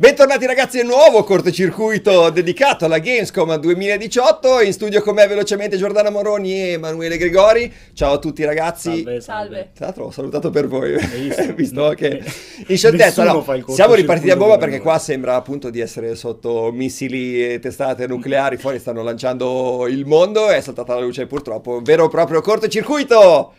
[0.00, 4.60] Bentornati ragazzi, a un nuovo cortocircuito dedicato alla Gamescom 2018.
[4.60, 7.72] In studio con me velocemente Giordana Moroni e Emanuele Gregori.
[7.94, 9.02] Ciao a tutti ragazzi.
[9.02, 9.70] Salve, salve.
[9.74, 11.50] Tra l'altro ho salutato per voi, visto?
[11.52, 12.22] visto che
[12.68, 17.54] in scioltezza no, siamo ripartiti a bomba perché qua sembra appunto di essere sotto missili
[17.54, 22.08] e testate nucleari, fuori stanno lanciando il mondo, è saltata la luce purtroppo, vero e
[22.08, 23.52] proprio cortocircuito!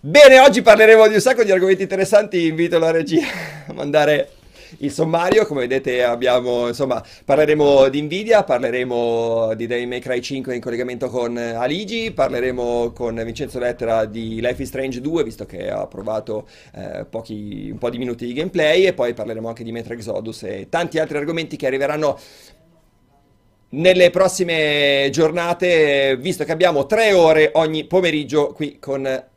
[0.00, 3.24] Bene, oggi parleremo di un sacco di argomenti interessanti, invito la regia
[3.68, 4.30] a mandare
[4.78, 10.54] il sommario, come vedete abbiamo, insomma, parleremo di Nvidia, parleremo di Devil May Cry 5
[10.54, 15.70] in collegamento con Aligi, parleremo con Vincenzo Lettera di Life is Strange 2, visto che
[15.70, 19.72] ha provato eh, pochi, un po' di minuti di gameplay, e poi parleremo anche di
[19.72, 22.18] Metro Exodus e tanti altri argomenti che arriveranno
[23.70, 29.32] nelle prossime giornate, visto che abbiamo tre ore ogni pomeriggio qui con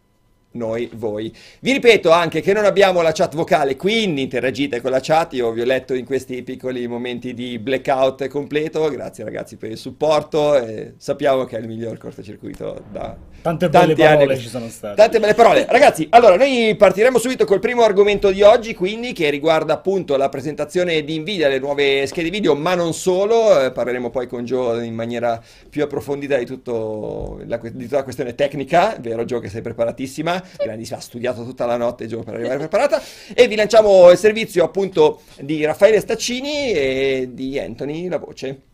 [0.57, 1.33] noi, voi.
[1.61, 5.51] Vi ripeto anche che non abbiamo la chat vocale, quindi interagite con la chat, io
[5.51, 10.57] vi ho letto in questi piccoli momenti di blackout completo, grazie ragazzi per il supporto,
[10.57, 14.41] e sappiamo che è il miglior cortocircuito da Tante belle parole anni.
[14.41, 14.95] ci sono state.
[14.95, 15.65] Tante belle parole.
[15.69, 20.27] Ragazzi, allora noi partiremo subito col primo argomento di oggi, quindi che riguarda appunto la
[20.27, 24.83] presentazione di Nvidia, le nuove schede video, ma non solo, eh, parleremo poi con Joe
[24.85, 29.49] in maniera più approfondita di, tutto la, di tutta la questione tecnica, vero Joe che
[29.49, 33.01] sei preparatissima, grandissima, ha studiato tutta la notte Joe per arrivare preparata,
[33.33, 38.66] e vi lanciamo il servizio appunto di Raffaele Staccini e di Anthony La Voce.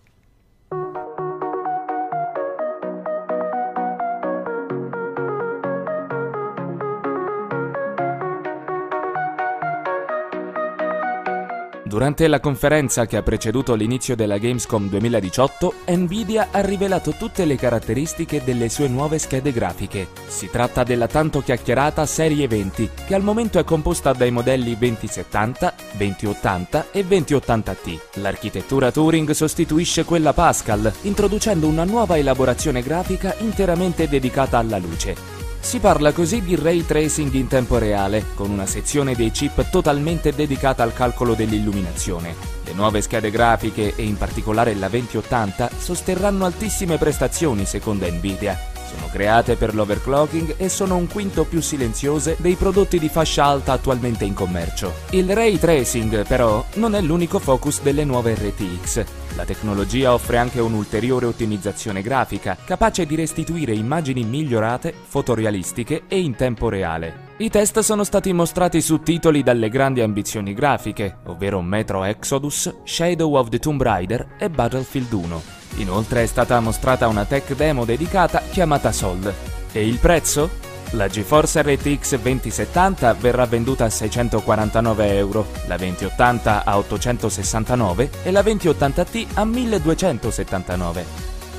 [11.93, 17.55] Durante la conferenza che ha preceduto l'inizio della Gamescom 2018, Nvidia ha rivelato tutte le
[17.55, 20.07] caratteristiche delle sue nuove schede grafiche.
[20.25, 25.73] Si tratta della tanto chiacchierata Serie 20, che al momento è composta dai modelli 2070,
[25.91, 27.99] 2080 e 2080T.
[28.13, 35.42] L'architettura Turing sostituisce quella Pascal, introducendo una nuova elaborazione grafica interamente dedicata alla luce.
[35.63, 40.33] Si parla così di ray tracing in tempo reale, con una sezione dei chip totalmente
[40.33, 42.35] dedicata al calcolo dell'illuminazione.
[42.65, 48.59] Le nuove schede grafiche, e in particolare la 2080, sosterranno altissime prestazioni secondo Nvidia.
[48.93, 53.71] Sono create per l'overclocking e sono un quinto più silenziose dei prodotti di fascia alta
[53.71, 54.93] attualmente in commercio.
[55.11, 59.05] Il ray tracing, però, non è l'unico focus delle nuove RTX.
[59.35, 66.35] La tecnologia offre anche un'ulteriore ottimizzazione grafica, capace di restituire immagini migliorate, fotorealistiche e in
[66.35, 67.31] tempo reale.
[67.37, 73.35] I test sono stati mostrati su titoli dalle grandi ambizioni grafiche, ovvero Metro Exodus, Shadow
[73.35, 75.41] of the Tomb Raider e Battlefield 1.
[75.77, 79.33] Inoltre è stata mostrata una tech demo dedicata chiamata Sol.
[79.71, 80.62] E il prezzo?
[80.95, 88.41] La GeForce RTX 2070 verrà venduta a 649 euro, la 2080 a 869 e la
[88.41, 91.05] 2080T a 1279.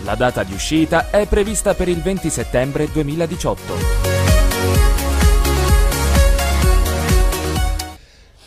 [0.05, 3.75] La data di uscita è prevista per il 20 settembre 2018.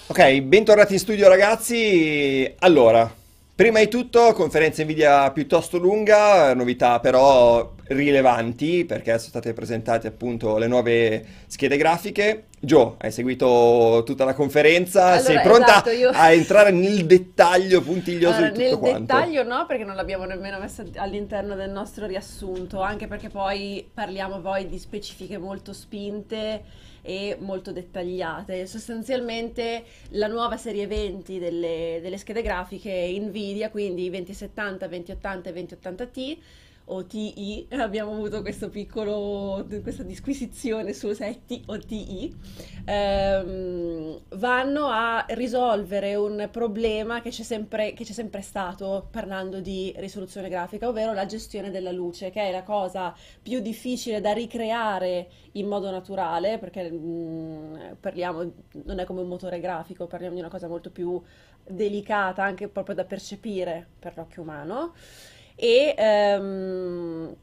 [0.07, 2.49] Ok, bentornati in studio ragazzi.
[2.59, 3.13] Allora,
[3.53, 10.57] prima di tutto, conferenza Nvidia piuttosto lunga, novità però rilevanti perché sono state presentate appunto
[10.57, 12.45] le nuove schede grafiche.
[12.59, 17.81] Joe, hai seguito tutta la conferenza, Allora, sei pronta esatto, io- a entrare nel dettaglio
[17.81, 18.99] puntiglioso Allora, di tutto nel quanto?
[19.13, 24.39] dettaglio no, perché non l'abbiamo nemmeno messa all'interno del nostro riassunto, anche perché poi parliamo
[24.39, 26.63] poi di specifiche molto spinte
[27.03, 28.65] e molto dettagliate.
[28.65, 36.37] Sostanzialmente la nuova serie 20 delle, delle schede grafiche Nvidia, quindi 2070, 2080 e 2080T
[36.89, 42.35] o TI, abbiamo avuto piccolo, questa disquisizione su se è T o TI,
[42.85, 49.93] ehm, vanno a risolvere un problema che c'è sempre, che c'è sempre stato parlando di
[49.97, 55.27] risoluzione grafica, ovvero la gestione della luce, che è la cosa più difficile da ricreare
[55.53, 58.51] in modo naturale, perché mm, parliamo,
[58.83, 61.21] non è come un motore grafico, parliamo di una cosa molto più
[61.69, 64.93] delicata, anche proprio da percepire per l'occhio umano
[65.57, 67.35] e, ehm,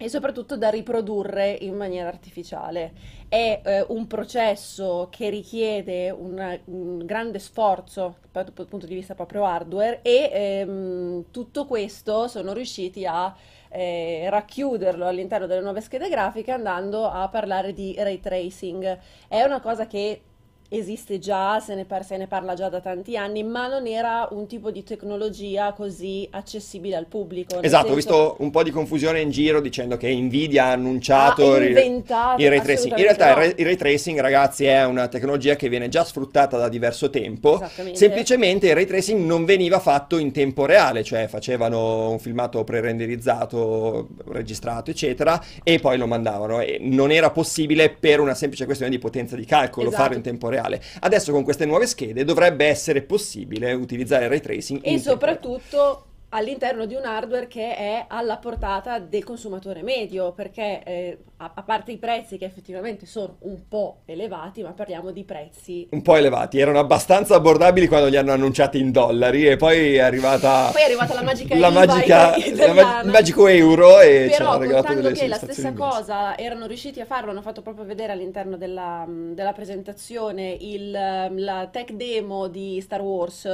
[0.00, 2.92] e soprattutto da riprodurre in maniera artificiale.
[3.28, 9.44] È eh, un processo che richiede una- un grande sforzo dal punto di vista proprio
[9.44, 13.34] hardware e ehm, tutto questo sono riusciti a
[13.70, 18.98] eh, racchiuderlo all'interno delle nuove schede grafiche andando a parlare di ray tracing.
[19.28, 20.22] È una cosa che
[20.70, 24.28] esiste già, se ne, par- se ne parla già da tanti anni, ma non era
[24.32, 27.62] un tipo di tecnologia così accessibile al pubblico.
[27.62, 31.52] Esatto, ho senso- visto un po' di confusione in giro dicendo che Nvidia ha annunciato
[31.54, 32.96] Ha il- inventato, il ray tracing.
[32.96, 33.38] In realtà il no.
[33.40, 37.62] ray, il ray tracing, ragazzi, è una tecnologia che viene già sfruttata da diverso tempo.
[37.92, 44.08] Semplicemente il ray tracing non veniva fatto in tempo reale, cioè facevano un filmato pre-renderizzato,
[44.26, 46.60] registrato, eccetera, e poi lo mandavano.
[46.60, 50.02] E non era possibile per una semplice questione di potenza di calcolo Esatto.
[50.02, 50.56] farlo in tempo reale.
[51.00, 54.98] Adesso con queste nuove schede dovrebbe essere possibile utilizzare il ray tracing E reale.
[55.00, 61.52] soprattutto all'interno di un hardware che è alla portata del consumatore medio, perché eh, a,
[61.54, 65.88] a parte i prezzi che effettivamente sono un po' elevati, ma parliamo di prezzi.
[65.90, 70.00] un po' elevati, erano abbastanza abbordabili quando li hanno annunciati in dollari e poi è
[70.00, 73.00] arrivata Poi è arrivata la magica la IVA magica, italiana.
[73.02, 75.68] ma- il magico euro e ci Però hanno regalato contando delle che la soddisfazioni stessa
[75.68, 76.04] immense.
[76.04, 81.68] cosa erano riusciti a farlo, hanno fatto proprio vedere all'interno della, della presentazione il, la
[81.70, 83.48] tech demo di Star Wars.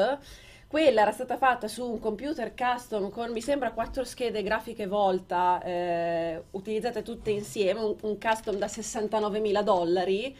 [0.66, 5.62] Quella era stata fatta su un computer custom con mi sembra quattro schede grafiche Volta
[5.62, 10.36] eh, utilizzate tutte insieme, un, un custom da 69.000 dollari.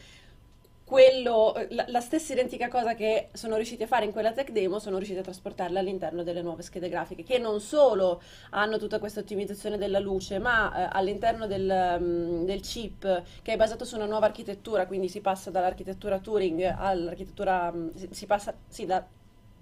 [0.85, 4.77] Quello, la, la stessa identica cosa che sono riusciti a fare in quella tech demo,
[4.77, 8.21] sono riusciti a trasportarla all'interno delle nuove schede grafiche, che non solo
[8.51, 13.57] hanno tutta questa ottimizzazione della luce, ma eh, all'interno del, mm, del chip che è
[13.57, 18.53] basato su una nuova architettura, quindi si passa dall'architettura Turing all'architettura, mm, si, si passa,
[18.67, 19.03] sì, da-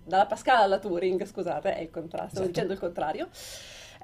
[0.06, 2.48] dalla Pascal alla Turing, scusate, è il contrario, stavo Esatto.
[2.48, 3.30] dicendo il contrario.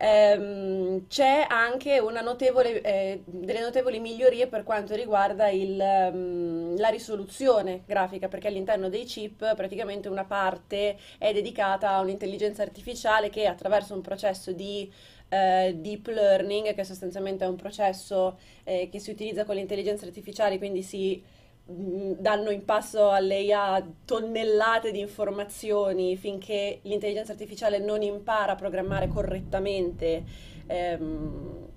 [0.01, 7.83] Ehm, c'è anche notevole, eh, delle notevoli migliorie per quanto riguarda il, ehm, la risoluzione
[7.85, 13.93] grafica, perché all'interno dei chip praticamente una parte è dedicata a un'intelligenza artificiale che attraverso
[13.93, 14.89] un processo di
[15.27, 20.05] eh, deep learning, che sostanzialmente è un processo eh, che si utilizza con le intelligenze
[20.05, 21.21] artificiali, quindi si
[21.71, 30.23] danno in passo all'IA tonnellate di informazioni finché l'intelligenza artificiale non impara a programmare correttamente,
[30.65, 31.67] ehm,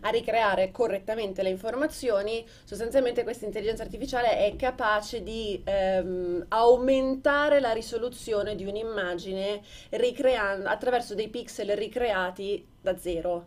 [0.00, 7.72] a ricreare correttamente le informazioni, sostanzialmente questa intelligenza artificiale è capace di ehm, aumentare la
[7.72, 9.62] risoluzione di un'immagine
[10.64, 13.46] attraverso dei pixel ricreati da zero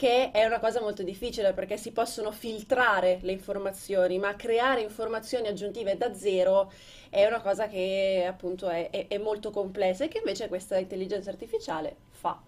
[0.00, 5.46] che è una cosa molto difficile perché si possono filtrare le informazioni, ma creare informazioni
[5.48, 6.72] aggiuntive da zero
[7.10, 11.28] è una cosa che appunto è, è- è molto complessa e che invece questa intelligenza
[11.30, 12.40] artificiale fa.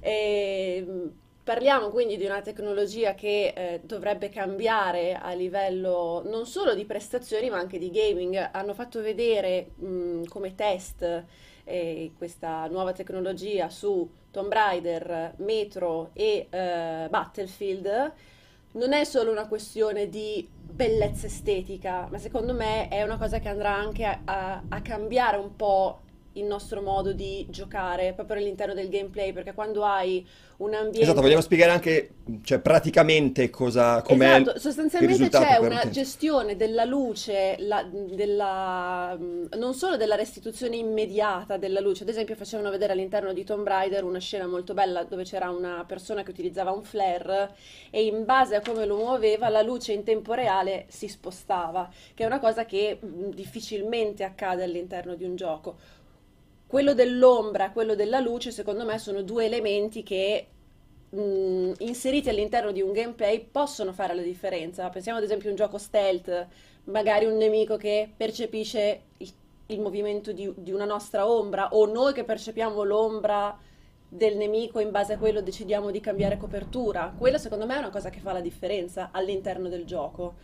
[0.00, 1.12] E, mh,
[1.44, 7.50] parliamo quindi di una tecnologia che eh, dovrebbe cambiare a livello non solo di prestazioni
[7.50, 8.50] ma anche di gaming.
[8.52, 11.24] Hanno fatto vedere mh, come test
[11.70, 18.12] eh, questa nuova tecnologia su Tomb Raider, Metro e eh, Battlefield.
[18.72, 23.48] Non è solo una questione di bellezza estetica, ma secondo me è una cosa che
[23.48, 26.00] andrà anche a, a- a cambiare un po'
[26.32, 30.26] il nostro modo di giocare proprio all'interno del gameplay, perché quando hai
[30.58, 30.98] un ambiente...
[31.02, 32.10] Esatto, vogliamo spiegare anche,
[32.42, 35.88] cioè, praticamente cosa, com'è Esatto, sostanzialmente c'è una l'utente.
[35.88, 42.34] gestione della luce, la- della, mh, non solo della restituzione immediata della luce, ad esempio
[42.34, 46.30] facevano vedere all'interno di Tomb Raider una scena molto bella dove c'era una persona che
[46.32, 47.54] utilizzava un flare
[47.90, 52.24] e in base a come lo muoveva la luce in tempo reale si spostava, che
[52.24, 55.78] è una cosa che mh, difficilmente accade all'interno di un gioco.
[56.70, 60.46] Quello dell'ombra, quello della luce, secondo me sono due elementi che
[61.10, 64.88] mh, inseriti all'interno di un gameplay possono fare la differenza.
[64.88, 66.46] Pensiamo ad esempio a un gioco stealth,
[66.84, 69.32] magari un nemico che percepisce il,
[69.66, 73.58] il movimento di, di una nostra ombra o noi che percepiamo l'ombra
[74.08, 77.12] del nemico in base a quello decidiamo di cambiare copertura.
[77.18, 80.34] Quella secondo me è una cosa che fa la differenza all'interno del gioco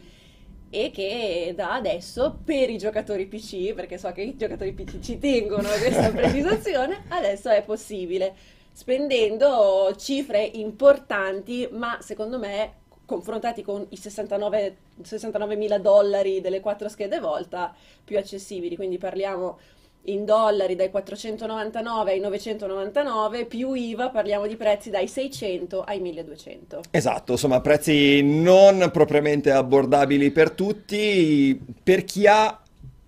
[0.77, 5.19] e che da adesso per i giocatori PC, perché so che i giocatori PC ci
[5.19, 8.35] tengono a questa precisazione, adesso è possibile,
[8.73, 17.21] spendendo cifre importanti, ma secondo me confrontati con i 69 69.000 dollari delle quattro schede
[17.21, 19.59] Volta più accessibili, quindi parliamo
[20.07, 26.81] in dollari dai 499 ai 999 più IVA parliamo di prezzi dai 600 ai 1200.
[26.91, 32.61] Esatto, insomma, prezzi non propriamente abbordabili per tutti, per chi ha...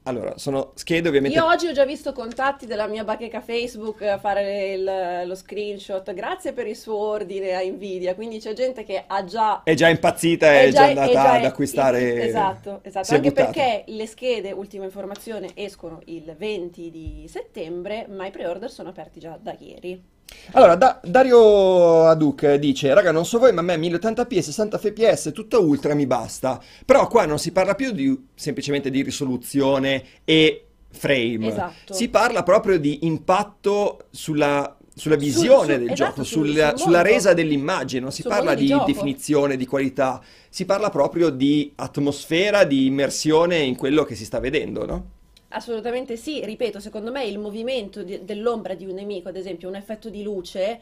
[0.08, 1.36] Allora, sono schede ovviamente...
[1.36, 6.14] Io oggi ho già visto contatti della mia bacheca Facebook a fare il- lo screenshot,
[6.14, 9.62] grazie per il suo ordine a Nvidia, quindi c'è gente che ha già...
[9.62, 12.22] È già impazzita, è, già andata già- ad acquistare...
[12.22, 13.50] Esatto, esatto, si è anche buttata.
[13.50, 19.20] perché le schede, ultima informazione, escono il 20 di settembre, ma i pre-order sono aperti
[19.20, 20.02] già da ieri.
[20.52, 24.78] Allora, da- Dario Aduc dice, raga, non so voi, ma a me 1080p e 60
[24.78, 26.60] fps, tutto ultra mi basta.
[26.84, 31.48] Però qua non si parla più di, semplicemente di risoluzione e frame.
[31.48, 31.92] Esatto.
[31.92, 36.78] Si parla proprio di impatto sulla, sulla visione su- del esatto, gioco, sul- sulla, sul
[36.78, 38.00] sulla resa dell'immagine.
[38.00, 42.86] Non si Sul parla di di definizione, di qualità, si parla proprio di atmosfera, di
[42.86, 45.10] immersione in quello che si sta vedendo, no?
[45.50, 49.76] Assolutamente sì, ripeto, secondo me il movimento di- dell'ombra di un nemico, ad esempio un
[49.76, 50.78] effetto di luce,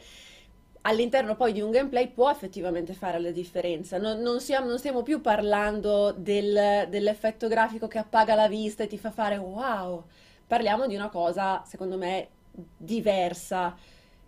[0.81, 3.97] all'interno poi di un gameplay può effettivamente fare la differenza.
[3.97, 8.87] Non, non siamo, non stiamo più parlando del- dell'effetto grafico che appaga la vista e
[8.87, 10.03] ti fa fare wow.
[10.45, 12.27] Parliamo di una cosa, secondo me,
[12.77, 13.73] diversa,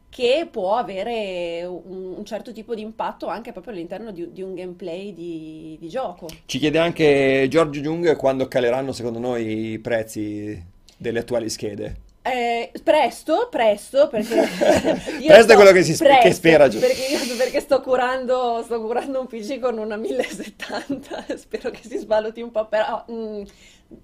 [0.10, 4.54] che può avere un, un certo tipo di impatto anche proprio all'interno di, di un
[4.56, 6.42] gameplay di, di gioco.
[6.46, 10.62] Ci chiede anche Giorgio Jung quando caleranno secondo noi i prezzi
[10.98, 12.02] delle attuali schede.
[12.22, 14.36] Eh, presto, presto, perché
[15.26, 17.82] Presto è sto- quello che si sp- che presto, spera, Gio- perché, io- perché sto
[17.82, 23.04] curando, sto curando un PC con una 1070, spero che si svaluti un po', però
[23.10, 23.44] mm,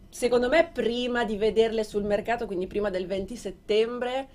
[0.10, 4.28] secondo me prima di vederle sul mercato, quindi prima del 20 settembre,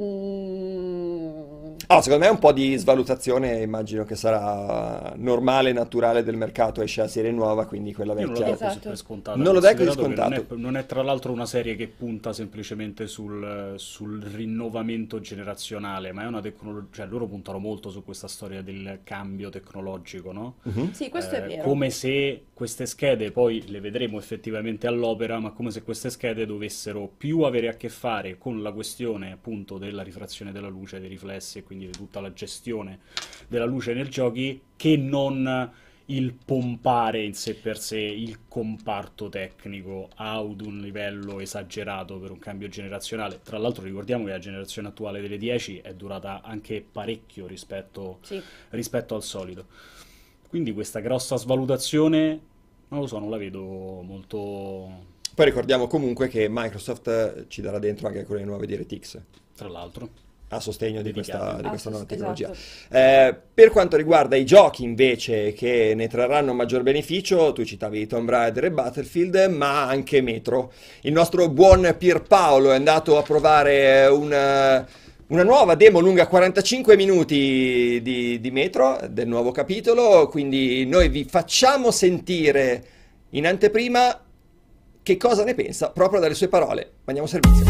[0.00, 6.36] mm, Ah, secondo me un po' di svalutazione immagino che sarà normale e naturale del
[6.36, 8.56] mercato, esce la serie nuova, quindi quella Io non lo vecchia.
[8.56, 8.88] così Esatto.
[8.88, 10.46] per scontato, Non lo dai così scontato.
[10.48, 16.12] Non è, non è tra l'altro una serie che punta semplicemente sul, sul rinnovamento generazionale,
[16.12, 20.56] ma è una tecnologia, cioè loro puntano molto su questa storia del cambio tecnologico, no?
[20.62, 20.92] Mhm.
[20.92, 21.62] sì, questo è Eh, vero.
[21.62, 27.06] come se queste schede, poi le vedremo effettivamente all'opera, ma come se queste schede dovessero
[27.16, 31.58] più avere a che fare con la questione appunto della rifrazione della luce, dei riflessi
[31.58, 33.00] e quindi di tutta la gestione
[33.48, 35.72] della luce nei giochi, che non
[36.08, 42.38] il pompare in sé per sé il comparto tecnico ad un livello esagerato per un
[42.38, 43.40] cambio generazionale.
[43.42, 48.40] Tra l'altro ricordiamo che la generazione attuale delle 10 è durata anche parecchio rispetto Sì.
[48.70, 49.66] rispetto al solito.
[50.48, 52.40] Quindi questa grossa svalutazione,
[52.88, 53.62] non lo so, non la vedo
[54.02, 55.14] molto...
[55.36, 59.20] Poi ricordiamo comunque che Microsoft eh, ci darà dentro anche con le nuove DirectX
[59.54, 60.08] Tra l'altro,
[60.48, 62.50] a sostegno di questa, di questa Ah, nuova tecnologia.
[62.50, 62.96] esatto.
[62.96, 68.30] Eh, per quanto riguarda i giochi invece che ne trarranno maggior beneficio, tu citavi Tomb
[68.30, 70.72] Raider e Battlefield, ma anche Metro.
[71.02, 74.86] Il nostro buon Pierpaolo è andato a provare una,
[75.26, 81.24] una nuova demo lunga 45 minuti di, di Metro, del nuovo capitolo, quindi noi vi
[81.24, 82.84] facciamo sentire
[83.30, 84.20] in anteprima
[85.06, 86.94] che cosa ne pensa proprio dalle sue parole.
[87.04, 87.64] Mandiamo servizio.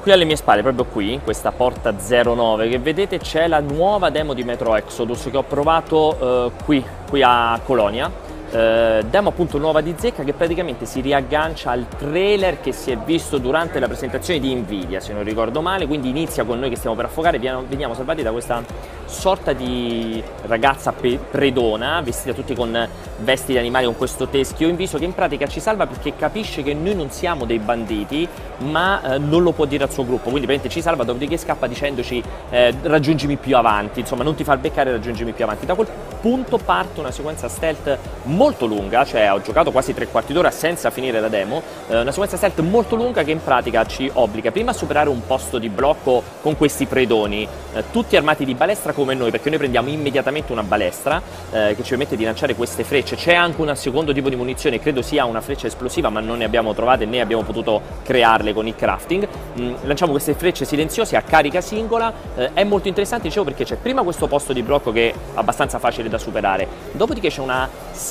[0.00, 4.10] Qui alle mie spalle, proprio qui, in questa porta 09 che vedete, c'è la nuova
[4.10, 8.31] demo di Metro Exodus che ho provato eh, qui, qui a Colonia.
[8.54, 12.98] Eh, demo appunto nuova di zecca che praticamente si riaggancia al trailer che si è
[12.98, 16.76] visto durante la presentazione di Nvidia, se non ricordo male, quindi inizia con noi che
[16.76, 18.62] stiamo per affogare, veniamo, salvati da questa
[19.06, 22.88] sorta di ragazza pe- predona, vestita tutti con
[23.20, 26.62] vesti di animali con questo teschio in viso che in pratica ci salva perché capisce
[26.62, 28.28] che noi non siamo dei banditi,
[28.58, 31.66] ma eh, non lo può dire al suo gruppo, quindi praticamente ci salva, dopodiché scappa
[31.66, 35.64] dicendoci eh, raggiungimi più avanti, insomma non ti fa beccare, raggiungimi più avanti.
[35.64, 35.88] Da quel
[36.20, 40.90] punto parte una sequenza stealth molto lunga, cioè ho giocato quasi tre quarti d'ora senza
[40.90, 44.72] finire la demo, eh, una sequenza stealth molto lunga che in pratica ci obbliga prima
[44.72, 49.14] a superare un posto di blocco con questi predoni, eh, tutti armati di balestra come
[49.14, 51.22] noi, perché noi prendiamo immediatamente una balestra
[51.52, 53.16] eh, che ci permette di lanciare queste frecce.
[53.16, 56.44] C'è anche un secondo tipo di munizione, credo sia una freccia esplosiva, ma non ne
[56.44, 59.26] abbiamo trovate né abbiamo potuto crearle con il crafting.
[59.58, 63.76] Mm, lanciamo queste frecce silenziose a carica singola, eh, è molto interessante, dicevo, perché c'è
[63.76, 67.68] prima questo posto di blocco che è abbastanza facile da superare, dopodiché c'è una,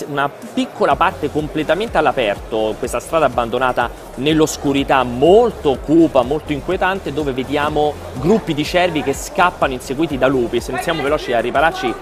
[0.07, 7.94] una piccola parte completamente all'aperto, questa strada abbandonata nell'oscurità molto cupa, molto inquietante, dove vediamo
[8.20, 10.60] gruppi di cervi che scappano inseguiti da lupi.
[10.60, 11.94] Se non siamo veloci a ripararci,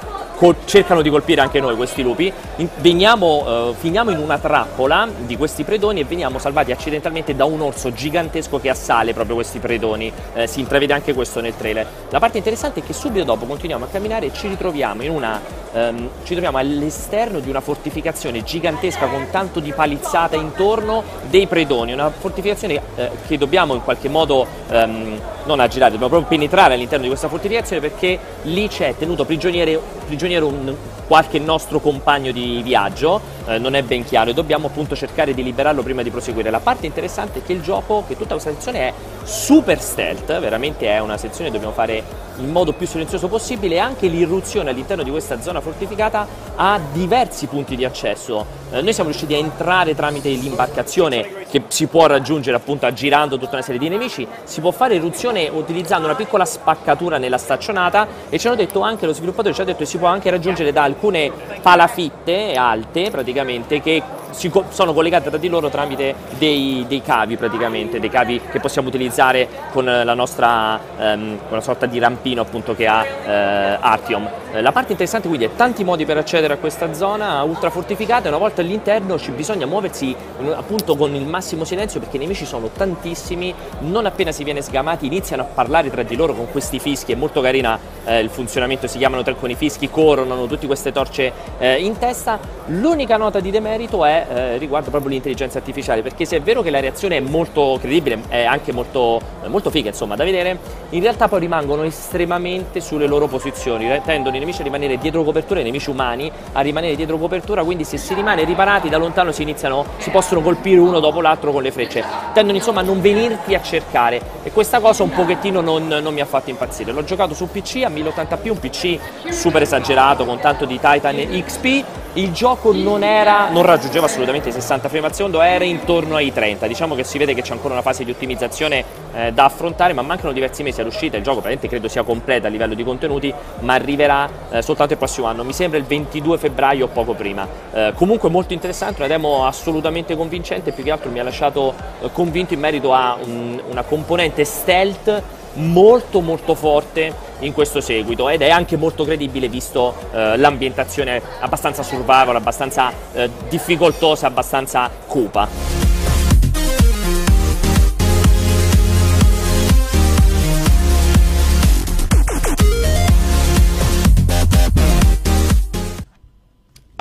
[0.65, 2.31] cercano di colpire anche noi questi lupi.
[2.77, 7.61] Veniamo, eh, finiamo in una trappola di questi predoni e veniamo salvati accidentalmente da un
[7.61, 10.11] orso gigantesco che assale proprio questi predoni.
[10.33, 11.85] Eh, si intravede anche questo nel trailer.
[12.09, 16.09] La parte interessante è che subito dopo continuiamo a camminare e ci ritroviamo una ehm,
[16.23, 22.09] ci troviamo all'esterno di una fortificazione gigantesca con tanto di palizzata intorno dei predoni, una
[22.09, 27.09] fortificazione eh, che dobbiamo in qualche modo ehm, non aggirare, dobbiamo proprio penetrare all'interno di
[27.09, 30.75] questa fortificazione perché lì c'è tenuto prigioniere, prigioniero un,
[31.09, 35.41] qualche nostro compagno di viaggio, eh, non è ben chiaro e dobbiamo appunto cercare di
[35.41, 36.51] liberarlo prima di proseguire.
[36.51, 40.87] La parte interessante è che il gioco, che tutta questa sezione è super stealth, veramente
[40.87, 45.01] è una sezione che dobbiamo fare in modo più silenzioso possibile e anche l'irruzione all'interno
[45.01, 48.45] di questa zona ultrafortificata ha diversi punti di accesso.
[48.71, 53.53] Eh, noi siamo riusciti a entrare tramite l'imbarcazione che si può raggiungere appunto aggirando tutta
[53.53, 58.37] una serie di nemici, si può fare eruzione utilizzando una piccola spaccatura nella staccionata e
[58.37, 60.83] ci hanno detto anche, lo sviluppatore ci ha detto che si può anche raggiungere da
[60.99, 64.03] alcune palafitte alte praticamente che
[64.49, 68.87] co- sono collegate tra di loro tramite dei, dei, cavi praticamente, dei cavi che possiamo
[68.87, 74.29] utilizzare con la nostra ehm, una sorta di rampino appunto che ha eh, Artium.
[74.51, 78.25] Eh, la parte interessante quindi è tanti modi per accedere a questa zona ultra fortificata
[78.25, 80.15] e una volta all'interno ci bisogna muoversi
[80.55, 85.05] appunto con il massimo silenzio perché i nemici sono tantissimi, non appena si viene sgamati
[85.05, 88.87] iniziano a parlare tra di loro con questi fischi, è molto carina eh, il funzionamento,
[88.87, 92.39] si chiamano tre con fischi, corrono, hanno tutte queste torce eh, in testa.
[92.67, 96.69] L'unica nota di demerito è eh, riguardo proprio l'intelligenza artificiale, perché se è vero che
[96.69, 100.57] la reazione è molto credibile, è anche molto, molto figa insomma da vedere,
[100.89, 105.59] in realtà poi rimangono estremamente sulle loro posizioni, tendono i nemici a rimanere dietro copertura,
[105.59, 109.41] i nemici umani a rimanere dietro copertura, quindi se si rimane riparati da lontano si
[109.41, 113.55] iniziano, si possono colpire uno dopo l'altro con le frecce, tendono insomma a non venirti
[113.55, 116.91] a cercare e questa cosa un pochettino non, non mi ha fatto impazzire.
[116.91, 118.99] L'ho giocato su PC a 1080p, un PC
[119.29, 124.51] super esagerato con tanto di Titan XP il gioco non, era, non raggiungeva assolutamente i
[124.51, 126.65] 60 frame al secondo, era intorno ai 30.
[126.67, 130.01] Diciamo che si vede che c'è ancora una fase di ottimizzazione eh, da affrontare, ma
[130.01, 131.17] mancano diversi mesi all'uscita.
[131.17, 134.99] Il gioco praticamente credo sia completo a livello di contenuti, ma arriverà eh, soltanto il
[134.99, 135.43] prossimo anno.
[135.43, 137.47] Mi sembra il 22 febbraio o poco prima.
[137.71, 142.09] Eh, comunque molto interessante, una demo assolutamente convincente, più che altro mi ha lasciato eh,
[142.11, 148.41] convinto in merito a un, una componente stealth molto molto forte in questo seguito ed
[148.41, 155.98] è anche molto credibile visto eh, l'ambientazione abbastanza survival, abbastanza eh, difficoltosa, abbastanza cupa.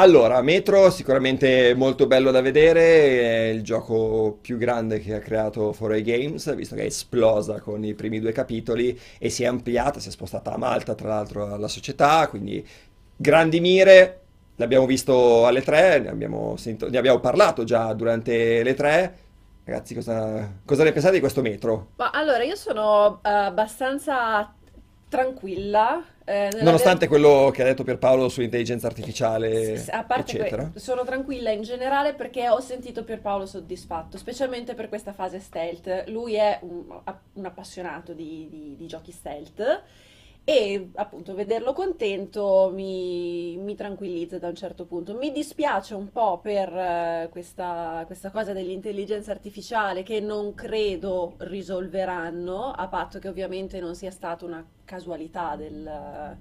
[0.01, 5.75] Allora, Metro sicuramente molto bello da vedere, è il gioco più grande che ha creato
[5.77, 9.99] 4A Games, visto che è esplosa con i primi due capitoli e si è ampliata,
[9.99, 12.65] si è spostata a Malta tra l'altro alla società, quindi
[13.17, 14.21] grandi mire,
[14.55, 19.17] l'abbiamo visto alle tre, ne abbiamo, sento, ne abbiamo parlato già durante le tre.
[19.65, 21.89] Ragazzi, cosa, cosa ne pensate di questo Metro?
[21.97, 24.55] Ma allora, io sono uh, abbastanza
[25.09, 30.69] tranquilla eh, Nonostante ver- quello che ha detto Pierpaolo sull'intelligenza artificiale, sì, a parte eccetera.
[30.69, 36.05] Que- sono tranquilla in generale perché ho sentito Pierpaolo soddisfatto, specialmente per questa fase stealth.
[36.09, 36.85] Lui è un,
[37.33, 39.83] un appassionato di, di, di giochi stealth
[40.49, 45.13] e appunto vederlo contento mi, mi, tranquillizza da un certo punto.
[45.13, 52.71] Mi dispiace un po' per uh, questa, questa, cosa dell'intelligenza artificiale che non credo risolveranno,
[52.71, 56.39] a patto che ovviamente non sia stata una casualità del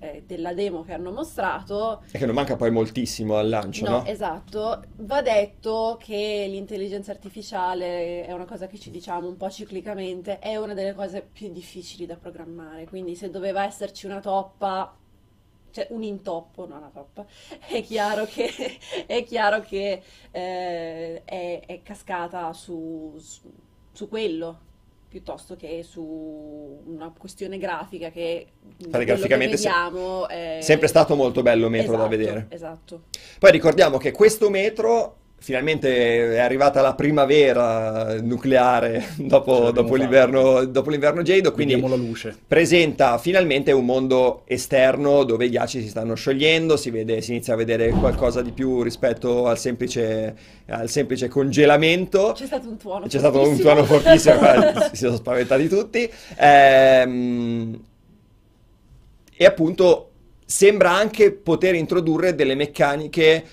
[0.00, 2.02] eh, della demo che hanno mostrato.
[2.10, 3.90] E che non manca poi moltissimo al lancio, no?
[3.98, 4.04] no?
[4.06, 4.82] Esatto.
[4.96, 10.56] Va detto che l'intelligenza artificiale è una cosa che ci diciamo un po' ciclicamente, è
[10.56, 14.94] una delle cose più difficili da programmare, quindi se doveva esserci una toppa
[15.72, 17.24] cioè un intoppo, non una toppa,
[17.68, 18.50] è chiaro che,
[19.06, 23.42] è, chiaro che eh, è, è, cascata su, su,
[23.92, 24.58] su quello,
[25.10, 28.46] piuttosto che su una questione grafica che
[28.78, 32.46] graficamente che vediamo è sempre stato molto bello metro esatto, da vedere.
[32.48, 33.02] Esatto.
[33.40, 40.90] Poi ricordiamo che questo metro finalmente è arrivata la primavera nucleare dopo, dopo, l'inverno, dopo
[40.90, 41.82] l'inverno gelido, quindi
[42.46, 47.54] presenta finalmente un mondo esterno dove i ghiacci si stanno sciogliendo, si, vede, si inizia
[47.54, 52.32] a vedere qualcosa di più rispetto al semplice, al semplice congelamento.
[52.36, 54.38] C'è stato un tuono C'è stato un tuono fortissimo,
[54.92, 56.10] si sono spaventati tutti.
[56.36, 57.80] Ehm,
[59.34, 60.10] e appunto
[60.44, 63.44] sembra anche poter introdurre delle meccaniche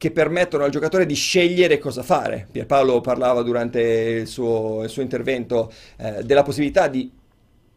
[0.00, 2.48] che permettono al giocatore di scegliere cosa fare.
[2.50, 7.12] Pierpaolo parlava durante il suo, il suo intervento eh, della possibilità di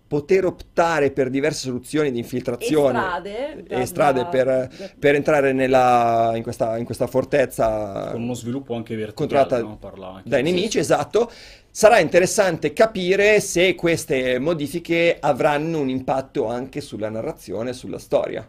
[0.08, 6.32] poter optare per diverse soluzioni di infiltrazione e strade, e strade per, per, entrare nella,
[6.36, 9.76] in, questa, in, questa, fortezza con uno sviluppo anche verticale no?
[9.78, 11.30] Parlava dai nemici, esatto.
[11.70, 18.48] Sarà interessante capire se queste modifiche avranno un impatto anche sulla narrazione, sulla storia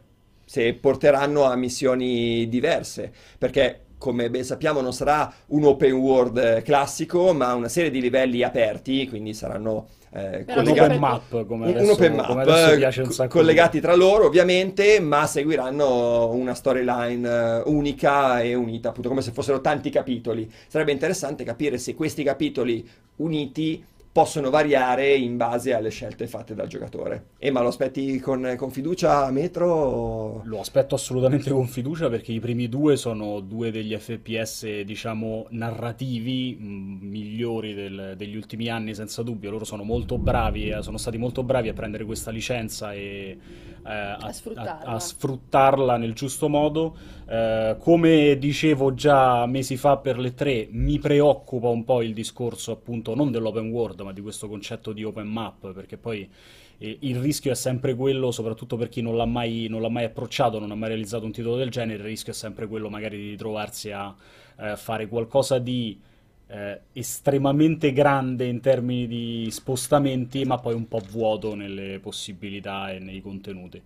[0.55, 7.35] se porteranno a missioni diverse, perché come ben sappiamo non sarà un open world classico,
[7.35, 11.85] ma una serie di livelli aperti, quindi saranno eh, collegati, un open map, come adesso,
[11.85, 18.55] un open map un collegati tra loro ovviamente, ma seguiranno una storyline eh, unica e
[18.55, 20.49] unita, appunto come se fossero tanti capitoli.
[20.69, 26.69] Sarebbe interessante capire se questi capitoli uniti possono variare in base alle scelte fatte dal
[26.69, 27.31] giocatore.
[27.39, 30.43] E ma lo aspetti con, con fiducia Metro?
[30.47, 36.55] Lo aspetto assolutamente con fiducia perché i primi due sono due degli FPS, diciamo, narrativi
[36.55, 39.51] mh, migliori del, degli ultimi anni, senza dubbio.
[39.51, 43.39] Loro sono molto bravi, eh, sono stati molto bravi a prendere questa licenza e
[43.87, 44.85] eh, a, A sfruttarla.
[44.85, 46.95] a- a sfruttarla nel giusto modo.
[47.27, 52.73] Eh, come dicevo già mesi fa per le tre, mi preoccupa un po' il discorso
[52.73, 56.29] appunto non dell'open world, ma di questo concetto di open map, perché poi
[56.79, 60.05] eh, il rischio è sempre quello, soprattutto per chi non l'ha mai, non l'ha mai
[60.05, 63.17] approcciato, non ha mai realizzato un titolo del genere, il rischio è sempre quello magari
[63.17, 64.15] di trovarsi a
[64.59, 65.99] eh, fare qualcosa di
[66.47, 72.99] eh, estremamente grande in termini di spostamenti, ma poi un po' vuoto nelle possibilità e
[72.99, 73.81] nei contenuti.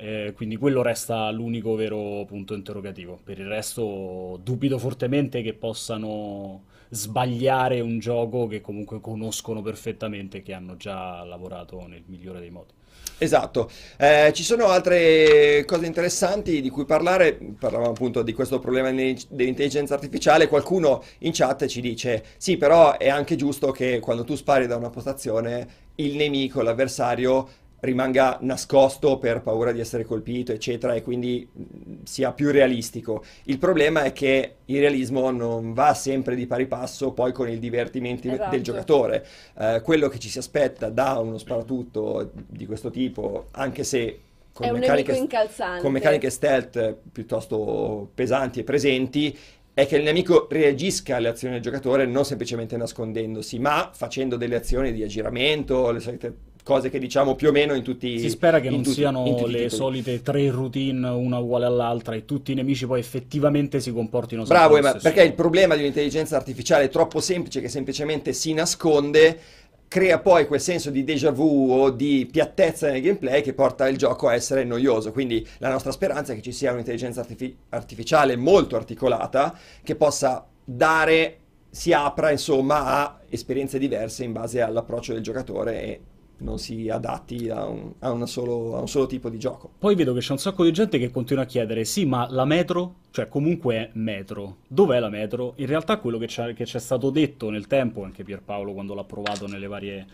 [0.00, 3.18] Eh, quindi quello resta l'unico vero punto interrogativo.
[3.22, 10.52] Per il resto dubito fortemente che possano sbagliare un gioco che comunque conoscono perfettamente che
[10.52, 12.72] hanno già lavorato nel migliore dei modi.
[13.18, 18.92] Esatto, Eh, ci sono altre cose interessanti di cui parlare, parlavamo appunto di questo problema
[18.92, 24.36] dell'intelligenza artificiale, qualcuno in chat ci dice sì però è anche giusto che quando tu
[24.36, 27.48] spari da una postazione il nemico, l'avversario
[27.80, 33.24] rimanga nascosto per paura di essere colpito eccetera e quindi mh, sia più realistico.
[33.44, 37.58] Il problema è che il realismo non va sempre di pari passo poi con il
[37.58, 38.50] divertimento Esatto.
[38.50, 39.26] del giocatore.
[39.58, 44.20] Eh, quello che ci si aspetta da uno sparatutto di questo tipo, anche se
[44.52, 45.26] con meccaniche,
[45.80, 49.38] con meccaniche stealth piuttosto pesanti e presenti,
[49.72, 54.56] è che il nemico reagisca alle azioni del giocatore non semplicemente nascondendosi, ma facendo delle
[54.56, 56.34] azioni di aggiramento, le solite
[56.68, 59.50] cose che diciamo più o meno in tutti Si spera che non tutti- siano i
[59.50, 64.42] le solite tre routine, una uguale all'altra, e tutti i nemici poi effettivamente si comportino
[64.44, 69.38] Bravo, stesso perché il problema di un'intelligenza artificiale troppo semplice che semplicemente si nasconde,
[69.88, 73.96] crea poi quel senso di déjà vu o di piattezza nel gameplay che porta il
[73.96, 75.10] gioco a essere noioso.
[75.10, 80.46] Quindi la nostra speranza è che ci sia un'intelligenza artifi- artificiale molto articolata che possa
[80.62, 81.38] dare,
[81.70, 86.00] si apra insomma a esperienze diverse in base all'approccio del giocatore e
[86.38, 89.70] non si adatti a un, a una solo, a un solo tipo di gioco.
[89.78, 92.44] Poi vedo che c'è un sacco di gente che continua a chiedere: sì, ma la
[92.44, 95.54] metro, cioè comunque è metro, dov'è la metro?
[95.56, 99.04] In realtà quello che c'è, che c'è stato detto nel tempo, anche Pierpaolo quando l'ha
[99.04, 100.06] provato nelle varie,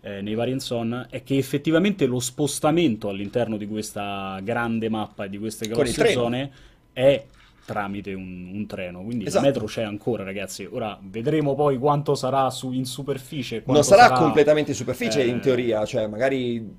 [0.00, 5.28] eh, nei vari hands-on, è che effettivamente lo spostamento all'interno di questa grande mappa e
[5.28, 6.52] di queste grosse zone
[6.92, 7.24] è
[7.64, 9.02] tramite un, un treno.
[9.02, 9.44] Quindi Esatto.
[9.44, 10.68] la metro c'è ancora, ragazzi.
[10.70, 13.62] Ora vedremo poi quanto sarà su, in superficie.
[13.66, 16.76] Non sarà, sarà, completamente in superficie eh, in teoria, cioè magari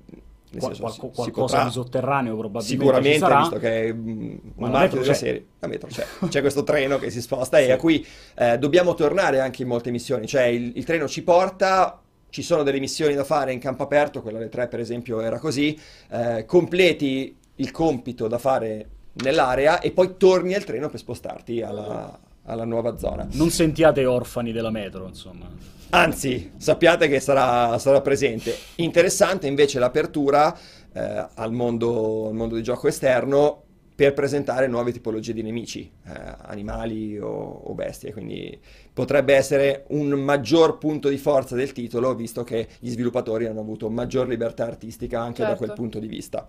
[0.58, 3.38] qual- qual- si qualcosa potrà- di sotterraneo probabilmente Sicuramente, sarà.
[3.40, 5.18] visto che è mm, un Ma marchio della c'è.
[5.18, 7.70] serie, la metro c'è, c'è questo treno che si sposta e Sì.
[7.72, 12.00] a cui eh, dobbiamo tornare anche in molte missioni, cioè il, il treno ci porta,
[12.28, 15.38] ci sono delle missioni da fare in campo aperto, quella delle tre per esempio era
[15.38, 15.78] così,
[16.10, 18.88] eh, completi il compito da fare
[19.22, 23.26] nell'area e poi torni al treno per spostarti alla, alla nuova zona.
[23.32, 25.48] Non sentiate orfani della metro, insomma.
[25.90, 28.56] Anzi, sappiate che sarà, sarà presente.
[28.76, 30.56] Interessante invece l'apertura
[30.92, 33.62] eh, al mondo, al mondo di gioco esterno
[33.94, 36.12] per presentare nuove tipologie di nemici, eh,
[36.46, 38.58] animali o, o bestie, quindi
[38.92, 43.88] potrebbe essere un maggior punto di forza del titolo, visto che gli sviluppatori hanno avuto
[43.88, 45.64] maggior libertà artistica anche da Certo.
[45.64, 46.44] quel punto di vista.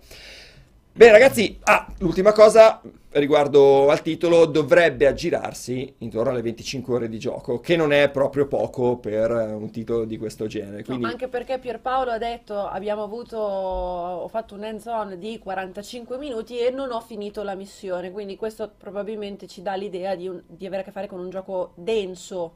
[0.96, 2.80] Bene ragazzi, ah, l'ultima cosa
[3.10, 8.46] riguardo al titolo dovrebbe aggirarsi intorno alle 25 ore di gioco, che non è proprio
[8.46, 10.78] poco per eh, un titolo di questo genere.
[10.78, 16.16] No, Quindi anche perché Pierpaolo ha detto abbiamo avuto, ho fatto un hands-on di 45
[16.18, 20.42] minuti e non ho finito la missione, quindi questo probabilmente ci dà l'idea di, un-
[20.46, 22.54] di avere a che fare con un gioco denso,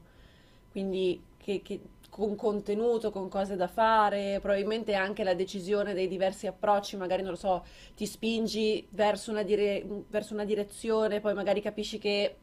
[0.71, 6.45] quindi che, che- con contenuto, con cose da fare, probabilmente anche la decisione dei diversi
[6.45, 7.63] approcci, magari non lo so,
[7.95, 12.35] ti spingi verso una, dire- verso una direzione, poi magari capisci che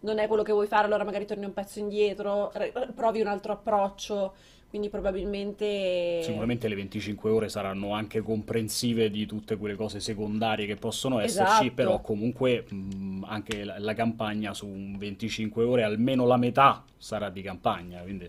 [0.00, 3.26] non è quello che vuoi fare, allora magari torni un pezzo indietro, re- provi un
[3.26, 4.34] altro approccio.
[4.68, 10.76] Quindi probabilmente Sicuramente le 25 ore saranno anche comprensive di tutte quelle cose secondarie che
[10.76, 11.72] possono esserci, Esatto.
[11.72, 17.30] però comunque mh, anche la, la campagna su un 25 ore, almeno la metà sarà
[17.30, 18.28] di campagna, quindi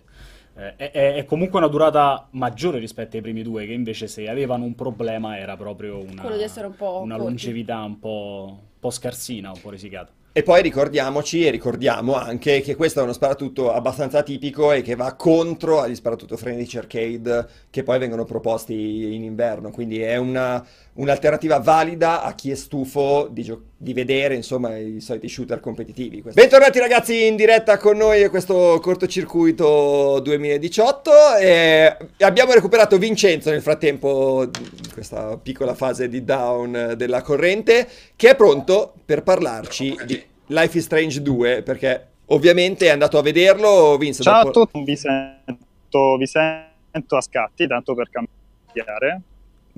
[0.76, 4.65] è, è- è comunque una durata maggiore rispetto ai primi due, che invece se avevano
[4.65, 9.60] un problema era proprio una, un po' una longevità un po', un po' scarsina, un
[9.62, 10.12] po' risicata.
[10.32, 14.93] E poi ricordiamoci e ricordiamo anche che questo è uno sparatutto abbastanza tipico e che
[14.96, 20.63] va contro agli sparatutto frenetici arcade che poi vengono proposti in inverno, quindi è una,
[20.98, 26.22] un'alternativa valida a chi è stufo di, gio- di vedere insomma i soliti shooter competitivi.
[26.22, 26.40] Questo.
[26.40, 33.62] Bentornati ragazzi in diretta con noi a questo cortocircuito 2018 e abbiamo recuperato Vincenzo nel
[33.62, 40.22] frattempo in questa piccola fase di down della corrente che è pronto per parlarci di
[40.48, 44.62] Life is Strange 2 perché ovviamente è andato a vederlo Vince Ciao dopo...
[44.62, 49.22] a tutti, vi sento, vi sento a scatti, tanto per cambiare.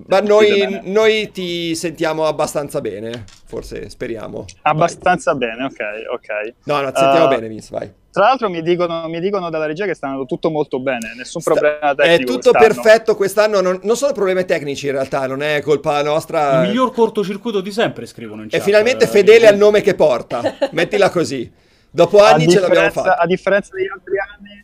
[0.07, 4.45] Ma noi, noi ti sentiamo abbastanza bene, forse speriamo.
[4.63, 5.77] Abbastanza bene, ok,
[6.13, 6.27] ok.
[6.27, 6.53] Vai.
[6.63, 7.91] No, no, ti sentiamo Uh, bene Vince, vai.
[8.11, 11.41] Tra l'altro mi dicono, mi dicono dalla regia che sta andando tutto molto bene, nessun
[11.41, 12.81] Sta- problema È tecnico tutto quest'anno.
[12.81, 16.63] perfetto quest'anno, non, non sono problemi tecnici in realtà, non è colpa nostra.
[16.63, 18.61] Il miglior cortocircuito di sempre, scrivono in È chat.
[18.61, 21.51] finalmente Eh, fedele al nome che porta, mettila così.
[21.91, 23.17] Dopo anni ce l'abbiamo fatta.
[23.17, 24.63] a differenza degli altri anni,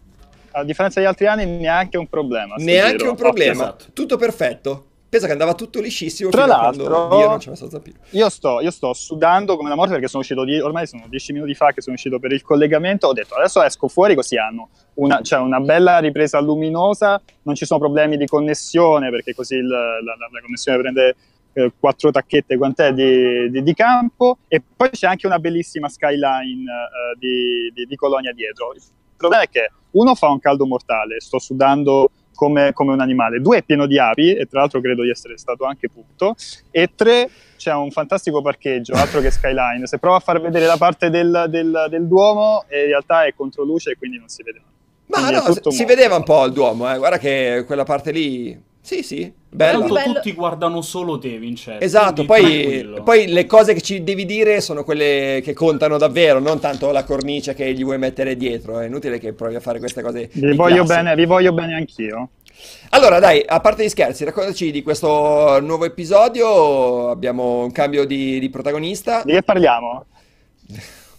[0.52, 2.56] a differenza degli altri anni neanche un problema.
[2.58, 3.86] Neanche un problema, Esatto.
[3.94, 4.86] tutto perfetto.
[5.16, 7.96] Pensa che andava tutto liscissimo Tra l'altro- Dio non ci messo zampino.
[8.10, 11.32] Io sto, io sto sudando come una morte perché sono uscito di- ormai sono dieci
[11.32, 13.08] minuti fa che sono uscito per il collegamento.
[13.08, 17.66] Ho detto adesso esco fuori così hanno una, cioè una bella ripresa luminosa, non ci
[17.66, 21.16] sono problemi di connessione perché così il- la, la- la connessione prende
[21.54, 26.66] eh, quattro tacchette quant'è di, di- di campo e poi c'è anche una bellissima skyline
[27.18, 28.74] di, di- di Colonia dietro.
[28.74, 28.82] Il
[29.16, 33.58] problema è che uno fa un caldo mortale, sto sudando come, come un animale, due
[33.58, 36.36] è pieno di api e tra l'altro credo di essere stato anche punto
[36.70, 39.88] e tre c'è un fantastico parcheggio, altro che Skyline.
[39.88, 43.64] Se provo a far vedere la parte del, del- del Duomo, in realtà è contro
[43.64, 44.62] luce e quindi non si vede.
[45.08, 46.98] Ma Quindi no, si molto- vedeva un po' il Duomo, eh.
[46.98, 48.74] guarda che quella parte lì...
[48.86, 49.80] Sì, sì, bella.
[49.80, 50.14] Tanto Bello.
[50.14, 51.84] tutti guardano solo te, Vincenzo.
[51.84, 56.60] Esatto, poi, poi le cose che ci devi dire sono quelle che contano davvero, non
[56.60, 58.80] tanto la cornice che gli vuoi mettere dietro.
[58.80, 60.30] È inutile che provi a fare queste cose.
[60.32, 61.02] Vi voglio, classe.
[61.02, 62.30] bene, vi voglio bene anch'io.
[62.90, 67.10] Allora, dai, a parte gli scherzi, raccontaci di questo nuovo episodio.
[67.10, 69.24] Abbiamo un cambio di, di protagonista.
[69.26, 70.06] Di che parliamo?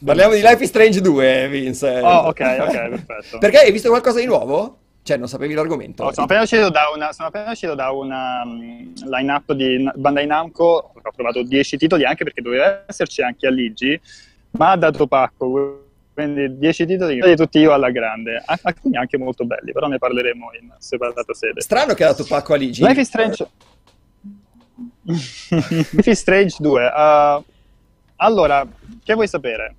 [0.05, 1.99] Parliamo di Life is Strange 2, Vince.
[2.01, 3.39] Oh, ok, ok, perfetto.
[3.41, 4.77] Perché hai visto qualcosa di nuovo?
[5.07, 6.03] Cioè, non sapevi l'argomento?
[6.03, 10.27] Oh, sono appena uscito da una, sono appena uscito da una mm, line-up di Bandai
[10.27, 14.01] Namco, ho provato 10 titoli anche perché doveva esserci anche a Ligi,
[14.51, 19.17] ma ha dato pacco, quindi 10 titoli li tutti io alla grande, Al- alcuni anche
[19.17, 21.61] molto belli, però ne parleremo in separata sede.
[21.61, 22.83] Strano che ha dato pacco a Ligi.
[22.83, 23.49] Life is Strange
[25.07, 27.45] Life is Strange 2 uh,
[28.17, 28.67] allora,
[29.05, 29.77] che vuoi sapere?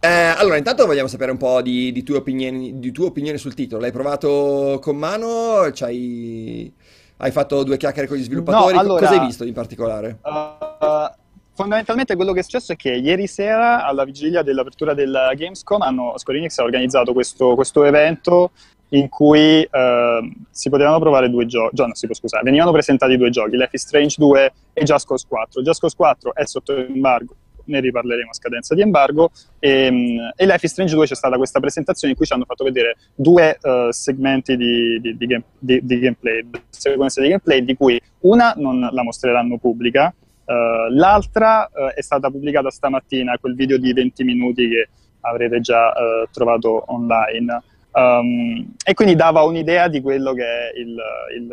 [0.00, 3.54] Eh, allora, intanto vogliamo sapere un po' di, di tue opinioni, di tue opinioni sul
[3.54, 3.80] titolo.
[3.80, 5.68] L'hai provato con mano?
[5.72, 6.72] C'hai-
[7.18, 8.74] Hai fatto due chiacchiere con gli sviluppatori?
[8.74, 10.18] No, allora- Cosa hai visto in particolare?
[10.22, 11.10] Uh,
[11.54, 16.12] fondamentalmente quello che è successo è che ieri sera, alla vigilia dell'apertura della Gamescom, hanno,
[16.18, 18.50] Square Enix ha organizzato questo, questo evento
[18.90, 23.30] in cui eh, si potevano provare due giochi, no, si può scusare, venivano presentati due
[23.30, 25.62] giochi, Life is Strange 2 e Just Cause 4.
[25.62, 27.34] Just Cause 4 è sotto embargo,
[27.66, 31.36] ne riparleremo a scadenza di embargo, e, mm, e Life is Strange 2 c'è stata
[31.36, 35.44] questa presentazione in cui ci hanno fatto vedere due eh, segmenti di, di- di game-
[35.58, 40.12] di- gameplay, sequenze di gameplay, di cui una non la mostreranno pubblica,
[40.44, 44.88] eh, l'altra eh, è stata pubblicata stamattina, quel video di 20 minuti che
[45.20, 45.92] avrete già
[46.30, 47.62] trovato online.
[47.96, 50.96] Um, e quindi dava un'idea di quello che è il,
[51.38, 51.48] il-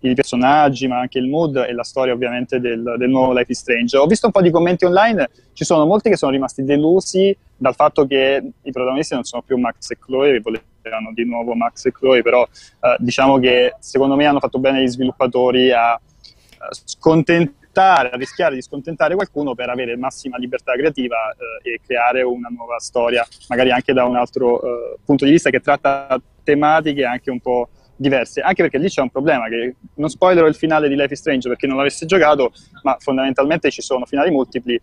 [0.00, 3.58] i personaggi, ma anche il mood e la storia ovviamente del, del nuovo Life is
[3.58, 3.96] Strange.
[3.96, 7.74] Ho visto un po' di commenti online, ci sono molti che sono rimasti delusi dal
[7.74, 11.92] fatto che i protagonisti non sono più Max e Chloe, volevano di nuovo Max e
[11.92, 18.10] Chloe, però eh, diciamo che secondo me hanno fatto bene gli sviluppatori a eh, scontentare,
[18.10, 21.16] a rischiare di scontentare qualcuno per avere massima libertà creativa
[21.62, 25.50] eh, e creare una nuova storia, magari anche da un altro eh, punto di vista
[25.50, 30.08] che tratta tematiche anche un po' diverse, anche perché lì c'è un problema che non
[30.08, 34.06] spoilerò il finale di Life is Strange perché non l'avesse giocato, ma fondamentalmente ci sono
[34.06, 34.80] finali multipli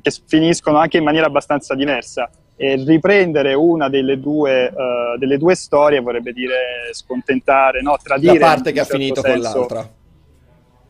[0.00, 5.54] che finiscono anche in maniera abbastanza diversa e riprendere una delle due, eh, delle due
[5.54, 9.90] storie vorrebbe dire scontentare, no, tradire La parte che ha certo finito con senso l'altra.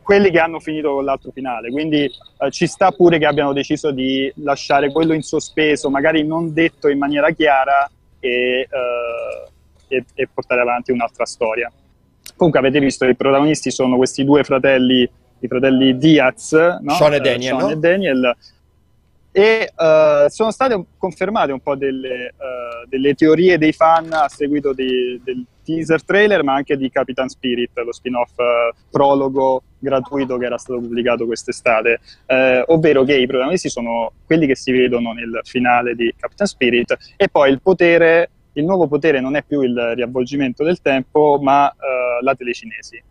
[0.01, 1.71] quelli che hanno finito con l'altro finale.
[1.71, 6.53] Quindi eh, ci sta pure che abbiano deciso di lasciare quello in sospeso, magari non
[6.53, 8.29] detto in maniera chiara, e,
[8.61, 8.67] eh,
[9.87, 11.71] e- e portare avanti un'altra storia.
[12.35, 16.93] Comunque avete visto, i protagonisti sono questi due fratelli, i fratelli Diaz, no?
[16.93, 17.69] Sean e Eh, Daniel, Sean no?
[17.71, 18.35] e Daniel.
[19.31, 22.33] E eh, sono state confermate un po' delle, eh,
[22.87, 27.71] delle teorie dei fan a seguito di- del teaser trailer, ma anche di Capitan Spirit,
[27.79, 33.67] lo spin-off eh, prologo gratuito che era stato pubblicato quest'estate, eh, ovvero che i protagonisti
[33.69, 38.65] sono quelli che si vedono nel finale di Captain Spirit e poi il potere, il
[38.65, 43.01] nuovo potere non è più il riavvolgimento del tempo, ma eh, la telecinesi.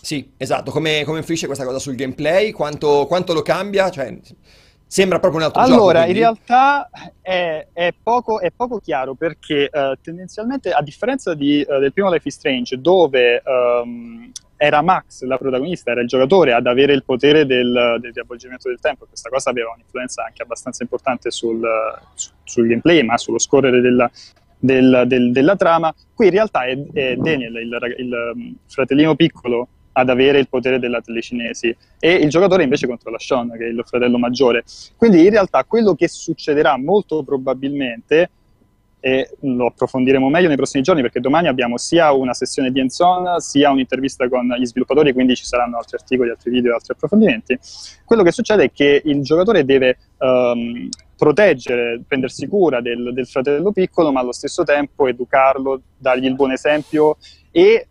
[0.00, 2.52] Sì, esatto, come, come, influisce questa cosa sul gameplay?
[2.52, 3.90] Quanto, quanto lo cambia?
[3.90, 4.16] Cioè,
[4.88, 5.88] Sembra proprio un altro allora, gioco.
[5.88, 6.88] Allora, in realtà
[7.20, 12.08] è, è, poco, è, poco, chiaro perché uh, tendenzialmente, a differenza di, uh, del primo
[12.08, 17.02] Life is Strange, dove um, era Max la protagonista, era il giocatore ad avere il
[17.02, 21.60] potere del, del riavvolgimento del tempo, questa cosa aveva un'influenza anche abbastanza importante sul,
[22.14, 24.08] su, sul gameplay, ma sullo scorrere della,
[24.58, 25.94] del, del, della trama.
[26.14, 30.78] Qui in realtà è, è Daniel, il, il, il fratellino piccolo ad avere il potere
[30.78, 34.64] della telecinesi e il giocatore invece controlla Sean, che è il fratello maggiore.
[34.96, 38.30] Quindi in realtà quello che succederà molto probabilmente
[39.00, 43.38] e lo approfondiremo meglio nei prossimi giorni perché domani abbiamo sia una sessione di hands-on
[43.38, 47.58] sia un'intervista con gli sviluppatori, quindi ci saranno altri articoli, altri video, altri approfondimenti.
[48.04, 53.72] Quello che succede è che il giocatore deve um, proteggere, prendersi cura del, del, fratello
[53.72, 57.16] piccolo, ma allo stesso tempo educarlo, dargli il buon esempio
[57.50, 57.86] e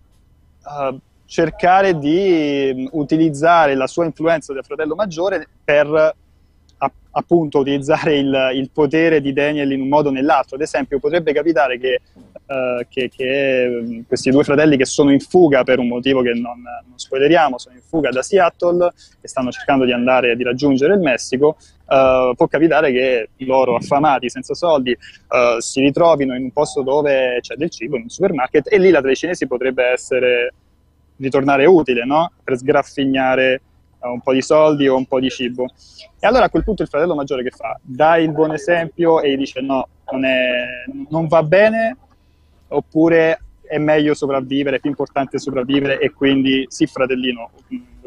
[0.64, 6.16] uh, cercare di mm, utilizzare la sua influenza del fratello maggiore per
[7.18, 10.56] appunto utilizzare il, il, potere di Daniel in un modo o nell'altro.
[10.56, 15.20] Ad esempio, potrebbe capitare che, uh, che, che mm, questi due fratelli che sono in
[15.20, 19.52] fuga per un motivo che non, non, spoileriamo, sono in fuga da Seattle e stanno
[19.52, 21.58] cercando di andare di raggiungere il Messico.
[21.88, 27.38] Uh, può capitare che loro affamati, senza soldi, uh, si ritrovino in un posto dove
[27.42, 30.54] c'è del cibo, in un supermarket, e lì la telecinesi potrebbe essere
[31.18, 32.32] ritornare utile, no?
[32.44, 33.62] Per sgraffignare
[34.00, 35.66] uh, un po' di soldi o un po' di cibo.
[36.20, 37.80] E allora a quel punto il fratello maggiore che fa?
[37.82, 41.98] Dà il buon esempio e gli dice no, non, è, non va bene,
[42.70, 47.52] oppure è meglio sopravvivere, è più importante sopravvivere e quindi sì fratellino,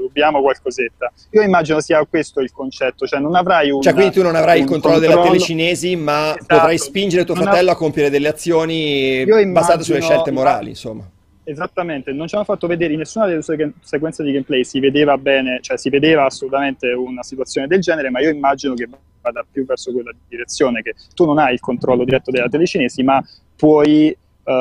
[0.09, 1.13] dobbiamo qualcosetta.
[1.31, 4.61] Io immagino sia questo il concetto, cioè non avrai un Cioè quindi tu non avrai
[4.61, 6.47] il controllo, controllo, della telecinesi, ma esatto.
[6.47, 11.09] potrai spingere tuo fratello av- a compiere delle azioni immagino, basate sulle scelte morali, insomma.
[11.45, 15.17] Esattamente, non ci hanno fatto vedere in nessuna delle sue sequenze di gameplay si vedeva
[15.17, 18.87] bene, cioè si vedeva assolutamente una situazione del genere, ma io immagino che
[19.23, 23.23] vada più verso quella direzione, che tu non hai il controllo diretto della telecinesi, ma
[23.57, 24.53] puoi uh,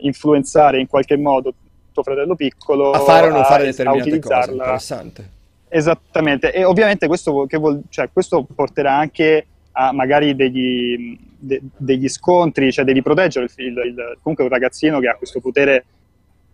[0.00, 1.54] influenzare in qualche modo
[1.98, 4.50] tuo fratello piccolo a fare o non fare determinate cose.
[4.52, 5.30] Interessante.
[5.68, 12.72] Esattamente, e ovviamente questo, vuol, cioè, questo porterà anche a magari degli, de, degli scontri,
[12.72, 15.84] cioè devi proteggere il, il, il, comunque un ragazzino che ha questo potere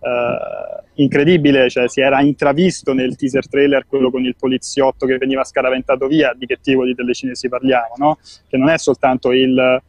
[0.04, 5.44] Uh, incredibile, cioè si era intravisto nel teaser trailer quello con il poliziotto che veniva
[5.44, 8.18] scaraventato via, di che tipo di telecinesi parliamo, no?
[8.46, 9.80] Che non è soltanto il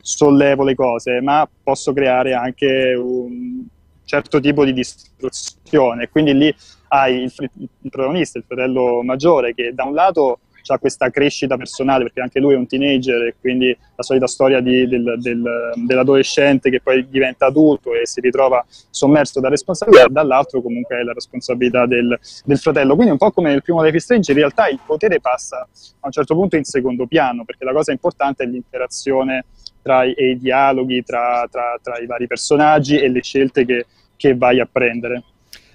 [0.00, 3.64] sollevo le cose, ma posso creare anche un
[4.10, 6.08] certo tipo di distruzione.
[6.08, 6.54] Quindi lì
[6.88, 12.04] hai il, il protagonista, il fratello maggiore, che da un lato ha questa crescita personale,
[12.04, 15.42] perché anche lui è un teenager e quindi la solita storia di, del, del,
[15.74, 21.12] dell'adolescente che poi diventa adulto e si ritrova sommerso da responsabilità, dall'altro comunque è la
[21.12, 22.94] responsabilità del, del fratello.
[22.94, 25.60] Quindi un po' come nel primo Life is Strange, in realtà il potere passa
[26.00, 29.46] a un certo punto in secondo piano, perché la cosa importante è l'interazione
[29.82, 33.86] tra i, i dialoghi, tra, tra, tra, i vari personaggi e le scelte che,
[34.20, 35.22] che vai a prendere.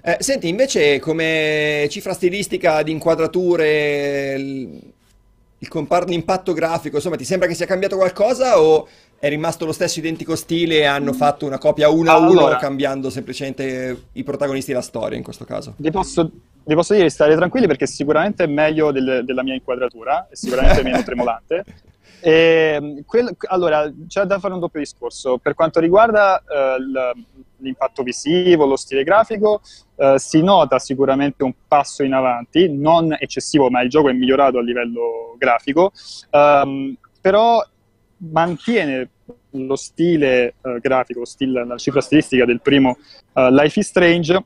[0.00, 4.80] Eh, senti, invece come cifra stilistica di inquadrature, il,
[5.58, 8.86] il l'impatto grafico, insomma, ti sembra che sia cambiato qualcosa o
[9.18, 12.56] è rimasto lo stesso identico stile e hanno fatto una copia uno a uno allora,
[12.56, 15.74] cambiando semplicemente i protagonisti della storia in questo caso?
[15.78, 16.30] Vi posso,
[16.62, 20.36] vi posso dire di stare tranquilli perché sicuramente è meglio del, della mia inquadratura, è
[20.36, 21.64] sicuramente meno tremolante.
[22.20, 25.38] E, ehm, quel, allora, c'è da fare un doppio discorso.
[25.38, 27.18] Per quanto riguarda uh,
[27.58, 29.60] l'impatto visivo, lo stile grafico,
[29.96, 34.58] uh, si nota sicuramente un passo in avanti, non eccessivo, ma il gioco è migliorato
[34.58, 35.92] a livello grafico,
[36.30, 37.64] um, però
[38.18, 39.10] mantiene
[39.50, 42.98] lo stile uh, grafico, stile, la cifra stilistica del primo
[43.34, 44.44] Life is Strange,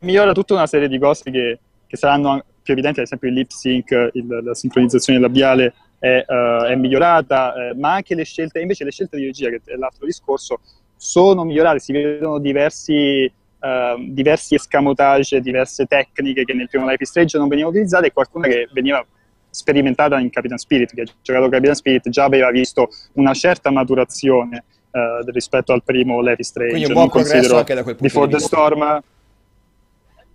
[0.00, 3.50] migliora tutta una serie di cose che, che saranno più evidenti, ad esempio il lip
[3.50, 8.84] sync, il, la sincronizzazione labiale è, uh, è migliorata, eh, ma anche le scelte, invece
[8.84, 10.60] le scelte di regia, che è l'altro discorso,
[10.96, 13.30] sono migliorate, si vedono diversi,
[13.60, 18.12] uh, diversi escamotage, diverse tecniche che nel primo Life is Strange non venivano utilizzate e
[18.12, 19.04] qualcuna che veniva
[19.50, 24.64] sperimentata in Capitan Spirit, che ha giocato Capitan Spirit già aveva visto una certa maturazione
[24.90, 26.72] uh, rispetto al primo Life is Strange.
[26.72, 28.48] Quindi un buon progresso anche da quel punto Before di vista.
[28.48, 29.02] Storm,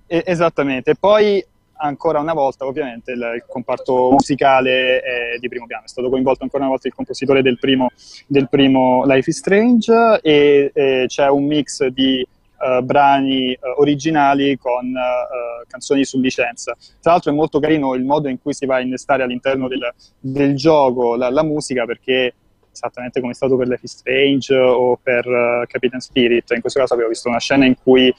[0.08, 0.95] e, esattamente.
[0.95, 1.43] Poi
[1.80, 6.63] ancora una volta ovviamente il, comparto musicale è di primo piano, è stato coinvolto ancora
[6.63, 7.89] una volta il compositore del primo,
[8.28, 12.26] del primo Life is Strange e, e c'è un mix di
[12.60, 16.76] uh, brani uh, originali con uh, canzoni su licenza.
[17.02, 19.94] Tra l'altro è molto carino il modo in cui si va a innestare all'interno del,
[20.20, 22.34] del gioco la, la, musica perché
[22.72, 26.94] esattamente come è stato per Life is Strange o per Capitan Spirit, in questo caso
[26.94, 28.13] abbiamo visto una scena in cui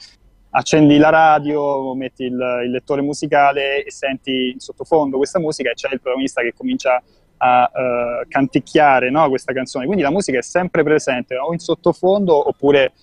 [0.51, 5.73] accendi la radio, metti il, il lettore musicale e senti in sottofondo questa musica e
[5.73, 7.01] c'è il protagonista che comincia
[7.43, 9.85] a uh, canticchiare no, questa canzone.
[9.85, 12.93] Quindi la musica è sempre presente o in sottofondo oppure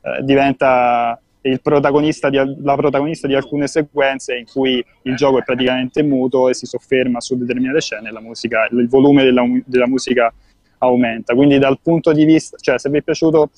[0.00, 1.18] uh, diventa
[1.60, 6.54] protagonista di, la protagonista di alcune sequenze in cui il gioco è praticamente muto e
[6.54, 10.32] si sofferma su determinate scene e musica, il volume della, della, musica
[10.78, 11.34] aumenta.
[11.34, 13.50] Quindi dal punto di vista, cioè se vi è piaciuto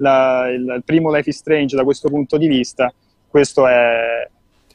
[0.00, 2.92] la, il, il, primo Life is Strange da questo punto di vista,
[3.28, 4.28] questo è,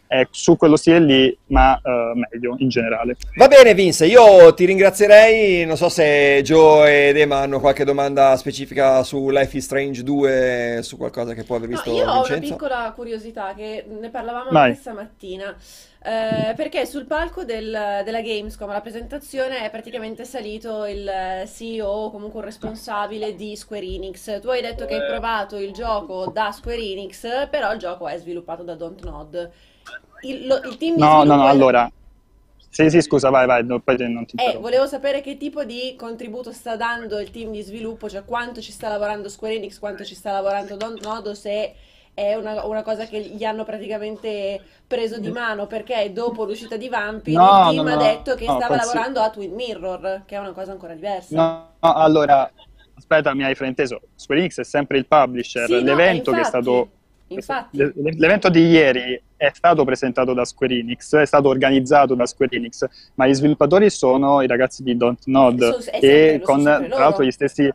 [0.08, 3.16] è su quello stile lì, ma uh, meglio in generale.
[3.36, 5.66] Va bene, Vince, io ti ringrazierei.
[5.66, 10.80] Non so se Joe ed Emma hanno qualche domanda specifica su Life is Strange 2,
[10.82, 11.89] su qualcosa che può aver visto.
[11.89, 12.34] No, io Vincenzo.
[12.34, 14.70] ho una piccola curiosità che ne parlavamo Vai.
[14.70, 15.56] anche stamattina.
[16.08, 21.10] Eh, perché sul palco del, della Gamescom alla presentazione è praticamente salito il
[21.51, 24.39] CEO o comunque un responsabile di Square Enix.
[24.39, 28.18] Tu hai detto che hai provato il gioco da Square Enix, però il gioco è
[28.20, 29.51] sviluppato da Don't Nod
[30.30, 31.89] il, lo, il team No, no, no, allora...
[32.76, 35.95] Sì, sì, scusa, vai, vai, no, poi non ti eh, volevo sapere che tipo di
[35.97, 40.03] contributo sta dando il team di sviluppo, cioè quanto ci sta lavorando Square Enix, quanto
[40.03, 41.73] ci sta lavorando Don't Nodo, se
[42.13, 46.89] è una, una, cosa che gli hanno praticamente preso di mano perché dopo l'uscita di
[46.89, 48.86] Vampire no, il team no, ha detto che no, stava pensi...
[48.88, 51.36] lavorando a Twin Mirror, che è una cosa ancora diversa.
[51.36, 52.51] No, allora,
[52.93, 54.01] aspetta, mi hai frainteso.
[54.15, 55.67] Square Enix è sempre il publisher.
[55.67, 56.89] Sì, L'evento che è stato
[57.36, 57.77] Infatti.
[58.17, 62.86] L'evento di ieri è stato presentato da Square Enix, è stato organizzato da Square Enix,
[63.15, 67.71] ma gli sviluppatori sono i ragazzi di Don't Nod e con tra l'altro gli stessi...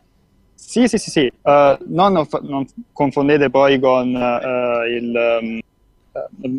[0.53, 1.31] Sì, sì, sì, sì.
[1.41, 5.39] Uh, non, non, confondete poi con uh, il...
[5.41, 5.59] Um,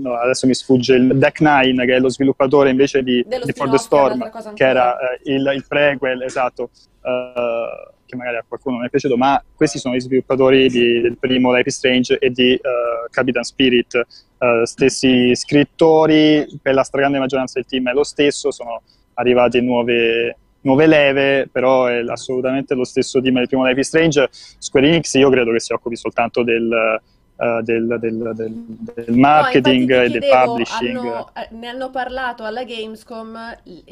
[0.00, 3.68] no, adesso mi sfugge il Deck Nine che è lo sviluppatore invece di, di For
[3.68, 6.70] the Storm che era uh, il, il prequel esatto
[7.03, 11.17] uh, che magari a qualcuno non è piaciuto, ma questi sono gli sviluppatori di, del
[11.19, 13.95] primo Life is Strange e di uh, Capitan Spirit,
[14.39, 18.83] uh, stessi scrittori, per la stragrande maggioranza del team è lo stesso, sono
[19.15, 24.29] arrivate nuove, nuove leve, però è assolutamente lo stesso team del primo Life is Strange.
[24.31, 27.01] Square Enix io credo che si occupi soltanto del...
[27.35, 28.55] Uh, del, del, del,
[28.95, 30.97] del, marketing no, e del publishing.
[30.97, 33.83] Hanno, ne hanno parlato alla Gamescom gli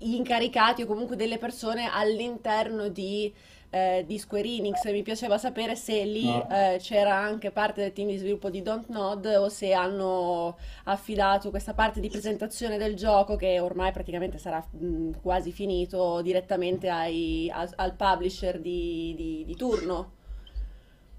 [0.00, 3.32] incaricati o comunque delle persone all'interno di,
[3.70, 4.84] eh, di Square Enix.
[4.90, 6.48] Mi piaceva sapere se lì no.
[6.50, 11.50] eh, c'era anche parte del team di sviluppo di Don't Nod o se hanno affidato
[11.50, 17.50] questa parte di presentazione del gioco, che ormai praticamente sarà mh, quasi finito, direttamente ai,
[17.52, 20.12] a, al publisher di, di, di turno.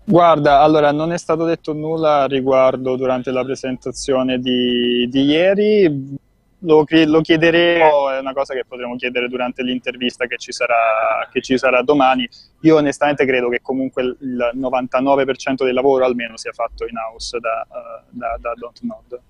[0.10, 6.18] Guarda, allora non è stato detto nulla a riguardo durante la presentazione di, di ieri
[6.60, 11.42] lo, lo, chiederemo, è una cosa che potremo chiedere durante l'intervista che ci, sarà, che
[11.42, 12.28] ci sarà domani.
[12.62, 17.68] Io onestamente credo che comunque il 99% del lavoro almeno sia fatto in house da,
[17.70, 19.22] uh, da, da Don't Nod.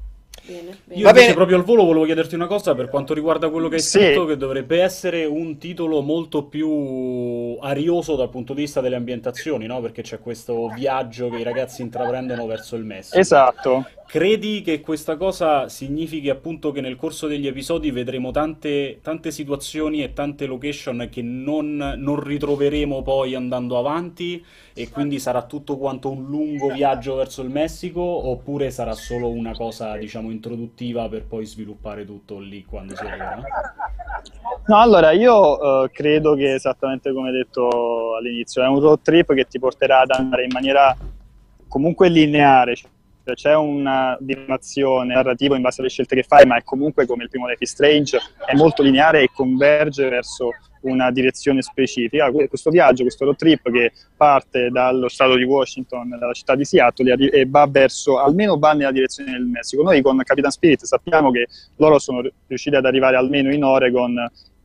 [0.48, 1.02] Bene, bene.
[1.02, 3.82] Io invece proprio al volo volevo chiederti una cosa per quanto riguarda quello che hai
[3.82, 4.00] sì.
[4.00, 9.66] scritto, che dovrebbe essere un titolo molto più arioso dal punto di vista delle ambientazioni,
[9.66, 9.82] no?
[9.82, 13.18] Perché c'è questo viaggio che i ragazzi intraprendono verso il Messico.
[13.18, 13.86] Esatto.
[14.08, 20.02] Credi che questa cosa significhi appunto che nel corso degli episodi vedremo tante, tante situazioni
[20.02, 24.42] e tante location che non, non, ritroveremo poi andando avanti
[24.74, 29.52] e quindi sarà tutto quanto un lungo viaggio verso il Messico oppure sarà solo una
[29.52, 33.42] cosa diciamo introduttiva per poi sviluppare tutto lì quando si arriva?
[34.68, 39.48] No, allora io uh, credo che esattamente come detto all'inizio è un road trip che
[39.48, 40.96] ti porterà ad andare in maniera
[41.68, 42.90] comunque lineare, cioè,
[43.34, 47.30] c'è una dimensione narrativa in base alle scelte che fai, ma è comunque come il
[47.30, 50.52] primo Life is Strange, è molto lineare e converge verso
[50.82, 52.32] una direzione specifica.
[52.32, 57.14] Questo viaggio, questo road trip che parte dallo stato di Washington, dalla città di Seattle
[57.16, 59.84] e va verso, almeno va nella direzione del Messico.
[59.84, 61.48] Noi con Capitan Spirit sappiamo che
[61.78, 64.16] loro sono riusciti ad arrivare almeno in Oregon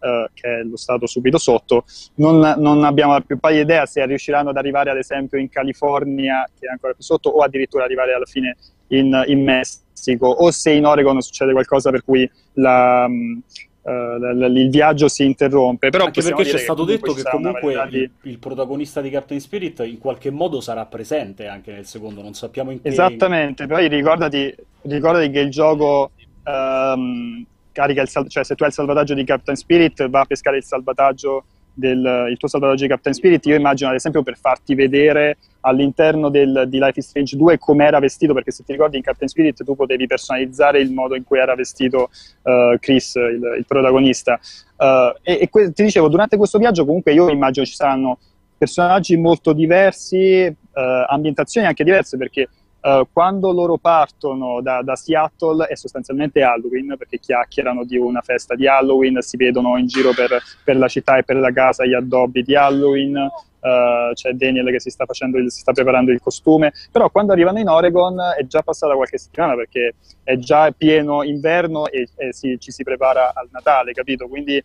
[0.03, 1.85] Uh, che è lo stato subito sotto,
[2.17, 6.45] non, non, abbiamo la più pallida idea se riusciranno ad arrivare ad esempio in California,
[6.59, 8.57] che è ancora più sotto, o addirittura arrivare alla fine
[8.89, 15.09] in, in Messico, o se in Oregon succede qualcosa per cui la, uh, il viaggio
[15.09, 15.91] si interrompe.
[15.91, 17.99] Però Anche perché c'è stato detto che comunque di...
[17.99, 22.35] il, il, protagonista di Captain Spirit in qualche modo sarà presente anche nel secondo, non
[22.35, 22.89] sappiamo in che...
[22.89, 26.13] Esattamente, poi ricordati, ricordati che il gioco...
[26.45, 30.25] Um, carica il sal- cioè se tu hai il salvataggio di Captain Spirit va a
[30.25, 31.45] pescare il salvataggio
[31.75, 36.29] del il tuo salvataggio di Captain Spirit, io immagino ad esempio per farti vedere all'interno
[36.29, 39.29] del, di Life is Strange 2 come era vestito, perché se ti ricordi in Captain
[39.29, 42.11] Spirit tu potevi personalizzare il modo in cui era vestito
[42.43, 44.39] uh, Chris, il, il protagonista.
[44.77, 48.19] Uh, e, e que- ti dicevo, durante questo viaggio comunque io immagino ci saranno
[48.59, 52.49] personaggi molto diversi, uh, ambientazioni anche diverse, perché
[52.83, 58.57] Uh, quando loro partono da, da, Seattle è sostanzialmente Halloween perché chiacchierano di una festa
[58.57, 61.95] di Halloween, si vedono in giro per, per la città e per la casa gli
[61.95, 66.73] addobbi di Halloween, uh, c'è Daniel che si sta, facendo si sta preparando il costume,
[66.91, 71.87] però quando arrivano in Oregon è già passata qualche settimana perché è già pieno inverno
[71.87, 74.27] e, e si, ci si prepara al Natale, capito?
[74.27, 74.61] Quindi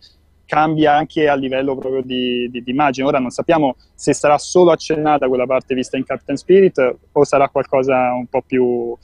[0.48, 3.06] cambia anche a livello proprio di, di, di, immagine.
[3.06, 7.50] Ora non sappiamo se sarà solo accennata quella parte vista in Captain Spirit o sarà
[7.50, 8.98] qualcosa un po' più uh,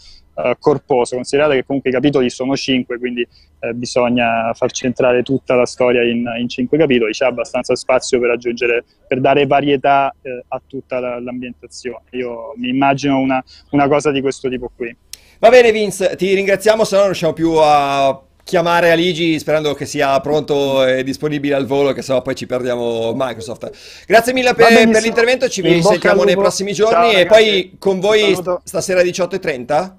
[0.58, 3.28] corposo, considerate che comunque i capitoli sono cinque, quindi
[3.60, 8.32] eh, bisogna far centrare tutta la storia in, in, cinque capitoli, c'è abbastanza spazio per
[8.32, 12.06] aggiungere, per dare varietà eh, a tutta la, l'ambientazione.
[12.12, 14.96] Io mi immagino una, una cosa di questo tipo qui.
[15.40, 19.86] Va bene Vince, ti ringraziamo, se no non riusciamo più a chiamare Aligi sperando che
[19.86, 23.72] sia pronto e disponibile al volo, che sennò poi ci perdiamo Microsoft.
[24.06, 28.38] Grazie mille per, per l'intervento, ci risentiamo nei prossimi giorni Ciao, e poi con voi
[28.64, 29.94] stasera alle 18.30?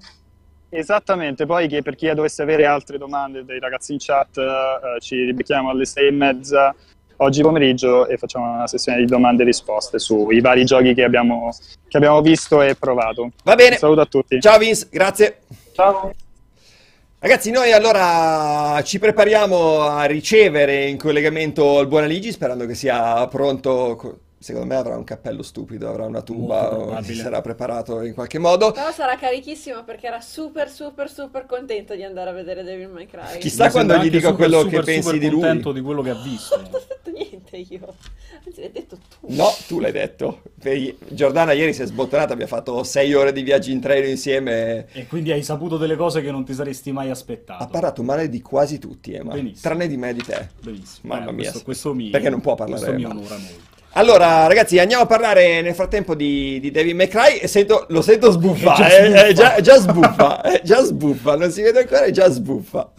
[0.69, 5.23] Esattamente, poi che per chi dovesse avere altre domande dei ragazzi in chat eh, ci
[5.23, 6.75] ribecchiamo alle 6 e mezza
[7.17, 11.55] oggi pomeriggio e facciamo una sessione di domande e risposte sui vari giochi che abbiamo,
[11.87, 13.31] che abbiamo visto e provato.
[13.43, 13.71] Va bene.
[13.71, 14.39] Un saluto a tutti.
[14.41, 15.39] Ciao Vince, grazie.
[15.73, 16.13] Ciao.
[17.25, 23.25] Ragazzi, noi allora ci prepariamo a ricevere in collegamento il buon Aligi, sperando che sia
[23.29, 24.24] pronto.
[24.45, 28.37] Secondo me avrà un cappello stupido, avrà una tuba o si sarà preparato in qualche
[28.37, 28.73] modo.
[28.73, 33.07] Però sarà carichissimo perché era super super super contento di andare a vedere Devil May
[33.07, 33.39] Cry.
[33.39, 35.41] Chissà quando gli dico super, quello super, che pensi di lui.
[35.41, 36.57] contento di quello che ha visto.
[36.61, 37.95] non ho detto niente io.
[38.45, 39.33] Anzi, l'hai detto tu.
[39.33, 40.43] No, tu l'hai detto.
[41.07, 44.85] Giordana ieri si è sbottonata, abbiamo fatto sei ore di viaggi in treno insieme.
[44.91, 47.63] E quindi hai saputo delle cose che non ti saresti mai aspettato.
[47.63, 49.33] Ha parlato male di quasi tutti, Emma.
[49.33, 49.61] Benissimo.
[49.61, 50.49] Tranne di me e di te.
[50.61, 51.15] Benissimo.
[51.15, 51.49] Mamma eh, mia.
[51.49, 52.79] Questo, questo mi, Perché non può parlare.
[52.79, 53.73] Questo mi onora molto.
[53.97, 58.29] Allora, ragazzi, andiamo a parlare nel frattempo di, di David McCray e sento, lo sento
[58.29, 59.13] sbuffare.
[59.13, 62.29] È già, eh, già, già sbuffa, è già sbuffa, non si vede ancora, è già
[62.29, 62.91] sbuffa.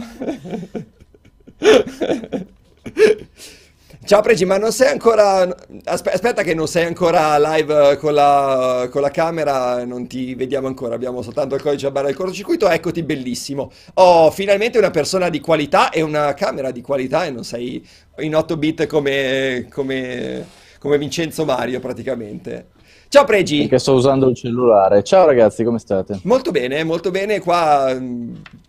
[4.06, 5.54] Ciao Pregi, ma non sei ancora...
[5.84, 10.94] Aspetta che non sei ancora live con la, con la camera, non ti vediamo ancora,
[10.94, 13.70] abbiamo soltanto il codice a barra del cortocircuito, eccoti bellissimo.
[13.94, 17.86] Ho finalmente una persona di qualità e una camera di qualità e non sei
[18.20, 22.68] in 8 bit come, come, come Vincenzo Mario praticamente.
[23.08, 23.62] Ciao Pregi!
[23.62, 25.02] Perché sto usando il cellulare.
[25.02, 26.20] Ciao ragazzi, come state?
[26.22, 27.40] Molto bene, molto bene.
[27.40, 27.96] Qua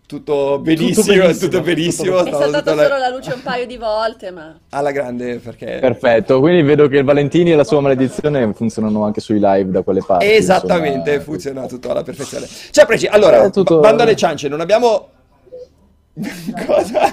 [0.08, 2.18] tutto benissimo, tutto benissimo.
[2.18, 2.46] Tutto benissimo.
[2.46, 2.64] È la...
[2.64, 4.58] solo la luce un paio di volte, ma...
[4.70, 5.78] Alla grande, perché...
[5.80, 9.82] Perfetto, quindi vedo che il Valentini e la sua maledizione funzionano anche sui live da
[9.84, 10.26] quelle parti.
[10.26, 11.24] Esattamente, insomma...
[11.24, 12.48] funziona tutto alla perfezione.
[12.72, 13.80] Ciao Pregi, allora, tutto...
[13.80, 15.10] bando alle ciance, non abbiamo...
[16.66, 17.12] Cosa?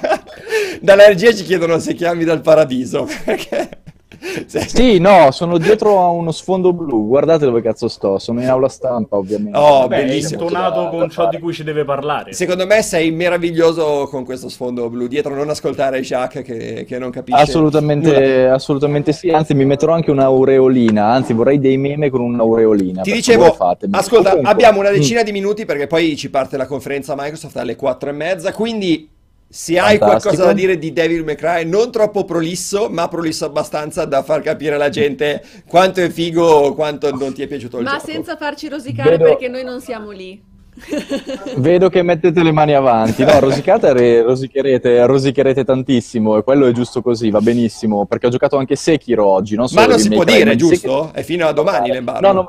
[0.81, 3.83] Dall'energia ci chiedono se chiami dal paradiso, perché...
[4.47, 7.07] Sì, no, sono dietro a uno sfondo blu.
[7.07, 8.19] Guardate dove cazzo sto.
[8.19, 9.57] Sono in aula stampa, ovviamente.
[9.59, 10.49] Oh, Beh, bellissimo.
[10.49, 12.33] È con ciò di cui ci deve parlare.
[12.33, 15.35] Secondo me sei meraviglioso con questo sfondo blu dietro.
[15.35, 17.41] Non ascoltare Jacques che, che non capisce.
[17.41, 19.29] Assolutamente, assolutamente sì.
[19.31, 21.05] Anzi, mi metterò anche un'aureolina.
[21.05, 23.03] Anzi, vorrei dei meme con un'aureolina.
[23.03, 23.57] Ti dicevo,
[23.91, 28.09] ascolta, abbiamo una decina di minuti perché poi ci parte la conferenza Microsoft alle quattro
[28.09, 28.53] e mezza.
[28.53, 29.09] Quindi
[29.55, 34.05] se hai qualcosa da dire di Devil May Cry, non troppo prolisso, ma prolisso abbastanza
[34.05, 37.85] da far capire alla gente quanto è figo o quanto non ti è piaciuto il
[37.85, 38.03] ma gioco.
[38.05, 39.25] Ma senza farci rosicare Vedo...
[39.27, 40.43] perché noi non siamo lì.
[41.59, 43.23] Vedo che mettete le mani avanti.
[43.23, 48.57] No, rosicate, rosicherete, rosicherete tantissimo e quello è giusto così, va benissimo, perché ho giocato
[48.57, 49.55] anche Sekiro oggi.
[49.55, 50.75] Non ma non si può dire, giusto?
[50.75, 51.13] Sekiro...
[51.13, 52.27] È fino a domani l'embargo.
[52.27, 52.47] No, non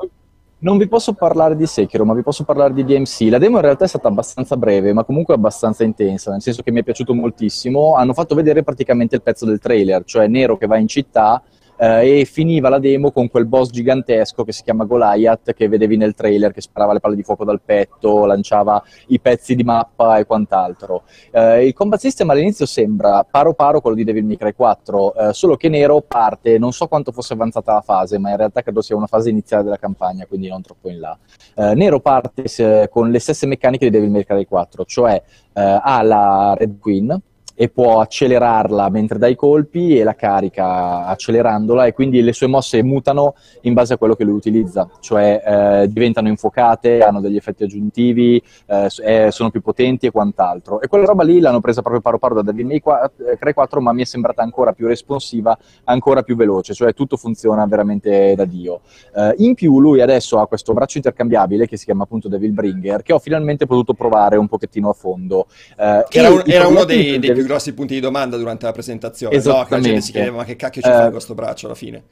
[0.58, 3.28] non vi posso parlare di Sekiro, ma vi posso parlare di DMC.
[3.28, 6.70] La demo in realtà è stata abbastanza breve, ma comunque abbastanza intensa, nel senso che
[6.70, 7.94] mi è piaciuto moltissimo.
[7.94, 11.42] Hanno fatto vedere praticamente il pezzo del trailer, cioè Nero che va in città
[11.76, 15.96] eh, e finiva la demo con quel boss gigantesco che si chiama Goliath che vedevi
[15.96, 20.18] nel trailer che sparava le palle di fuoco dal petto, lanciava i pezzi di mappa
[20.18, 21.02] e quant'altro.
[21.30, 25.32] Eh, il combat system all'inizio sembra paro paro quello di Devil May Cry 4, eh,
[25.32, 28.80] solo che Nero parte, non so quanto fosse avanzata la fase, ma in realtà credo
[28.80, 31.16] sia una fase iniziale della campagna, quindi non troppo in là.
[31.54, 35.22] Eh, Nero parte se, con le stesse meccaniche di Devil May Cry 4, cioè
[35.52, 37.20] eh, ha la Red Queen,
[37.56, 42.82] e può accelerarla mentre dai colpi e la carica accelerandola e quindi le sue mosse
[42.82, 45.42] mutano in base a quello che lui utilizza, cioè
[45.82, 50.80] eh, diventano infuocate, hanno degli effetti aggiuntivi, eh, sono più potenti e quant'altro.
[50.82, 52.82] E quella roba lì l'hanno presa proprio paro paro da Devil May
[53.38, 57.64] Cry 4, ma mi è sembrata ancora più responsiva, ancora più veloce, cioè tutto funziona
[57.66, 58.80] veramente da Dio.
[59.14, 63.02] Eh, in più lui adesso ha questo braccio intercambiabile che si chiama appunto Devil Bringer,
[63.02, 65.46] che ho finalmente potuto provare un pochettino a fondo.
[65.78, 69.36] Eh, era, un, era uno dei, dei più grossi punti di domanda durante la presentazione,
[69.36, 69.64] no?
[69.64, 71.74] Che la gente si chiedeva ma che cacchio ci eh, fa con questo braccio alla
[71.74, 72.04] fine?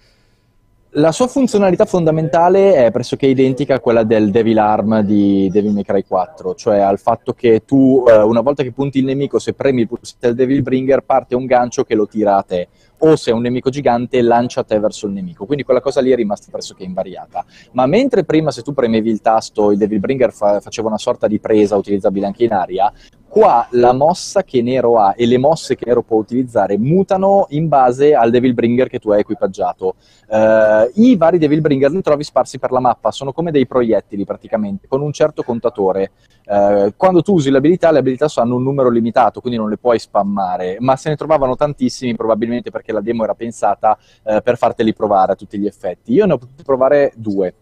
[0.97, 5.83] La sua funzionalità fondamentale è pressoché identica a quella del Devil Arm di Devil May
[5.83, 9.55] Cry 4, cioè al fatto che tu, eh, una volta che punti il nemico, se
[9.55, 12.69] premi il pulsante del Devil Bringer, parte un gancio che lo tira a te
[12.99, 15.47] o se è un nemico gigante lancia te verso il nemico.
[15.47, 17.45] Quindi quella cosa lì è rimasta pressoché invariata.
[17.73, 21.27] Ma mentre prima se tu premevi il tasto il Devil Bringer fa- faceva una sorta
[21.27, 22.93] di presa utilizzabile anche in aria,
[23.35, 27.67] qua la mossa che Nero ha e le mosse che Nero può utilizzare mutano in
[27.67, 29.97] base al Devil Bringer che tu hai equipaggiato.
[30.29, 34.25] Uh, I vari Devil Bringer li trovi sparsi per la mappa, sono come dei proiettili
[34.25, 36.13] praticamente, con un certo contatore.
[36.47, 39.99] Uh, quando tu usi l'abilità, le abilità hanno un numero limitato, quindi non le puoi
[39.99, 44.95] spammare, ma se ne trovavano tantissimi probabilmente perché la demo era pensata uh, per farteli
[44.95, 46.13] provare a tutti gli effetti.
[46.13, 47.53] Io ne ho potuto provare due.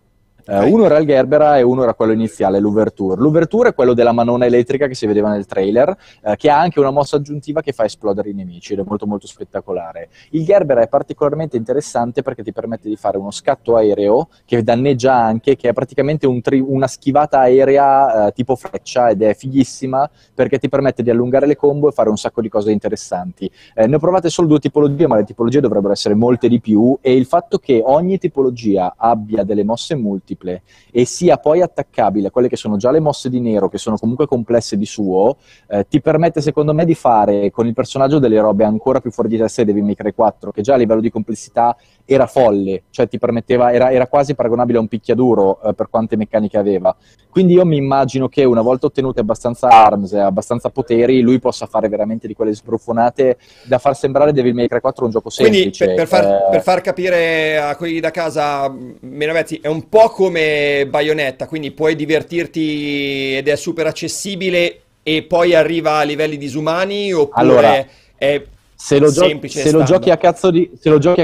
[0.45, 3.21] Uh, uno era il Gerbera e uno era quello iniziale, l'Ouverture.
[3.21, 6.81] L'Ouverture è quello della manona elettrica che si vedeva nel trailer, uh, che ha anche
[6.81, 10.09] una mossa aggiuntiva che fa esplodere i nemici ed è molto molto spettacolare.
[10.31, 15.15] Il Gerbera è particolarmente interessante perché ti permette di fare uno scatto aereo che danneggia
[15.15, 20.11] anche, che è praticamente un tri- una schivata aerea uh, tipo freccia ed è fighissima
[20.35, 23.49] perché ti permette di allungare le combo e fare un sacco di cose interessanti.
[23.75, 26.99] Eh, ne ho provate solo due tipologie, ma le tipologie dovrebbero essere molte di più
[27.01, 32.29] e il fatto che ogni tipologia abbia delle mosse multi multiple e sia poi attaccabile
[32.29, 35.37] a quelle che sono già le mosse di nero, che sono comunque complesse di suo,
[35.69, 39.29] eh, ti permette secondo me di fare con il personaggio delle robe ancora più fuori
[39.29, 42.85] di testa di Devil May Cry 4, che già a livello di complessità era folle,
[42.91, 46.95] cioè ti permetteva, era, era quasi paragonabile a un picchiaduro eh, per quante meccaniche aveva.
[47.31, 51.67] Quindi io mi immagino che una volta ottenute abbastanza arms e abbastanza poteri, lui possa
[51.67, 55.85] fare veramente di quelle sbrufonate da far sembrare Devil May Cry 4 un gioco semplice.
[55.85, 56.49] Quindi per, per, far, eh...
[56.51, 61.97] per far, capire a quelli da casa, Menovezzi, è un po' come Bayonetta, quindi puoi
[61.97, 67.87] divertirti ed è super accessibile e poi arriva a livelli disumani oppure allora,
[68.17, 68.43] è
[68.83, 70.17] se lo, gio- se, lo di, se lo, giochi a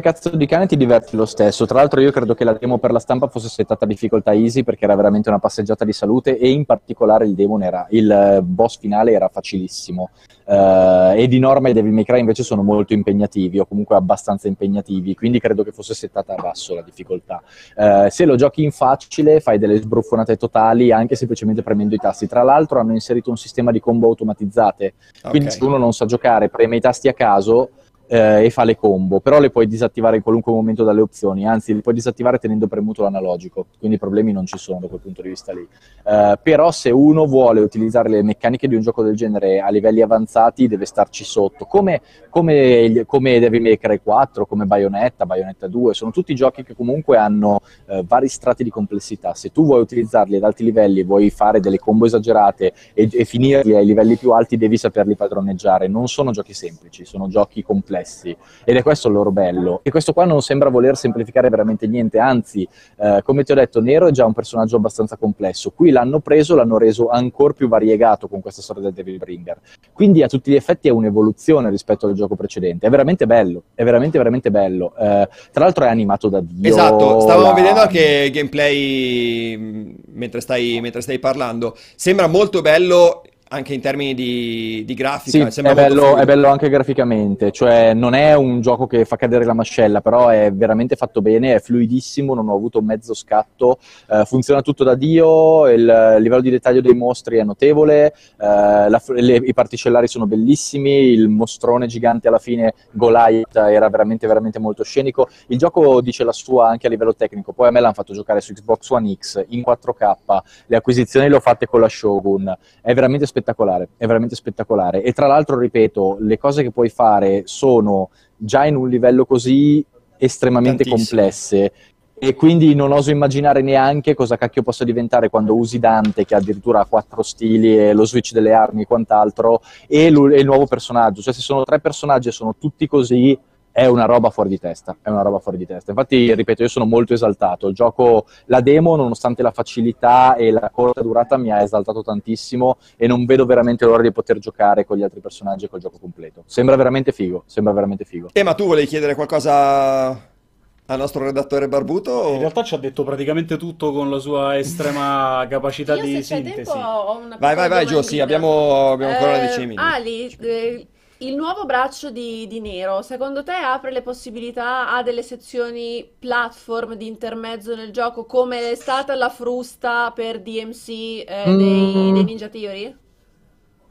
[0.00, 1.66] cazzo di, cane ti diverti lo stesso.
[1.66, 4.62] Tra l'altro io credo che la demo per la stampa fosse settata a difficoltà easy
[4.62, 8.42] perché era veramente una passeggiata di salute e in particolare il demon era, il eh,
[8.42, 10.10] boss finale era facilissimo.
[10.48, 14.48] Uh, e di norma i Devil May Cry invece sono molto impegnativi o comunque abbastanza
[14.48, 17.42] impegnativi, quindi credo che fosse settata a basso la difficoltà.
[17.76, 22.26] Uh, se lo giochi in facile fai delle sbruffonate totali anche semplicemente premendo i tasti.
[22.26, 25.58] Tra l'altro hanno inserito un sistema di combo automatizzate, quindi okay.
[25.58, 27.70] se uno non sa giocare preme i tasti a caso caso
[28.08, 31.74] eh, e fa le combo, però le puoi disattivare in qualunque momento dalle opzioni, anzi
[31.74, 35.28] le puoi disattivare tenendo premuto l'analogico, quindi problemi non ci sono da quel punto di
[35.28, 35.66] vista lì.
[36.04, 40.00] Eh, però se uno vuole utilizzare le meccaniche di un gioco del genere a livelli
[40.00, 42.00] avanzati deve starci sotto, come,
[42.30, 47.18] come, come Devil May Cry 4, come Bayonetta, Bayonetta 2, sono tutti giochi che comunque
[47.18, 51.60] hanno eh, vari strati di complessità, se tu vuoi utilizzarli ad alti livelli, vuoi fare
[51.60, 56.30] delle combo esagerate e, e finirli ai livelli più alti, devi saperli padroneggiare, non sono
[56.30, 59.80] giochi semplici, sono giochi complessi complessi ed è questo il loro bello.
[59.82, 62.66] E questo qua non sembra voler semplificare veramente niente, anzi,
[62.98, 65.70] eh, come ti ho detto, Nero è già un personaggio abbastanza complesso.
[65.70, 69.58] Qui l'hanno preso, l'hanno reso ancora più variegato con questa storia del Devil Bringer.
[69.92, 72.86] Quindi a tutti gli effetti è un'evoluzione rispetto al gioco precedente.
[72.86, 74.94] È veramente bello, è veramente veramente bello.
[74.98, 76.68] Eh, tra l'altro è animato da Dio.
[76.68, 77.54] Esatto, stavamo la...
[77.54, 81.76] vedendo anche gameplay mm, mentre stai, mentre stai parlando.
[81.96, 85.50] Sembra molto bello anche in termini di, di grafica.
[85.50, 89.44] Sì, è bello, è bello, anche graficamente, cioè non è un gioco che fa cadere
[89.44, 93.78] la mascella, però è veramente fatto bene, è fluidissimo, non ho avuto mezzo scatto,
[94.10, 98.12] eh, funziona tutto da Dio, il, il, livello di dettaglio dei mostri è notevole, eh,
[98.36, 104.58] la, le, i particellari sono bellissimi, il mostrone gigante alla fine, Goliath, era veramente, veramente
[104.58, 105.28] molto scenico.
[105.46, 108.40] Il gioco dice la sua anche a livello tecnico, poi a me l'hanno fatto giocare
[108.40, 112.92] su Xbox One X in 4K, le acquisizioni le ho fatte con la Shogun, è
[112.92, 115.02] veramente spettacolare spettacolare, è veramente spettacolare.
[115.02, 119.84] E tra l'altro, ripeto, le cose che puoi fare sono già in un livello così
[120.16, 120.96] estremamente Tantissimo.
[120.96, 121.72] complesse
[122.20, 126.80] e quindi non oso immaginare neanche cosa cacchio possa diventare quando usi Dante che addirittura
[126.80, 131.32] ha quattro stili e lo switch delle armi e quant'altro e, il nuovo personaggio, cioè
[131.32, 133.38] se sono tre personaggi e sono tutti così
[133.78, 135.92] è una roba fuori di testa, è una roba fuori di testa.
[135.92, 137.68] Infatti, ripeto, io sono molto esaltato.
[137.68, 142.78] Il gioco, la demo, nonostante la facilità e la corta durata, mi ha esaltato tantissimo
[142.96, 145.98] e non vedo veramente l'ora di poter giocare con gli altri personaggi e col gioco
[146.00, 146.42] completo.
[146.46, 148.30] Sembra veramente figo, sembra veramente figo.
[148.32, 152.10] Eh, ma tu volevi chiedere qualcosa al nostro redattore Barbuto?
[152.10, 156.14] o- In realtà ci ha detto praticamente tutto con la sua estrema capacità Io di
[156.16, 156.54] se sintesi.
[156.72, 159.88] tempo ho una Vai, vai, vai, Gio, sì, abbiamo, abbiamo ancora una Eh, di minuti.
[159.88, 160.86] Ali, eh,
[161.18, 166.94] il nuovo braccio di, di Nero, secondo te apre le possibilità a delle sezioni platform
[166.94, 170.88] di intermezzo nel gioco, come è stata la frusta per DMC
[171.26, 172.12] eh, dei, Mm.
[172.12, 172.96] dei Ninja Theory?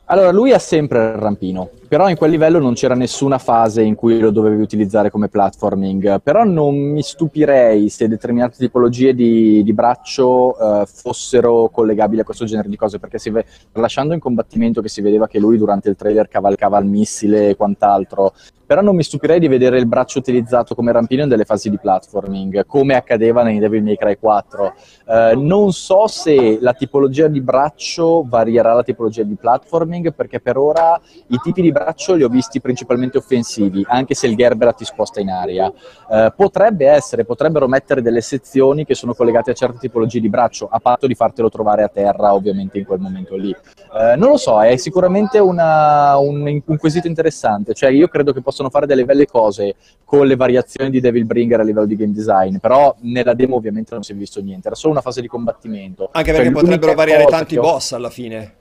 [0.09, 3.95] Allora, lui ha sempre il rampino, però in quel livello non c'era nessuna fase in
[3.95, 9.73] cui lo dovevi utilizzare come platforming, però non mi stupirei se determinate tipologie di, di
[9.73, 14.87] braccio eh, fossero collegabili a questo genere di cose, perché ve- lasciando in combattimento che
[14.87, 18.31] si vedeva che lui durante il trailer cavalcava il missile e quant'altro,
[18.67, 21.79] però non mi stupirei di vedere il braccio utilizzato come rampino in delle fasi di
[21.79, 24.73] platforming, come accadeva nei Devil May Cry 4.
[25.07, 30.57] Eh, non so se la tipologia di braccio varierà la tipologia di platforming, perché per
[30.57, 34.83] ora i tipi di braccio li ho visti principalmente offensivi, anche se il Gerbera ti
[34.83, 35.71] sposta in aria.
[36.09, 40.67] Eh, potrebbe essere, potrebbero mettere delle sezioni che sono collegate a certe tipologie di braccio,
[40.69, 43.51] a patto di fartelo trovare a terra, ovviamente in quel momento lì.
[43.51, 48.41] Eh, non lo so, è sicuramente una- un, un quesito interessante, cioè io credo che
[48.57, 52.13] possano fare delle belle cose con le variazioni di Devil Bringer a livello di game
[52.13, 55.27] design, però nella demo ovviamente non si è visto niente, era solo una fase di
[55.27, 56.09] combattimento.
[56.11, 58.55] Anche Cioè, perché l'unica potrebbero variare tanti ho- boss alla fine,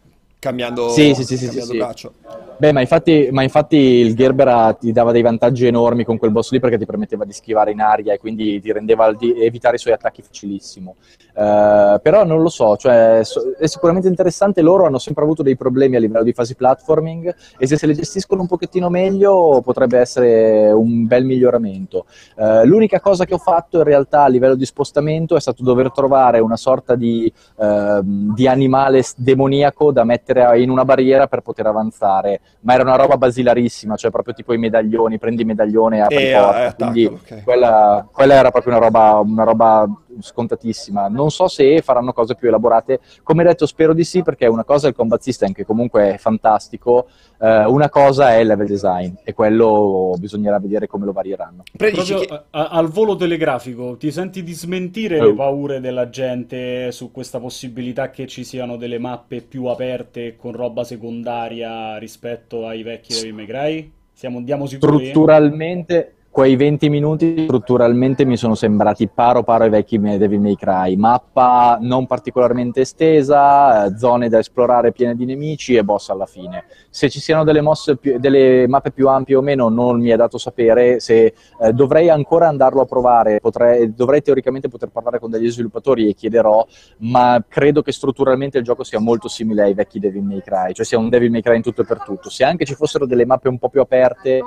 [0.46, 2.12] cambiando, Sì, sì, sì, cambiando sì, braccio.
[2.58, 6.52] Beh, ma infatti, ma infatti il Gerbera ti dava dei vantaggi enormi con quel boss
[6.52, 9.78] lì perché ti permetteva di schivare in aria e quindi ti rendeva di evitare i
[9.78, 10.94] suoi attacchi facilissimo.
[11.34, 14.62] Eh, però non lo so, cioè, è sicuramente interessante.
[14.62, 17.92] Loro hanno sempre avuto dei problemi a livello di fasi platforming e se se le
[17.92, 22.06] gestiscono un pochettino meglio potrebbe essere un bel miglioramento.
[22.36, 25.92] Eh, l'unica cosa che ho fatto in realtà a livello di spostamento è stato dover
[25.92, 31.40] trovare una sorta di, ehm, di animale demoniaco da mettere a- in una barriera per
[31.40, 35.98] poter avanzare, ma era una roba basilarissima, cioè proprio tipo i medaglioni, prendi il medaglione
[35.98, 37.42] e apri E, porta, eh, attaccalo, quindi ok.
[37.44, 39.88] quella, quella era proprio una roba, una roba
[40.20, 41.08] scontatissima.
[41.08, 43.00] Non so se faranno cose più elaborate.
[43.22, 46.18] Come detto, spero di sì, perché una cosa è il combat system, che comunque è
[46.18, 47.08] fantastico,
[47.40, 51.62] eh, una cosa è il level design, e quello bisognerà vedere come lo varieranno.
[51.76, 55.26] Proprio che- a- al volo telegrafico, ti senti di smentire Oh.
[55.26, 60.52] le paure della gente su questa possibilità che ci siano delle mappe più aperte con
[60.52, 63.92] roba secondaria rispetto ai vecchi Devil May Cry?
[64.12, 65.08] Siamo, andiamo sicuri?
[65.10, 70.94] Strutturalmente, quei 20 minuti strutturalmente mi sono sembrati paro paro ai vecchi Devil May Cry.
[70.94, 76.66] Mappa non particolarmente estesa, eh, zone da esplorare piene di nemici e boss alla fine.
[76.90, 77.62] Se ci siano delle,
[77.98, 82.10] più- delle mappe più ampie o meno non mi è dato sapere, se eh, dovrei
[82.10, 86.66] ancora andarlo a provare, potrei- dovrei teoricamente poter parlare con degli sviluppatori e chiederò,
[86.98, 90.84] ma credo che strutturalmente il gioco sia molto simile ai vecchi Devil May Cry, cioè
[90.84, 92.28] sia un Devil May Cry in tutto e per tutto.
[92.28, 94.42] Se anche ci fossero delle mappe un po' più aperte,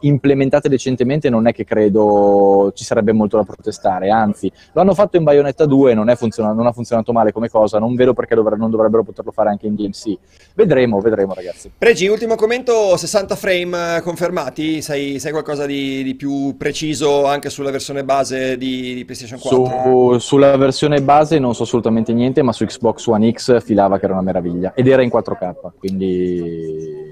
[0.00, 5.16] implementate decentemente, non è che credo ci sarebbe molto da protestare, anzi, lo hanno fatto
[5.16, 8.34] in Bayonetta 2, non, è funziona- non ha funzionato male come cosa, non vedo perché
[8.34, 10.16] dovre- non dovrebbero poterlo fare anche in DMC.
[10.54, 11.70] Vedremo, vedremo ragazzi.
[11.76, 14.82] Pregi, ultimo commento, 60 frame confermati?
[14.82, 19.66] Sai, sai qualcosa di, di più preciso anche sulla versione base di, di PlayStation 4?
[20.12, 24.04] Su- sulla versione base non so assolutamente niente, ma su Xbox One X filava che
[24.04, 27.07] era una meraviglia ed era in 4K, quindi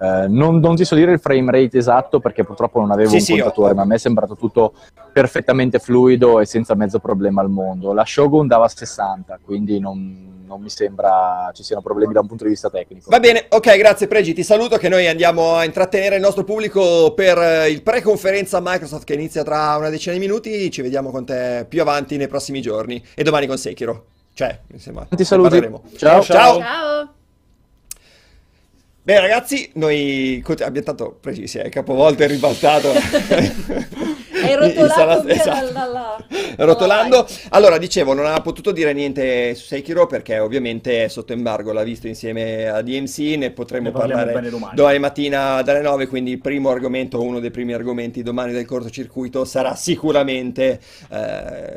[0.00, 3.16] eh, non, non ti so dire il frame rate esatto perché purtroppo non avevo Sì,
[3.16, 4.72] un sì, contatore, ho- ma a me è sembrato tutto
[5.12, 7.92] perfettamente fluido e senza mezzo problema al mondo.
[7.92, 12.44] La Shogun dava 60, quindi non, non mi sembra ci siano problemi da un punto
[12.44, 13.10] di vista tecnico.
[13.10, 17.12] Va bene, ok, grazie Pregi, ti saluto che noi andiamo a intrattenere il nostro pubblico
[17.14, 21.24] per eh, il pre-conferenza Microsoft che inizia tra una decina di minuti, ci vediamo con
[21.24, 24.04] te più avanti nei prossimi giorni e domani con Sekiro.
[24.32, 25.48] Cioè, insomma, Tanti ne saluti.
[25.50, 25.82] parleremo.
[25.96, 26.22] Ciao.
[26.22, 26.58] Ciao.
[26.60, 27.14] Ciao!
[29.10, 32.92] Bene ragazzi, noi abbiamo tanto Pregi si è capovolto e ribaltato.
[34.40, 35.72] Hai rotolato via esatto.
[35.72, 36.24] dalla-
[36.58, 37.26] Rotolando.
[37.48, 41.82] Allora, dicevo, non ha potuto dire niente su Sekiro perché ovviamente è sotto embargo, l'ha
[41.82, 44.76] visto insieme a DMC, ne potremo Ne parlare bene domani.
[45.00, 49.74] mattina dalle 9, quindi il primo argomento, uno dei primi argomenti domani del cortocircuito sarà
[49.74, 50.78] sicuramente
[51.10, 51.76] eh,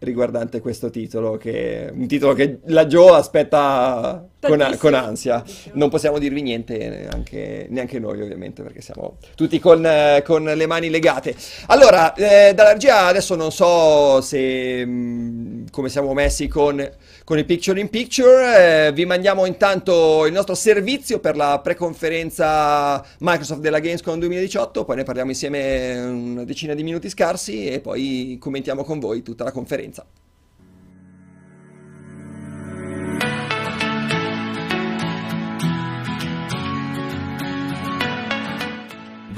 [0.00, 5.42] riguardante questo titolo, che un titolo che la Joe aspetta con, con ansia.
[5.72, 9.86] Non possiamo dirvi niente neanche, neanche, noi ovviamente perché siamo tutti con,
[10.24, 11.34] con le mani legate.
[11.66, 16.88] Allora, eh, dalla regia adesso non so se mh, mm, come siamo messi con,
[17.30, 23.00] con il Picture in Picture, eh, vi mandiamo intanto il nostro servizio per la preconferenza
[23.20, 28.36] Microsoft della Gamescom 2018, poi ne parliamo insieme una decina di minuti scarsi e poi
[28.40, 30.04] commentiamo con voi tutta la conferenza.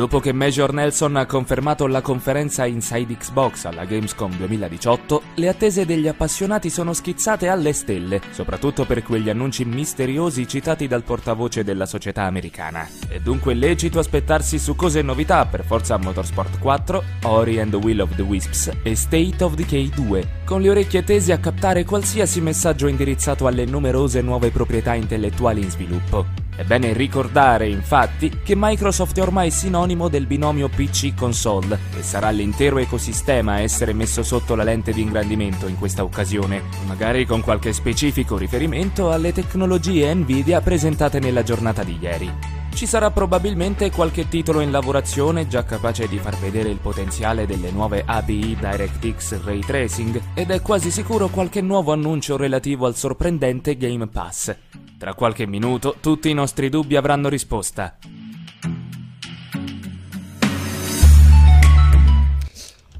[0.02, 5.86] Dopo che Major Nelson ha confermato la conferenza Inside Xbox alla Gamescom 2018, le attese
[5.86, 11.86] degli appassionati sono schizzate alle stelle, soprattutto per quegli annunci misteriosi citati dal portavoce della
[11.86, 12.84] società americana.
[13.06, 17.76] È dunque lecito aspettarsi su cose e novità per Forza Motorsport 4, Ori and the
[17.76, 21.84] Will of the Wisps e State of Decay 2, con le orecchie tese a captare
[21.84, 26.41] qualsiasi messaggio indirizzato alle numerose nuove proprietà intellettuali in sviluppo.
[26.54, 32.76] È bene ricordare, infatti, che Microsoft è ormai sinonimo del binomio PC-console e sarà l'intero
[32.76, 37.72] ecosistema a essere messo sotto la lente di ingrandimento in questa occasione, magari con qualche
[37.72, 42.30] specifico riferimento alle tecnologie Nvidia presentate nella giornata di ieri.
[42.74, 47.70] Ci sarà probabilmente qualche titolo in lavorazione già capace di far vedere il potenziale delle
[47.70, 53.76] nuove ABI DirectX Ray Tracing ed è quasi sicuro qualche nuovo annuncio relativo al sorprendente
[53.78, 54.54] Game Pass.
[55.02, 57.96] Tra qualche minuto tutti i nostri dubbi avranno risposta.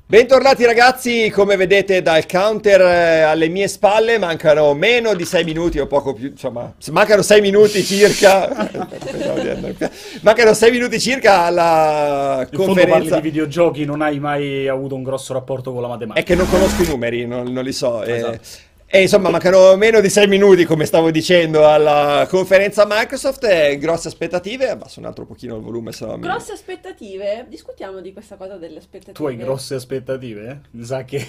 [0.05, 5.79] Bentornati ragazzi, come vedete dal counter eh, alle mie spalle mancano meno di 6 minuti
[5.79, 8.51] o poco più, insomma, mancano 6 minuti circa.
[10.23, 12.99] mancano 6 minuti circa alla In conferenza.
[12.99, 16.21] parli di videogiochi, non hai mai avuto un grosso rapporto con la matematica.
[16.21, 18.03] È che non conosco i numeri, non, non li so.
[18.03, 18.17] eh.
[18.17, 18.33] Esatto.
[18.33, 18.71] E
[19.01, 23.45] insomma, mancano meno di 6 minuti, come stavo dicendo, alla conferenza Microsoft.
[23.45, 24.69] E grosse aspettative.
[24.69, 27.47] Abbasso un altro pochino il volume, se no mi- Grosse aspettative?
[27.49, 29.13] Discutiamo di questa cosa delle aspettative.
[29.15, 30.47] Tu hai grosse aspettative?
[30.51, 30.59] eh?
[30.73, 31.27] Mi sa che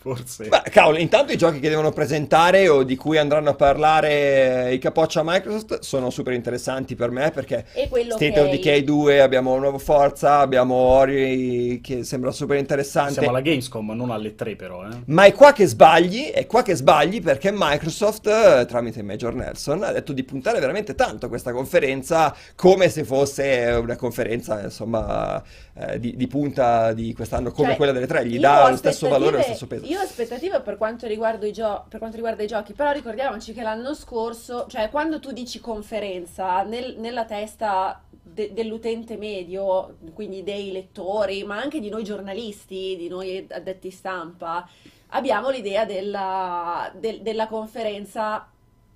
[0.00, 0.48] forse...
[0.48, 4.78] Beh, cavolo, intanto i giochi che devono presentare o di cui andranno a parlare i
[4.78, 9.76] capoccia Microsoft sono super interessanti per me perché State che of Decay 2, abbiamo nuovo
[9.76, 13.12] Forza, abbiamo Ori che sembra super interessante.
[13.12, 15.02] Siamo alla Gamescom, non alle 3 però, eh.
[15.06, 19.82] Ma è qua che sbagli, è qua che sbagli perché Microsoft, eh, tramite Major Nelson,
[19.82, 25.42] ha detto di puntare veramente tanto a questa conferenza come se fosse una conferenza, insomma,
[25.74, 28.76] eh, di, di punta di quest'anno come Cioè, quella delle tre, gli io dà lo
[28.76, 29.89] stesso valore e lo stesso peso.
[29.90, 31.08] Io ho aspettative per quanto,
[31.50, 35.58] gio- per quanto riguarda i giochi, però ricordiamoci che l'anno scorso, cioè quando tu dici
[35.58, 42.94] conferenza, nel- nella testa de- dell'utente medio, quindi dei lettori, ma anche di noi giornalisti,
[42.96, 44.64] di noi addetti stampa,
[45.08, 48.48] abbiamo l'idea della, del- della conferenza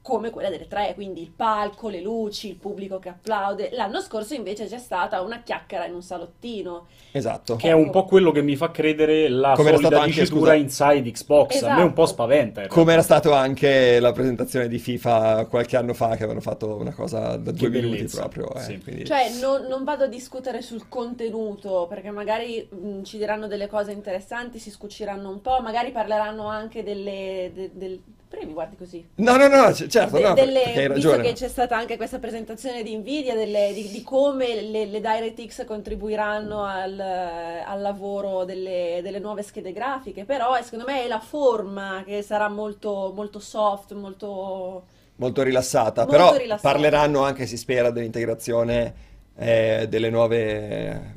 [0.05, 3.71] come quella delle tre, quindi il palco, le luci, il pubblico che applaude.
[3.73, 6.89] L'anno scorso invece c'è stata una chiacchiera in un salottino.
[7.11, 7.57] Esatto.
[7.57, 10.55] Che è un po' quello che mi fa credere la Come stato anche, dicitura scusa-
[10.93, 11.63] inside Xbox.
[11.63, 12.07] A me un po' Esatto.
[12.23, 12.67] spaventa.
[12.67, 16.93] Come era stato anche la presentazione di FIFA qualche anno fa, che avevano fatto una
[16.93, 18.55] cosa da due minuti bellezza, proprio.
[18.61, 18.81] eh, sì.
[18.83, 23.69] quindi- Cioè, non, non vado a discutere sul contenuto, perché magari mh, ci diranno delle
[23.69, 27.51] cose interessanti, si scuciranno un po', magari parleranno anche delle...
[27.55, 28.03] de- del...
[28.35, 29.07] Perché mi guardi così?
[29.17, 31.23] No, no, no, c- certo, De- no, delle- hai visto ragione.
[31.23, 35.65] che c'è stata anche questa presentazione di Nvidia, delle- di, di come le, le DirectX
[35.65, 41.21] contribuiranno al, al lavoro delle, delle nuove schede grafiche, però eh, secondo me è la
[41.21, 44.85] forma che sarà molto, molto soft, molto...
[45.17, 46.73] Molto rilassata, Molto però rilassata.
[46.73, 48.95] parleranno anche, si spera, dell'integrazione
[49.37, 51.13] eh, delle nuove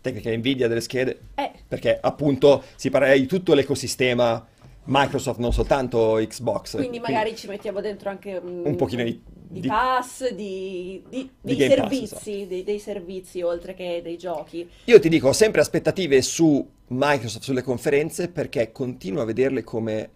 [0.00, 4.44] tecniche Nvidia, delle schede, Eh, perché appunto si parla di tutto l'ecosistema
[4.86, 6.76] Microsoft, non soltanto Xbox.
[6.76, 11.30] Quindi magari ci mettiamo dentro anche mm, un pochino di- di di- pass, di, di-
[11.40, 12.46] dei Pass, servizi, esatto.
[12.48, 14.68] dei, dei servizi oltre che dei giochi.
[14.84, 20.10] Io ti dico, ho sempre aspettative su Microsoft, sulle conferenze, perché continuo a vederle come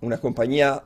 [0.00, 0.84] una compagnia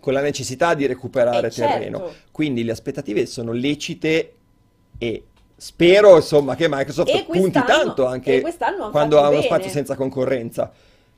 [0.00, 1.72] con la necessità di recuperare Eh, certo.
[1.78, 2.10] terreno.
[2.30, 4.34] Quindi le aspettative sono lecite
[4.98, 5.24] e
[5.56, 8.42] spero, insomma, che Microsoft punti tanto anche
[8.90, 10.70] quando ha uno spazio senza concorrenza,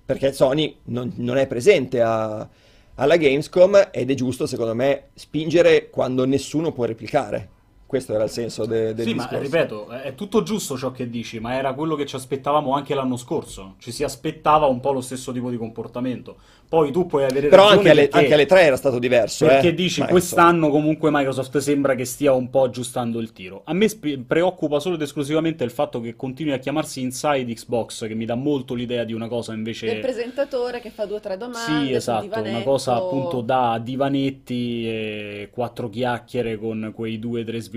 [0.07, 2.48] perché Sony non, non è presente a-
[2.94, 7.50] alla Gamescom ed è giusto, secondo me, spingere quando nessuno può replicare.
[7.87, 9.37] Questo era il senso de- del Sì, discorso.
[9.37, 12.95] ma ripeto, è tutto giusto ciò che dici, ma era quello che ci aspettavamo anche
[12.95, 13.74] l'anno scorso.
[13.78, 16.37] Ci si aspettava un po' lo stesso tipo di comportamento.
[16.68, 19.47] Poi tu puoi avere Però ragione anche alle, perché, anche alle tre era stato diverso.
[19.47, 19.74] perché eh.
[19.74, 20.11] dici Microsoft.
[20.11, 23.62] quest'anno comunque Microsoft sembra che stia un po' aggiustando il tiro.
[23.66, 28.09] A me sp- preoccupa solo ed esclusivamente il fatto che continui a chiamarsi Inside Xbox,
[28.09, 29.87] che mi dà molto l'idea di una cosa invece...
[29.87, 31.87] Del presentatore che fa due o tre domande.
[31.87, 37.61] Sì, esatto, una cosa appunto da divanetti e quattro chiacchiere con quei due o tre
[37.61, 37.74] sviluppatori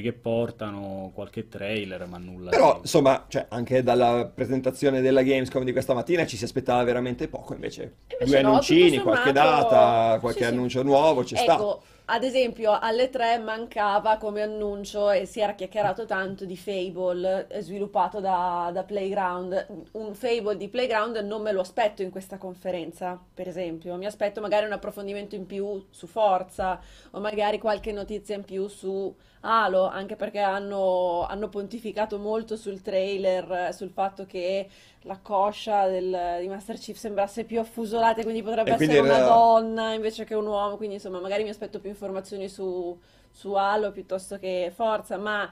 [0.00, 2.80] che portano, qualche trailer, ma nulla Però, di...
[2.80, 7.54] insomma, cioè, anche dalla presentazione della Gamescom di questa mattina ci si aspettava veramente poco.
[7.54, 10.52] Invece, Invece due no, annuncini, tutto qualche sommato- data, qualche Sì, sì.
[10.52, 11.54] annuncio nuovo ci sta.
[11.54, 11.82] Ecco,
[12.12, 17.60] ad esempio, alle 3 mancava come annuncio e si era chiacchierato tanto di Fable eh,
[17.62, 19.66] sviluppato da, da Playground.
[19.92, 23.94] Un Fable di Playground non me lo aspetto in questa conferenza, per esempio.
[23.94, 26.80] Mi aspetto magari un approfondimento in più su Forza
[27.12, 32.82] o magari qualche notizia in più su Halo, anche perché hanno, hanno pontificato molto sul
[32.82, 34.68] trailer, sul fatto che
[35.04, 39.16] la coscia del- di Master Chief sembrasse più affusolata, quindi potrebbe E quindi essere una
[39.16, 42.98] era- donna invece che un uomo, quindi insomma magari mi aspetto più informazioni su,
[43.30, 45.50] su Halo piuttosto che Forza, ma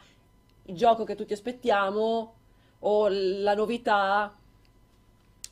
[0.64, 2.34] il gioco che tutti aspettiamo
[2.80, 4.38] o la novità...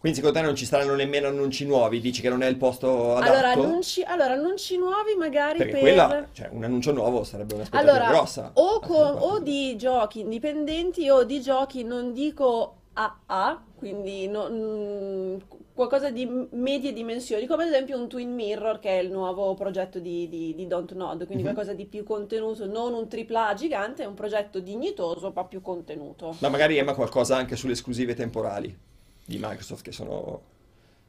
[0.07, 1.99] Quindi secondo te non ci saranno nemmeno annunci nuovi?
[1.99, 3.33] Dici che non è il posto adatto?
[3.33, 5.81] Allora, annunci, allora, annunci nuovi magari Perché per...
[5.81, 8.53] quella, cioè, un annuncio nuovo sarebbe un'aspettativa Allora, grossa.
[8.55, 15.37] o, con- o di giochi indipendenti o di giochi, non dico AA, quindi no- mm,
[15.75, 19.99] qualcosa di medie dimensioni, come ad esempio un Twin Mirror, che è il nuovo progetto
[19.99, 21.53] di, di, di Dontnod, quindi Mhm.
[21.53, 26.37] qualcosa di più contenuto, non un AAA gigante, è un progetto dignitoso, ma più contenuto.
[26.39, 28.95] Ma magari Emma qualcosa anche sulle esclusive temporali
[29.27, 30.55] di Microsoft che sono...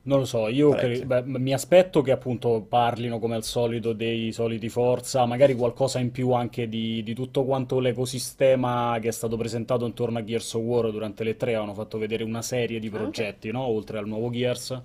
[0.07, 4.31] Non lo so, io cre- beh, mi aspetto che appunto parlino come al solito dei
[4.31, 9.35] soliti Forza, magari qualcosa in più anche di, di tutto quanto l'ecosistema che è stato
[9.35, 12.89] presentato intorno a Gears of War durante le tre, hanno fatto vedere una serie di
[12.89, 13.63] progetti, no?
[13.63, 14.81] Oltre al nuovo Gears.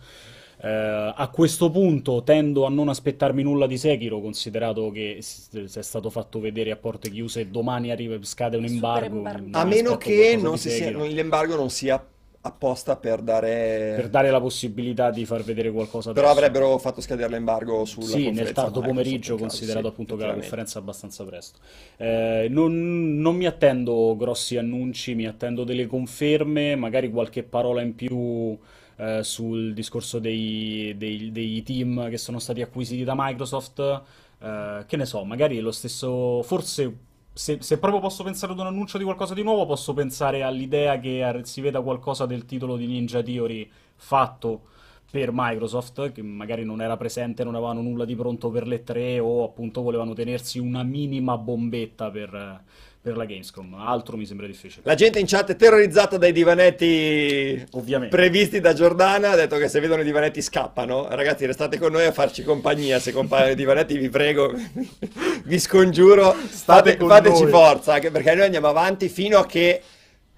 [0.65, 0.69] Eh,
[1.15, 6.11] a questo punto tendo a non aspettarmi nulla di Sekiro, considerato che s- è stato
[6.11, 9.23] fatto vedere a porte chiuse e domani arriva, scade un embargo.
[9.53, 12.05] A meno che qualcosa non sia, l'embargo non sia
[12.43, 13.95] apposta per dare...
[13.97, 16.45] Per dare la possibilità di far vedere qualcosa Però adesso.
[16.45, 20.79] avrebbero fatto scadere l'embargo sulla Sì, nel tardo pomeriggio, considerato sì, appunto che la conferenza
[20.79, 21.61] è abbastanza presto.
[21.97, 27.95] Eh, non, non mi attendo grossi annunci, mi attendo delle conferme, magari qualche parola in
[27.95, 28.59] più
[28.97, 34.03] eh, sul discorso dei, dei- dei team che sono stati acquisiti da Microsoft.
[34.41, 38.67] Eh, che ne so, magari lo stesso, forse se, se proprio posso pensare ad un
[38.67, 42.87] annuncio di qualcosa di nuovo, posso pensare all'idea che si veda qualcosa del titolo di
[42.87, 44.69] Ninja Theory fatto
[45.11, 49.19] per Microsoft, che magari non era presente, non avevano nulla di pronto per le tre
[49.19, 52.63] o appunto volevano tenersi una minima bombetta per,
[53.03, 53.75] per la Gamescom.
[53.75, 54.83] Altro mi sembra difficile.
[54.85, 58.15] La gente in chat è terrorizzata dai divanetti Ovviamente.
[58.15, 61.09] previsti da Giordana, ha detto che se vedono i divanetti scappano.
[61.11, 64.53] Ragazzi, restate con noi a farci compagnia, se compaiono i divanetti vi prego,
[65.45, 67.51] vi scongiuro, fate- con fateci noi.
[67.51, 69.83] forza, anche perché noi andiamo avanti fino a che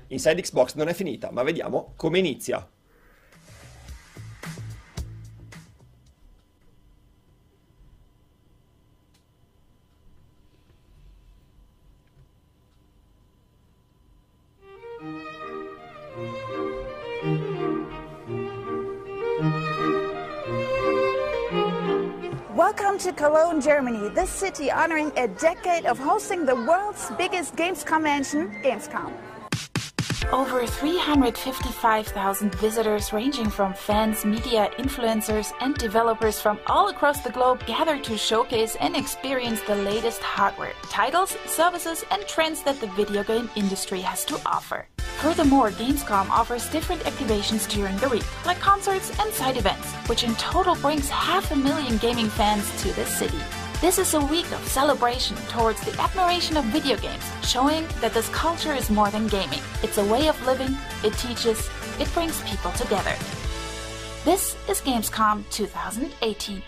[0.09, 2.67] Inside Xbox non è finita, ma vediamo come inizia.
[22.65, 27.85] Welcome to Cologne, Germany, this city honoring a decade of hosting the world's biggest games
[27.85, 29.13] convention, Gamescom.
[30.33, 37.61] Over 355,000 visitors, ranging from fans, media, influencers, and developers from all across the globe,
[37.67, 43.23] gather to showcase and experience the latest hardware, titles, services, and trends that the video
[43.25, 44.87] game industry has to offer.
[45.25, 50.35] Furthermore, Gamescom offers different activations during the week, like concerts and side events, which in
[50.35, 53.39] total brings half a million gaming fans to the city.
[53.81, 58.29] This is a week of celebration towards the admiration of video games, showing that this
[58.29, 59.61] culture is more than gaming.
[59.83, 63.17] It's a way of living, it teaches, it brings people together.
[64.27, 66.63] This is Gamescom 2018.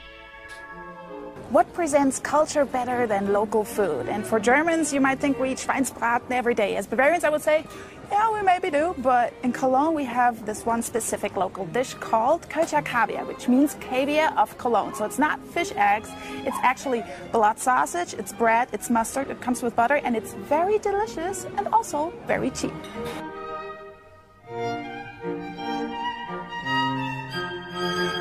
[1.51, 4.09] What presents culture better than local food?
[4.09, 6.75] And for Germans, you might think we eat Schweinsbraten every day.
[6.75, 7.65] As Bavarians, I would say,
[8.11, 8.97] yeah, we maybe do.
[8.99, 13.77] But in Cologne, we have this one specific local dish called Kölscher Kaviar, which means
[13.79, 14.93] caviar of Cologne.
[14.97, 16.11] So it's not fish eggs,
[16.45, 20.81] it's actually blood sausage, it's bread, it's mustard, it comes with butter, and it's very
[20.81, 22.75] delicious and also very cheap.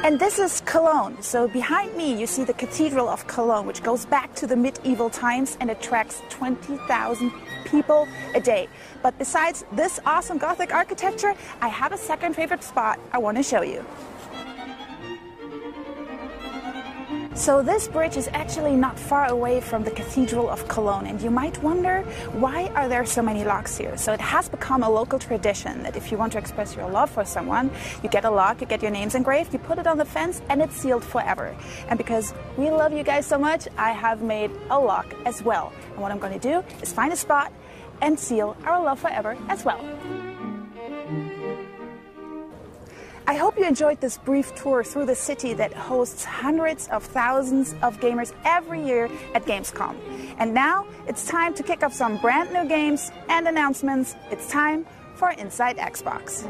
[0.05, 1.19] And this is Cologne.
[1.21, 5.09] So behind me, you see the Cathedral of Cologne, which goes back to the medieval
[5.09, 7.31] times and attracts 20,000
[7.65, 8.67] people a day.
[9.01, 13.43] But besides this awesome Gothic architecture, I have a second favorite spot I want to
[13.43, 13.83] show you.
[17.35, 21.29] So this bridge is actually not far away from the Cathedral of Cologne, and you
[21.29, 23.97] might wonder why are there so many locks here?
[23.97, 27.09] So it has become a local tradition that if you want to express your love
[27.09, 27.71] for someone,
[28.01, 30.41] you get a lock, you get your names engraved, you put it on the fence,
[30.47, 31.53] and it's sealed forever.
[31.89, 35.73] And because we love you guys so much, I have made a lock as well.
[35.91, 37.51] And what I'm going to do is find a spot
[38.01, 39.83] and seal our love forever as well.
[43.27, 47.73] I hope you enjoyed this brief tour through the city that hosts hundreds of thousands
[47.81, 49.95] of gamers every year at Gamescom.
[50.37, 54.15] And now it's time to kick off some brand new games and announcements.
[54.29, 56.45] It's time for Inside Xbox.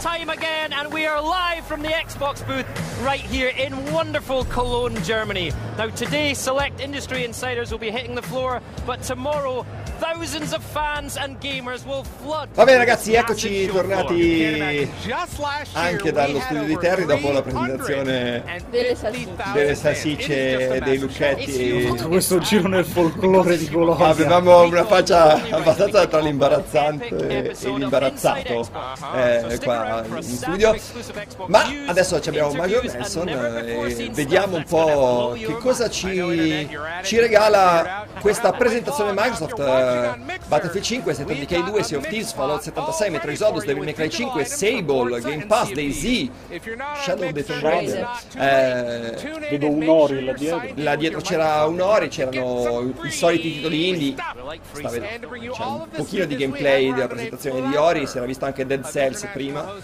[0.00, 2.64] Time again, and we are live from the Xbox booth
[3.04, 5.52] right here in wonderful Cologne, Germany.
[5.76, 9.66] Now, today, select industry insiders will be hitting the floor, but tomorrow,
[9.98, 12.48] thousands of fans and gamers will flood.
[12.54, 14.90] Va bene ragazzi, eccoci tornati
[15.72, 19.52] anche dallo studio di Terry dopo la presentazione Delle salsicce.
[19.52, 21.86] delle salsicce, dei lucchetti.
[21.88, 24.06] Tutto questo giro nel folklore di Colonia.
[24.06, 28.66] Avevamo una faccia abbastanza tra l'imbarazzante e l'imbarazzato
[29.14, 30.76] eh, qua in studio.
[31.46, 36.68] Ma adesso ci abbiamo Major Nelson e vediamo un po' che cosa ci,
[37.02, 39.58] ci regala questa presentazione Microsoft.
[39.58, 43.84] eh, Battlefield 5, State of Decay 2, Sea of Thieves, Fallout 76, Metro Exodus, Devil
[43.84, 46.28] May Cry 5, Sable, Game Pass, DayZ,
[47.04, 48.08] Shadow of the Tomb Raider.
[48.36, 50.62] Eh, Vedo un Ori là dietro.
[50.74, 54.14] Là dietro c'era un Ori, c'erano i soliti titoli indie.
[54.72, 55.28] Sta vedendo.
[55.28, 59.26] C'è un pochino di gameplay della presentazione di Ori, si era visto anche Dead Cells
[59.32, 59.74] prima.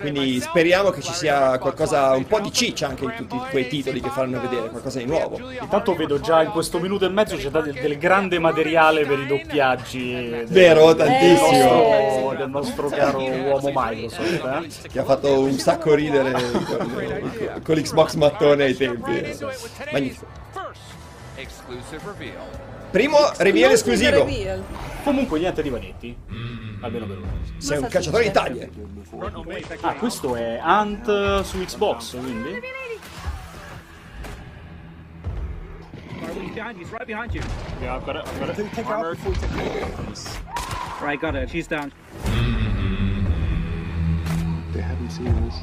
[0.00, 4.00] Quindi speriamo che ci sia qualcosa, un po' di ciccia anche in tutti quei titoli
[4.00, 5.38] che faranno vedere, qualcosa di nuovo.
[5.60, 9.26] Intanto vedo già in questo minuto e mezzo c'è del, del grande materiale per i
[9.26, 10.12] doppiaggi.
[10.12, 11.66] del- Vero, Del tantissimo.
[11.72, 14.82] nostro, del nostro caro uomo Microsoft.
[14.84, 14.88] eh.
[14.88, 19.36] Che ha fatto un sacco ridere con, con l'Xbox mattone ai tempi.
[19.92, 20.26] Magnifico.
[22.90, 24.24] Primo reveal esclusivo.
[25.08, 26.14] Comunque niente di vanetti.
[26.80, 27.28] Almeno per ora.
[27.56, 28.70] Sei un cacciatore di taglie.
[29.80, 32.60] Ah, questo è Ant su Xbox, quindi.
[36.54, 36.84] behind you.
[36.84, 37.40] He's right behind you.
[37.80, 38.26] Yeah, I've got it.
[38.26, 38.72] I've got it.
[38.74, 41.48] Take her out before you take her Right, got it.
[41.48, 41.90] She's down.
[44.72, 45.54] They haven't seen us.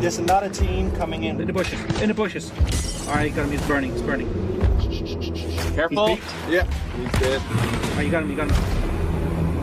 [0.00, 1.40] There's another team coming in.
[1.40, 1.80] In the bushes.
[2.00, 2.52] In the bushes.
[3.08, 3.50] All right, got him.
[3.50, 3.92] He's burning.
[3.92, 4.28] He's burning.
[5.20, 6.18] Careful.
[6.48, 6.66] Yeah,
[6.96, 7.42] he's dead.
[7.42, 8.30] All right, you got him.
[8.30, 8.56] You got him.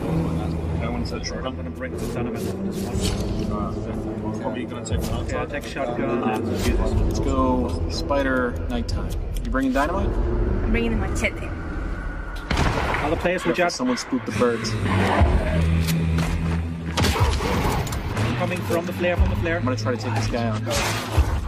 [0.04, 1.44] Oh, that one's a short.
[1.44, 2.64] I'm gonna bring this down a minute.
[2.64, 4.40] This one.
[4.40, 6.92] Probably gonna take one Okay, I'll take a shotgun and do this.
[6.92, 9.10] Let's go Spider Nighttime.
[9.42, 10.06] You bringing dynamite?
[10.08, 11.32] I'm bringing in my kit.
[13.02, 14.70] Other players with Careful, jab someone spooked the birds.
[18.38, 19.16] coming from the flare.
[19.16, 19.56] From the flare.
[19.56, 20.62] I'm gonna try to take this guy out.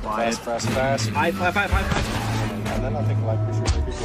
[0.02, 0.34] Quiet.
[0.34, 1.08] Fast, fast, fast.
[1.11, 2.49] High, high, high, high, high.
[2.71, 4.05] And then I think like we should maybe go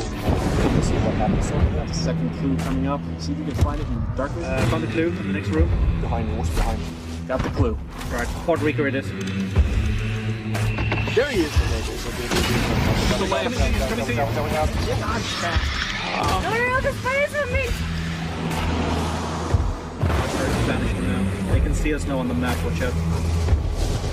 [0.70, 1.94] and see what happens over there.
[1.94, 3.02] Second clue coming up.
[3.20, 4.44] See if you can find it in the darkness.
[4.44, 5.70] Uh, found the clue in the next room.
[6.02, 6.80] Behind what's behind?
[7.28, 7.78] Got the clue.
[8.12, 9.08] Right, Puerto Rico it is.
[11.16, 11.52] There he is.
[13.16, 14.70] Coming, coming, coming, coming out.
[16.44, 17.68] No, no, no, the spider's on me!
[20.30, 21.54] Starts vanishing now.
[21.54, 22.58] They can see us now on the map.
[22.66, 22.94] Watch out.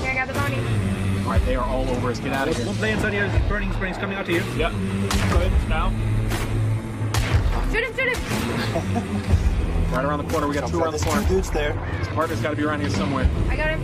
[0.00, 1.01] Here, I got the bounty.
[1.32, 2.18] Alright, they are all over us.
[2.20, 2.66] Get out of here.
[2.66, 2.80] One here.
[2.80, 3.24] play inside here.
[3.24, 4.42] is Burning springs coming out to you.
[4.54, 4.72] Yep.
[5.30, 5.50] Good.
[5.66, 5.88] Now.
[7.72, 9.38] Shoot him, shoot him!
[9.92, 10.46] Right around the corner.
[10.48, 11.28] We got two around the There's two corner.
[11.28, 11.72] dudes there.
[11.72, 13.30] His partner's got to be around here somewhere.
[13.48, 13.82] I got him.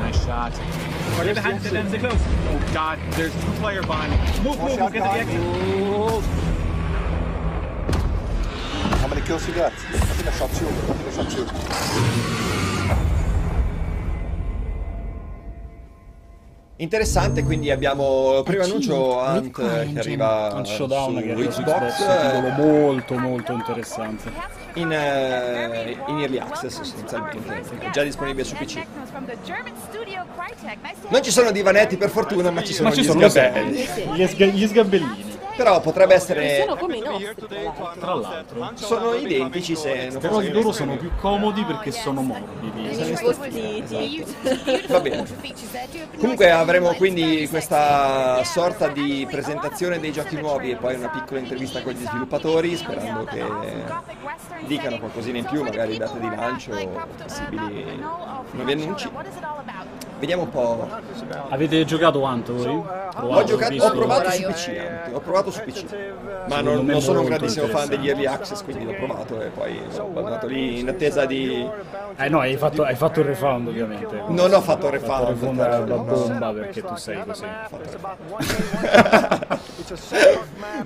[0.00, 0.52] Nice shot.
[0.54, 1.60] Oh, are they behind?
[1.60, 2.14] They're down, they're close.
[2.14, 4.18] Oh God, there's two player behind me.
[4.48, 4.78] Move, move, move.
[4.78, 5.40] Get to the behind exit.
[8.98, 9.72] How many kills you got?
[9.72, 10.66] I think I shot two.
[10.66, 12.65] I think I shot two.
[16.78, 22.20] Interessante, quindi abbiamo primo annuncio Ant che arriva Un showdown su che Xbox Xbox, un
[22.20, 24.30] titolo molto molto interessante.
[24.74, 28.84] in, eh, in early access sostanzialmente, è già disponibile su PC.
[31.08, 33.88] Non ci sono divanetti per fortuna, ma ci sono Ma ci gli sono sgabelli.
[34.12, 35.34] gli, sga- gli sgabellini.
[35.56, 36.64] Però potrebbe essere...
[36.64, 37.46] Sono come i nostri,
[37.98, 38.70] tra l'altro.
[38.74, 43.08] Sono identici se non Però di loro sono più comodi perché sono morbidi.
[43.08, 44.24] Impostiti.
[44.88, 45.24] Va bene.
[46.18, 51.82] Comunque avremo quindi questa sorta di presentazione dei giochi nuovi e poi una piccola intervista
[51.82, 53.44] con gli sviluppatori, sperando che
[54.66, 56.72] dicano qualcosina in più, magari date di lancio,
[57.22, 57.98] possibili
[58.52, 59.08] nuovi annunci.
[60.18, 60.88] Vediamo un po'.
[61.48, 62.82] Avete giocato quanto voi?
[63.18, 65.84] Ho, giocato, ho provato su PC anche, ho provato su PC,
[66.48, 69.80] ma non, non sono un grandissimo fan degli early access, quindi l'ho provato e poi
[69.94, 71.68] l'ho abbandonato lì in attesa di...
[72.16, 74.22] Eh no, hai fatto, hai fatto il refund ovviamente.
[74.28, 76.04] Non ho fatto il refund, il refund no.
[76.04, 77.44] bomba perché tu sei così.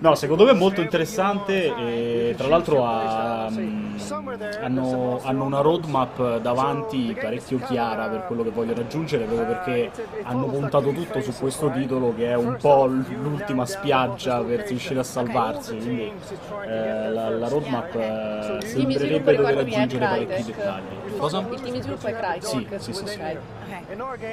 [0.00, 3.96] No, secondo me è molto interessante e tra l'altro ha, mm,
[4.62, 9.90] hanno, hanno una roadmap davanti parecchio chiara per quello che vogliono raggiungere proprio perché
[10.22, 15.04] hanno puntato tutto su questo titolo che è un po' l'ultima spiaggia per riuscire a
[15.04, 16.12] salvarsi quindi
[16.66, 21.38] eh, la, la roadmap eh, di sembrerebbe dover aggiungere parecchi dettagli cosa?
[21.50, 22.80] Il team di sviluppo è Crytek.
[22.80, 23.20] Sì, sì, sì, sì.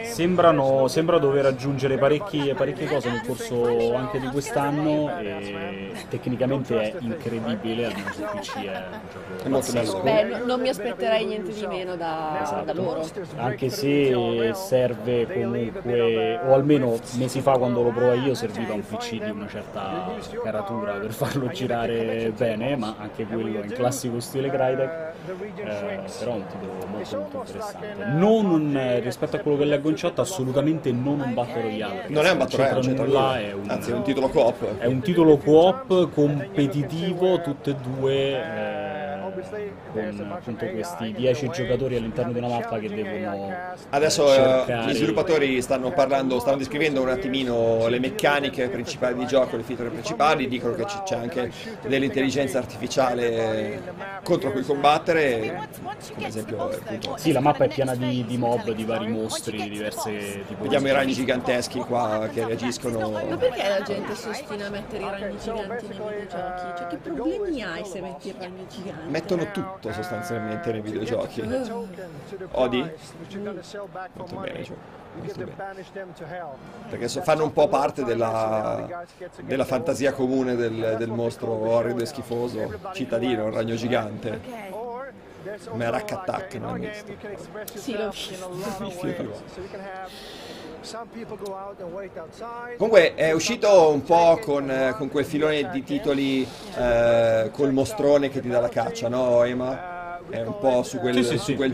[0.03, 6.95] Sembrano, sembra dover aggiungere parecchi- parecchie cose nel corso anche di quest'anno e tecnicamente è
[6.99, 9.99] incredibile, almeno su PC è un gioco pazzesco.
[10.01, 12.63] Beh, no- non mi aspetterei niente di meno da, Esatto.
[12.65, 13.05] da loro.
[13.37, 19.23] Anche se serve comunque, o almeno mesi fa quando lo provai io serviva un PC
[19.23, 20.11] di una certa
[20.43, 25.13] caratura per farlo girare bene, ma anche quello in classico stile Crytek,
[25.57, 27.93] eh, però è un titolo molto molto interessante.
[28.13, 29.01] Non un- eh,
[29.37, 32.05] rispetto a quello in chat, assolutamente non un Battle Royale.
[32.09, 33.39] Non è un Battle Royale, c'entra c'entra nulla, nulla.
[33.39, 34.77] è un, Anzi, è un titolo co-op.
[34.77, 38.13] È un titolo co-op competitivo, tutte e due.
[38.13, 38.96] eh,
[39.91, 43.53] con appunto questi 10 giocatori all'interno di una mappa che devono
[43.89, 49.25] Adesso eh, cercare gli sviluppatori stanno parlando, stanno descrivendo un attimino le meccaniche principali di
[49.25, 51.51] gioco, le feature principali, dicono che c'è anche
[51.87, 53.81] dell'intelligenza artificiale
[54.23, 55.69] contro cui combattere,
[56.13, 59.69] come esempio appunto, Sì, la mappa è piena di, di mob, di vari mostri, di
[59.69, 63.11] diverse tipo vediamo i ragni giganteschi qua che reagiscono.
[63.11, 66.77] Ma perché la gente si ostina a mettere i ragni giganti nei videogiochi?
[66.77, 69.09] Cioè, che problemi hai se metti i ragni giganti?
[69.27, 71.41] Mettono tutto sostanzialmente nei videogiochi.
[72.51, 72.91] Odi?
[74.13, 74.75] Molto bene, Gio.
[75.19, 75.85] Molto bene.
[76.89, 79.05] Perché so- fanno un po' parte della,
[79.41, 84.39] della fantasia comune del, del mostro orrido e schifoso cittadino, il ragno gigante.
[85.65, 87.13] Come Rack Attack, non è misto.
[87.73, 89.45] Sì, l'ho visto.
[92.77, 96.47] Comunque è uscito un po' con, eh, con quel filone di titoli
[96.77, 99.96] eh, col mostrone che ti dà la caccia, no Ema?
[100.29, 101.55] È un po' su quel, Sì, sì, su sì.
[101.55, 101.71] quel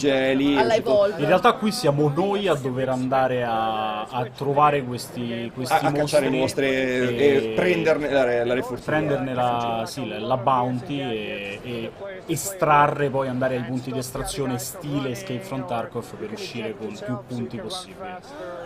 [0.76, 1.20] Evolve.
[1.22, 5.92] In realtà qui siamo noi a dover andare a, a trovare questi, questi A- a
[5.92, 11.92] cacciare i mostri e prenderne la la prenderne la, sì, la- la bounty e, e
[12.28, 17.18] estrarre poi andare ai punti di estrazione stile Escape from Tarkov per uscire con più
[17.28, 18.08] punti possibili.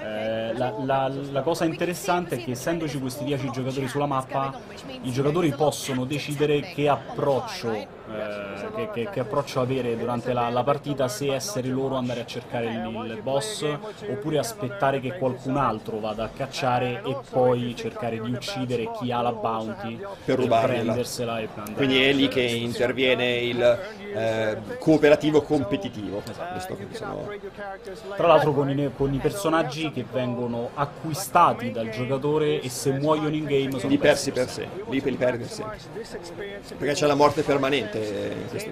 [0.03, 4.53] Eh, la, la- la cosa interessante è che essendoci questi 10 giocatori sulla mappa,
[5.01, 10.63] i giocatori possono decidere che approccio, eh, che, che- che approccio avere durante la, la
[10.63, 13.63] partita, se essere loro andare a cercare il, il boss
[14.09, 19.21] oppure aspettare che qualcun altro vada a cacciare e poi cercare di uccidere chi ha
[19.21, 20.81] la bounty Per e rubargliela.
[20.83, 23.79] prendersela e andare Quindi è lì che interviene il
[24.15, 26.21] eh, cooperativo competitivo.
[26.27, 26.75] Esatto.
[26.93, 27.27] Sono-
[28.15, 33.35] Tra l'altro con i, con i personaggi che vengono acquistati dal giocatore e se muoiono
[33.35, 35.77] in game sono Li persi per sé, li, li perdi per sempre.
[36.77, 38.71] Perché c'è la morte permanente in questo.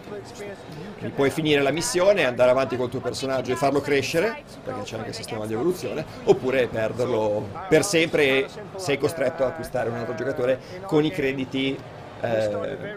[0.98, 4.98] Quindi puoi finire la missione, andare avanti col tuo personaggio e farlo crescere, perché c'è
[4.98, 9.96] anche il sistema di evoluzione, oppure perderlo per sempre e sei costretto ad acquistare un
[9.96, 11.78] altro giocatore con i crediti
[12.22, 12.96] eh,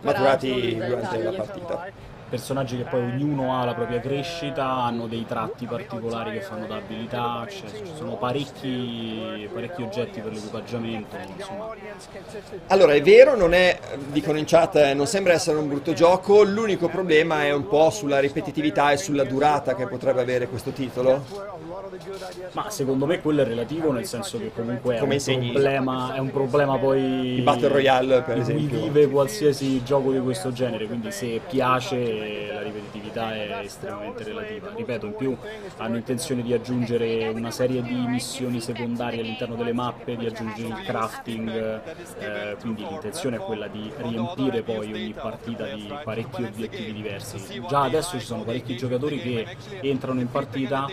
[0.00, 1.86] maturati durante la partita.
[2.28, 6.76] Personaggi che poi ognuno ha la propria crescita, hanno dei tratti particolari che fanno da
[6.76, 11.74] abilità, cioè, ci sono parecchi, parecchi oggetti per l'equipaggiamento, insomma.
[12.68, 13.78] Allora, è vero, non è,
[14.10, 17.90] dicono in chat, eh, non sembra essere un brutto gioco, l'unico problema è un po'
[17.90, 21.57] sulla ripetitività e sulla durata che potrebbe avere questo titolo.
[22.52, 26.14] Ma secondo me quello è relativo, nel senso che comunque è, Come un, insegni- problema,
[26.14, 28.80] è un problema poi I Battle Royale, per di cui esempio.
[28.82, 34.70] vive qualsiasi gioco di questo genere, quindi se piace la ripetitività è estremamente relativa.
[34.74, 35.36] Ripeto, in più
[35.78, 40.82] hanno intenzione di aggiungere una serie di missioni secondarie all'interno delle mappe, di aggiungere il
[40.84, 41.80] crafting,
[42.18, 47.62] eh, quindi l'intenzione è quella di riempire poi ogni partita di parecchi obiettivi diversi.
[47.68, 49.46] Già adesso ci sono parecchi giocatori che
[49.80, 50.86] entrano in partita,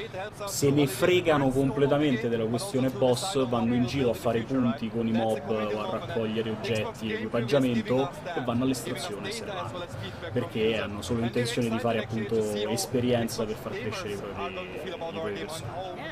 [0.45, 5.07] se ne ne fregano completamente della questione boss, vanno in giro a fare punti con
[5.07, 9.85] i mob o a raccogliere oggetti, equipaggiamento e vanno all'estrazione a servarli,
[10.31, 12.35] perché hanno solo intenzione di fare appunto
[12.69, 14.53] esperienza per far crescere i propri,
[14.83, 16.05] i propri personaggi.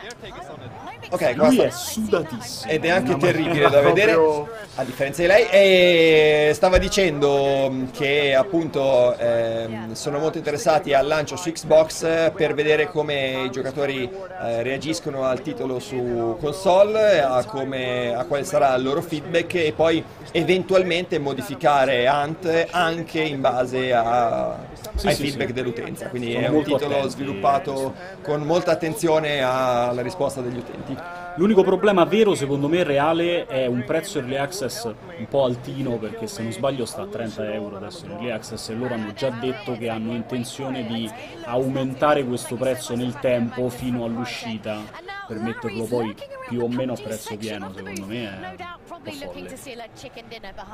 [1.09, 2.71] Ok, Lui è sudatissimo.
[2.71, 5.47] Ed è anche terribile da vedere, proprio- a differenza di lei.
[5.49, 12.53] E stava dicendo che appunto ehm, sono molto interessati al lancio su Xbox eh, per
[12.53, 14.09] vedere come i giocatori
[14.41, 19.73] eh, reagiscono al titolo su console, a, come- a quale sarà il loro feedback e
[19.75, 24.57] poi eventualmente modificare Hunt anche in base a-
[24.95, 25.53] Sì, ai sì, feedback sì.
[25.53, 26.07] dell'utenza.
[26.09, 30.97] Quindi Sono è un titolo attenti sviluppato con molta attenzione alla risposta degli utenti.
[31.35, 36.27] L'unico problema vero, secondo me, reale, è un prezzo early access un po' altino, perché
[36.27, 39.29] se non sbaglio sta a 30 euro adesso in early access e loro hanno già
[39.29, 41.09] detto che hanno intenzione di
[41.45, 44.81] aumentare questo prezzo nel tempo fino all'uscita
[45.27, 46.15] per metterlo poi
[46.47, 48.55] più o meno a prezzo pieno, secondo me è.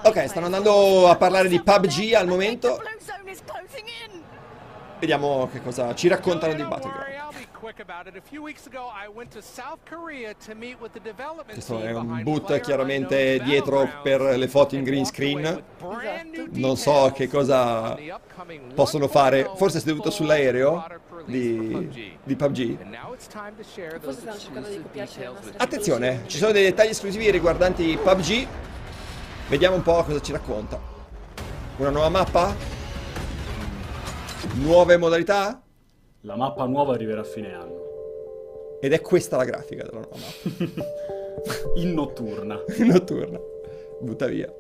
[0.04, 2.82] Ok, stanno andando a parlare di PUBG al momento.
[5.00, 7.49] Vediamo che cosa ci raccontano di Battleground.
[11.54, 15.64] Questo è un boot chiaramente dietro per le foto in green screen.
[16.52, 17.98] Non so che cosa
[18.74, 19.50] possono fare.
[19.56, 20.86] Forse è seduto sull'aereo
[21.26, 22.78] di, di PUBG.
[25.58, 28.48] Attenzione, ci sono dei dettagli esclusivi riguardanti PUBG.
[29.48, 30.80] Vediamo un po' cosa ci racconta.
[31.78, 32.56] Una nuova mappa?
[34.56, 35.62] Nuove modalità?
[36.24, 38.78] La mappa nuova arriverà a fine anno.
[38.82, 40.88] Ed è questa la grafica della nuova mappa.
[41.80, 42.60] In notturna.
[42.80, 43.40] Notturna.
[44.02, 44.54] Butta via.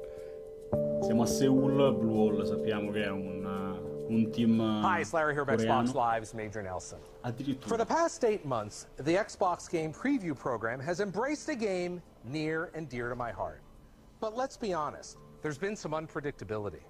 [1.02, 5.11] Siamo a Seoul, Blue Hole sappiamo che è un, uh, un team uh, Hi, it's
[5.11, 5.49] Larry here of.
[5.49, 6.99] Xbox Live's Major Nelson.
[7.23, 7.68] Addirittura.
[7.68, 12.69] For the past eight months, the Xbox Game Preview program has embraced a game near
[12.73, 13.61] and dear to my heart.
[14.22, 16.84] But let's be honest, there's been some unpredictability,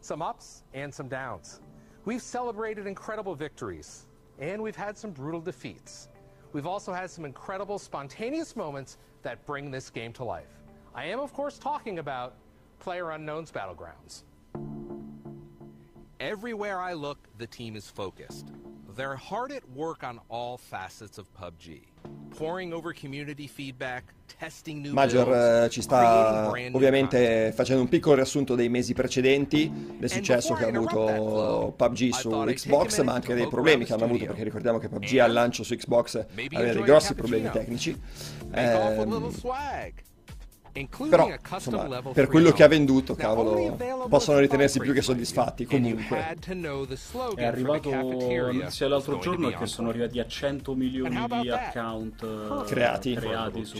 [0.00, 1.60] some ups and some downs.
[2.08, 4.06] We've celebrated incredible victories,
[4.38, 6.08] and we've had some brutal defeats.
[6.54, 10.48] We've also had some incredible spontaneous moments that bring this game to life.
[10.94, 12.36] I am, of course, talking about
[12.78, 14.22] Player Unknown's Battlegrounds.
[16.18, 18.52] Everywhere I look, the team is focused.
[18.98, 21.82] They're hard at work on all facets of PUBG,
[22.36, 28.56] poring over community feedback, testing new Major eh, ci sta ovviamente facendo un piccolo riassunto
[28.56, 29.70] dei mesi precedenti,
[30.00, 34.24] del successo che ha avuto PUBG su Xbox, ma anche dei problemi che hanno avuto,
[34.24, 37.96] perché ricordiamo che PUBG al lancio su Xbox aveva dei grossi problemi tecnici.
[38.50, 40.06] Make
[41.08, 43.76] però, insomma, per 3 quello che ha venduto, cavolo,
[44.08, 46.36] possono ritenersi più che soddisfatti comunque.
[47.34, 50.20] È arrivato from the cafeteria la notizia dell'altro was going giorno che on sono arrivati
[50.20, 53.14] a 100 milioni di account eh, Creati.
[53.14, 53.78] creati su.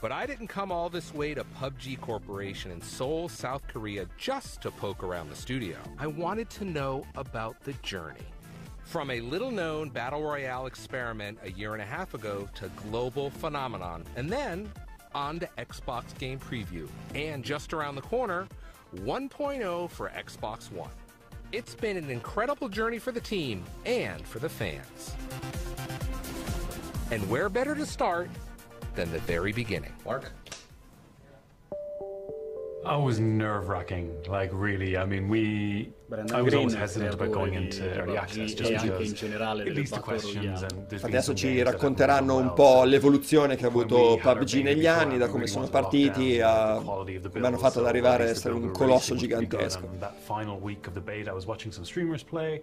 [0.00, 4.60] But I didn't come all this way to PUBG Corporation in Seoul, South Korea just
[4.62, 5.76] to poke around the studio.
[5.96, 8.26] I wanted to know about the journey.
[8.82, 13.30] From a little known battle royale experiment a year and a half ago to global
[13.30, 14.72] phenomenon, and then
[15.14, 16.88] on to Xbox Game Preview.
[17.14, 18.46] And just around the corner,
[18.96, 20.90] 1.0 for Xbox One.
[21.52, 25.14] It's been an incredible journey for the team and for the fans.
[27.10, 28.30] And where better to start
[28.94, 29.92] than the very beginning?
[30.04, 30.32] Mark?
[32.84, 34.10] It was nerve wracking.
[34.28, 35.92] Like really, I mean, we.
[36.08, 39.14] Brandon I was always Green, hesitant about going into di early access just because in
[39.14, 43.68] generale it leads to questions and there's Adesso ci racconteranno un po' l'evoluzione che ha
[43.68, 48.26] avuto PUBG negli anni, da come sono partiti a come hanno fatto ad arrivare a
[48.26, 49.88] I essere un colosso gigantesco.
[50.00, 52.60] That final week of the beta, I was watching some streamers play,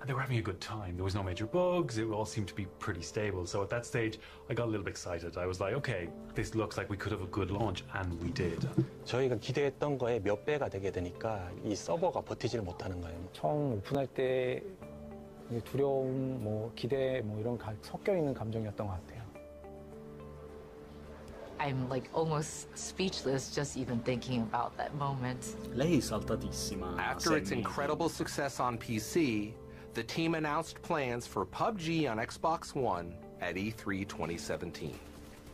[0.00, 0.94] and they were having a good time.
[0.96, 1.96] There was no major bugs.
[1.96, 3.46] It all seemed to be pretty stable.
[3.46, 4.18] So at that stage,
[4.50, 5.36] I got a little bit excited.
[5.38, 8.30] I was like, okay, this looks like we could have a good launch, and we
[8.30, 8.68] did.
[9.04, 13.18] 저희가 기대했던 거에 몇 배가 되게 되니까 이 서버가 버티지를 못하는 거예요.
[13.32, 14.62] 처음 오픈할 때
[15.50, 19.24] 이게 두려움, 뭐 기대, 뭐 이런 가- 섞여 있는 감정이었던 것 같아요.
[21.58, 25.56] I'm like almost speechless just even thinking about that moment.
[25.74, 26.96] Lei è saltatissima.
[26.98, 29.54] After its incredible success on PC,
[29.93, 34.97] the team announced plans for PUBG on Xbox One at E3 2017.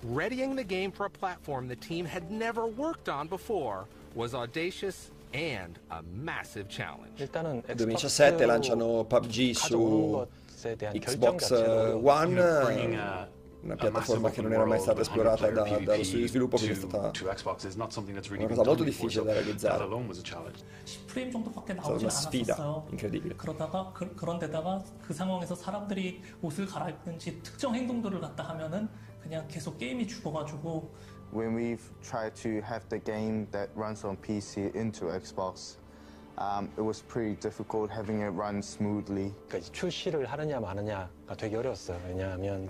[0.04, 5.12] Readying the game for a platform the team had never worked on before was audacious
[5.34, 7.20] and a massive challenge.
[7.20, 10.28] Nel 2017 lanciano PUBG su
[10.94, 12.36] Xbox eh, One
[13.68, 16.74] una piattaforma che non era mai stata esplorata 100 da, dallo studio di sviluppo, quindi
[16.74, 19.86] è stata una cosa molto difficile da realizzare.
[19.86, 22.86] 10프레임 정도밖에 È stata 나오지 una sfida 않았었어요.
[22.92, 23.36] incredibile.
[23.36, 28.88] 그러다가 그, 그런데다가 그 상황에서 사람들이 옷을 갈아입든지 특정 행동들을 갖다 하면은
[29.22, 30.90] 그냥 계속 게임이 죽어가지고
[31.34, 35.76] When we've tried to have the game that runs on PC into Xbox,
[36.38, 39.34] um, it was pretty difficult having it run smoothly.
[39.50, 42.00] 그러니까 출시를 하느냐 마느냐가 되게 어려웠어요.
[42.08, 42.70] 왜냐하면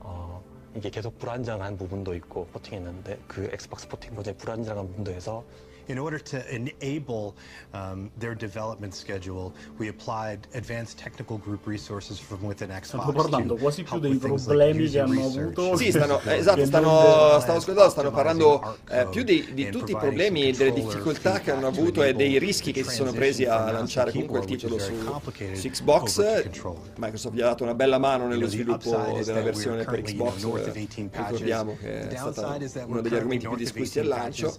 [0.00, 0.42] 어,
[0.74, 5.44] 이게 계속 불안정한 부분도 있고 포팅했는데 그 엑스박스 포팅 버전이 불안정한 부분도 해서
[5.86, 7.34] In order to enable
[7.72, 12.86] um, their development schedule, we applied advanced technical group resources from within Xbox.
[12.86, 15.76] Stanno parlando quasi più dei things like problemi che hanno avuto.
[15.76, 20.48] Sì, stanno, esatto, stanno, stavo ascoltando, stanno parlando eh, più di, di tutti i problemi
[20.48, 24.12] e delle difficoltà che hanno avuto e dei rischi che si sono presi a lanciare
[24.12, 24.94] comunque il titolo su,
[25.54, 26.48] su Xbox.
[26.96, 30.44] Microsoft gli ha dato una bella mano nello sviluppo della versione per Xbox.
[30.66, 32.46] eh, Ricordiamo che è stato
[32.86, 34.54] uno degli argomenti più discussi al lancio.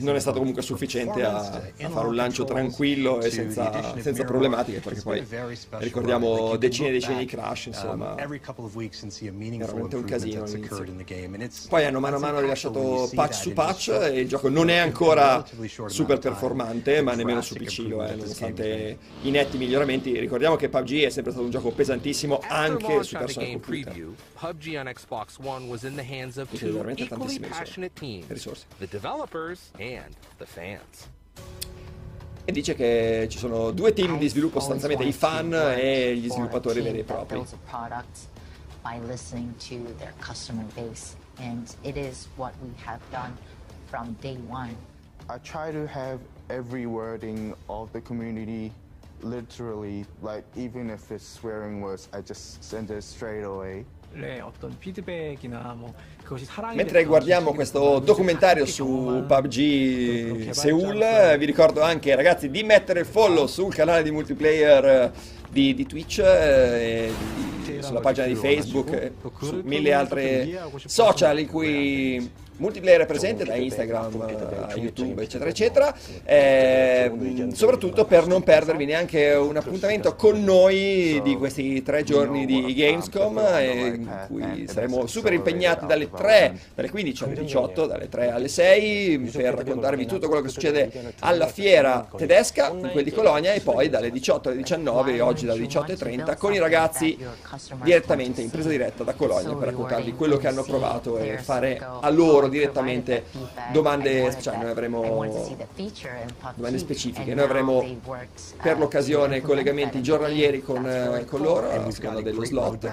[0.00, 1.36] Non è stato comunque sufficiente a,
[1.80, 5.24] a fare un lancio tranquillo e senza, senza problematiche, perché poi
[5.78, 8.14] ricordiamo decine e decine di crash, insomma.
[8.16, 11.68] Veramente un casino all'inizio.
[11.68, 15.44] Poi hanno mano a mano rilasciato patch su patch e il gioco non è ancora
[15.86, 20.18] super performante, ma nemmeno su PC lo è, nonostante i netti miglioramenti.
[20.18, 24.08] Ricordiamo che PUBG è sempre stato un gioco pesantissimo anche su personal computer.
[24.38, 27.64] PUBG on Xbox One was in the hands of Quindi two veramente equally tantissime risorse.
[27.64, 28.65] passionate teams, risorse.
[28.79, 31.09] the developers and the fans.
[32.45, 36.81] E dice che ci sono due team di sviluppo, sostanzialmente i fan e gli sviluppatori
[36.81, 37.37] veri e propri.
[37.37, 38.27] builds a product
[38.83, 43.33] by listening to their customer base, and it is what we have done
[43.89, 44.75] from day one.
[45.29, 48.73] I try to have every wording of the community
[49.23, 53.85] literally, like even if it's swearing words, I just send it straight away.
[54.15, 56.16] 의 어떤 피드백이나 뭐 그것이 사랑이
[56.74, 63.46] Mentre guardiamo questo documentario su PUBG Seoul, vi ricordo anche ragazzi di mettere il follow
[63.46, 65.12] sul canale di multiplayer eh,
[65.50, 67.12] di, di Twitch eh, e
[67.64, 73.06] di, sulla pagina di Facebook, e eh, su mille altre social in cui multiplayer è
[73.06, 74.20] presente, da Instagram
[74.68, 75.94] a YouTube eccetera eccetera,
[76.24, 82.74] eh, soprattutto per non perdervi neanche un appuntamento con noi di questi tre giorni di
[82.74, 88.30] Gamescom eh, in cui saremo super impegnati dalle 3, dalle 15 alle 18, dalle 3
[88.30, 93.60] alle 6 per raccontarvi tutto quello che succede alla fiera tedesca, quella di Colonia e
[93.60, 97.16] poi dalle 18 alle 19 oggi dalle 18.30 con i ragazzi
[97.82, 102.08] direttamente in presa diretta da Colonia per raccontarvi quello che hanno provato e fare a
[102.10, 103.24] loro direttamente
[103.72, 104.58] domande speciali.
[104.62, 105.02] Noi avremo
[106.54, 107.34] domande specifiche.
[107.34, 107.84] Noi avremo
[108.62, 112.86] per l'occasione collegamenti giornalieri con, eh, con loro a seconda dello slot.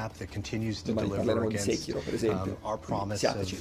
[0.85, 2.57] Domani parleremo di Sekiro, per esempio.
[2.87, 3.59] um, siateci.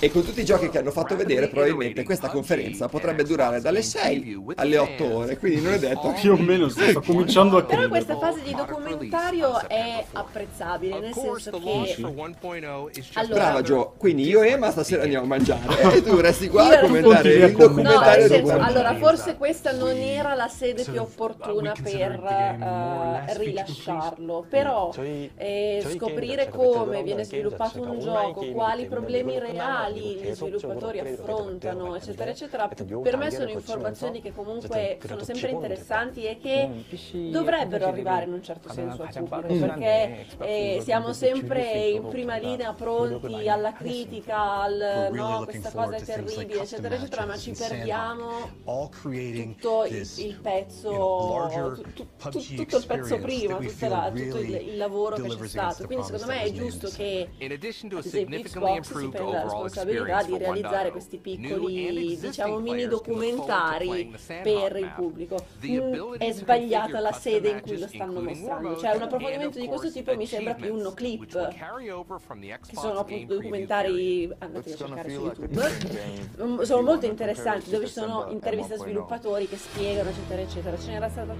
[0.00, 3.82] E con tutti i giochi che hanno fatto vedere, probabilmente questa conferenza potrebbe durare dalle
[3.82, 6.14] 6 alle 8 ore, quindi non è detto.
[6.20, 7.88] Più o meno sto, cominciando a Però credere.
[7.88, 11.96] questa fase di documentario è apprezzabile, nel senso che...
[13.14, 15.66] Allora, Brava Gio, quindi io e Emma stasera andiamo a mangiare.
[15.98, 18.48] E tu resti qua a commentare il No, No, documentario nel dopo.
[18.50, 24.92] senso, allora forse questa non era la sede più opportuna per eh, rilasciarlo, però
[25.36, 32.68] eh, scoprire come viene sviluppato un gioco, quali problemi reali gli sviluppatori affrontano, eccetera, eccetera,
[32.68, 36.84] per me sono informazioni che comunque sono sempre interessanti e che
[37.30, 42.72] dovrebbero arrivare in un certo senso al pubblico, perché eh, siamo sempre in prima linea
[42.72, 48.50] pronti alla critica, al no, questa cosa è terribile, eccetera, eccetera, ma ci perdiamo
[49.54, 50.90] tutto il, pezzo,
[51.90, 51.94] tu-
[52.30, 53.58] tu- tutto il pezzo prima,
[53.88, 55.86] la- tutto il, il lavoro che c'è stato.
[55.86, 57.28] Quindi secondo me è giusto che
[57.98, 64.14] ad esempio Xbox si prenda la responsabilità di realizzare 1.0, questi piccoli, diciamo, mini documentari
[64.42, 65.36] per il pubblico.
[65.66, 69.66] Mm, È sbagliata la sede in cui lo stanno mostrando, cioè un approfondimento of di
[69.66, 74.76] questo tipo mi sembra più un achievements, which clip che sono appunto documentari andate a
[74.76, 76.64] cercare su YouTube.
[76.64, 80.78] sono molto interessanti dove ci sono interviste a sviluppatori che spiegano eccetera eccetera.
[80.78, 81.34] Ce n'era stata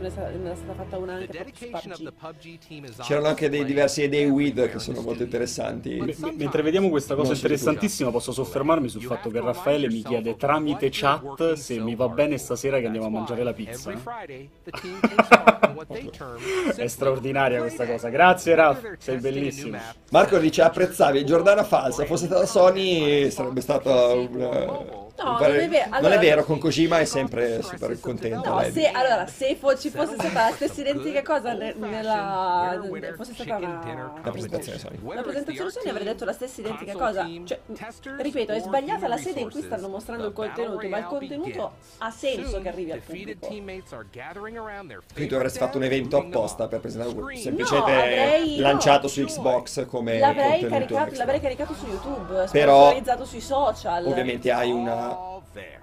[0.00, 5.00] ne stata, fatta una anche su PUBG C'erano anche dei diversi dei weed che sono
[5.00, 6.00] molto interessanti.
[6.00, 7.36] M- mentre vediamo questa cosa Non
[7.82, 12.38] interessantissima, posso soffermarmi sul fatto che Raffaele mi chiede tramite chat se mi va bene
[12.38, 13.92] stasera che andiamo a mangiare la pizza.
[16.76, 18.08] È straordinaria questa cosa.
[18.08, 19.78] Grazie Raff, sei bellissimo.
[20.10, 25.84] Marco dice apprezzavi Giordana falsa, fosse stata Sony sarebbe stata un, pare- non è vero.
[25.84, 28.48] non Allora- è vero, con Kojima è sempre super contento.
[28.48, 32.80] No, se, allora, se fo- ci fosse stata la stessa identica cosa ne- nella
[33.16, 34.98] fosse stata una La presentazione Sony.
[35.14, 37.28] la presentazione Sony avrei detto la stessa identica cosa.
[37.44, 37.60] Cioè,
[38.18, 42.10] ripeto, è sbagliata la sede in cui stanno mostrando il contenuto, ma il contenuto ha
[42.10, 43.46] senso che arrivi al pubblico.
[43.46, 49.86] Quindi tu avresti fatto un evento apposta per presentare No, semplicemente avrei- lanciato su Xbox
[49.86, 54.06] come L'avrei contenuto caricato, l'avrei caricato su YouTube, Però- sponsorizzato sui social.
[54.06, 55.01] Ovviamente hai una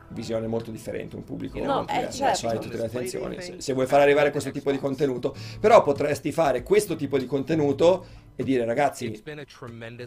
[0.09, 2.47] visione molto differente, un pubblico No, molto eh, diverso, certo.
[2.47, 3.41] hai tutte le attenzioni.
[3.41, 7.25] Se, se vuoi far arrivare questo tipo di contenuto, però potresti fare questo tipo di
[7.25, 8.05] contenuto
[8.39, 9.21] e dire ragazzi,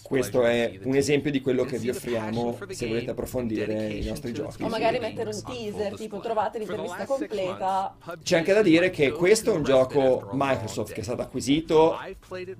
[0.02, 4.62] questo è un esempio di quello che vi offriamo se volete approfondire i nostri giochi.
[4.62, 7.94] O magari mettere un teaser, tipo trovate l'intervista completa.
[8.22, 11.98] C'è anche da dire che questo è un gioco Microsoft che è stato acquisito,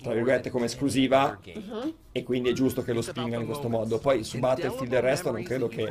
[0.03, 1.95] tra virgolette, come esclusiva Mhm.
[2.13, 3.99] e quindi è giusto che lo spingano in questo modo.
[3.99, 5.89] Poi su Battlefield e il resto non credo che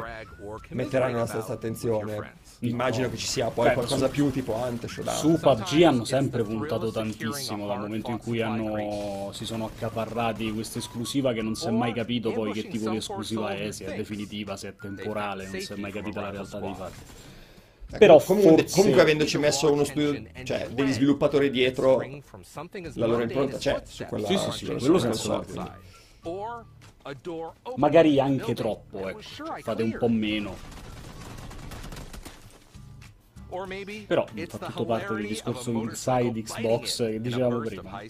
[0.69, 2.35] metteranno la stessa attenzione.
[2.63, 5.17] Immagino che ci sia poi Beh, qualcosa su- più tipo Ante Showdown.
[5.17, 10.77] Su PUBG hanno sempre puntato tantissimo dal momento in cui hanno, si sono accaparrati questa
[10.77, 13.95] esclusiva che non si è mai capito poi che tipo di esclusiva è, se è
[13.95, 16.99] definitiva, se è temporale, non si è mai capita la realtà dei fatti.
[17.87, 21.97] Ecco, Però comunque, forse- comunque avendoci messo uno studio, cioè degli sviluppatori dietro,
[22.93, 25.73] la loro impronta c'è su quella Sì, sì, sì, quello senza dubbio.
[27.77, 29.19] Magari anche troppo, ecco,
[29.61, 30.55] fate un po' meno.
[34.07, 38.01] Però fa tutto parte del discorso inside Xbox che dicevamo prima.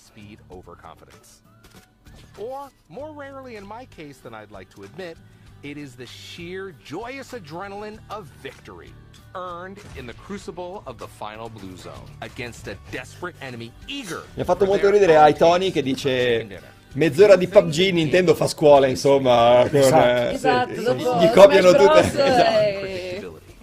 [2.38, 5.18] Or, more rarely in my case than I'd like to admit,
[5.64, 8.94] it is the sheer joyous adrenaline of victory,
[9.36, 14.24] earned in the crucible of the final blue zone, against a desperate enemy eager.
[14.36, 16.62] Mi ha fatto molto ridere ai Tony che dice
[16.94, 22.00] mezz'ora di PUBG Nintendo fa scuola, insomma, con, eh, Esatto, sì, dopo gli copiano tutte.
[22.12, 23.11] Esatto.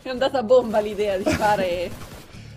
[0.02, 1.90] È andata a bomba l'idea di fare...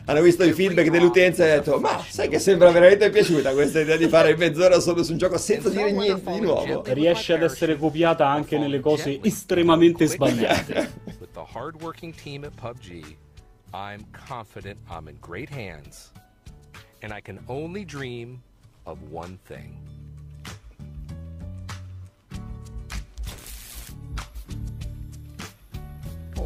[0.05, 3.81] Hanno visto i feedback dell'utenza e hanno detto ma sai che sembra veramente piaciuta questa
[3.81, 6.83] idea di fare mezz'ora solo su un gioco senza dire niente di nuovo.
[6.87, 10.91] Riesce ad essere copiata anche nelle cose estremamente sbagliate.
[11.19, 13.15] With the hardworking team at PUBG,
[13.73, 16.11] I'm confident I'm in great hands,
[17.01, 18.41] and I can only dream
[18.85, 20.00] of one thing.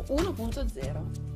[0.08, 1.34] 1.0.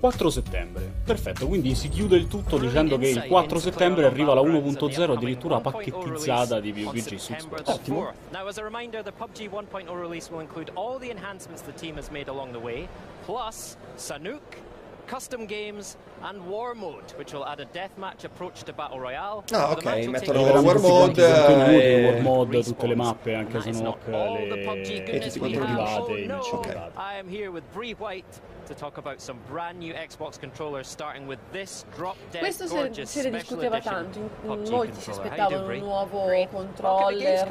[0.00, 4.42] 4 settembre, perfetto, quindi si chiude il tutto dicendo che il 4 settembre arriva la
[4.42, 7.62] 1.0 addirittura pacchettizzata di PUBG su Xbox.
[7.64, 8.12] Ottimo.
[8.30, 11.96] Now, as a reminder, the PUBG 1.0 release will include all the enhancements the team
[11.96, 12.86] has made along the way,
[13.24, 14.62] plus Sanook,
[15.08, 19.42] custom games, and War Mode, which will add a deathmatch approach to Battle Royale.
[19.52, 22.86] Ah, The ok, match will mettono take War Mode, Tutti i eh, War Mode, tutte
[22.86, 24.48] le mappe, anche Sanook, le...
[24.48, 26.04] E tutti i we contenuti have.
[26.04, 26.36] private, Oh, i no.
[26.36, 26.92] match privati.
[26.96, 31.26] I am here with Bree White to talk about some brand new Xbox controllers, starting
[31.26, 35.00] with this drop dead Questo se, gorgeous se ne special discuteva edition tanto, in- molti
[35.00, 37.46] si aspettavano un nuovo controller.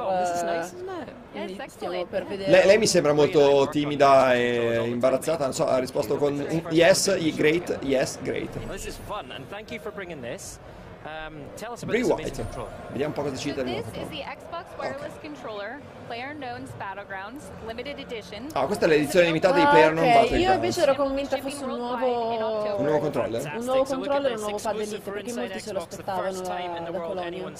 [1.34, 2.52] Eh, per vedere.
[2.52, 7.16] Lei, lei mi sembra molto timida e imbarazzata, non so, ha risposto con un yes,
[7.36, 8.50] great, yes, great.
[8.70, 10.60] This is fun, and thank you for bringing this.
[11.08, 12.44] Um, tell us about Bray this amazing White.
[12.44, 12.72] controller.
[12.92, 14.02] Vediamo un po' cosa ci dice del This nuovo.
[14.02, 18.50] is the Xbox Wireless Controller, PlayerUnknown's Battlegrounds, limited edition.
[18.54, 20.48] Ah, questa è l'edizione limitata di PlayerUnknown ok, Battlegrounds.
[20.48, 22.78] io invece ero convinta fosse un nuovo...
[22.78, 23.54] Un nuovo controller?
[23.56, 26.42] Un nuovo controller e un nuovo pad exclusive elite, for perché molti se lo aspettavano
[26.42, 27.52] da, da Colonia.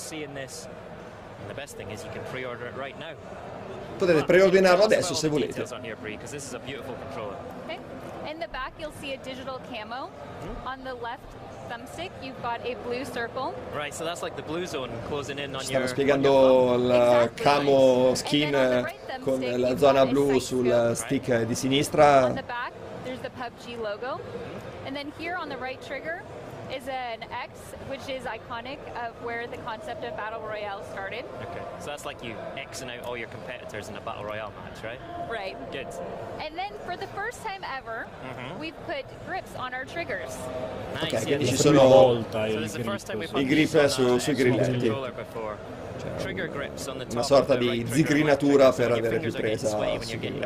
[3.98, 5.62] Potete preordinarlo adesso se volete.
[5.62, 5.86] Okay.
[8.30, 10.10] In the back, you'll see a digital camo.
[10.66, 11.24] On the left
[11.70, 13.54] thumbstick, you've got a blue circle.
[13.76, 15.82] Right, so that's like the blue zone closing in on Ci your.
[15.82, 22.34] stanno spiegando il camo skin eh, con la zona blu sul stick di On sinistra.
[22.34, 22.74] the back,
[23.04, 24.20] there's the PUBG logo.
[24.86, 26.24] And then here on the right trigger
[26.74, 31.24] is an X, which is iconic of where the concept of Battle Royale started.
[31.42, 34.84] Okay, so that's like you Xing out all your competitors in a battle royale match,
[34.84, 35.00] right?
[35.30, 35.56] Right.
[35.72, 35.88] Good.
[36.42, 38.60] And then for the first time ever, Mhm.
[38.60, 40.36] we've put grips on our triggers.
[40.96, 41.14] Nice.
[41.14, 43.34] Ok, yeah, this ci is sono the- so this is the first time we've i
[43.40, 44.92] put grip these on su- a sui grilletti.
[47.12, 49.78] Una sorta di zigrinatura per avere più presa sui
[50.20, 50.40] chicken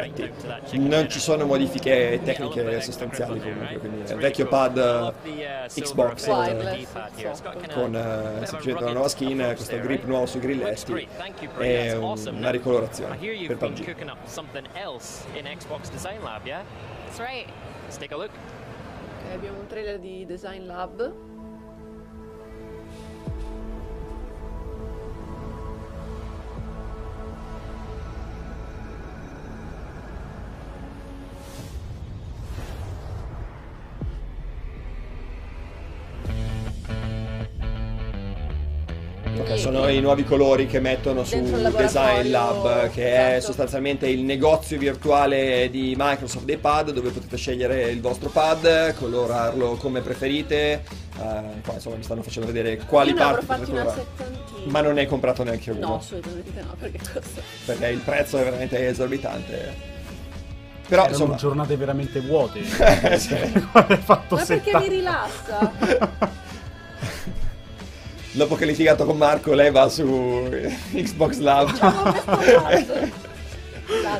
[0.90, 5.14] Non ci sono modifiche tecniche sostanziali comunque, quindi è il vecchio pad
[5.82, 6.32] Xbox eh,
[7.74, 11.08] con eh, semplicemente una nuova skin, questo grip nuovo sui grilletti
[11.60, 13.18] e un- una ricolorazione
[13.48, 13.84] per PUBG.
[19.34, 21.30] abbiamo un trailer di Design Lab.
[39.42, 41.40] Ok, sono i nuovi colori che mettono su
[41.76, 43.46] Design Lab, che è esatto.
[43.46, 49.78] sostanzialmente il negozio virtuale di Microsoft dei pad, dove potete scegliere il vostro pad, colorarlo
[49.78, 50.84] come preferite.
[51.20, 54.06] eh, poi insomma mi stanno facendo vedere quali Io parti potete una colorare.
[54.16, 54.72] settantina.
[54.72, 55.88] Ma non ne hai comprato neanche uno.
[55.88, 57.42] No, assolutamente no, perché costa.
[57.66, 59.90] Perché il prezzo è veramente esorbitante.
[60.88, 61.36] Però Erano insomma.
[61.38, 62.62] giornate veramente vuote.
[63.18, 63.36] Sì.
[63.36, 64.80] Fatto Ma perché 70.
[64.80, 65.72] mi rilassa?
[68.34, 70.48] Dopo che hai litigato con Marco, lei va su
[70.94, 73.20] Xbox Live.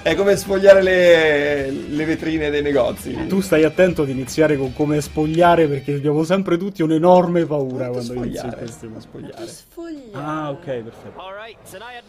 [0.04, 3.28] È come sfogliare le, le vetrine dei negozi.
[3.28, 8.14] Tu stai attento ad iniziare con come spogliare perché abbiamo sempre tutti un'enorme paura quando
[8.14, 9.52] inizi spogliare, questi spogliare.
[10.12, 11.22] Ah, ok, perfetto.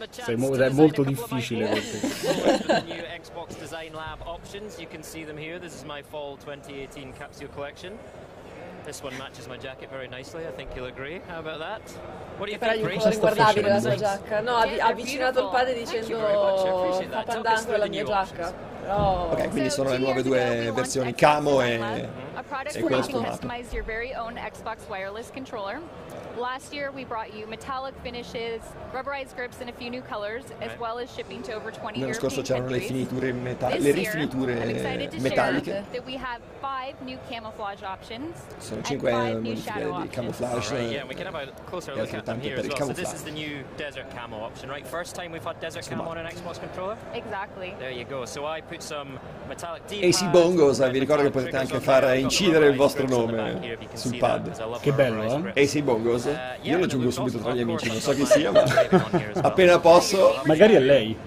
[0.09, 4.77] Sei mo- è molto a difficile new Xbox Design Lab options.
[4.77, 5.57] You can see them here.
[5.57, 7.93] This is my fall 2018 capsule collection.
[8.85, 10.45] This one matches my jacket very nicely.
[10.45, 11.21] I think you'll agree.
[11.27, 11.81] How about that?
[12.37, 13.01] What do you think, Grace?
[13.01, 14.41] colori guardabili la sua giacca.
[14.41, 16.17] No, ha ha avvicinato il padre dicendo
[17.09, 18.53] fa pandan con la mia giacca.
[18.81, 19.31] Però...
[19.31, 21.79] Ok, quindi sono le nuove due versioni camo e,
[22.73, 23.01] e where quello
[26.13, 26.33] you can sfumato.
[26.33, 26.41] customize your very own Xbox wireless controller.
[26.43, 28.61] Last year, we brought you metallic finishes,
[28.93, 32.13] rubberized grips and a few new colors, as well as shipping to over 20 L'anno
[32.13, 35.65] scorso European c'erano le finiture meta- This le year, rifiniture I'm excited to metalliche.
[35.65, 39.79] share that we have five new camouflage options Sono and 5 five new modifiche shadow
[39.79, 40.11] di options.
[40.15, 40.71] camouflage.
[40.71, 42.87] All right, yeah, we can have a closer look at them here as il well.
[42.87, 44.85] So this is the new desert camo option, right?
[44.85, 46.97] First time we've had desert camo on an Xbox controller.
[47.13, 47.73] Exactly.
[47.79, 48.25] There you go.
[48.25, 52.67] So I put some metallic AC Bongos, eh, vi ricordo che potete anche far incidere
[52.67, 54.79] il vostro nome sul pad.
[54.81, 55.61] Che bello, eh?
[55.63, 56.02] AC Bongos?
[56.61, 58.63] Io lo aggiungo subito tra gli amici, non so chi sia, ma
[59.41, 60.41] appena posso.
[60.45, 61.17] Magari è lei.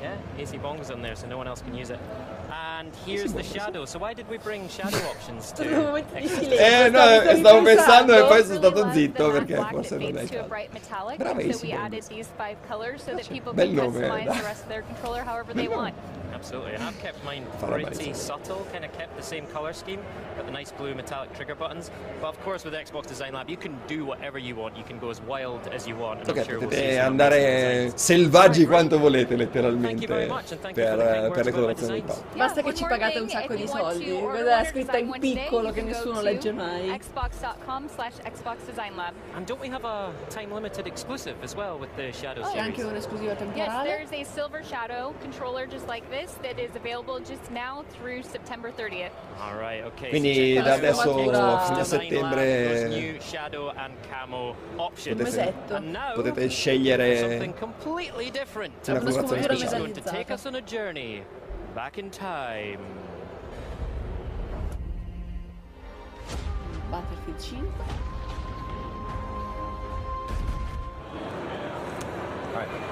[2.76, 3.32] Yeah, AC Bongos on there, so no one else can use it.
[3.32, 3.84] And here's the shadow.
[3.86, 5.62] So why did we bring shadow options to?
[5.64, 6.38] un momento di Xbox?
[6.38, 6.58] silenzio.
[6.58, 8.26] Eh no, Stavi stavo pensando e pensando?
[8.26, 10.34] poi sono stato zitto The matte perché black forse that non è fades il to
[10.36, 10.48] a caso.
[10.48, 11.18] bright metallic.
[11.18, 11.84] Brava so AC we Bongos.
[11.84, 14.36] added these five colors so that people Bel can nome, customize dai.
[14.36, 15.94] the rest of their controller however they want.
[16.34, 18.14] Absolutely, and I've kept mine Farà pretty bene.
[18.14, 20.00] subtle, kind of kept the same color scheme,
[20.36, 21.90] got the nice blue metallic trigger buttons.
[22.20, 24.76] But of course, with Xbox Design Lab, you can do whatever you want.
[24.76, 26.20] You can go as wild as you want.
[26.20, 28.02] And Ok, I'm sure we'll see potete some andare amazing designs.
[28.04, 31.14] selvaggi quanto volete letteralmente Thank you very much, and per, thank you for the kind
[31.14, 32.20] per words le about my colorazioni di designs.
[32.28, 32.36] pad.
[32.36, 34.10] Basta che ci pagate un sacco di soldi.
[34.20, 36.96] Quella è scritta in piccolo che nessuno legge mai.
[36.98, 39.12] Xbox.com slash Xbox Design Lab.
[39.34, 42.66] And don't we have a time limited exclusive as well with the Shadow C'è series?
[42.66, 43.84] anche un'esclusiva Yes, temporale.
[43.84, 48.70] there's a Silver Shadow controller just like this that is available just now through September
[48.70, 49.10] 30th.
[49.38, 50.08] All right, okay.
[50.10, 52.74] Quindi da adesso fino a settembre-.
[56.14, 61.24] Potete- potete scegliere una colorazione speciale.
[61.76, 62.80] Going to take us on a journey back in time.
[66.90, 67.86] Battlefield 5.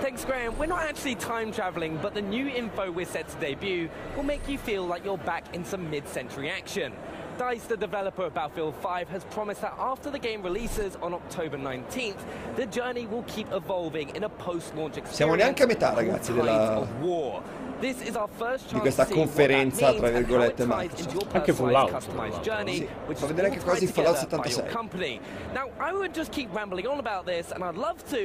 [0.01, 0.57] Thanks, Graham.
[0.59, 4.47] We're not actually time traveling, but the new info we're set to debut will make
[4.49, 6.93] you feel like you're back in some mid century action.
[7.39, 11.57] DICE, the developer of Battlefield 5, has promised that after the game releases on October
[11.57, 12.23] 19th,
[12.55, 15.17] the journey will keep evolving in a post launch experience.
[15.17, 17.43] Siamo neanche a metà, ragazzi, della- of War
[17.81, 24.69] di questa conferenza tra virgolette Microsoft anche Fallout sì, fa vedere anche quasi Fallout 76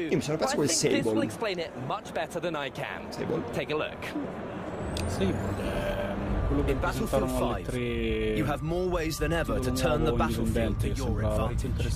[0.09, 1.01] io mi sono perso quel Sable.
[3.09, 3.41] Sable.
[3.51, 4.13] Take a look.
[5.07, 5.57] Sable
[6.67, 7.73] In Battlefield 5,
[8.35, 11.93] you have more ways than ever to turn the battlefield to your advantage.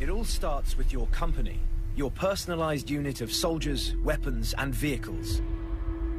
[0.00, 1.60] It all starts with your company,
[1.94, 5.42] your personalized unit of soldiers, weapons, and vehicles.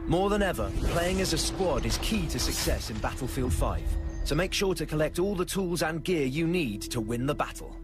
[0.07, 3.81] More than ever, playing as a squad is key to success in Battlefield 5.
[4.23, 7.35] So make sure to collect all the tools and gear you need to win the
[7.35, 7.75] battle.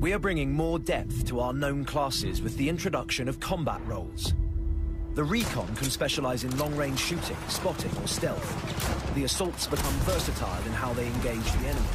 [0.00, 4.34] We are bringing more depth to our known classes with the introduction of combat roles.
[5.14, 9.14] The recon can specialize in long-range shooting, spotting, or stealth.
[9.14, 11.86] The assaults become versatile in how they engage the enemy.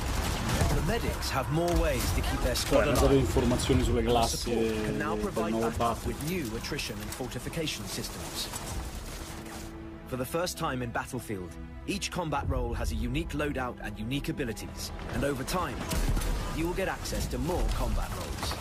[0.75, 3.27] The medics have more ways to keep their Cioè, squad una serie di alive.
[3.27, 6.97] informazioni sulle And the classi support del can now provide nuovo backup with new attrition
[6.99, 8.47] and fortification systems.
[10.07, 11.55] For the first time in Battlefield,
[11.85, 15.77] each combat role has a unique loadout and unique abilities, and over time,
[16.57, 18.53] you will get access to more combat roles.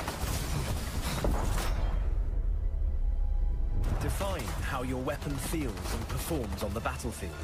[4.00, 7.34] Define how your weapon feels and performs on the battlefield.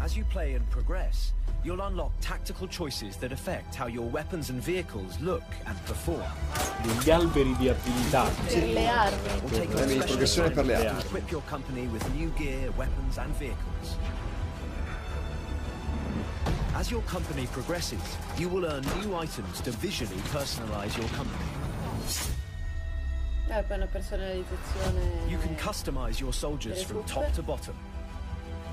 [0.00, 1.32] As you play and progress,
[1.64, 6.22] you'll unlock tactical choices that affect how your weapons and vehicles look and perform.
[6.82, 8.28] Degli alberi di abilità.
[8.46, 9.28] Per le armi.
[9.42, 11.00] Or take Premi di a progressione per le special armi.
[11.00, 13.96] to equip your company with new gear, weapons, and vehicles.
[16.74, 18.02] As your company progresses,
[18.36, 21.44] you will earn new items to visually personalize your company.
[23.48, 25.28] Eh, poi una personalizzazione.
[25.28, 27.26] You can customize your soldiers delle from truppe.
[27.26, 27.74] top to bottom.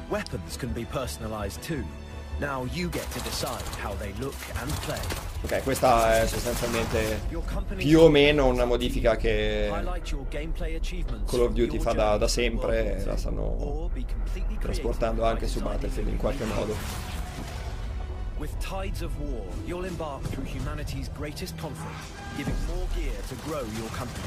[0.09, 1.83] Weapons can be personalized too.
[2.41, 4.99] Now you get to decide how they look and play.
[5.43, 7.21] Ok, questa è sostanzialmente
[7.75, 9.69] più o meno una modifica che.
[9.69, 13.91] Call of Duty fa da, da sempre e la stanno
[14.59, 16.75] trasportando anche su Battlefield in qualche modo.
[18.39, 21.93] With Tides of War, you'll embark through humanity's greatest conflict,
[22.37, 24.25] giving more gear to grow your company.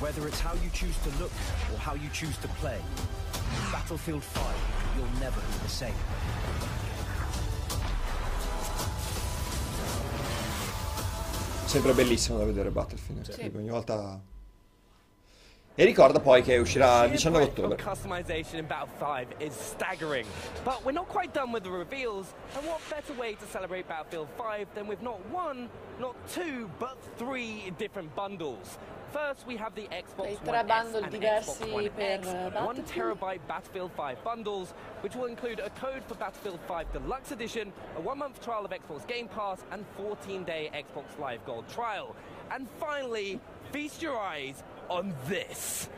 [0.00, 1.32] Whether it's how you choose to look
[1.70, 2.80] or how you choose to play,
[3.70, 4.42] Battlefield 5,
[4.96, 5.94] you'll never be the same.
[11.64, 13.30] Sempre bellissimo da vedere Battlefield.
[13.30, 13.50] Sì.
[13.54, 14.20] Ogni volta.
[15.74, 17.82] E ricorda poi che uscirà il sheer 19 breadth of ottobre.
[17.82, 20.26] customization in Battlefield 5 is staggering.
[20.64, 24.28] But we're not quite done with the reveals, and what better way to celebrate Battlefield
[24.36, 28.76] 5 than with not one, not two, but three different bundles.
[29.12, 33.18] First, we have the Xbox One S and Xbox One X, uh, one Battlefield.
[33.18, 34.72] terabyte Battlefield 5 bundles,
[35.02, 39.06] which will include a code for Battlefield 5 Deluxe Edition, a one-month trial of Xbox
[39.06, 42.16] Game Pass, and 14-day Xbox Live Gold trial.
[42.50, 43.38] And finally,
[43.70, 45.90] feast your eyes on this.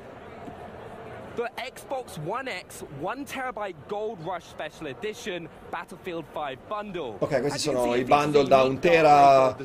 [1.37, 7.17] The Xbox One X 1 terabyte Gold Rush Special Edition Battlefield 5 bundle.
[7.19, 9.57] Ok, questi As you sono i bundle a da unique un tera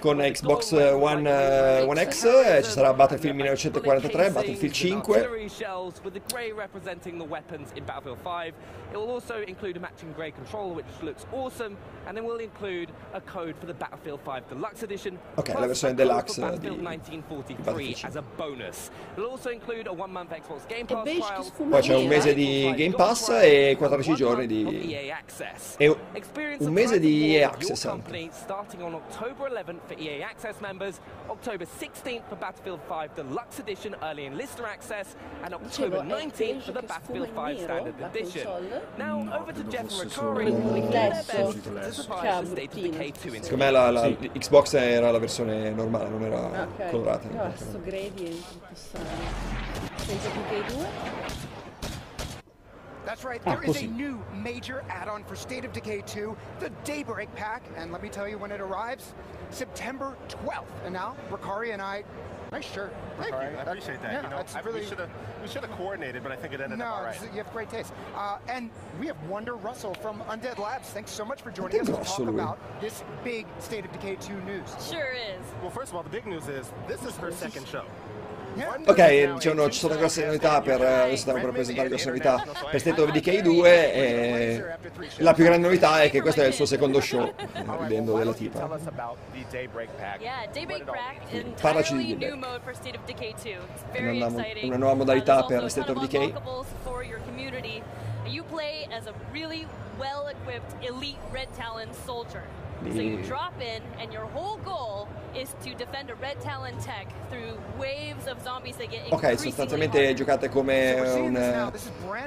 [0.00, 4.74] con Xbox One, like eh, the One Blade X, e ci sarà Battlefield 1943, Battlefield
[4.74, 5.48] 5.
[5.50, 8.54] shells with the grey representing the weapons in Battlefield 5.
[8.92, 11.76] It will also include a matching grey controller which looks awesome
[12.06, 15.18] and then we'll include a code for the Battlefield 5 Deluxe Edition.
[15.36, 18.90] Ok, plus la versione a code deluxe for Battlefield di- 1943 as a bonus.
[19.14, 22.94] It'll also include a one month Xbox Game Pass Poi c'è un mese di Game
[22.94, 24.92] Pass e 14 giorni di...
[24.94, 25.74] EA Access.
[25.78, 28.02] E un- mese di EA Access anche.
[28.02, 33.60] company starting on October 11th for EA Access members, October 16th for Battlefield 5 Deluxe
[33.60, 37.50] Edition Early Enlister Access, and October Dicevo, è 19th for beige the che Battlefield sfuma
[37.50, 38.44] in 5 nero, Standard la Edition.
[38.44, 38.82] console?
[38.96, 41.60] Now No, over to credo Jeff and fosse Ricari, solo who did their best riflesso.
[41.62, 42.00] to Riflesso.
[42.02, 44.30] surprise the state of bruttino, Decay 2 in Secondo me la, la- Sì.
[44.38, 46.90] Xbox era la versione normale, non era Ok.
[46.90, 47.28] colorata.
[47.28, 49.10] Però sto gradient tutto strano.
[49.96, 50.86] Senza più che i due?
[53.04, 56.70] That's right, Ah, there is a new major add-on for State of Decay 2, the
[56.84, 59.12] Daybreak Pack, and let me tell you when it arrives,
[59.50, 60.64] September 12th.
[60.84, 62.04] And now, Ricari and I,
[62.52, 62.94] nice shirt.
[63.18, 63.52] Thank Ricari.
[63.52, 63.58] you.
[63.58, 64.12] I appreciate that.
[64.12, 65.10] Yeah, you know, that's I, really, we should have
[65.42, 67.20] we should have coordinated, but I think it ended no, up all right.
[67.22, 67.92] you have great taste.
[68.14, 68.70] Uh, and
[69.00, 70.88] we have Wonder Russell from Undead Labs.
[70.90, 74.16] Thanks so much for joining us to talk Russell, about this big State of Decay
[74.16, 74.68] 2 news.
[74.88, 75.44] Sure is.
[75.60, 77.84] Well, first of all, the big news is this is her second show.
[78.86, 83.10] Ok, diciamo, ci sono grosse novità per, eh, per presentare grosse novità per State of
[83.10, 84.64] Decay 2 e
[85.18, 87.32] la più grande novità è che questo è il suo secondo show,
[87.80, 88.68] ridendo della tipa.
[91.60, 92.34] Parlaci di Daybreak.
[92.36, 93.52] mode for State of Decay 2.
[93.52, 94.26] It's very Una,
[94.62, 96.34] una nuova modalità per State of Decay.
[98.24, 99.66] You play as a really
[99.98, 102.44] well-equipped elite Red Talon soldier.
[102.90, 107.06] So you drop in, and your whole goal is to defend a Red Talon tech
[107.30, 111.36] through waves of zombies that get Ok, increasingly sostanzialmente giocate come un,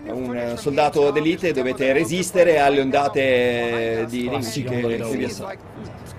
[0.08, 5.58] un soldato d'elite, dovete resistere alle ondate di nemici che, vi see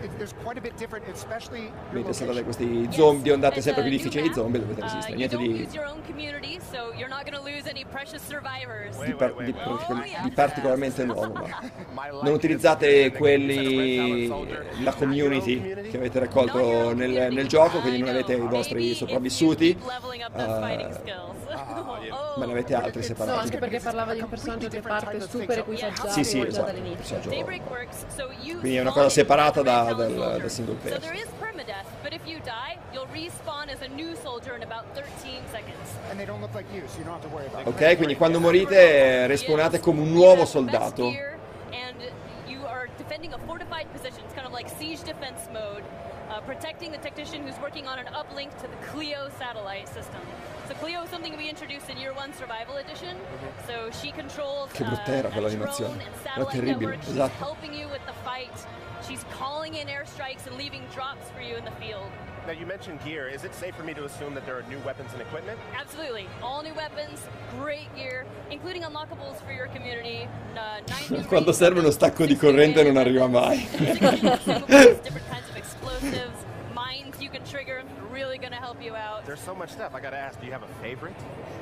[0.06, 0.14] it's assalgono.
[0.14, 3.82] like- it's- there's quite a bit different, especially your Vedete saltate questi zombie, ondate sempre
[3.82, 4.36] più difficili di map.
[4.38, 5.10] zombie, dovete Uh, resistere.
[5.12, 8.22] you Niente di, lose your own community, so you're not going to lose any precious
[8.26, 8.96] survivors.
[9.04, 10.22] di, par- di Oh, yeah.
[10.22, 11.32] di particolarmente nuovo.
[11.92, 14.28] ma Non utilizzate quelli,
[14.82, 15.60] la community
[15.90, 20.92] che avete raccolto nel, nel gioco, quindi non avete i vostri sopravvissuti, those fighting eh,
[20.94, 21.34] skills.
[22.36, 23.38] ma ne avete altri No, separati.
[23.38, 27.18] anche perché parlava di un personaggio che parte super equipaggiato Sì, sì, esatto, dall'inizio.
[28.60, 30.94] Quindi è una cosa separata da- dal- dal single player.
[30.94, 34.62] So there is permadeath, but if you die, you'll respawn as a new soldier in
[34.62, 35.89] about 13 seconds.
[36.10, 37.68] And they don't look like you, so you don't have to worry about it.
[37.68, 41.10] Ok, quindi quando morite respawnate come un nuovo soldato.
[41.10, 41.39] Gear,
[41.73, 41.97] and
[42.48, 44.23] you are defending a fortified position.
[44.24, 45.82] It's kind of like siege defense mode,
[46.31, 50.20] uh, protecting the technician who's working on an uplink to the Clio satellite system.
[50.68, 53.16] So Clio is something we introduced in Year One Survival Edition.
[53.68, 55.94] So she controls Che uh, brutta era a quell'animazione.
[55.94, 57.02] drone and Era satellite terribile, network.
[57.05, 57.39] She's esatto.
[57.39, 58.51] helping you with the fight.
[59.08, 62.10] She's calling in airstrikes and leaving drops for you in the field.
[62.46, 63.28] Now you mentioned gear.
[63.28, 65.58] Is it safe for me to assume that there are new weapons and equipment?
[65.76, 66.28] Absolutely.
[66.42, 67.26] All new weapons,
[67.58, 70.28] great gear, including unlockables for your community.
[70.56, 73.66] Uh, nine new Quando serve uno stacco di corrente non arriva mai.
[73.72, 76.44] different kinds of explosives,
[76.86, 79.26] mines you can trigger, really gonna help you out.
[79.26, 79.94] There's so much stuff.
[79.94, 81.16] I gotta ask, do you have a favorite?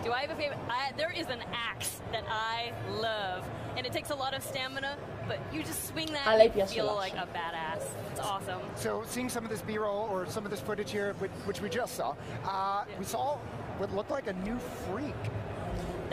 [0.05, 0.59] Do I have a favorite?
[0.69, 3.45] I, there is an axe that I love.
[3.77, 4.97] and it takes a lot of stamina,
[5.27, 7.83] but you just swing that A and lei you piace feel like a badass.
[8.11, 8.61] It's awesome.
[8.77, 11.69] So, seeing some of this B-roll or some of this footage here, which, which we
[11.69, 12.15] just saw,
[12.45, 13.39] uh, we saw
[13.79, 15.15] what looked like a new freak.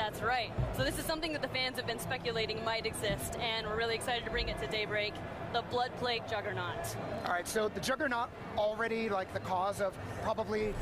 [0.01, 0.51] That's right.
[0.75, 3.93] So this is something that the fans have been speculating might exist, and we're really
[3.93, 5.13] excited to bring it to Daybreak,
[5.53, 6.97] the Blood Plague Juggernaut.
[7.27, 10.73] All right, so the Juggernaut already like the cause of probably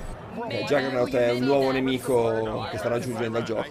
[0.49, 3.65] Eh, Juggernaut è un nuovo nemico che sta raggiungendo il gioco.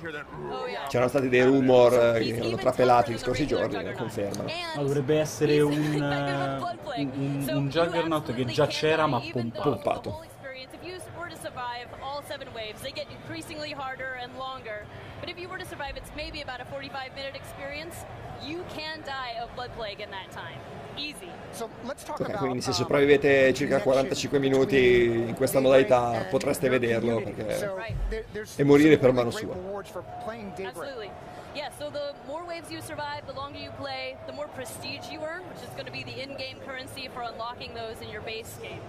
[0.88, 4.50] C'erano stati dei rumor eh, che erano trapelati gli scorsi giorni e confermano.
[4.76, 10.26] Ma dovrebbe essere un, eh, un, un- un Juggernaut che già c'era ma pompato.
[11.58, 14.86] Survive all seven waves, they get increasingly harder and longer.
[15.20, 17.96] But if you were to survive, it's maybe about a 45 minute experience.
[18.46, 20.58] You can die of blood plague in that time.
[20.96, 21.30] Easy.
[21.52, 26.26] So let's talk Ok, about quindi se um, sopravvivete circa 45 minuti in questa modalità
[26.30, 27.72] potreste vederlo perché
[28.56, 29.54] e morire per mano sua.
[29.54, 30.76] rewards for playing Daybreak.
[30.76, 31.10] Absolutely.
[31.54, 35.20] Yeah, so the more waves you survive, the longer you play, the more prestige you
[35.22, 38.58] earn, which is going to be the in-game currency for unlocking those in your base
[38.62, 38.80] game.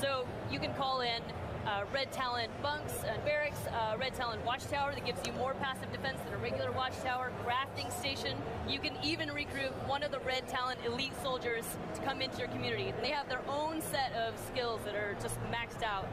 [0.00, 1.22] So you can call in
[1.66, 5.90] uh, Red Talent bunks and barracks, uh, Red Talent watchtower that gives you more passive
[5.92, 8.36] defense than a regular watchtower, crafting station.
[8.68, 11.64] You can even recruit one of the Red Talent elite soldiers
[11.94, 12.92] to come into your community.
[13.02, 16.08] They have their own set of skills that are just maxed out.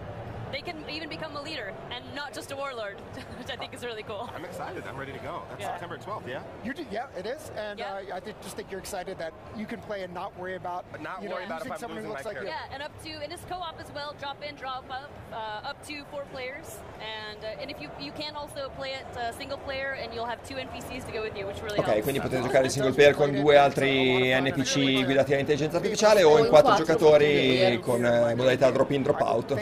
[0.52, 2.98] They can even become a leader and not just a warlord,
[3.40, 4.30] which I think is really cool.
[4.36, 4.84] I'm excited.
[4.88, 5.44] I'm ready to go.
[5.50, 5.72] That's Yeah.
[5.72, 6.42] September 12th, yeah?
[6.64, 9.66] You do, yeah, it is, and uh, I think, just think you're excited that you
[9.66, 12.04] can play and not worry about not you know, worry about if using I'm someone
[12.04, 12.48] who looks like you.
[12.48, 14.14] Yeah, and up to and it's co-op as well.
[14.20, 18.12] Drop in, drop up, uh, up to four players, and uh, and if you you
[18.12, 21.36] can also play it uh, single player, and you'll have two NPCs to go with
[21.38, 22.04] you, which really Ok, helps.
[22.04, 26.48] quindi potete giocare in single player con due altri NPC guidati dall'intelligenza artificiale o in
[26.48, 29.54] quattro giocatori con eh, modalità drop in drop out.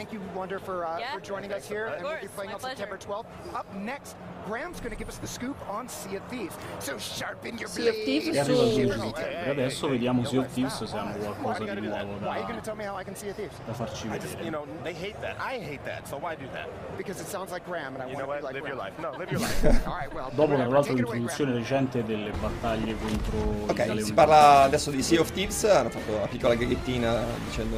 [0.80, 3.26] For, uh, for joining us here, and we'll be playing on September 12th.
[3.54, 4.16] Up next,
[4.46, 6.56] Graham's going to give us the scoop on Sea of Thieves.
[6.78, 8.36] So sharpen your Sea of Thieves blade.
[8.36, 9.14] E arriva su- Digital.
[9.18, 11.12] E adesso vediamo Sea of Thieves se hanno
[11.42, 13.28] qualcosa di nuovo Why are you da, going to tell me how I can see
[13.28, 13.54] a Thieves?
[13.66, 14.42] da farci vedere.
[14.42, 15.36] you know, they hate that.
[15.38, 16.08] I hate that.
[16.08, 16.66] So why do that?
[16.96, 18.40] Because it sounds like Graham, and I You want know to what?
[18.40, 18.96] be like live your Graham.
[18.96, 18.98] life.
[19.02, 19.86] No, live your life.
[19.86, 24.90] All right, well, Dopo tra l'altro l'introduzione recente delle battaglie contro Ok, si parla adesso
[24.90, 27.76] di Sea of Thieves, hanno fatto una piccola gaghettina dicendo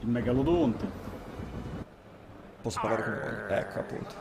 [0.00, 1.04] Il megalodonte.
[2.66, 3.60] Posso parlare come voglio.
[3.60, 4.14] Ecco, appunto.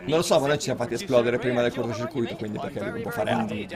[0.00, 3.02] Non lo so, ma noi ci siamo fatti esplodere prima del cortocircuito, quindi perché non
[3.02, 3.66] può fare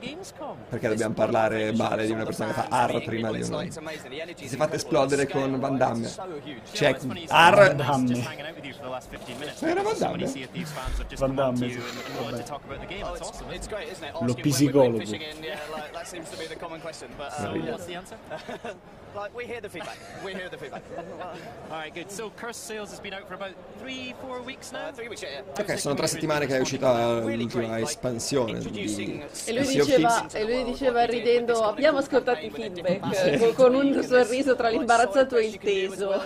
[0.00, 0.56] Gamescom.
[0.68, 3.62] Perché dobbiamo parlare male di una persona che fa AR prima di uno.
[3.62, 6.10] Ci si è fatto esplodere con Van Damme.
[6.72, 6.96] Cioè,
[7.28, 7.54] AR...
[7.54, 8.08] Van Damme.
[8.14, 9.62] Just hanging out with you for the last 15 minutes.
[9.62, 10.48] Era Van Damme?
[11.16, 11.82] Van Damme, sì.
[12.16, 12.44] Vabbè.
[14.12, 14.24] Oh?
[14.24, 15.02] Lo psicologo.
[15.02, 15.58] yeah,
[19.14, 19.98] like, we hear the feedback.
[20.24, 20.82] We hear the feedback.
[21.70, 22.10] All right, good.
[22.10, 24.88] So, Curse Sales has been out for about three, four weeks now.
[24.88, 25.60] Uh, three weeks, yeah, yeah.
[25.60, 29.86] Ok, sono tre settimane che è uscita l'ultima espansione di, E lui, di Sea of
[29.86, 35.36] diceva, e lui diceva ridendo, abbiamo ascoltato i feedback, con, con un sorriso tra l'imbarazzato
[35.36, 36.22] e il teso.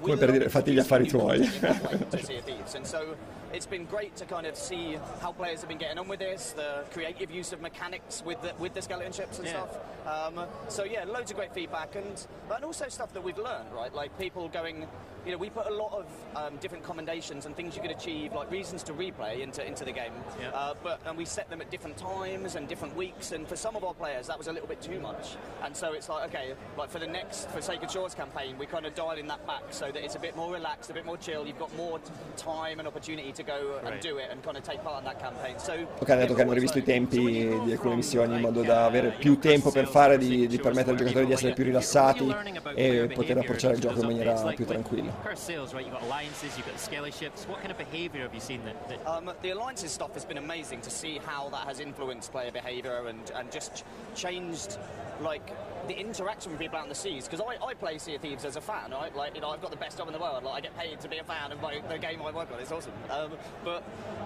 [0.00, 1.46] Come per dire, fatti gli affari tuoi.
[3.52, 6.52] it's been great to kind of see how players have been getting on with this,
[6.52, 9.64] the creative use of mechanics with the, with the skeleton ships and Yeah.
[9.66, 9.76] stuff.
[10.06, 13.92] Um, so yeah, loads of great feedback and and also stuff that we've learned, right?
[13.94, 14.86] Like people going,
[15.28, 16.06] you know, we put a lot of
[16.36, 19.92] um, different commendations and things you could achieve, like reasons to replay into into the
[19.92, 20.12] game.
[20.40, 20.48] Yeah.
[20.48, 23.76] Uh, but and we set them at different times and different weeks, and for some
[23.76, 25.36] of our players that was a little bit too much.
[25.62, 28.86] And so it's like, okay, like for the next for Sacred Shores campaign, we kind
[28.86, 31.46] of dialing that back so that it's a bit more relaxed, a bit more chill.
[31.46, 34.62] You've got more t- time and opportunity to go and do it and kind of
[34.62, 35.58] take part in that campaign.
[35.58, 37.20] So Ok, hanno detto che hanno rivisto i tempi
[37.64, 40.98] di alcune missioni in modo da avere più tempo per fare, di, di permettere ai
[40.98, 42.34] giocatori di essere più rilassati
[42.74, 45.17] e poter approcciare il gioco in maniera più tranquilla.
[45.22, 45.84] Curse Sales, right?
[45.84, 47.44] You've got alliances, you've got skelly ships.
[47.44, 50.38] What kind of behaviour have you seen that, that Um, the alliances stuff has been
[50.38, 53.84] amazing to see how that has influenced player behaviour and, and just
[54.14, 54.78] changed
[55.20, 55.52] like
[55.88, 57.26] the interaction with people out in the seas.
[57.26, 59.14] Because I, I play Sea of Thieves as a fan, right?
[59.16, 60.44] Like you know, I've got the best job in the world.
[60.44, 62.60] Like I get paid to be a fan of my, the game I work on.
[62.60, 62.92] It's awesome.
[63.10, 63.32] Um,
[63.64, 63.82] but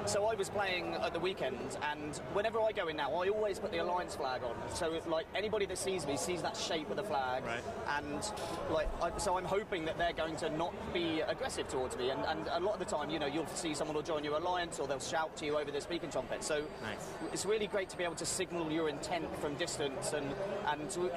[0.06, 3.59] so I was playing at the weekend, and whenever I go in now, I always
[3.59, 4.55] put the alliance flag on.
[4.74, 7.62] So like anybody that sees me sees that shape of the flag, Right.
[7.98, 8.20] and
[8.70, 12.10] like I, so I'm hoping that they're going to not be aggressive towards me.
[12.10, 14.36] And, and a lot of the time, you know, you'll see someone will join your
[14.36, 16.43] alliance or they'll shout to you over the speaking trumpet.
[16.43, 17.09] So Nice.
[17.32, 20.26] it's really great to be able to signal your intent from distance and
[20.68, 21.10] and to,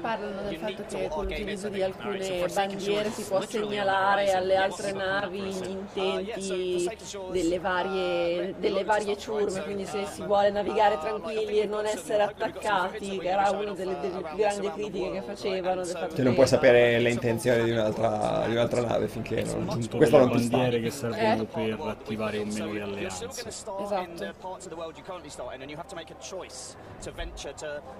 [0.00, 4.92] Parlano del fatto to che con l'utilizzo di alcune bandiere si può segnalare alle altre
[4.92, 6.88] navi gli intenti
[7.30, 13.18] delle varie, delle varie ciurme, quindi se si vuole navigare tranquilli e non essere attaccati,
[13.18, 15.82] che era una delle, delle più grandi critiche che facevano.
[15.82, 19.42] Del fatto Cioè non che- puoi sapere le intenzioni di un'altra, di un'altra nave finché
[19.42, 19.68] non...
[19.68, 20.56] Appunto Questo le non ti sta.
[20.56, 21.46] bandiere che servono Eh.
[21.46, 23.30] per attivare o meno le alleanze.
[27.12, 27.91] going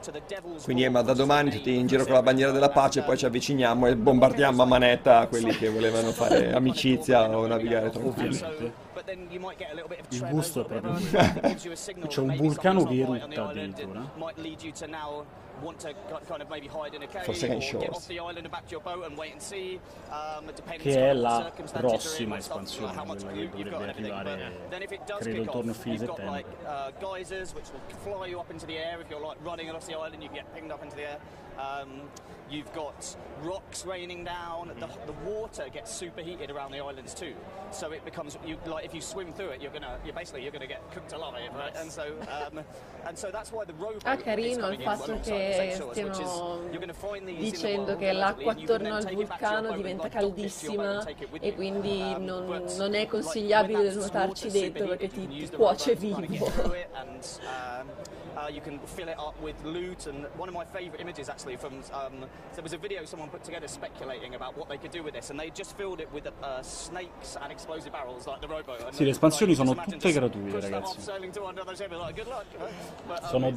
[0.65, 3.87] Quindi Emma, da domani tutti in giro con la bandiera della pace, poi ci avviciniamo
[3.87, 8.41] e bombardiamo a manetta quelli che volevano fare amicizia o navigare tranquilli.
[10.09, 10.95] Il gusto è proprio
[12.07, 14.11] C'è un vulcano che erutta addirittura.
[15.71, 17.07] And might lead you to now want to ki- kind of maybe hide in a
[17.07, 17.97] cave Forsaken or get Shores.
[17.97, 19.81] off the island and back to your boat and wait and see.
[20.11, 22.57] Um, it depends Che kind è of what la circumstances you're in, prossima what stuff,
[22.63, 24.13] espansione, how much quella che glue you've got dovrebbe and everything.
[24.13, 26.31] arrivare, But then if it does credo, kick intorno a off, fine you've got settembre.
[26.37, 29.69] like uh, geysers which will fly you up into the air if you're like running
[29.69, 30.23] across the island.
[30.23, 31.19] You can get pinged up into the air.
[31.59, 32.09] Um,
[32.53, 34.71] you've got rocks raining down.
[34.79, 37.35] The, the water gets superheated around the islands too,
[37.71, 40.53] so it becomes you like if you swim through it, you're gonna you're basically you're
[40.53, 41.75] gonna get cooked alive, right?
[41.77, 42.61] And so um,
[43.07, 45.99] and so that's why the rowboat Ah, carino il coming in fatto che Saint Shores,
[45.99, 49.73] which is stiano you're gonna find these in the dicendo che l'acqua attorno al vulcano
[49.73, 51.05] diventa caldissima
[51.41, 56.27] e quindi Um, non, non è consigliabile nuotarci dentro perché ti, ti the cuoce vivo.
[58.37, 60.07] Um, uh, you can fill it up with loot.
[60.07, 63.43] And one of my favourite images actually from um, there was a video someone put
[63.45, 66.27] together speculating about what they could do with this, and they just filled it with
[66.27, 68.81] uh, snakes and explosive barrels like the rowboat.
[68.83, 70.99] And, Sì, le espansioni like, sono tutte gratuite, ragazzi.
[70.99, 71.05] um,
[73.29, 73.53] Sono,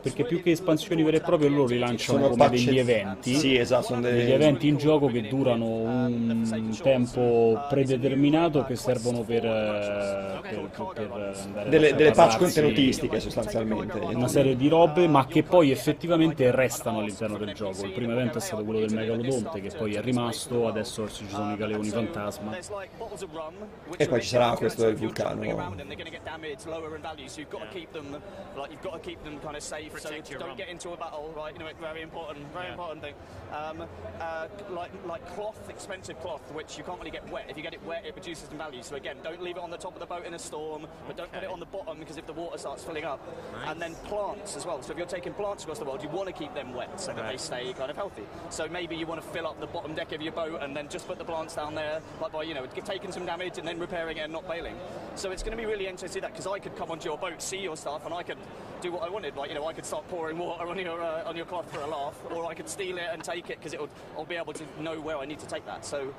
[0.00, 3.86] perché più che espansioni vere e proprie loro li lanciano come degli eventi Sì, esatto,
[3.86, 10.38] sono dei- degli eventi in gioco che durano un tempo predeterminato che servono per, eh,
[10.42, 11.10] per, per- per
[11.44, 13.98] andare Delle, delle patch contenutistiche sostanzialmente.
[14.14, 18.38] Una serie di robe ma che poi effettivamente restano all'interno del gioco il primo evento
[18.38, 22.56] è stato quello del megalodonte che poi è rimasto adesso ci sono i galeoni fantasma
[23.96, 25.42] E poi ci sarà questo del vulcano.
[25.42, 25.48] So.
[33.52, 33.86] Um,
[34.18, 34.46] uh,
[38.96, 41.32] again, don't leave it on the top of the boat in a storm, but don't
[41.32, 43.20] put it on the bottom because if the water starts filling up.
[43.66, 44.82] And then plants as well.
[44.82, 47.12] So if you're taking plants across the world, you want to keep them wet so
[47.12, 48.24] that they stay kind of healthy.
[48.50, 50.88] So maybe you want to fill up the bottom deck of your boat and then
[50.88, 53.78] just put the plants down there, like by you know taking some damage and then
[53.78, 54.76] repairing it and not bailing.
[55.14, 57.40] So it's going to be really interesting that because I could come onto your boat,
[57.42, 58.38] see your stuff, and I could
[58.82, 59.36] do what I wanted.
[59.36, 61.80] Like you know, I could start pouring water on your uh, on your cloth for
[61.80, 64.36] a laugh, or I could steal it and take it because it would I'll be
[64.36, 65.84] able to know where I need to take that.
[65.84, 66.12] So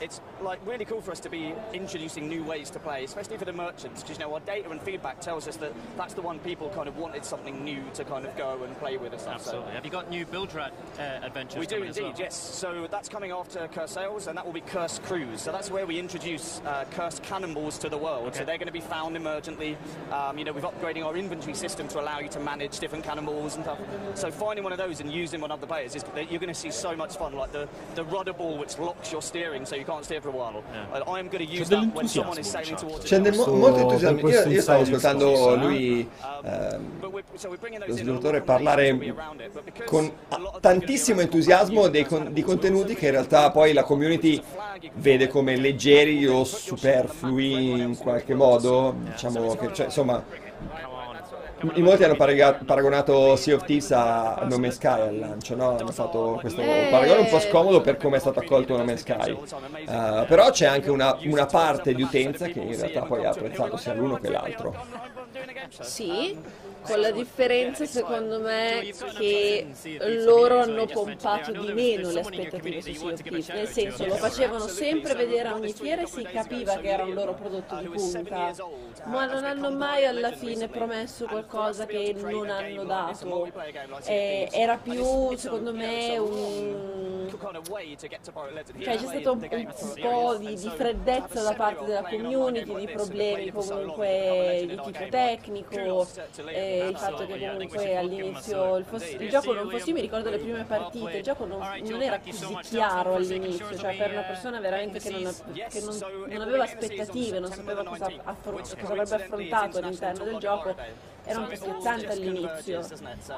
[0.00, 3.44] it's like really cool for us to be introducing new ways to play, especially for
[3.44, 6.38] the merchants, because you know our data and feedback tells us that that's the one
[6.40, 9.42] people kind of wanted something new to kind of go and play with and stuff.
[9.42, 9.72] So Absolutely.
[9.74, 12.20] Have you got new build rat uh, adventures we do coming as indeed, well?
[12.20, 12.34] yes.
[12.36, 15.42] So that's coming after Curse Sales, and that will be Curse Cruise.
[15.42, 18.34] So that's where we introduce uh, Curse Cannonballs to the world.
[18.34, 19.76] So they're going to be found emergently.
[20.12, 23.56] Um, you know, we've upgrading our inventory system to allow you to manage different cannonballs
[23.56, 23.78] and stuff.
[24.14, 26.54] So finding one of those and using one on other players is you're going to
[26.54, 27.32] see so much fun.
[27.34, 30.32] Like the the rudder ball, which locks your steering, so you can't steer for a
[30.32, 30.62] while.
[30.92, 34.28] And I'm going to use that when someone is sailing towards C'è del molto entusiasmo.
[34.28, 36.08] Io, io stavo ascoltando lui,
[36.44, 37.00] ehm,
[37.86, 39.14] lo sviluppatore, parlare
[39.86, 40.10] con
[40.60, 44.40] tantissimo entusiasmo dei con- di contenuti che in realtà poi la community
[44.94, 48.94] vede come leggeri o superflui in qualche modo.
[48.98, 50.22] Diciamo che, cioè, insomma,
[51.74, 55.76] in molti hanno paragonato Sea of Thieves a No Man's Sky al lancio, no?
[55.76, 56.86] Hanno fatto questo Eh.
[56.88, 59.32] paragone un po' scomodo per come è stato accolto No Man's Sky.
[59.32, 63.76] Eh, però c'è anche una, una parte di utenza che in realtà poi ha apprezzato
[63.76, 64.72] sia l'uno che l'altro.
[65.80, 66.36] Sì,
[66.88, 69.66] con la differenza secondo me che
[70.24, 75.14] loro hanno pompato di meno le aspettative su Sea Thieves, nel senso lo facevano sempre
[75.14, 78.54] vedere a ogni fiera e si capiva che era un loro prodotto di punta,
[79.04, 83.50] ma non hanno mai alla fine promesso qualcosa che non hanno dato.
[84.04, 87.17] Eh, era più secondo me un
[88.82, 89.48] cioè c'è stato un,
[90.00, 96.06] po' di, di freddezza da parte della community, di problemi comunque di tipo tecnico,
[96.46, 98.86] eh, il fatto che comunque all'inizio il,
[99.18, 102.18] il gioco non fosse, io mi ricordo le prime partite, il gioco non, non era
[102.20, 105.34] così chiaro all'inizio, cioè per una persona veramente che non,
[105.68, 105.98] che non-
[106.28, 110.74] non aveva aspettative, non sapeva cosa, affron- cosa avrebbe affrontato all'interno del gioco,
[111.28, 112.86] era un po' schiacciante all'inizio,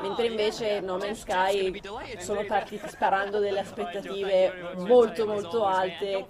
[0.00, 1.80] mentre invece No Man's Sky
[2.18, 6.24] sono partiti sparando delle aspettative molto molto alte,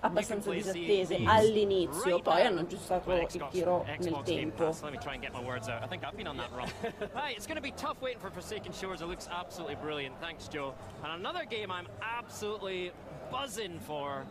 [0.00, 4.66] abbastanza disattese all'inizio, poi hanno aggiustato il tiro nel tempo.
[4.82, 5.82] Let me try and get my words out.
[5.82, 6.70] I think I've been on that wrong.
[7.14, 9.00] right, it's going to be tough waiting for Forsaken Shores.
[9.00, 10.14] It looks absolutely brilliant.
[10.20, 10.74] Thanks, Joe.
[11.02, 12.92] And another game I'm absolutely
[13.30, 14.24] buzzing for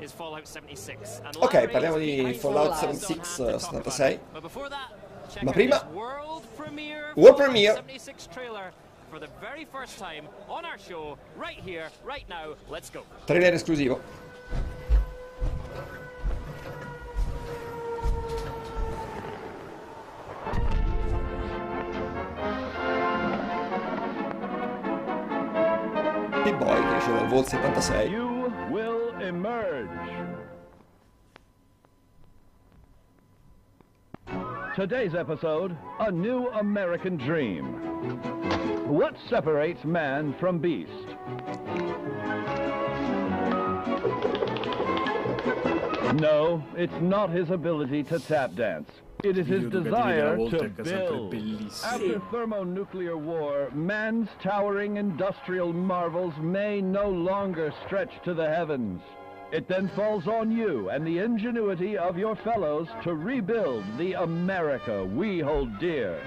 [0.00, 1.22] is Fallout 76.
[1.24, 5.07] And Ok, parliamo di Fallout the scenes 76 on eh, how to talk about 76.
[5.42, 7.74] Ma prima- world premiere World Fallout premiere.
[7.74, 8.72] 76 trailer
[9.10, 12.54] for the very first time on our show, right here, right now.
[12.68, 13.02] Let's go.
[13.26, 14.00] Trailer esclusivo.
[26.44, 28.10] Big Boy che esce dal Vol 76.
[34.78, 37.64] Today's episode A New American Dream.
[38.86, 40.92] What separates man from beast?
[46.20, 48.88] No, it's not his ability to tap dance.
[49.24, 51.72] It is his Io credo che desire to Voltec è sempre build.
[51.82, 59.02] After thermonuclear war, man's towering industrial marvels may no longer stretch to the heavens.
[59.50, 65.06] It then falls on you and the ingenuity of your fellows to rebuild the America
[65.06, 66.20] we hold dear.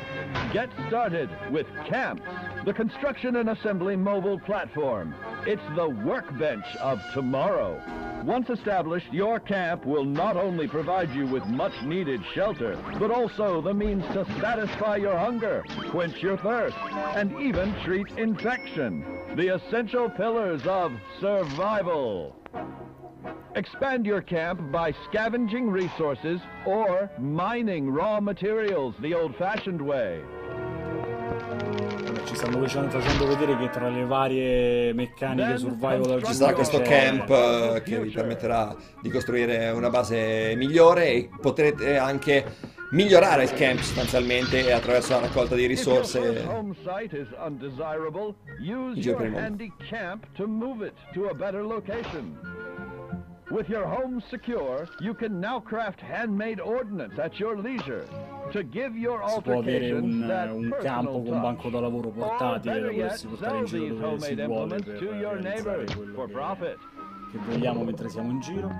[0.51, 2.23] Get started with CAMPS,
[2.65, 5.13] the construction and assembly mobile platform.
[5.45, 7.79] It's the workbench of tomorrow.
[8.23, 13.61] Once established, your camp will not only provide you with much needed shelter, but also
[13.61, 16.77] the means to satisfy your hunger, quench your thirst,
[17.15, 19.05] and even treat infection.
[19.35, 22.35] The essential pillars of survival.
[23.55, 30.21] Expand your camp by scavenging resources or mining raw materials the old-fashioned way.
[32.25, 37.81] Ci stanno facendo vedere che tra le varie meccaniche survival Ci sarà questo camp eh,
[37.83, 42.45] che vi permetterà di costruire una base migliore e potrete anche
[42.91, 46.45] migliorare il camp sostanzialmente attraverso la raccolta di risorse.
[48.59, 49.63] In giro per il mondo.
[53.51, 58.07] With your home secure, you can now craft handmade ordnance at your leisure
[58.53, 62.07] to give your si può avere altercations un, that un campo con banco da lavoro
[62.07, 64.97] Or portatile better da yet, potersi portare in giro these dove si homemade vuole per
[64.99, 66.77] to your realizzare neighbors quello for che, profit.
[67.31, 68.71] che vogliamo mentre siamo in giro.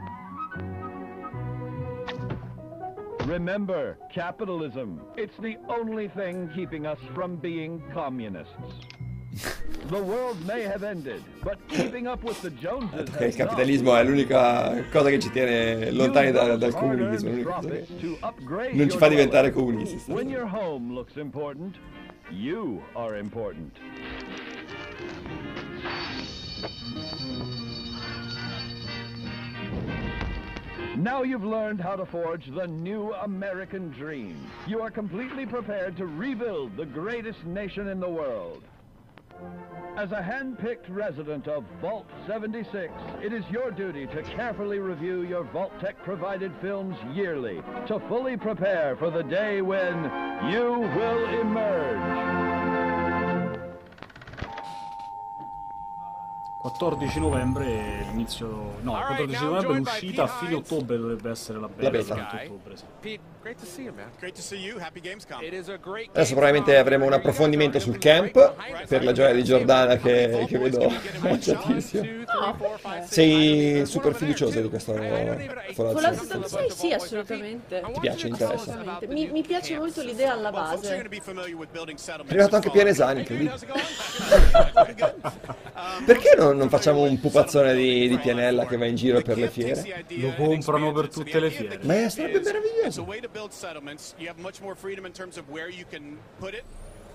[3.25, 5.01] Remember, capitalism.
[5.15, 8.87] It's the only thing keeping us from being communists.
[9.87, 14.03] The world may have ended, but keeping up with the Joneses Che il capitalismo è
[14.03, 18.97] l'unica cosa che ci tiene lontani da- dal comunismo, è l'unica cosa che non ci
[18.97, 20.11] fa diventare comunisti.
[20.11, 21.77] When your home looks important,
[22.29, 23.77] you are important.
[30.97, 34.35] Now you've learned how to forge the new American dream.
[34.67, 38.63] You are completely prepared to rebuild the greatest nation in the world.
[39.97, 45.43] As a hand-picked resident of Vault 76, it is your duty to carefully review your
[45.43, 50.03] Vault Tech provided films yearly to fully prepare for the day when
[50.49, 52.60] you will emerge.
[56.61, 58.75] 14 novembre l'inizio.
[58.81, 61.83] No, il 14 novembre l'uscita, a fine ottobre dovrebbe essere la beta.
[61.83, 62.13] La beta.
[62.13, 62.83] 20 ottobre, sì.
[66.13, 68.53] Adesso probabilmente avremo un approfondimento sul camp
[68.87, 72.07] per la gioia di Giordana che, che vedo agitatissimo.
[73.05, 76.69] Sei super fiduciosa di questo Fallout Fallout 76?
[76.69, 77.81] 76 sì, assolutamente.
[77.93, 78.99] Ti piace, interessa?
[79.07, 80.95] Mi, mi piace molto l'idea alla base.
[80.95, 80.99] È
[82.27, 83.57] arrivato anche Pianesani, incredibile.
[86.05, 89.49] Perché non, non facciamo un pupazzone di, di Pianella che va in giro per le
[89.49, 90.05] fiere?
[90.09, 91.79] Lo comprano per tutte le fiere.
[91.83, 93.05] Ma sarebbe It's a meraviglioso.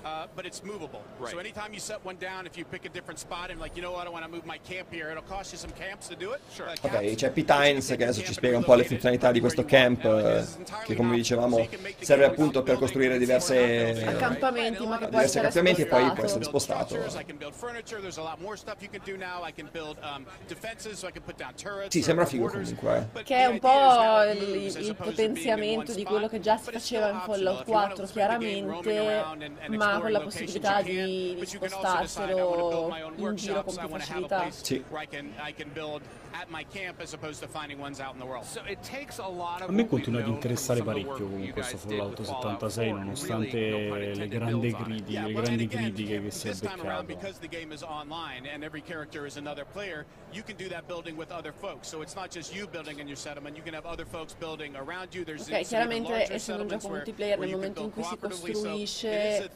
[0.07, 1.03] Uh, but it's movable.
[1.29, 3.83] So anytime you set one down, if you pick a different spot and like, you
[3.83, 6.15] know what, I want to move my camp here, it'll cost you some camps to
[6.15, 6.41] do it.
[6.55, 6.71] Sure.
[6.81, 10.05] Ok, c'è Pete Hines che adesso ci spiega un po' le funzionalità di questo camp
[10.05, 10.45] eh,
[10.85, 11.67] che come dicevamo
[11.99, 16.95] serve appunto per costruire diverse Accampamenti, ma che diversi accampamenti e poi può essere spostato.
[16.95, 17.07] Um.
[21.89, 23.09] Sì, or sembra figo comunque.
[23.13, 23.23] eh.
[23.25, 27.65] Che è un po' il, il potenziamento di quello che già si faceva in Fallout
[27.65, 29.35] 4, chiaramente,
[29.69, 34.51] ma con la possibilità di, di spostarselo in giro con più facilità.
[34.51, 34.85] Sì.
[36.39, 36.45] A
[39.69, 45.67] me continua ad interessare parecchio comunque questo Fallout 76 nonostante le grandi, critiche, le grandi
[45.67, 47.05] critiche che si è beccato.
[50.33, 51.89] you can do that building with other folks.
[51.89, 54.75] So it's not just you building in your settlement; you can have other folks building
[54.77, 55.25] around you.
[55.25, 59.51] There's Ok, some even chiaramente essendo un gioco multiplayer nel momento in cui si costruisce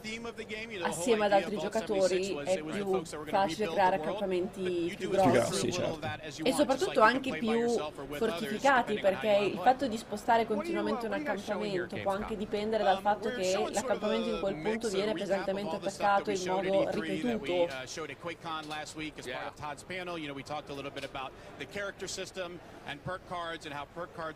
[0.81, 5.67] assieme ad altri giocatori 76 was è più facile creare accampamenti più grossi.
[5.67, 7.67] e just soprattutto anche più
[8.11, 13.69] fortificati perché il fatto di spostare continuamente un accampamento può anche dipendere dal fatto che
[13.71, 17.53] l'accampamento in quel punto viene pesantemente attaccato in modo ripetuto.
[17.63, 17.87] uh,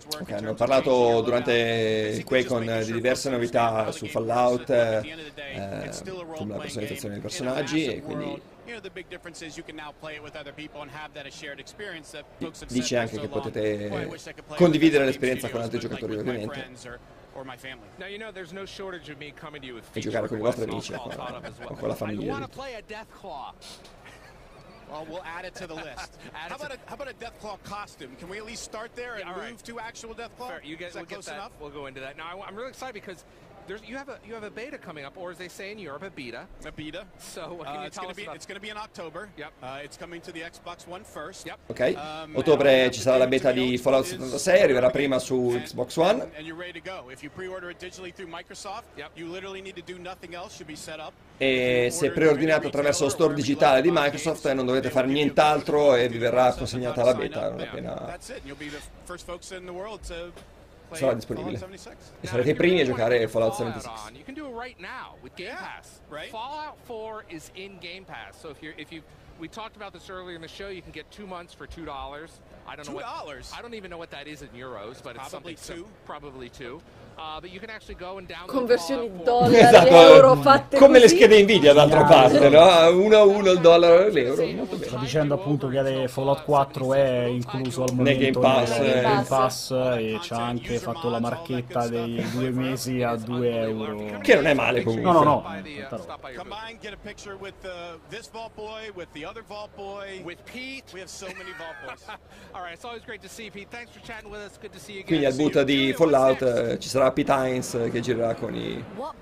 [0.06, 0.22] work.
[0.22, 5.91] Ok, hanno parlato durante il QuakeCon di diverse novità su Fallout, eh,
[6.36, 9.76] come la personalizzazione dei personaggi e quindi You know, the big difference is you can
[9.76, 12.70] now play it with other people and have that a shared experience that folks have
[12.70, 15.62] dice anche for che potete oh, I wish I could play condividere with l'esperienza con
[15.62, 17.00] altri giocatori like my ovviamente friends or-
[17.36, 17.88] or my family.
[18.00, 20.40] Now you know there's no shortage of me coming to you with e giocare con
[20.40, 21.20] i vostri amici feature o requests.
[21.20, 21.78] I'll con, caught up as well.
[21.80, 22.32] o la I famiglia.
[22.32, 23.54] want to play a Deathclaw.
[24.90, 26.18] Well, we'll add it to the list.
[26.34, 28.16] how about a how about a Deathclaw costume?
[28.18, 29.52] Can we at least start there and Yeah, all right.
[29.52, 30.48] move to actual Deathclaw?
[30.48, 30.62] Fair.
[30.64, 31.36] You get, Is that we'll get close that.
[31.36, 31.52] enough?
[31.60, 32.18] We'll go into that.
[32.18, 33.26] Now I, am really excited because
[33.68, 35.80] there's you have a you have a beta coming up, or as they say in
[35.80, 36.46] Europe, a beta.
[36.66, 37.06] A beta.
[37.18, 38.36] So what can Uh, you it's gonna us be about?
[38.36, 39.30] it's going to be in October.
[39.38, 39.52] Yep.
[39.62, 41.46] Uh, it's coming to the Xbox One first.
[41.46, 41.58] Yep.
[41.68, 41.96] Ok,
[42.34, 46.22] ottobre ci sarà la beta di Fallout 76, arriverà prima su Xbox One.
[46.38, 47.10] And you're ready to go.
[47.10, 48.84] If you pre-order it digitally through Microsoft,
[49.16, 50.56] you literally need to do nothing else.
[50.56, 51.14] Should be set up.
[51.38, 56.08] E se preordinate attraverso lo store digitale di Microsoft eh, non dovete fare nient'altro e
[56.08, 58.42] vi verrà consegnata la beta non appena That's it.
[58.46, 60.55] You'll be the first folks in the world to play
[60.91, 61.57] sarà disponibile.
[61.57, 62.12] Fallout 76.
[62.22, 64.18] E sarete i primi a giocare Fallout Fallout 76.
[64.18, 66.02] you can do it right now with Game Pass.
[66.10, 66.30] right.
[66.30, 68.40] Fallout 4 is in Game Pass.
[68.40, 69.02] So if you're if you
[69.40, 71.84] we talked about this earlier in the show, you can get two months for two
[71.86, 72.40] dollars.
[72.68, 73.53] I don't know what $2?
[73.57, 75.84] I don't even know what that is in euros, but it's Probably something two.
[75.84, 76.82] sim- probably two.
[77.18, 77.40] Uh,
[78.46, 79.24] Conversioni Fallout 4.
[79.24, 81.16] dollari, euro fatte Come le così.
[81.16, 82.90] schede Nvidia d'altra parte, no?
[82.90, 84.46] 1 a 1 il dollaro e l'euro.
[84.48, 84.88] Molto bene.
[84.88, 88.98] Sta dicendo appunto che le Fallout 4 è incluso al Nel momento Game Pass, nel
[88.98, 89.02] eh.
[89.02, 94.20] Game Pass e ci ha anche fatto la marchetta dei due mesi a 2 euro.
[94.22, 95.12] Che non è male comunque.
[95.12, 95.44] No, no, no.
[97.40, 100.92] With uh, this Vault Boy, with the other Vault Boy, with Pete.
[100.94, 102.04] We have so many Vault Boys.
[102.54, 103.70] All right, it's always great to see you, Pete.
[103.70, 104.58] Thanks for chatting with us.
[104.60, 105.20] Good to see you again.
[105.20, 109.15] Quindi al boot di Fallout eh, ci sarà Pete Hines che girerà con i Vault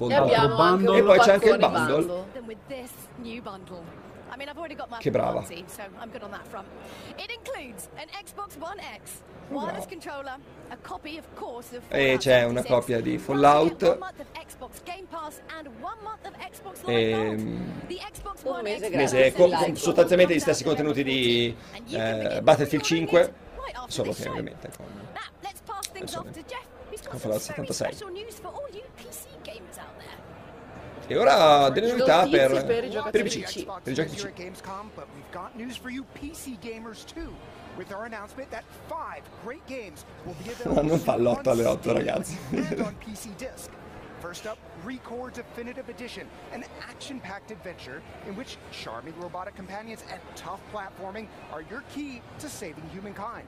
[0.00, 0.98] your Bundle.
[0.98, 2.04] E poi c'è anche il bundle.
[2.04, 2.24] bundle?
[4.32, 5.40] I mean, I've already got my Che brava.
[5.40, 6.66] party, so I'm good on that front.
[7.18, 10.36] It includes an Xbox One X, wireless controller,
[10.70, 14.26] a copy, of course, of e c'è una 76, copia di one Fallout month of
[14.32, 17.86] Xbox Game Pass and one month of Xbox e Live Gold.
[17.88, 21.56] The Xbox Un One mese X mese con, con sostanzialmente gli stessi contenuti di
[21.88, 23.32] eh, Battlefield 5
[23.88, 24.86] solo che ovviamente con
[26.06, 26.32] Some
[27.18, 30.18] Fallout very 76 special news for all you PC gamers out there.
[31.06, 33.64] e ora delle novità per, per i giocatori per i PC PC.
[33.82, 34.18] per i giochi PC
[40.62, 42.38] available non fa soon l'8 on alle 8 Steam ragazzi.
[44.20, 50.60] First up, Recore Definitive Edition, an action-packed adventure in which charming robotic companions and tough
[50.72, 53.46] platforming are your key to saving humankind.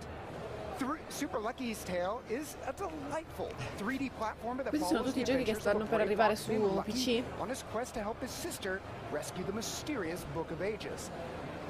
[1.09, 3.49] Super Lucky's Tale is a delightful
[3.79, 5.87] 3D platformer that Questi sono follows tutti i the giochi che adventures of stanno a
[5.87, 7.23] per arrivare su Lucky PC.
[7.39, 8.81] on his quest to help his sister
[9.13, 11.11] rescue the mysterious Book of Ages.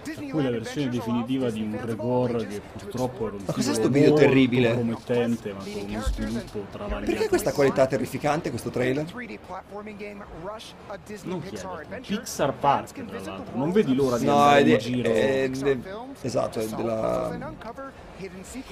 [0.02, 3.88] Per cui la versione definitiva di un recore che purtroppo era un Ma cos'è sto
[3.88, 4.74] video terribile?
[4.74, 9.04] compromettente ma con uno sviluppo travagliato perché questa qualità terrificante questo trailer?
[9.04, 12.00] 3D platforming game Rush, a Disney non adventure.
[12.00, 15.80] Pixar Park tra l'altro non vedi l'ora di no andare è, in giro è de-
[16.22, 17.54] esatto è della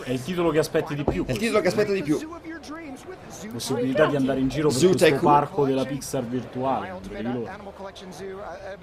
[0.02, 2.18] è il titolo che aspetti di più è il titolo che aspetta di più.
[3.52, 5.32] Possibilità di andare in giro per Zoo questo Tycoon.
[5.32, 8.78] parco della Pixar virtuale non vedi l'ora uh, uh,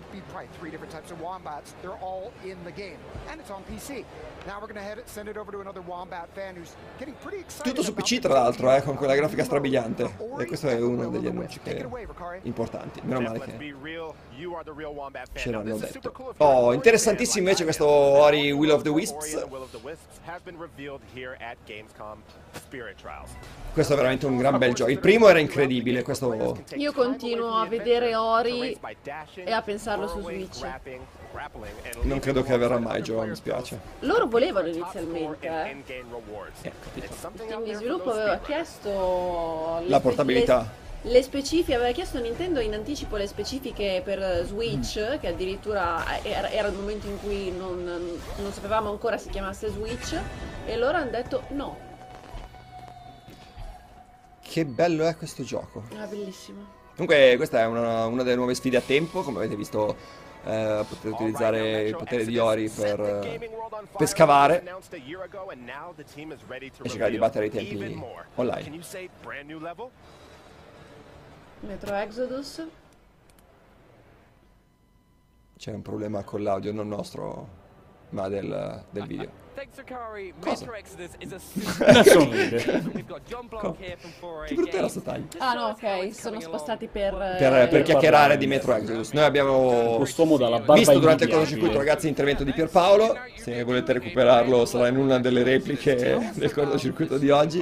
[7.63, 10.15] tutto su PC tra l'altro eh, con quella grafica strabiliante.
[10.39, 11.87] E questo è uno degli annunci che-
[12.43, 13.01] importanti.
[13.03, 13.75] Meno male che
[15.33, 19.45] ce l'hanno detto oh an interessantissimo invece questo Ori Will of the Wisps.
[23.73, 27.65] questo è veramente un gran bel gioco il primo era incredibile questo Io continuo a
[27.65, 28.77] vedere Ori
[29.35, 30.61] e a pensarlo su Switch.
[32.03, 33.79] non credo che avverrà mai Gio mi spiace.
[33.99, 35.83] Loro volevano inizialmente, eh.
[36.61, 36.71] Eh.
[36.95, 37.09] Il
[37.47, 40.85] team di sviluppo aveva chiesto La le- portabilità.
[41.01, 45.19] Le- specifiche, aveva chiesto Nintendo in anticipo le specifiche per Switch, Mm.
[45.19, 50.19] che addirittura era, era il momento in cui non, non sapevamo ancora si chiamasse Switch,
[50.65, 51.85] e loro hanno detto no.
[54.41, 55.83] Che bello è questo gioco.
[55.91, 56.75] Era bellissimo.
[56.95, 59.95] Comunque questa è una, una delle nuove sfide a tempo, come avete visto
[60.45, 63.49] eh, potete utilizzare il potere di Ori per, eh,
[63.95, 68.01] per scavare e cercare di battere i tempi
[68.35, 68.81] online.
[71.61, 72.65] Metro Exodus.
[75.57, 77.47] C'è un problema con l'audio, non nostro,
[78.09, 79.45] ma del, del video.
[79.55, 80.35] Thanks, Sakari.
[80.39, 80.65] Cosa?
[80.65, 81.39] Metro Exodus is a
[81.85, 82.81] Adesso super non vede.
[82.93, 84.91] We've got John Block here from 4A Che brutto era Games.
[84.91, 85.27] sto taglio.
[85.39, 87.13] Ah no, ok, sono spostati per...
[87.39, 89.13] Per, per chiacchierare di Metro Exodus.
[89.13, 93.15] Noi abbiamo Quest'uomo dalla barba visto durante il cortocircuito, ragazzi, l'intervento di Pierpaolo.
[93.35, 97.59] Se volete recuperarlo, sarà in una delle repliche del cortocircuito di oggi.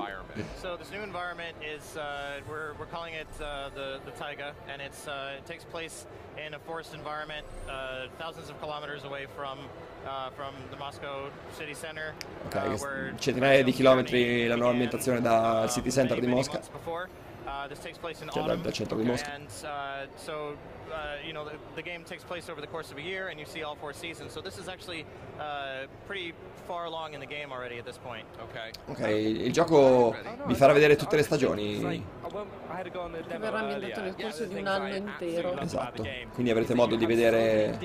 [0.86, 5.08] This new environment is uh, we're, we're calling it uh, the the taiga, and it's
[5.08, 6.06] uh, it takes place
[6.38, 9.58] in a forest environment, uh, thousands of kilometers away from
[10.06, 12.14] uh, from the Moscow city center.
[12.46, 16.28] Ok, uh, che where s- centinaia di chilometri la nuova ambientazione dal city center di
[16.28, 16.62] Mosca.
[17.48, 19.32] Uh, this takes place in autumn, dal centro di Mosca.
[19.34, 20.56] and uh, so
[20.92, 23.40] uh, you know the, the game takes place over the course of a year, and
[23.40, 24.32] you see all four seasons.
[24.34, 25.06] So this is actually
[25.40, 26.34] uh, pretty
[26.66, 28.26] far along in the game already at this point.
[28.50, 28.72] Okay.
[28.88, 30.16] Ok, il gioco
[30.46, 31.80] vi farà vedere tutte le stagioni.
[31.80, 35.58] Che verrà ambientato nel corso di un anno intero.
[35.60, 36.06] Esatto.
[36.34, 37.80] Quindi avrete modo di vedere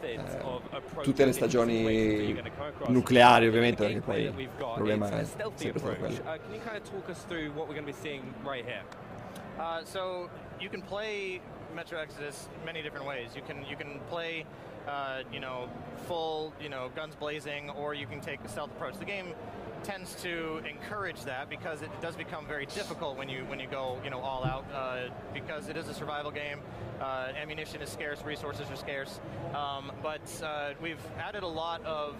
[0.00, 0.20] eh,
[1.02, 2.42] tutte le stagioni
[2.86, 6.20] nucleari, ovviamente, perché poi il problema è sempre stato quello.
[6.24, 6.54] Uh?
[9.58, 10.28] Uh, so
[10.60, 11.40] you can play
[11.74, 13.34] Metro Exodus many different ways.
[13.34, 14.44] You can you can play,
[14.88, 15.68] uh, you know,
[16.06, 18.98] full, you know, guns blazing, or you can take a stealth approach.
[18.98, 19.34] The game
[19.82, 23.98] tends to encourage that because it does become very difficult when you when you go,
[24.02, 24.64] you know, all out.
[24.72, 26.60] Uh, because it is a survival game.
[27.00, 29.20] Uh, ammunition is scarce, resources are scarce.
[29.54, 32.16] Um, but uh, we've added a lot of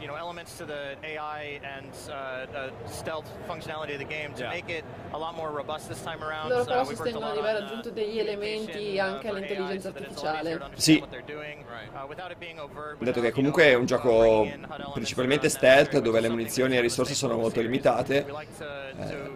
[0.00, 2.12] you know elements to the AI and uh,
[2.56, 4.50] uh, stealth functionality of the game to Yeah.
[4.50, 6.50] make it a lot more robust this time around.
[6.50, 10.60] Loro Uh, però sostengono di aver uh, aggiunto degli elementi anche all'intelligenza artificiale.
[10.74, 11.02] Sì.
[12.98, 14.46] Detto che comunque è un gioco
[14.94, 18.24] principalmente stealth dove le munizioni e le risorse sono molto limitate.
[18.98, 19.30] eh,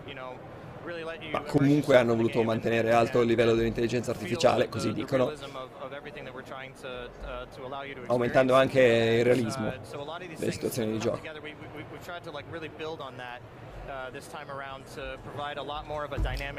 [1.31, 5.33] ma comunque hanno voluto mantenere alto il livello dell'intelligenza artificiale, così dicono,
[8.07, 9.73] aumentando anche il realismo
[10.39, 11.21] delle situazioni di gioco.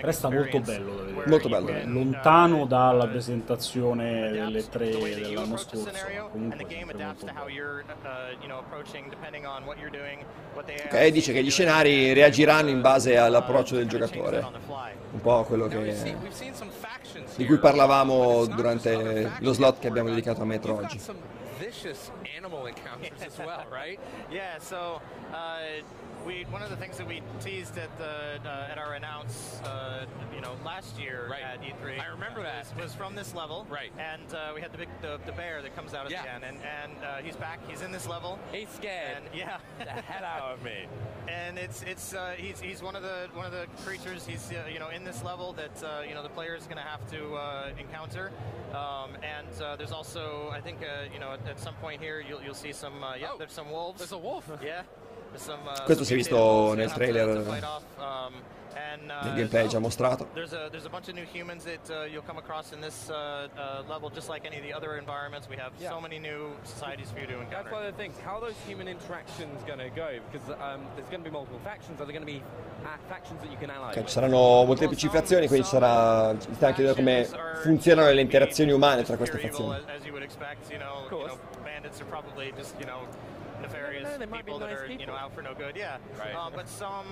[0.01, 1.29] Resta molto bello da vedere.
[1.29, 1.65] Molto bello.
[1.65, 5.89] Comunque, Lontano dalla presentazione delle tre dell'anno scorso.
[6.31, 6.65] Comunque.
[10.85, 14.45] Ok, dice che gli scenari reagiranno in base all'approccio del giocatore.
[15.11, 16.15] Un po' quello che,
[17.35, 20.99] di cui parlavamo durante lo slot che abbiamo dedicato a Metro oggi.
[21.59, 23.99] Vicious animal encounters as well, right?
[24.31, 25.01] Yeah, so
[25.33, 25.59] uh,
[26.25, 30.05] we one of the things that we teased at the uh, at our announce, uh,
[30.35, 31.99] you know, last year at E3.
[32.01, 32.65] I remember that.
[32.75, 33.91] Was, was from this level, Right.
[33.97, 36.23] And uh, we had the big the, the bear that comes out at Yeah.
[36.23, 37.59] the end, and and uh, he's back.
[37.67, 38.37] He's in this level.
[38.51, 40.85] He's scared And, yeah, the hell out of me.
[41.27, 44.25] And it's it's uh, he's he's one of the one of the creatures.
[44.25, 46.77] He's uh, you know in this level that uh, you know the player is going
[46.77, 48.31] to have to uh, encounter.
[48.73, 52.41] Um, and uh, there's also I think uh, you know at, some point here you'll
[52.43, 53.99] you'll see some uh, yeah there's some wolves.
[53.99, 54.49] There's a wolf.
[54.63, 54.83] Yeah.
[55.85, 57.27] Questo si è visto nel trailer.
[57.27, 58.33] Um,
[59.09, 60.27] uh, nel gameplay già mostrato.
[60.33, 63.09] There's a there's a bunch of new humans that uh, you'll come across in this
[63.09, 65.47] uh, uh, level, just like any of the other environments.
[65.47, 65.91] We have Yeah.
[65.91, 67.71] so many new societies for you to That's encounter.
[67.71, 68.15] one of the things.
[68.23, 70.07] How are those human interactions going to go?
[70.29, 71.99] Because um, there's going to be multiple factions.
[72.01, 72.41] Are there going to be
[72.83, 74.05] uh, factions that you can ally Ok, with?
[74.07, 76.35] ci saranno molteplici fazioni, quindi ci sarà.
[76.37, 77.25] Ci sta anche vedere come
[77.63, 79.75] funzionano le interazioni umane tra queste fazioni.
[83.67, 84.07] As you would expect.
[84.07, 84.51] You know, you know, bandits are probably just you know nefarious No, they might be
[84.51, 85.13] people that nice are you people.
[85.13, 85.75] know out for no good.
[85.75, 86.35] Yeah, Right.
[86.35, 87.07] Um, but some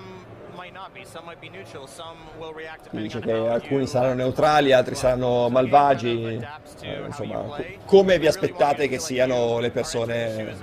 [0.56, 1.04] might not be.
[1.04, 1.86] Some might be neutral.
[1.86, 6.40] Some will react Quindi depending dice che alcuni you saranno neutrali, altri saranno malvagi.
[6.82, 10.54] eh, insomma, co- come vi aspettate che siano le persone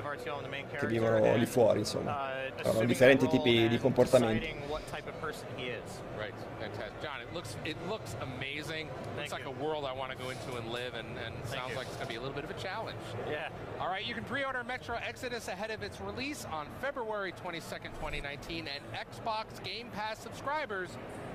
[0.78, 2.32] che vivono lì fuori, insomma.
[2.64, 4.56] Hanno differenti tipi di comportamenti.
[7.34, 8.90] Looks it looks amazing.
[9.18, 11.78] Looks like a world I want to go into and live, and, and sounds you.
[11.78, 12.98] like it's going to be a little bit of a challenge.
[13.30, 13.50] Yeah.
[13.80, 18.68] All right, you can pre-order Metro Exodus ahead of its release on February 22nd, 2019,
[18.68, 20.90] and Xbox Game Pass subscribers,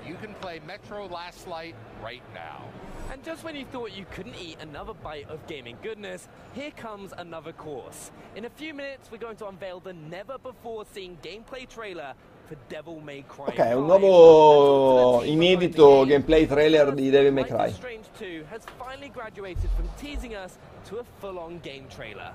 [0.05, 2.63] you can play Metro Last Light right now.
[3.11, 7.13] And just when you thought you couldn't eat another bite of gaming goodness, here comes
[7.17, 8.11] another course.
[8.35, 12.13] In a few minutes, we're going to unveil the never before seen gameplay trailer
[12.49, 13.45] for Devil May Cry.
[13.45, 13.99] Ok, un 5.
[13.99, 17.67] nuovo inedito gameplay trailer di Devil May Cry.
[17.67, 20.57] is Strange 2 has finally graduated from teasing us
[20.89, 22.33] to a full-on game trailer.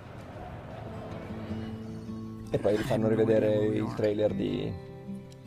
[2.53, 4.73] E poi rifanno rivedere il trailer di...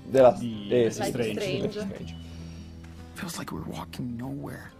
[0.03, 0.31] della...
[0.31, 1.69] Di eh, Strange.
[1.69, 2.15] Strange.
[3.14, 4.73] Feels like we're walking nowhere.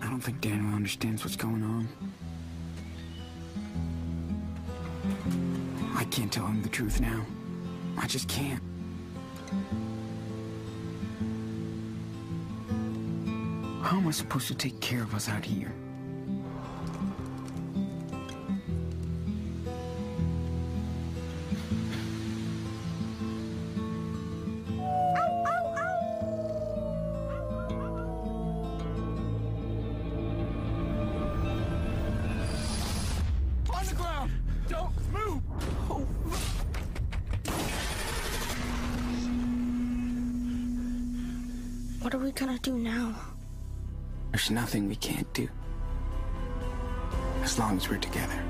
[0.00, 2.05] I don't think Daniel understands what's going on.
[5.94, 7.24] I can't tell him the truth now.
[7.98, 8.62] I just can't.
[13.82, 15.72] How am I supposed to take care of us out here?
[47.86, 48.34] As we're together.
[48.34, 48.44] Eh,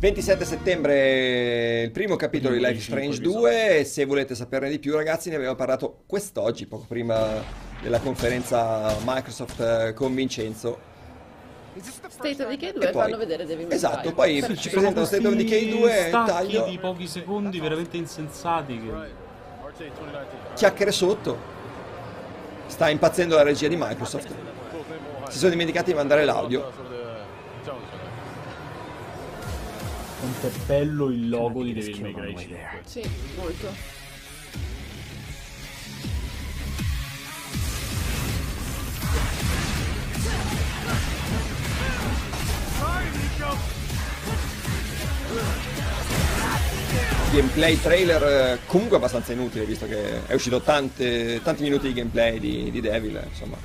[0.00, 4.80] 27 settembre il primo capitolo di Life is Strange 2 e se volete saperne di
[4.80, 7.40] più ragazzi ne abbiamo parlato quest'oggi, poco prima
[7.80, 10.89] della conferenza Microsoft eh, con Vincenzo.
[12.08, 14.12] State of Decay 2 E poi- fanno vedere Devil May Esatto, Cry.
[14.12, 14.60] poi Perfetto.
[14.60, 19.90] ci presentano State of Decay 2 stacchi taglio, di pochi secondi veramente insensati che...
[20.54, 21.38] chiacchiere sotto.
[22.66, 24.34] Sta impazzendo la regia di Microsoft.
[25.28, 26.70] Si sono dimenticati di mandare l'audio.
[30.20, 32.80] Quanto è bello il logo di Devil May Cry 5.
[32.84, 33.02] Sì,
[33.36, 33.98] molto.
[47.32, 52.40] Gameplay trailer eh, comunque abbastanza inutile visto che è uscito tante- tanti minuti di gameplay
[52.40, 53.56] di, di Devil, insomma.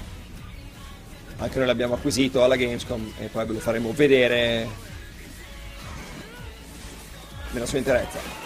[1.37, 4.67] Anche noi l'abbiamo acquisito alla Gamescom e poi ve lo faremo vedere
[7.51, 8.44] nella sua interezza.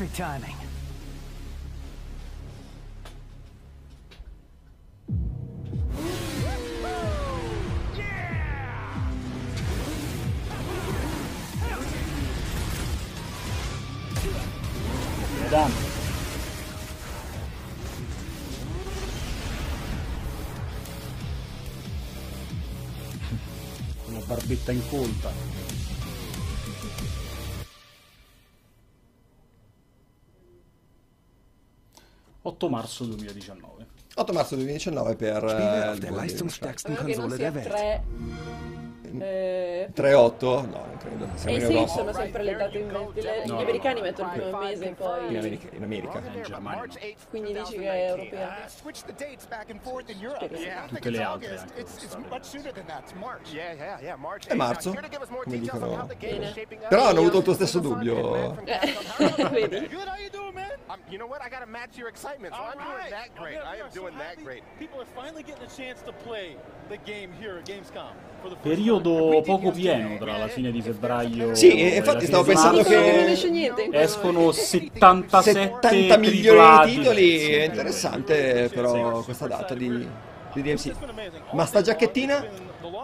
[0.00, 0.56] Perfect timing.
[24.06, 25.49] Con la barbetta incolta.
[32.60, 33.86] ...8 marzo 2019.
[34.16, 37.68] 8 marzo 2019 per eh, Spieler il non Konsole der Welt.
[37.68, 38.02] 3...
[39.18, 40.40] Eh, 3-8?
[40.44, 41.26] No, non credo.
[41.34, 41.88] Siamo e in sì, Europa.
[41.92, 43.20] sono sempre le date in mente.
[43.22, 45.28] Le- No, Gli no, americani mettono il primo mese e poi...
[45.30, 45.68] In America.
[45.74, 46.18] In America.
[46.18, 46.92] In Germania no.
[47.28, 48.56] Quindi dici che è europea.
[48.66, 48.68] Uh.
[50.60, 51.64] Yeah, Tutte le altre August.
[51.74, 51.80] anche
[54.48, 54.56] È 8th.
[54.56, 54.94] marzo,
[55.42, 56.08] come dicono.
[56.88, 58.54] Però hanno avuto il tuo stesso dubbio.
[59.50, 59.88] Vedi?
[60.88, 61.12] How you doing?
[61.12, 61.42] Um, know what?
[61.42, 63.10] I got to match your excitement, so All I'm doing right.
[63.10, 63.56] that Oh, great.
[63.56, 64.62] are- I am are so doing that great.
[64.78, 66.56] People are finally getting a chance to play
[66.88, 68.12] the game here at Gamescom.
[68.40, 71.96] for the first Periodo poco pieno tra la fine di febbraio Sì, e e la
[71.96, 73.88] infatti fine stavo di pensando che- Non esce niente.
[73.92, 80.08] Escono 77 70 milioni di titoli, Sì, è interessante però questa data di,
[80.54, 80.92] di DMC.
[81.52, 82.42] Ma sta giacchettina?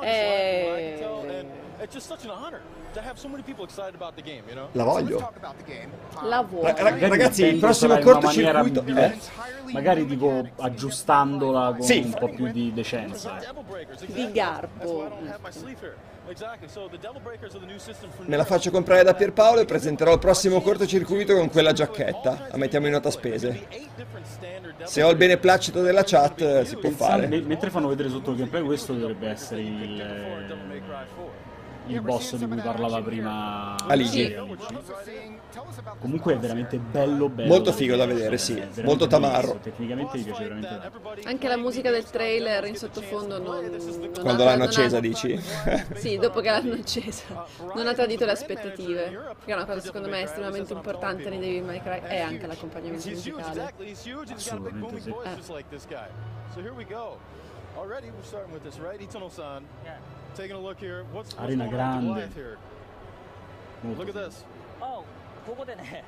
[0.02, 1.04] Eh,
[1.78, 1.94] It's
[4.72, 5.32] La voglio.
[6.22, 8.84] la ra- Magari ragazzi, il prossimo cortocircuito...
[8.86, 9.18] Eh?
[9.72, 11.98] Magari tipo aggiustandola con Sì.
[12.04, 13.36] un po' più di decenza.
[14.06, 15.10] Di garbo.
[18.24, 22.48] Me la faccio comprare da Pierpaolo e presenterò il prossimo cortocircuito con quella giacchetta.
[22.50, 23.66] La mettiamo in nota spese.
[24.84, 27.26] Se ho il beneplacito della chat eh, si può fare.
[27.26, 30.46] Me- mentre fanno vedere sotto il gameplay questo dovrebbe essere il, eh,
[31.86, 34.34] il boss di cui parlava prima Aligi.
[36.00, 37.48] Comunque è veramente bello bello.
[37.48, 38.62] Molto figo da vedere, sì.
[38.82, 39.58] Molto tamarro.
[39.62, 41.28] Tecnicamente mi piace veramente tanto.
[41.28, 45.00] Anche la musica del trailer in sottofondo non, non Quando ha- l'hanno non ha- accesa,
[45.00, 45.38] dici?
[45.94, 47.46] Sì, dopo che l'hanno accesa.
[47.74, 49.34] Non ha tradito le aspettative.
[49.44, 53.08] Che è una cosa secondo me estremamente importante nei Devil May Cry è anche l'accompagnamento
[53.08, 53.72] musicale.
[54.34, 55.10] Assolutamente sì.
[55.10, 55.44] Eh.
[56.52, 57.18] So here we go.
[57.76, 59.00] Already we're starting with this, right?
[59.00, 59.64] Itono-san.
[59.82, 60.15] Taking
[61.38, 62.28] アリーナグランデ。
[65.46, 66.04] ここでね、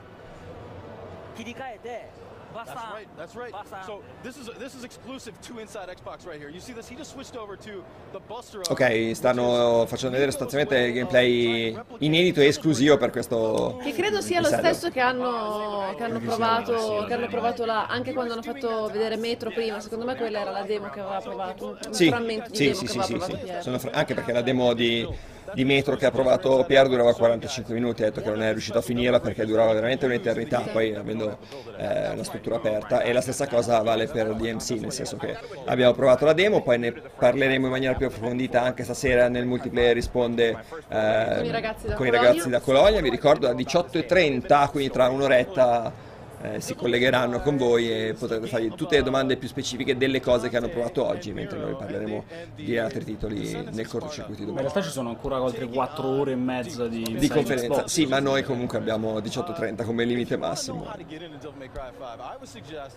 [1.36, 2.10] 切り替えて、
[2.54, 3.08] That's right.
[3.16, 3.52] That's right.
[3.86, 6.50] So this is this is exclusive to Inside Xbox right here.
[6.50, 6.88] You see this?
[6.88, 8.60] He just switched over to the Buster.
[8.70, 13.78] Ok, stanno facendo vedere sostanzialmente il gameplay inedito e esclusivo per questo.
[13.82, 18.12] Che credo sia lo stesso che hanno, che hanno provato, che hanno provato là, anche
[18.12, 19.80] quando hanno fatto vedere Metro prima.
[19.80, 21.78] Secondo me quella era la demo che aveva provato.
[21.84, 23.62] Un sì, frammento di sì, demo sì, che sì, aveva sì, provato sì.
[23.62, 27.74] Sono fra- anche perché la demo di di Metro che ha provato Pier durava 45
[27.74, 31.38] minuti, ha detto che non è riuscito a finirla perché durava veramente un'eternità, poi avendo
[31.76, 33.02] eh, una struttura aperta.
[33.02, 36.78] E la stessa cosa vale per DMC, nel senso che abbiamo provato la demo, poi
[36.78, 40.56] ne parleremo in maniera più approfondita anche stasera nel multiplayer risponde
[40.88, 42.28] eh, Con i ragazzi da con i Colonia.
[42.28, 46.06] ragazzi da Colonia, vi ricordo alle 18.30, quindi tra un'oretta
[46.40, 50.48] eh, si collegheranno con voi e potrete fargli tutte le domande più specifiche delle cose
[50.48, 52.24] che hanno provato oggi, mentre noi parleremo
[52.54, 54.60] di altri titoli nel cortocircuito di Ma in domani.
[54.60, 57.84] realtà ci sono ancora altre 4 ore e mezza di, Di conferenza, Xbox.
[57.86, 60.84] sì, ma noi comunque abbiamo 18.30 come limite massimo.
[60.84, 62.20] how to get into Devil May Cry 5.
[62.22, 62.96] I would suggest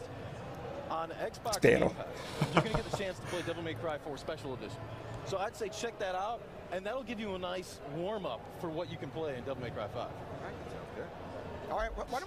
[0.90, 1.88] on Xbox Spero.
[1.88, 4.54] Game Pass, you're going to get the chance to play Devil May Cry 4 Special
[4.54, 4.80] Edition.
[5.26, 6.42] So I'd say check that out,
[6.72, 9.62] and that'll give you a nice warm up for what you can play in Devil
[9.64, 10.08] May Cry 5.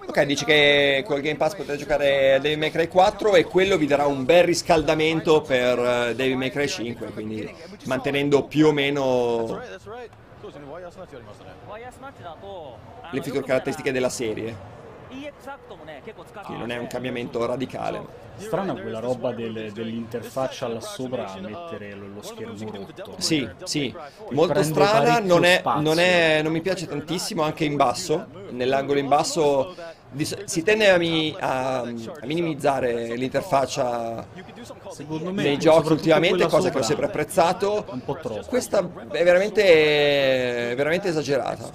[0.06, 3.76] Ok, dice che col Game Pass potete giocare a Devil May Cry 4 e quello
[3.76, 7.52] vi darà un bel riscaldamento per eh, Devil May Cry 5, quindi
[7.84, 9.60] mantenendo più o meno
[13.10, 14.73] le future caratteristiche della serie
[16.03, 18.23] che non è un cambiamento radicale.
[18.36, 23.15] Strana quella roba del, dell'interfaccia là sopra a mettere lo, lo schermo rotto.
[23.19, 23.95] Sì, sì,
[24.31, 29.09] molto strana, non, è, non, è, non mi piace tantissimo, anche in basso, nell'angolo in
[29.09, 29.74] basso
[30.45, 34.27] si tende a, mi- a- a minimizzare l'interfaccia
[35.32, 37.85] nei giochi ultimamente, cosa che ho sempre apprezzato.
[37.91, 38.47] Un po' troppo.
[38.47, 38.78] Questa
[39.11, 39.62] è veramente,
[40.77, 41.70] veramente esagerata.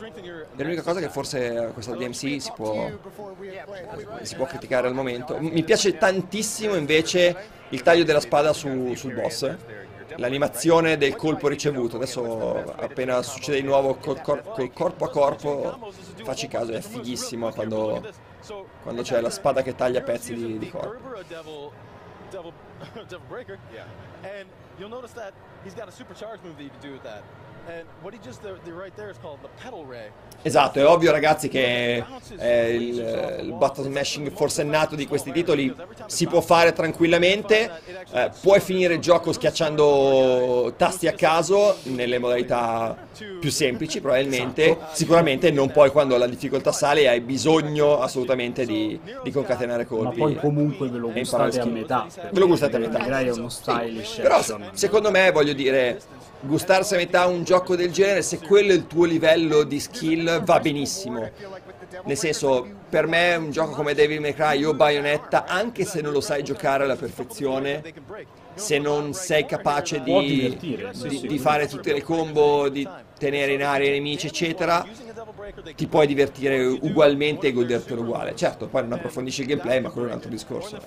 [0.55, 2.89] È l'unica cosa che forse questa DMC si può,
[4.21, 5.37] si può criticare al momento.
[5.39, 7.35] Mi piace tantissimo invece
[7.69, 9.55] il taglio della spada su- sul boss.
[10.15, 11.95] L'animazione del colpo ricevuto.
[11.95, 15.91] Adesso appena succede di nuovo col, cor- col corpo a corpo,
[16.23, 18.05] facci caso, è fighissimo quando,
[18.81, 20.97] quando c'è la spada che taglia pezzi di, di corpo.
[22.29, 23.57] Devil Breaker.
[23.73, 23.85] Yeah.
[24.23, 24.47] And
[24.77, 25.33] you'll notice that
[25.63, 27.23] he's got a supercharged move that you can do with that.
[30.41, 32.03] Esatto, è ovvio ragazzi che
[32.37, 35.75] eh, il, il button smashing forsennato di questi titoli
[36.05, 37.69] si può fare tranquillamente,
[38.11, 43.07] eh, puoi finire il gioco schiacciando tasti a caso nelle modalità
[43.39, 48.99] più semplici probabilmente, sicuramente non puoi quando la difficoltà sale e hai bisogno assolutamente di,
[49.23, 50.17] di concatenare Ma colpi.
[50.19, 52.07] poi comunque ve lo gustate a metà.
[52.31, 52.99] Ve lo gustate a metà.
[52.99, 54.69] Direi è uno stylish Però action.
[54.71, 55.99] secondo me voglio dire,
[56.41, 60.43] gustarsi a metà un gioco del genere, se quello è il tuo livello di skill
[60.43, 61.29] va benissimo.
[62.05, 66.11] Nel senso, per me un gioco come Devil May Cry o Bayonetta, anche se non
[66.13, 67.83] lo sai giocare alla perfezione,
[68.55, 72.87] se non sei capace di, di- di fare tutte le combo, di
[73.17, 74.85] tenere in aria i nemici, eccetera,
[75.75, 78.35] ti puoi divertire ugualmente e godertelo uguale.
[78.35, 80.77] Certo, poi non approfondisci il gameplay, ma quello è un altro discorso.
[80.77, 80.81] Eh,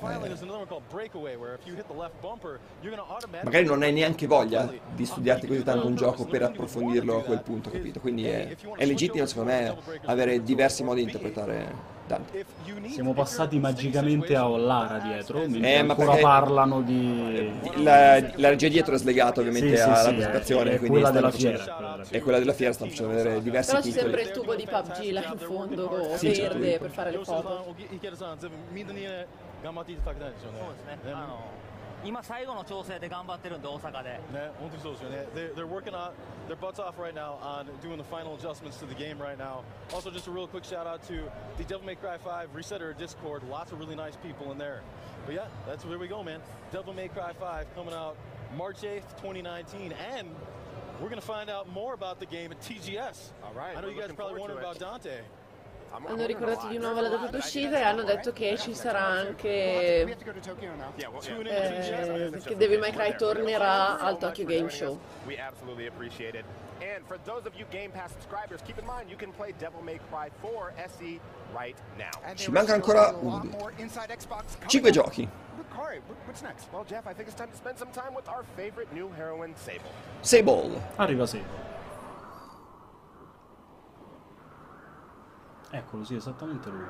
[3.43, 7.43] magari non hai neanche voglia di studiarti così tanto un gioco per approfondirlo a quel
[7.43, 8.01] punto, capito?
[8.01, 12.45] Quindi è, è legittimo secondo me avere diversi modi di interpretare Dante.
[12.89, 17.53] Siamo passati magicamente a Ollara dietro, mentre eh, ancora parlano di...
[17.77, 21.31] La, la regia dietro è slegata ovviamente sì, alla sì, presentazione, è, è quella della
[21.31, 24.11] fiera, è quella della fiera, stanno facendo vedere diversi Però titoli.
[24.11, 25.89] Però c'è sempre il tubo di PUBG là in fondo,
[26.21, 26.59] verde, certo.
[26.59, 27.75] per fare le foto.
[32.02, 36.12] 池池田さん全部みんなにね頑張っていただきたいですよねそうですねあの今最後の調整で頑張ってるんで大阪でね本当にそうですよね They- They're working on
[36.48, 39.64] their butts off right now on doing the final adjustments to the game right now
[39.94, 41.14] Also just a real quick shout out to
[41.58, 44.82] the Devil May Cry 5 Resetter Discord Lots of really nice people in there
[45.26, 46.40] But yeah, that's where we go man
[46.72, 48.16] Devil May Cry 5 coming out
[48.56, 50.30] March 8th, 2019 And
[51.02, 53.94] we're gonna find out more about the game at TGS All right, I know we're
[53.94, 55.10] you guys looking probably forward wondering to about it.
[55.10, 55.22] Dante
[55.93, 60.17] Hanno ricordato di nuovo la data d'uscita e hanno detto che ci sarà anche eh,
[62.45, 64.99] che Devil May Cry tornerà al Tokyo Game Show.
[66.81, 69.83] And for those of you Game Pass subscribers, keep in mind you can play Devil
[69.83, 71.21] May Cry 4 SE
[71.55, 72.11] right now.
[72.35, 73.15] Ci mancano ancora
[74.67, 75.29] 5 giochi.
[75.77, 76.69] All right, wh- what's next?
[76.73, 79.55] Well, Jeff, I think it's time to spend some time with our favorite new heroine,
[79.57, 79.91] Sable.
[80.23, 80.83] Sable.
[80.97, 81.71] Arriva Sable.
[85.75, 86.85] Eccolo, sì, esattamente lui.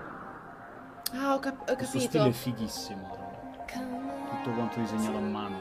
[1.15, 2.09] Ah, ho, cap- ho Questo capito.
[2.09, 4.37] stile è fighissimo, tra l'altro.
[4.37, 5.59] Tutto quanto disegnato a mano.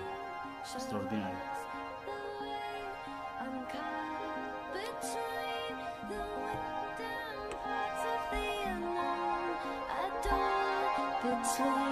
[0.64, 1.49] Straordinario.
[11.22, 11.90] Between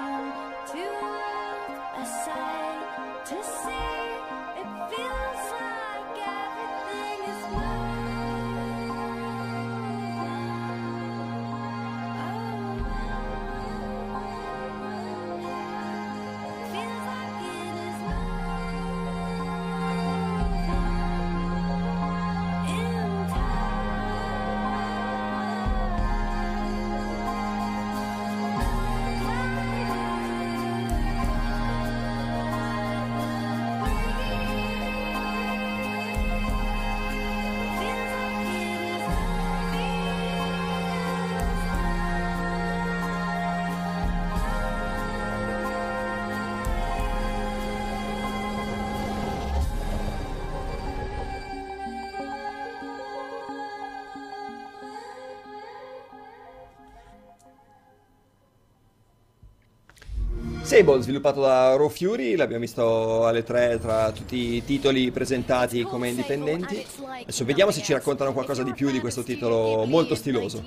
[60.79, 66.07] Sable, sviluppato da Raw Fury, l'abbiamo visto alle 3 tra tutti i titoli presentati come
[66.07, 66.85] indipendenti.
[67.21, 70.63] Adesso vediamo se ci raccontano qualcosa di più di questo titolo molto stiloso.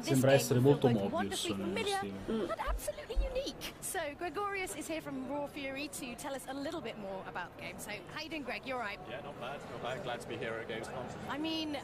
[0.00, 1.54] Sembra essere molto Mobius
[2.66, 3.74] absolutely unique.
[3.80, 7.54] So Gregorius is here from Raw Fury to tell us a little bit more about
[7.56, 7.74] the game.
[7.76, 8.62] So how you doing, Greg?
[8.64, 8.98] You're right.
[9.10, 10.02] Yeah, not bad, not bad.
[10.04, 11.04] Glad to be here at Gamescom.
[11.28, 11.76] I mean,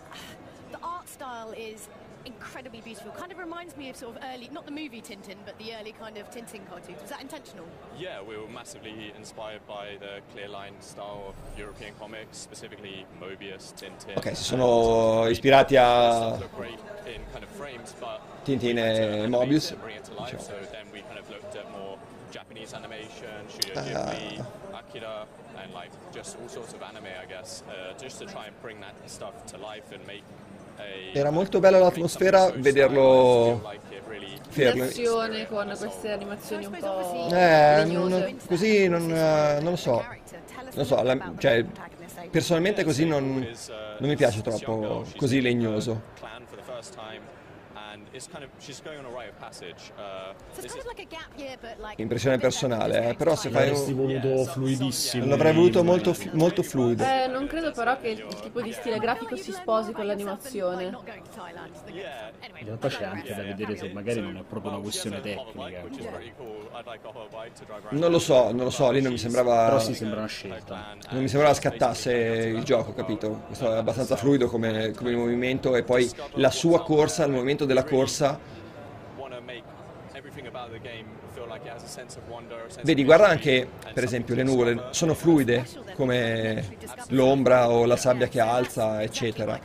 [0.72, 1.88] the art style is
[2.26, 3.12] incredibly beautiful.
[3.12, 5.92] Kind of reminds me of sort of early, not the movie Tintin, but the early
[5.92, 7.00] kind of Tintin cartoons.
[7.00, 7.66] Was that intentional?
[7.98, 13.72] Yeah, we were massively inspired by the clear line style of European comics, specifically Mobius,
[13.74, 14.16] Tintin.
[14.16, 18.96] Ok, si sono ispirati a Look great in kind of frames, but Tintin we had
[18.96, 19.66] to e Mobius.
[19.66, 20.42] it and Bring it to life, diciamo.
[20.64, 21.98] so then we kind of looked at more
[22.30, 24.10] Japanese animation, Studio Ah.
[24.10, 24.44] Ghibli,
[24.74, 25.26] Akira,
[25.62, 28.80] and like just all sorts of anime, I guess, uh, just to try and bring
[28.80, 30.53] that stuff to life and make a
[31.12, 33.60] Era molto bella l'atmosfera vederlo
[34.48, 34.84] fermo.
[35.48, 40.04] Con queste animazioni un po' Eh, non- così non, eh, non lo so.
[40.74, 41.64] Non so, la- cioè,
[42.30, 43.38] personalmente così non,
[43.98, 46.02] non mi piace troppo, così legnoso.
[51.96, 53.96] Impressione personale, eh, però se fai L'avresti un...
[53.96, 55.26] voluto fluidissimo.
[55.26, 57.02] L'avrei voluto molto, molto fluido.
[57.02, 60.96] Eh, non credo però che il, il tipo di stile grafico si sposi con l'animazione.
[62.58, 65.82] In realtà c'è anche da vedere se magari non è proprio una questione tecnica.
[67.68, 67.98] around.
[67.98, 69.64] Non lo so, non lo so, lì non mi sembrava...
[69.64, 70.96] Però sì, sembra una scelta.
[71.10, 73.42] Non mi sembrava scattasse il gioco, capito?
[73.46, 77.82] Questo è abbastanza fluido come, come movimento e poi la sua corsa, il movimento della
[77.82, 78.02] corsa.
[79.16, 79.62] Want to make
[80.14, 82.56] everything about the game feel like it has a sense of wonder.
[82.66, 86.76] A sense Vedi, guarda anche, per esempio, le nuvole sono fluide, come
[87.08, 89.58] l'ombra o la sabbia che alza, eccetera.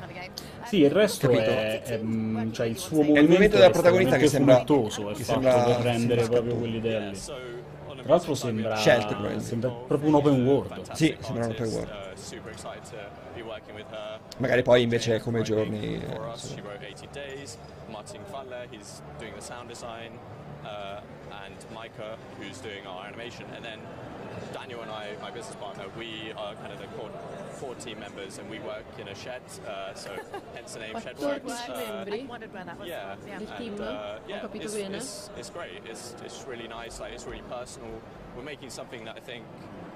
[0.65, 1.49] Sì, il resto Capito?
[1.49, 1.99] è, è,
[2.51, 5.41] cioè il suo È il movimento, movimento della protagonista che sembra- fruttuoso, è che fatto
[5.41, 7.19] sembra- per rendere sembra proprio quelli lì.
[8.09, 10.91] Tra l'altro sembra, Scelte, sembra proprio un open world.
[10.93, 11.89] Sì, sembra un open world.
[14.37, 16.01] Magari poi invece come giorni...
[16.01, 16.55] eh, For us, insomma.
[16.55, 17.57] she wrote 80 Days.
[17.91, 20.17] Martin Faller, he's doing the sound design,
[20.63, 23.77] and Micah, who's doing our animation, and then
[24.53, 27.11] Daniel and I, my business partner, we are kind of the core,
[27.59, 29.41] core team members, and we work in a shed.
[29.67, 30.11] Uh, so
[30.55, 31.69] hence the name Shedworks.
[31.69, 33.27] Uh, membri wondered where that was yeah, from.
[33.27, 33.57] Yeah.
[33.57, 35.81] and, uh, yeah, it's, it's, it's great.
[35.85, 36.99] It's, it's really nice.
[36.99, 38.01] Like it's really personal.
[38.35, 39.43] We're making something that I think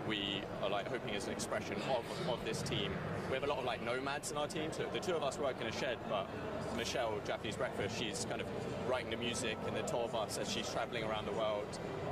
[0.08, 2.92] we are like hoping is an expression of, of this team.
[3.30, 4.72] We have a lot of like nomads in our team.
[4.72, 6.28] So the two of us work in a shed, but
[6.76, 8.48] Michelle, Japanese Breakfast, she's kind of
[8.90, 11.66] writing the music, and the two of us as she's traveling around the world.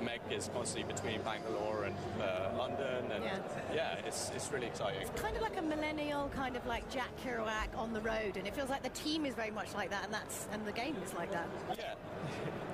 [0.04, 3.40] Meg is constantly between Bangalore and uh, London, and Yeah.
[3.74, 5.02] yeah, it's, it's really exciting.
[5.02, 8.48] It's kind of like a millennial kind of like Jack Kerouac on the road, and
[8.48, 10.96] it feels like the team is very much like that, and that's and the game
[11.06, 11.48] is like that.
[11.78, 11.94] Yeah.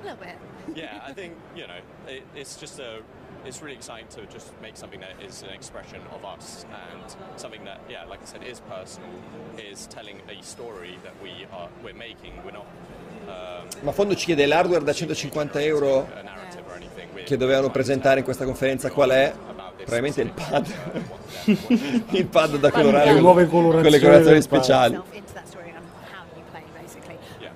[0.02, 0.36] A little bit.
[0.76, 3.02] yeah, I think you know it, it's just a.
[3.48, 7.64] It's really exciting to just make something that is an expression of us and something
[7.64, 9.10] that, yeah, like I said, is personal,
[9.58, 12.34] is telling a story that we are we're making.
[12.44, 12.66] We're not.
[13.26, 16.10] Um, Ma a fondo ci chiede l'hardware da 150 euro
[17.24, 19.34] che dovevano presentare in questa conferenza qual è?
[19.78, 20.74] Probabilmente il pad.
[22.12, 25.02] il pad da colorare Le nuove con le colorazioni colorazioni speciali.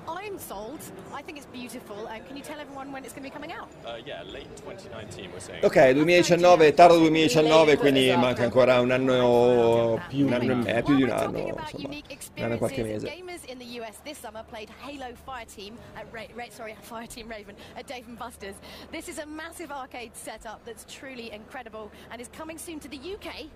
[0.07, 0.79] I'm sold.
[1.13, 2.07] I think it's beautiful.
[2.07, 3.67] And can you tell everyone when it's going to be coming out?
[3.91, 5.65] Uh, yeah, late 2019 we're saying.
[5.65, 11.03] Ok, 2019, tardo 2019, quindi manca ancora un anno, un anno e me- più di
[11.03, 13.07] un anno, eh, insomma, un anno e qualche mese.
[13.07, 17.27] Gamers in the US this summer played Halo Fireteam at uh, Ra- Ra- sorry, Fireteam
[17.27, 18.55] Raven at Dave and Buster's.
[18.91, 22.97] This is a massive arcade setup that's truly incredible and is coming soon to the
[22.97, 23.47] UK.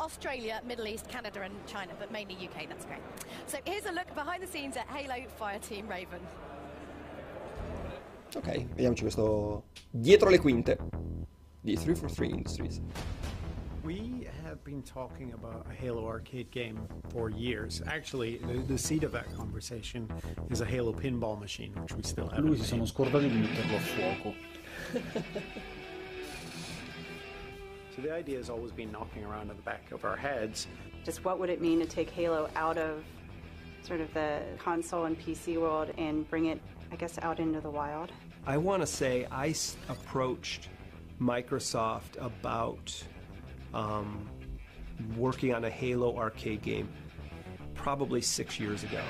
[0.00, 2.66] Australia, Middle East, Canada, and China, but mainly UK.
[2.68, 3.00] That's great.
[3.46, 6.20] So here's a look behind the scenes at Halo Fireteam Raven.
[8.34, 10.78] Ok, vediamoci questo dietro le quinte
[11.60, 12.80] di 343 Industries.
[13.84, 17.82] We have been talking about a Halo arcade game for years.
[17.86, 20.08] Actually, the, the seed of that conversation
[20.50, 23.76] is a Halo pinball machine, which we still haven't Lui si sono scordati di metterlo
[23.76, 24.34] a fuoco.
[27.94, 30.66] So the idea has always been knocking around in the back of our heads.
[31.04, 33.04] Just what would it mean to take Halo out of
[33.84, 36.60] sort of the console and PC world and bring it,
[36.94, 38.12] I guess, out into the wild?
[38.46, 40.68] I want to say I s- approached
[41.20, 43.02] Microsoft about
[43.74, 44.30] um,
[45.16, 46.88] working on a Halo arcade game
[47.74, 49.02] probably six years ago.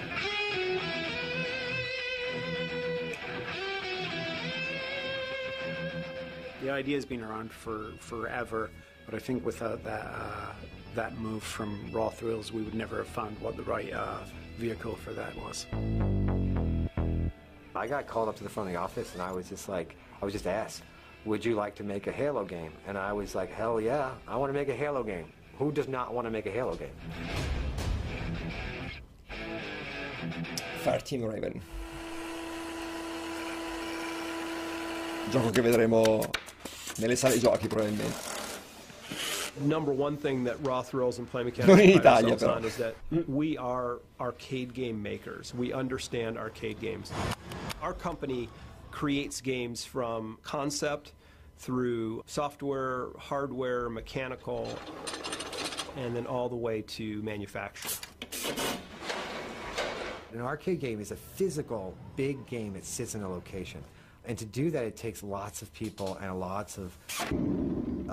[6.63, 8.71] The idea has been around for forever,
[9.05, 10.53] but I think without that uh,
[10.95, 14.21] that move from Raw Thrills, we would never have found what the right uh,
[14.57, 15.67] vehicle for that was.
[17.77, 19.97] I got called up to the front of the office and I was just like,
[20.23, 20.83] I was just asked,
[21.25, 22.71] would you like to make a Halo game?
[22.87, 25.27] And I was like, hell yeah, I want to make a Halo game.
[25.59, 26.95] Who does not want to make a Halo game?
[30.85, 31.61] Fireteam Raven.
[35.31, 36.31] Gioco che vedremo
[36.99, 38.33] nelle sale giochi probabilmente.
[39.61, 42.77] Number one thing that Raw Thrills and Play Mechanics in pride Italia, ourselves on is
[42.77, 42.97] that
[43.29, 45.55] we are arcade game makers.
[45.55, 47.13] We understand arcade games.
[47.81, 48.49] Our company
[48.91, 51.13] creates games from concept
[51.59, 54.77] through software, hardware, mechanical,
[55.97, 57.91] and then all the way to manufacture.
[60.33, 63.85] An arcade game is a physical, big game that sits in a location.
[64.27, 66.97] And to do that, it takes lots of people and lots of,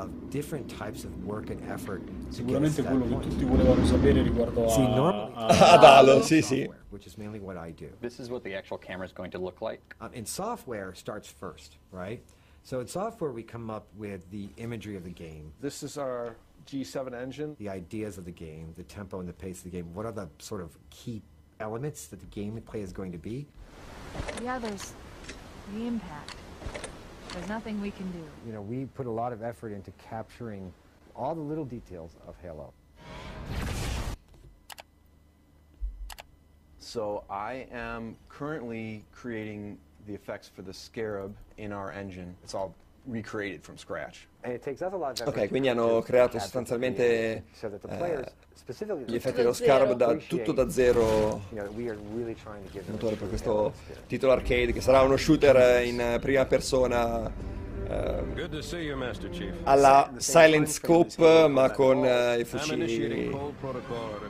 [0.01, 3.85] of different types of work and effort to get us Sicuramente quello che tutti volevano
[3.85, 4.69] sapere riguardo a...
[4.69, 6.67] See, normally, a- Ad Halo, sì, sì.
[6.89, 7.89] Which is mainly what I do.
[8.01, 9.81] This is what the actual camera is going to look like.
[9.99, 12.21] Um, and software starts first, right?
[12.63, 15.51] So in software, we come up with the imagery of the game.
[15.61, 16.35] This is our
[16.67, 17.55] G7 engine.
[17.57, 19.93] The ideas of the game, the tempo and the pace of the game.
[19.93, 21.21] What are the sort of key
[21.59, 23.47] elements that the gameplay is going to be?
[24.43, 24.93] Yeah, there's
[25.73, 26.35] the impact.
[27.33, 28.23] There's nothing we can do.
[28.45, 30.73] You know, we put a lot of effort into capturing
[31.15, 32.73] all the little details of Halo.
[36.77, 39.77] So I am currently creating
[40.07, 42.35] the effects for the Scarab in our engine.
[42.43, 44.27] It's all recreated from scratch.
[45.25, 47.43] Ok, quindi hanno to creato sostanzialmente
[47.87, 48.23] eh,
[49.05, 51.41] gli effetti dello scarab da, tutto da zero
[52.87, 53.73] motore per questo
[54.07, 57.29] titolo arcade che sarà uno shooter in prima persona
[57.87, 58.23] eh,
[59.63, 63.29] alla Silent Scope ma con eh, i fucili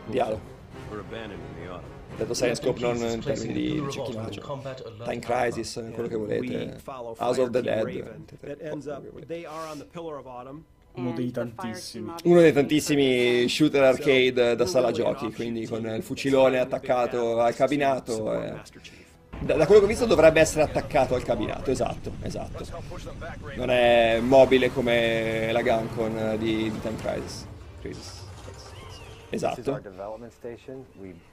[0.07, 0.39] di Halo.
[2.17, 4.41] Detto Silent Scope non in termini di cecchinaggio
[5.03, 6.79] Time Crisis, quello che volete
[7.17, 8.19] House of the Dead.
[10.93, 12.11] Uno dei tantissimi.
[12.25, 18.33] uno dei tantissimi shooter arcade da sala giochi quindi con il fucilone attaccato al cabinato
[18.33, 18.59] eh.
[19.39, 22.63] Da, da quello che ho visto dovrebbe essere attaccato al cabinato, esatto, esatto.
[23.55, 27.47] Non è mobile come la Guncon eh, di, di Time Crisis.
[27.81, 28.21] Crisis.
[29.31, 29.81] Esatto.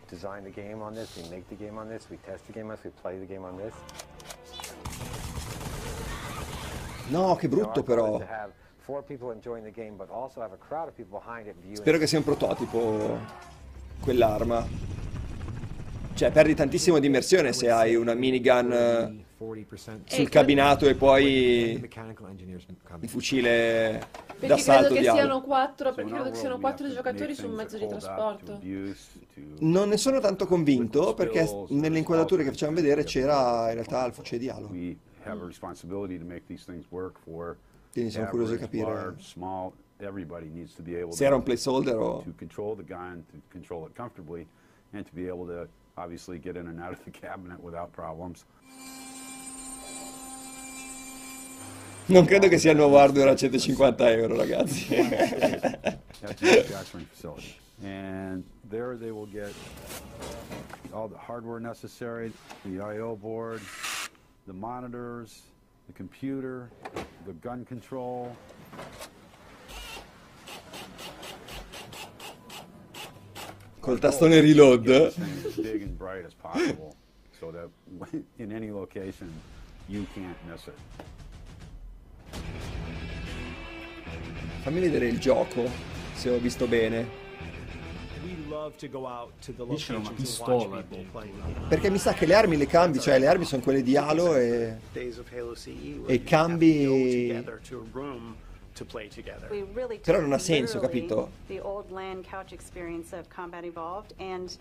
[0.08, 2.70] Design the game on this, we make the game on this, we test the game
[2.70, 3.74] on this, we play the game on this.
[7.08, 8.20] No, che brutto però.
[11.74, 13.18] Spero che sia un prototipo
[14.00, 14.66] quell'arma.
[16.14, 19.27] Cioè, perdi tantissimo di immersione se hai una minigun eh, 40%
[20.04, 21.80] sul cabinato e poi
[23.00, 27.46] il fucile Perché d'assalto credo che siano quattro, perché credo che siano quattro giocatori su
[27.46, 28.60] un mezzo di trasporto.
[29.60, 34.12] Non ne sono tanto convinto perché nelle inquadrature che facevamo vedere c'era in realtà il
[34.12, 34.66] fucile di Halo.
[34.66, 34.98] Quindi
[38.10, 39.14] sono curioso di capire
[41.10, 42.22] se era un placeholder o...
[42.22, 44.46] to control the gun, to control it comfortably,
[44.92, 48.44] and to be able to obviously get in and out of the cabinet without problems.
[52.08, 54.96] Non credo che sia il nuovo hardware a 150 euro, ragazzi.
[57.12, 57.54] facility.
[57.84, 59.52] And there they will get
[60.92, 62.32] all the hardware necessary,
[62.64, 63.14] the I.O.
[63.14, 63.60] board,
[64.46, 65.42] the monitors,
[65.86, 66.70] the computer,
[67.26, 68.34] the gun control.
[73.82, 74.84] Col tastone reload.
[75.56, 76.96] Big and bright as possible
[77.38, 77.68] so that
[78.38, 79.30] in any location
[79.88, 80.78] you can't miss it.
[84.62, 85.68] Fammi vedere il gioco,
[86.14, 87.26] se ho visto bene.
[88.18, 90.84] Lì c'è una pistola.
[91.68, 94.34] Perché mi sa che le armi le cambi, cioè le armi sono quelle di Halo
[94.36, 94.76] e...
[96.06, 97.44] E cambi-
[100.02, 101.30] Però non ha senso, capito?
[101.46, 104.56] The old LAN couch experience of Combat Evolved and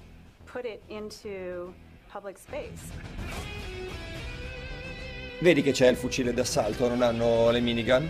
[0.45, 1.73] put it into
[2.11, 2.91] public space.
[5.40, 8.09] Vedi che c'è il fucile d'assalto, non hanno le minigun?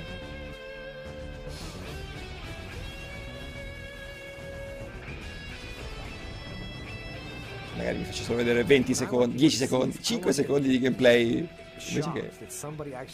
[7.76, 11.48] Magari mi faccio solo vedere 20 secondi, 10 secondi, 5 secondi di gameplay
[11.90, 12.32] invece che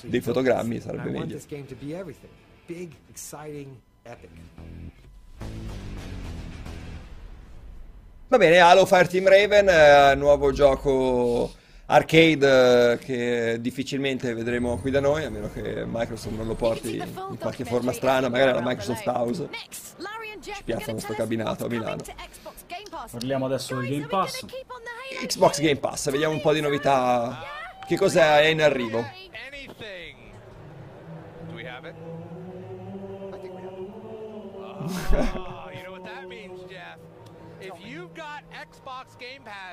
[0.08, 1.40] dei fotogrammi sarebbe meglio.
[2.66, 4.30] Big, exciting, epic.
[8.30, 11.51] Va bene, Halo Fireteam Raven, eh, nuovo gioco
[11.86, 16.98] arcade eh, che difficilmente vedremo qui da noi, a meno che Microsoft non lo porti
[16.98, 19.50] in qualche forma strana, magari alla Microsoft House.
[20.42, 22.02] Ci piazzano sto cabinato a Milano.
[23.12, 24.45] Parliamo adesso del Game Pass.
[25.26, 27.44] Xbox Game Pass, vediamo un po' di novità.
[27.86, 29.00] Che cosa è in arrivo?
[29.00, 29.06] Oh,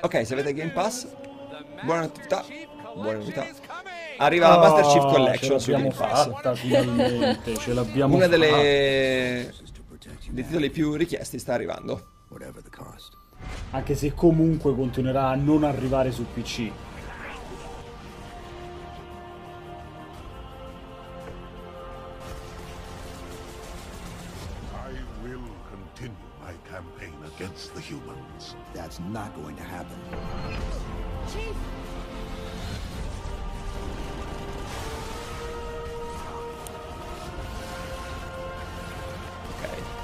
[0.01, 1.07] Ok, se avete Game Pass,
[1.83, 2.43] buona novità.
[2.93, 3.45] Buona novità.
[4.17, 6.25] Arriva la Master Chief Ah, Collection ce su l'abbiamo Game Pass.
[6.29, 8.37] fatta finalmente, ce l'abbiamo Una fatta.
[8.37, 9.53] delle
[10.29, 12.07] dei titoli più richiesti sta arrivando.
[13.71, 16.71] Anche se comunque continuerà a non arrivare su PC.
[24.73, 28.55] I will continue my campaign against the humans.
[28.73, 29.97] That's not going to happen.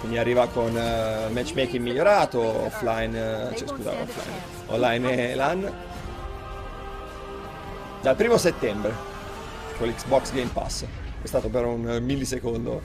[0.08, 5.74] Quindi arriva con eh, matchmaking migliorato, offline, eh, cioè scusa, offline, online e LAN.
[8.02, 8.94] Dal primo settembre,
[9.78, 10.86] con l'Xbox Game Pass.
[11.22, 12.82] È stato per un millisecondo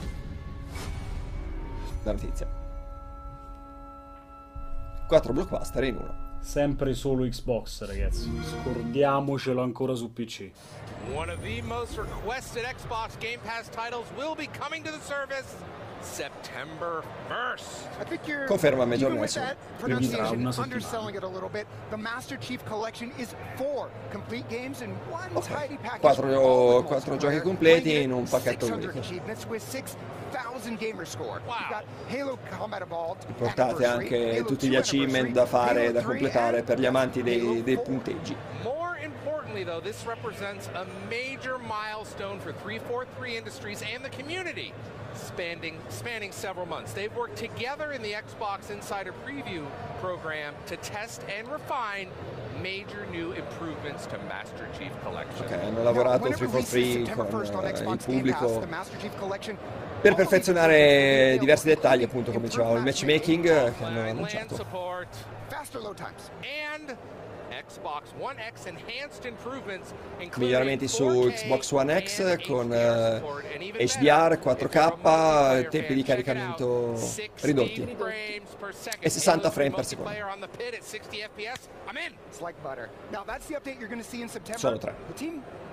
[2.03, 2.45] la notizia.
[5.07, 6.21] 4 blockbuster in uno.
[6.41, 8.29] Sempre solo Xbox, ragazzi.
[8.43, 10.51] Scordiamocelo ancora su PC.
[11.13, 15.55] One of the most requested Xbox Game Pass titles will be coming to the service
[16.03, 17.99] September 1st.
[17.99, 19.09] I think you're Conferma Major
[19.79, 21.67] pronunciation underselling it a little bit.
[21.89, 26.01] The Master Chief Collection is four complete games in one tidy package.
[26.01, 28.99] Quattro, quattro giochi completi in un pacchetto 600 unico.
[28.99, 31.41] achievements with 6,000 gamer score.
[31.45, 36.09] You've got Halo Combat Evolved, Portate anche tutti 2 gli achievement da fare, da Halo
[36.09, 37.83] 3, completare per gli amanti dei, dei 4.
[37.91, 38.35] punteggi.
[38.63, 44.73] More importantly, though, this represents a major milestone for 343 Industries and the community,
[45.15, 46.93] spanning, spanning several months.
[46.93, 49.65] They've worked together in the Xbox Insider Preview
[49.99, 52.09] program to test and refine
[52.61, 55.45] major new improvements to Master Chief Collection.
[55.45, 57.97] Ok, hanno lavorato When it releases 343 September con 1st on eh, il Xbox Game
[57.97, 59.57] Pass, pubblico the Master Chief Collection
[60.03, 64.65] per perfezionare diversi dettagli, appunto come dicevamo, il matchmaking che hanno annunciato.
[70.35, 75.69] Miglioramenti su 4K Xbox One X con HDR eh, support, and even HDR, better, 4K,
[75.69, 77.97] tempi di caricamento 60 ridotti
[78.99, 80.09] e 60 Halo frame 3 per secondo.
[80.09, 81.67] multiplayer on the pit at 60 FPS.
[81.87, 82.13] I'm in.
[82.29, 82.89] It's like butter.
[83.11, 84.59] Now that's the update you're going to see in September.
[84.59, 84.93] Solo tre.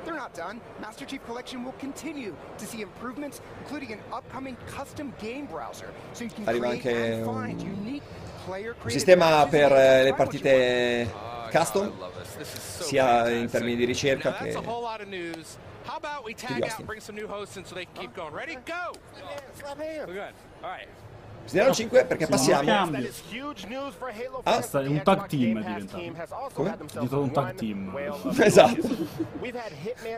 [0.04, 0.60] They're not done.
[0.80, 6.24] Master Chief Collection will continue to see improvements, including an upcoming custom game browser, so
[6.24, 8.02] you can Arriva create anche and un- find unique
[8.46, 11.92] player Un sistema per eh, le partite custom,
[12.40, 14.60] sia in termini di ricerca che a
[20.60, 20.88] right.
[21.42, 22.90] Bisogna 5 perché passiamo Halo
[24.44, 24.62] Ah.
[24.86, 26.50] un tag team è diventato.
[26.52, 26.76] Come?
[26.86, 27.98] diventato un tag team.
[28.38, 28.88] Esatto.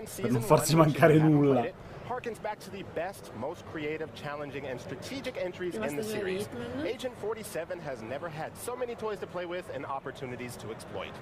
[0.06, 1.66] Season non farsi 1, which mancare nulla.
[2.02, 6.04] Played it, harkens back to the best, most creative, challenging, and strategic entries in the
[6.04, 6.48] series.
[6.84, 11.12] Agent 47 has never had so many toys to play with and opportunities to exploit.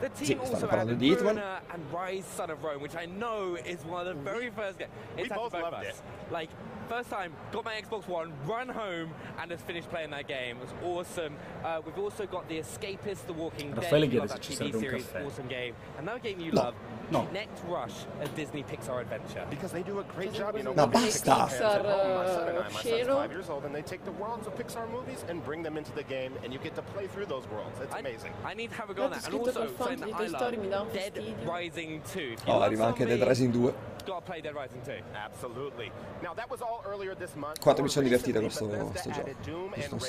[0.00, 3.04] The team stanno also parlando added di Bruna and Rise Son of Rome, which I
[3.04, 4.90] know is one of the very first games.
[5.16, 6.00] We both loved it.
[6.30, 6.48] Like,
[6.88, 10.56] first time, got my Xbox One, run home, and has finished playing that game.
[10.56, 11.36] It was awesome.
[11.62, 13.92] Uh, we've also got The Escapist, The Walking Dead.
[13.92, 15.74] You chiede love that TV series, awesome game.
[15.98, 16.62] Another game you No.
[16.62, 16.74] love,
[17.10, 17.22] No.
[17.26, 19.46] Kinect Rush, a Disney Pixar adventure.
[19.50, 20.29] Because they do a great job, you know.
[20.74, 21.30] No, basta.
[21.30, 21.84] Pixar at
[22.48, 25.62] and I, Pixar, years old, and they take the worlds of Pixar movies and bring
[25.62, 27.78] them into the game, and you get to play through those worlds.
[27.80, 28.32] It's amazing.
[28.44, 29.24] I need to have a go that.
[29.26, 31.18] And also, font something di that I love, Dead.
[31.46, 32.18] Rising 2.
[32.20, 33.74] If you Oh, arriva anche Dead Rising 2.
[34.06, 34.92] Gotta play Dead Rising 2.
[35.14, 35.90] Absolutely.
[36.22, 37.60] Now that was all earlier this month.
[37.60, 39.30] Quanto mi sono divertito questo- questo gioco.
[39.72, 40.00] Questo un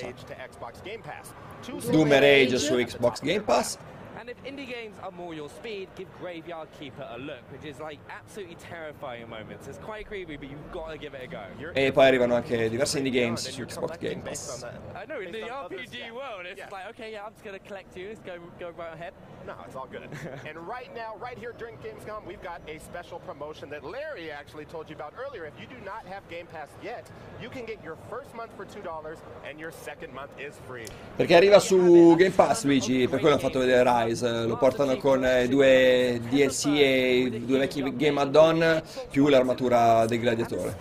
[1.91, 3.77] Doom e Rage su Xbox Game Pass.
[4.22, 7.80] And if indie games are more your speed, give Graveyard Keeper a look, which is
[7.80, 9.67] like absolutely terrifying moments.
[9.67, 11.41] It's quite creepy, but you've got to give it a go.
[11.74, 14.64] E poi arrivano anche diversi indie games su Xbox Game Pass.
[14.93, 16.11] I know, in the RPG yeah.
[16.11, 16.69] world, it's Yeah.
[16.69, 18.09] like, okay, yeah, I'm just going to collect you.
[18.09, 19.14] Let's go, go right ahead.
[19.48, 20.08] No, it's all good.
[20.48, 24.66] and right now, right here during Gamescom, we've got a special promotion that Larry actually
[24.66, 25.45] told you about earlier.
[25.45, 27.09] If you do not have Game Pass yet,
[27.41, 29.17] you can get your first month for $2
[29.50, 30.85] and your second month is free.
[31.17, 35.26] Perché arriva su Game Pass Luigi, per quello hanno fatto vedere Rise, lo portano con
[35.26, 40.76] eh, due DLC e due vecchi game add-on più l'armatura del gladiatore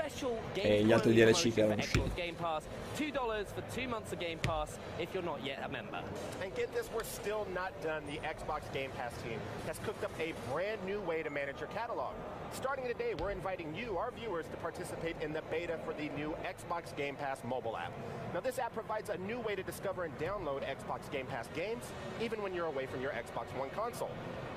[0.55, 1.99] e gli altri DLC che erano usciti.
[2.01, 2.65] Xbox Game Pass,
[2.97, 6.03] $2 for two months of Game Pass if you're not yet a member.
[6.43, 8.03] And get this, we're still not done.
[8.07, 11.71] The Xbox Game Pass team has cooked up a brand new way to manage your
[11.71, 12.13] catalog.
[12.53, 16.35] Starting today, we're inviting you, our viewers, to participate in the beta for the new
[16.45, 17.93] Xbox Game Pass mobile app.
[18.35, 21.85] Now, this app provides a new way to discover and download Xbox Game Pass games,
[22.21, 24.11] even when you're away from your Xbox One console.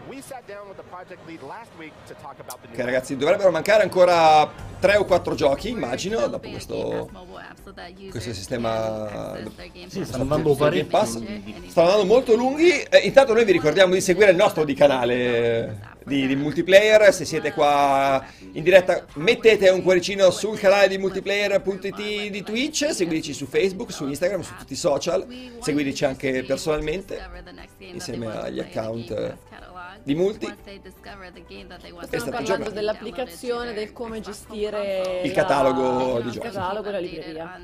[0.09, 2.83] We sat down with the project lead last week to talk about the new Ok
[2.83, 7.09] ragazzi, dovrebbero mancare ancora 3 o 4 giochi, immagino, dopo questo,
[8.09, 9.37] questo sistema
[9.87, 11.21] Sì, stanno andando Game parecchio Pass.
[11.67, 12.81] Stanno andando molto lunghi.
[12.81, 15.73] Eh, intanto noi vi ricordiamo di seguire il nostro di canale eh,
[16.03, 17.13] di, di multiplayer.
[17.13, 17.82] Se siete qua
[18.53, 22.89] in diretta, mettete un cuoricino sul canale di multiplayer.it di Twitch.
[22.91, 25.25] Seguiteci su Facebook, su Instagram, su tutti i social.
[25.59, 27.21] Seguiteci anche personalmente
[27.79, 29.37] insieme agli account eh,
[30.03, 30.45] di Multi.
[30.45, 36.47] Stiamo state parlando dell'applicazione, del come gestire Il la- catalogo di il giochi.
[36.47, 37.59] catalogo e la libreria.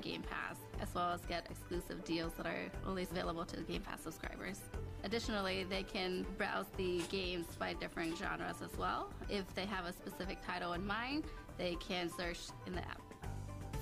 [0.00, 3.60] Game Pass the the as well as get exclusive deals that are only available to
[3.62, 4.60] Game Pass subscribers.
[5.04, 9.10] Additionally, they can browse the games by different genres as well.
[9.28, 11.24] If they have a specific title in mind,
[11.56, 13.00] they can search in the app.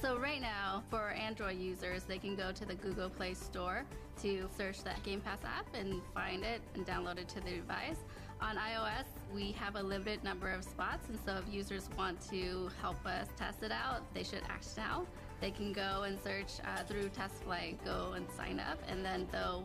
[0.02, 3.84] So right now, for Android users, they can go to the Google Play Store
[4.20, 8.04] to search that Game Pass app and find it and download it to their device.
[8.40, 12.68] On iOS, we have a limited number of spots, and so if users want to
[12.82, 15.06] help us test it out, they should act now.
[15.40, 19.64] They can go and search uh, through TestFlight, go and sign up, and then they'll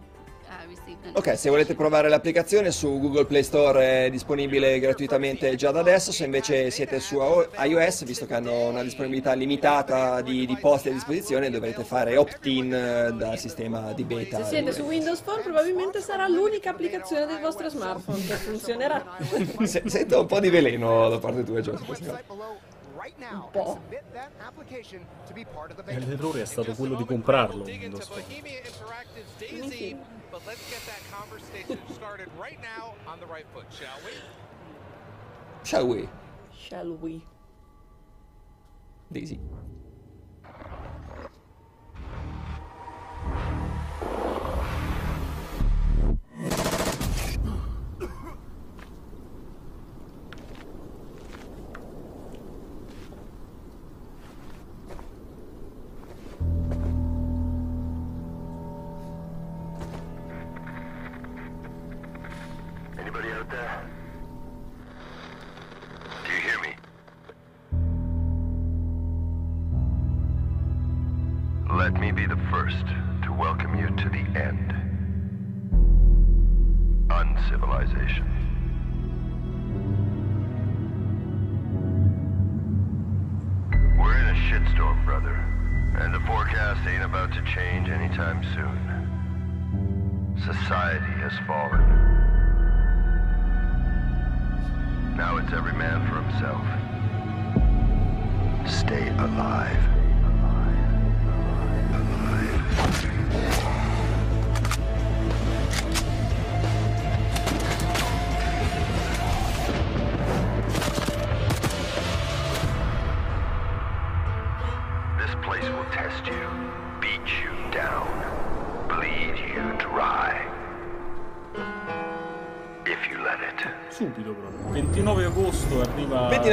[0.49, 5.79] uh, Ok, se volete provare l'applicazione su Google Play Store è disponibile gratuitamente già da
[5.79, 7.19] adesso, se invece siete su
[7.57, 12.69] iOS, visto che hanno una disponibilità limitata di, di posti a disposizione, dovrete fare opt-in
[12.69, 14.43] dal sistema di beta.
[14.43, 19.05] Se siete su Windows Phone probabilmente sarà l'unica applicazione del vostro smartphone che funzionerà.
[19.63, 22.70] Se- Sento un po' di veleno da parte tua, Giorgio.
[23.51, 23.59] Po'.
[23.59, 27.05] and submit that application to be part of the E l'errore è stato quello di
[27.05, 27.63] comprarlo.
[27.63, 28.23] Windows Phone.
[35.63, 36.09] Shall we?
[36.51, 37.21] Shall we?
[39.09, 39.39] Daisy.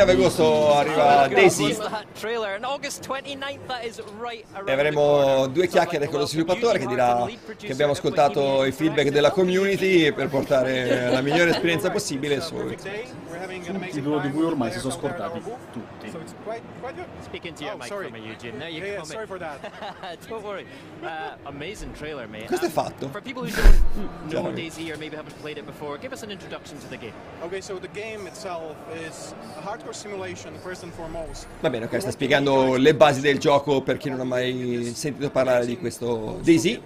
[0.09, 1.77] 9 agosto arriva Daisy
[2.19, 2.55] what's that trailer?
[2.55, 6.87] And August 29th, that is right around e avremo due chiacchiere con lo sviluppatore che
[6.87, 12.57] dirà che abbiamo ascoltato i feedback della community per portare la migliore esperienza possibile su
[12.57, 15.41] Tutti quello di cui ormai si sono scordati
[15.73, 16.11] tutti.
[17.21, 18.59] Speaking to your mic from Eugene.
[18.59, 19.07] There you Yeah, yeah, come.
[19.07, 19.61] sorry for that.
[20.29, 20.67] Don't worry.
[21.03, 21.37] Uh.
[22.47, 23.11] Questo è Um, fatto.
[31.61, 35.31] Va bene, ok, sta spiegando le basi del gioco per chi non ha mai sentito
[35.31, 36.81] parlare di questo Daisy.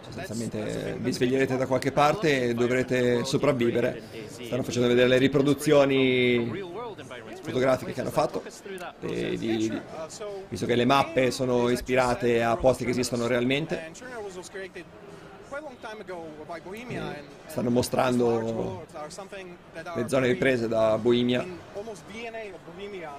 [0.00, 4.02] Sostanzialmente vi sveglierete da qualche parte e dovrete sopravvivere.
[4.28, 6.64] Stanno facendo vedere le riproduzioni
[7.40, 8.42] fotografiche che hanno fatto,
[9.00, 9.80] di- di-
[10.48, 13.90] visto che le mappe sono ispirate a posti che esistono realmente.
[17.46, 18.86] Stanno mostrando
[19.94, 21.44] le zone riprese da Bohemia.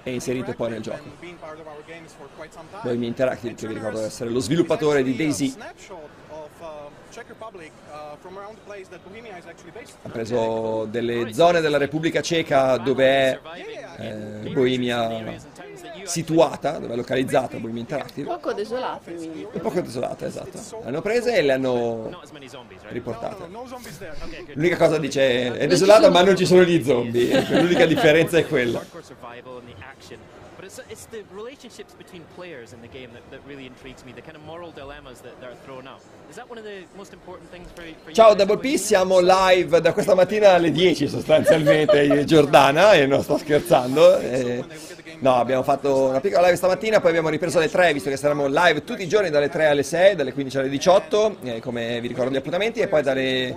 [0.03, 1.03] e inserite poi nel gioco.
[2.82, 6.90] Bohemia Interactive, che vi ricordo essere lo sviluppatore di Daisy, uh, uh,
[10.01, 13.40] ha preso delle zone della Repubblica Ceca dove è
[13.98, 15.08] eh, Bohemia
[16.10, 18.28] situata, dove è localizzata Bohemia Interactive.
[18.28, 19.48] Poco desolate, quindi.
[19.52, 20.80] Un po' desolata, esatto.
[20.82, 22.20] Le hanno prese e le hanno
[22.90, 23.44] riportate.
[24.54, 27.46] L'unica cosa dice è desolata ma non ci sono gli zombie.
[27.50, 28.84] L'unica differenza è quella.
[30.69, 34.22] It's, it's the relationships between players in the game that, that really intrigues me, the
[34.22, 35.99] kind of moral dilemmas that, that are thrown up.
[36.30, 38.35] Is that one of the most important things for, for Ciao?
[38.35, 43.23] Double P, siamo live da questa mattina alle 10 sostanzialmente io e Giordana e non
[43.23, 44.19] sto scherzando.
[44.19, 44.64] eh,
[45.22, 48.45] no, abbiamo fatto una piccola live stamattina, poi abbiamo ripreso alle 3 visto che saremo
[48.45, 52.07] live tutti i giorni dalle 3 alle 6, dalle 15 alle 18, eh, come vi
[52.07, 53.56] ricordo gli appuntamenti, e poi dalle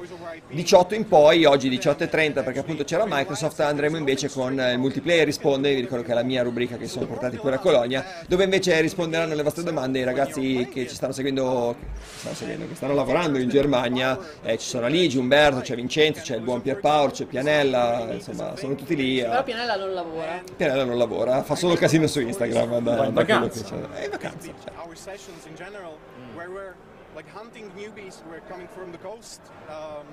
[0.49, 5.27] 18 in poi, oggi 18.30 perché appunto c'era Microsoft, andremo invece con eh, il multiplayer
[5.27, 8.45] risponde, vi ricordo che è la mia rubrica che sono portati qui a Colonia, dove
[8.45, 12.75] invece risponderanno alle vostre domande i ragazzi che ci stanno seguendo, che stanno, seguendo, che
[12.75, 17.11] stanno lavorando in Germania, eh, ci sono Aligi, Umberto, c'è Vincenzo, c'è il buon Pierpaolo,
[17.11, 19.21] c'è Pianella, insomma sono tutti lì.
[19.21, 20.43] Però Pianella non lavora.
[20.57, 22.81] Pianella non lavora, fa solo casino su Instagram.
[22.81, 23.63] Da, da quello vacanza.
[23.63, 24.01] che c'è.
[24.01, 24.53] È in vacanza.
[24.65, 24.73] cioè.
[24.85, 25.97] Our sessions in general,
[26.35, 26.75] where we're
[27.15, 30.07] like hunting newbies who are coming from the coast um,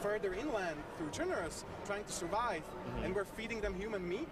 [0.00, 2.62] further inland through Generous, trying to survive,
[3.04, 4.28] and we're feeding them human meat.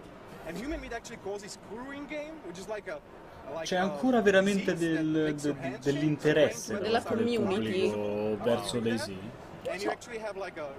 [3.63, 8.35] C'è a ancora veramente del- de- dell'interesse Della community.
[8.43, 9.17] verso Daisy?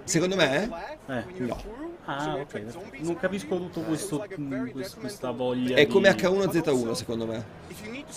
[0.03, 0.69] Secondo me?
[1.07, 1.61] Eh, no.
[2.05, 2.63] Ah, ok.
[2.99, 4.25] Non capisco tutto questo,
[4.99, 6.21] questa voglia È come di...
[6.21, 7.45] H1Z1 secondo me.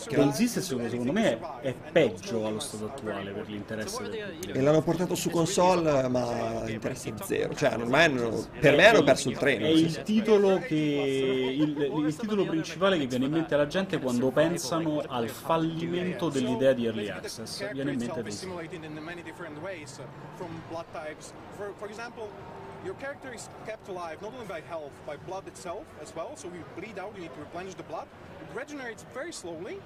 [0.08, 4.58] Daisy secondo, secondo me è, peggio allo stato attuale per l'interesse del pubblico.
[4.58, 7.54] E l'hanno portato su console, ma interesse zero.
[7.54, 9.66] Cioè, ormai hanno- per me hanno perso il treno.
[9.66, 14.30] È il titolo che il, il titolo principale che viene in mente alla gente quando
[14.30, 17.70] pensano al fallimento dell'idea di early access.
[17.72, 18.22] Viene in mente
[19.80, 20.08] itself
[20.68, 20.68] is Daisy.
[20.68, 21.32] simulated in many different ways, from blood types.
[21.56, 22.28] For, for example,
[22.84, 26.36] your character is kept alive not only by health, by blood itself as well.
[26.36, 28.06] So you bleed out, you need to replenish the blood.
[28.40, 29.78] It regenerates very slowly,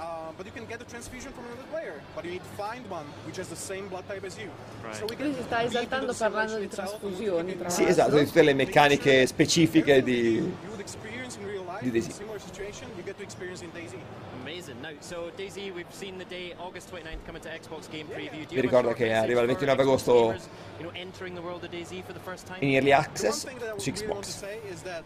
[0.00, 2.00] uh, but you can get a transfusion from another player.
[2.14, 4.50] But you need to find one which has the same blood type as you.
[4.82, 4.94] Right.
[4.94, 7.56] So we Lui si sta esaltando parlando di trasfusioni.
[7.56, 11.82] Tra Sì, esatto, di tutte le meccaniche specifiche di, you would experience in real life
[11.82, 13.98] di in a Daisy.
[14.44, 15.32] Similar situation, you get to experience in Daisy.
[15.32, 15.32] Amazing.
[15.32, 18.48] Now, so Daisy, we've seen the day August 29th coming to Xbox Game Preview.
[18.48, 20.34] Do Vi you have a ricordo short che message arriva il 29 agosto
[20.78, 22.58] you know, entering the world of Daisy for the first time?
[22.60, 24.40] in early access The one thing that I su really want to Xbox.
[24.40, 25.04] say is that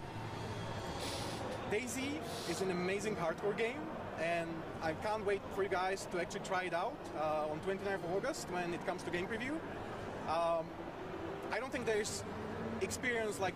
[1.70, 3.80] Daisy is an amazing hardcore game,
[4.22, 4.48] and
[4.82, 8.12] I can't wait for you guys to actually try it out uh, on 29th of
[8.16, 9.58] August when it comes to game preview.
[10.28, 10.66] Um,
[11.52, 12.24] I don't think there's
[12.82, 13.54] experience like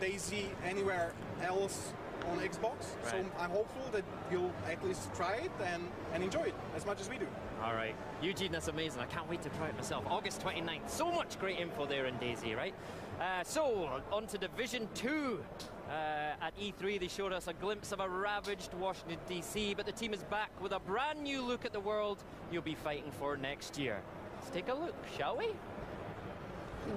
[0.00, 1.92] Daisy anywhere else
[2.30, 2.94] on Xbox.
[3.08, 7.00] So I'm hopeful that you'll at least try it and, and enjoy it as much
[7.00, 7.26] as we do.
[7.62, 7.94] All right.
[8.20, 9.00] Eugene, that's amazing.
[9.00, 10.04] I can't wait to try it myself.
[10.06, 10.88] August 29th.
[10.88, 12.74] So much great info there in Daisy, right?
[13.20, 15.44] Uh, so, on to Division 2.
[15.88, 19.92] Uh, at E3, they showed us a glimpse of a ravaged Washington, D.C., but the
[19.92, 23.36] team is back with a brand new look at the world you'll be fighting for
[23.36, 24.00] next year.
[24.36, 25.48] Let's take a look, shall we?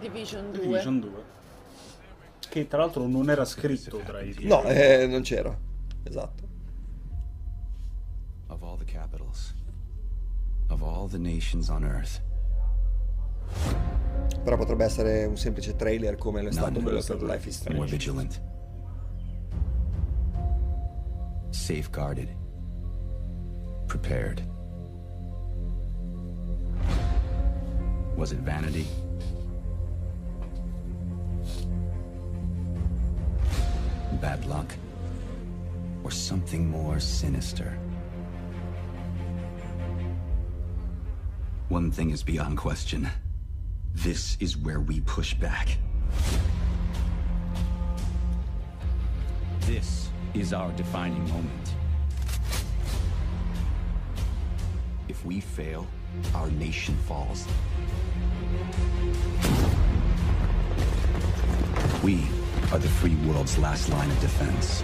[0.01, 0.61] Division 2.
[0.61, 1.13] Division 2.
[2.55, 5.53] Che tra l'altro non era scritto tra i No, eh, non c'era.
[6.03, 6.47] Esatto.
[8.47, 9.53] Of all the capitals,
[10.69, 12.23] of all the nations on Earth,
[14.41, 17.87] Però potrebbe essere un semplice trailer come lo è stato quello per Life is more
[17.87, 17.91] Strange.
[17.91, 18.41] vigilant,
[21.49, 22.33] safeguarded,
[23.87, 24.41] prepared.
[28.15, 28.87] Was it vanity?
[34.25, 34.73] Bad luck?
[36.03, 37.77] Or something more sinister?
[41.69, 43.07] One thing is beyond question.
[43.93, 45.77] This is where we push back.
[49.59, 51.75] This is our defining moment.
[55.07, 55.85] If we fail,
[56.33, 57.47] our nation falls.
[62.03, 62.25] We
[62.71, 64.83] are the free world's last line of defense.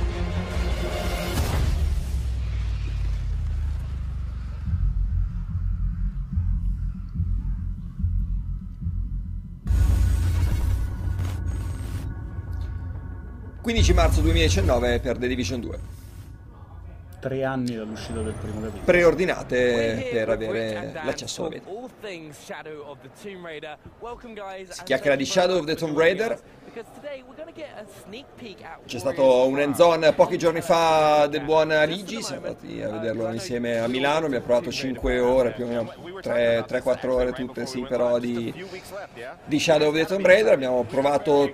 [13.64, 16.01] Eh, 15 marzo 2019 per The Division 2.
[17.22, 18.84] Tre anni dall'uscita del primo capitolo.
[18.84, 21.70] Preordinate per avere l'accesso alla beta.
[24.74, 26.42] Si chiacchiera di Shadow of the Tomb Raider.
[28.86, 33.78] C'è stato un hands-on pochi giorni fa del buon Aligi, siamo andati a vederlo insieme
[33.78, 38.52] a Milano, abbiamo provato 5 ore, più o meno 3-4 ore tutte, sì, però di,
[39.46, 41.52] di Shadow of the Tomb Raider, abbiamo provato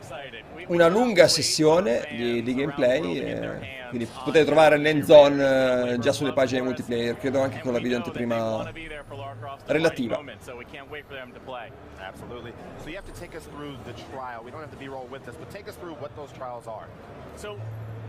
[0.67, 6.61] una lunga sessione di, di gameplay, e quindi potete trovare l'hands-on eh, già sulle pagine
[6.61, 8.71] multiplayer, credo anche con la video anteprima
[9.65, 10.21] relativa.
[11.99, 12.53] Absolutely.
[12.83, 14.43] So you have to take us through the trial.
[14.43, 16.87] We don't have to B-roll with this, but take us through what those trials are.
[17.35, 17.57] So,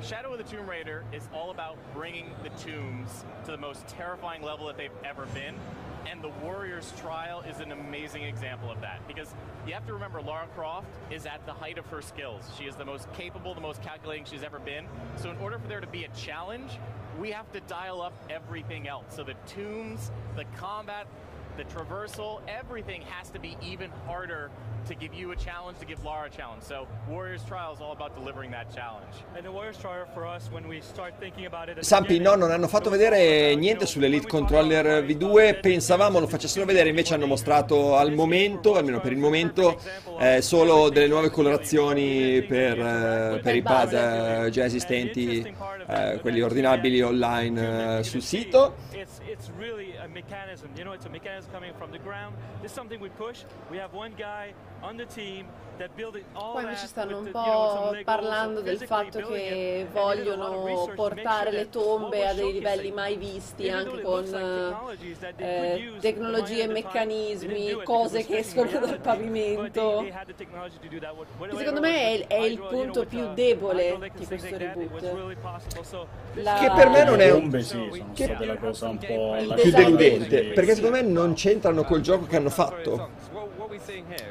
[0.02, 4.42] Shadow of the Tomb Raider is all about bringing the tombs to the most terrifying
[4.42, 5.56] level that they've ever been.
[6.08, 9.06] And the Warrior's Trial is an amazing example of that.
[9.08, 9.34] Because
[9.66, 12.48] you have to remember, Lara Croft is at the height of her skills.
[12.56, 14.86] She is the most capable, the most calculating she's ever been.
[15.16, 16.78] So, in order for there to be a challenge,
[17.18, 19.06] we have to dial up everything else.
[19.10, 21.08] So, the tombs, the combat,
[21.58, 24.48] the traversal, everything has to be even harder
[24.86, 26.62] to give you a challenge, to give Lara a challenge.
[26.62, 29.12] So Warriors Trial is all about delivering that challenge.
[29.36, 32.52] And the Warriors Trial for us, when we start thinking about it, Sampi, no, non
[32.52, 38.12] hanno fatto vedere niente sull'Elite Controller V2, pensavamo lo facessero vedere, invece hanno mostrato al
[38.12, 39.80] momento, almeno per il momento,
[40.20, 45.54] eh, solo delle nuove colorazioni per, eh, per i pad eh, già esistenti,
[45.88, 48.76] eh, quelli ordinabili online eh, sul sito.
[49.28, 50.70] It's really a mechanism.
[50.74, 52.34] You know, it's a mechanism coming from the ground.
[52.62, 53.44] This is something we push.
[53.70, 55.46] We have one guy on the team
[56.32, 62.52] Poi invece stanno un po' parlando del fatto che vogliono portare le tombe a dei
[62.52, 64.24] livelli mai visti, anche con
[65.36, 70.04] eh, use, tecnologie e meccanismi, cose che escono dal pavimento.
[70.04, 75.36] Che secondo me è il, è il punto più debole di questo reboot.
[76.34, 77.40] La- Che per me non è un...
[77.40, 81.84] bombe sì, che- state la cosa un po' più deludente, perché secondo me non c'entrano
[81.84, 83.10] col gioco che hanno fatto.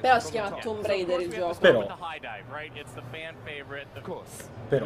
[0.01, 1.55] Però si chiama Tomb Raider il gioco.
[1.59, 1.97] Però-.
[4.67, 4.85] Però-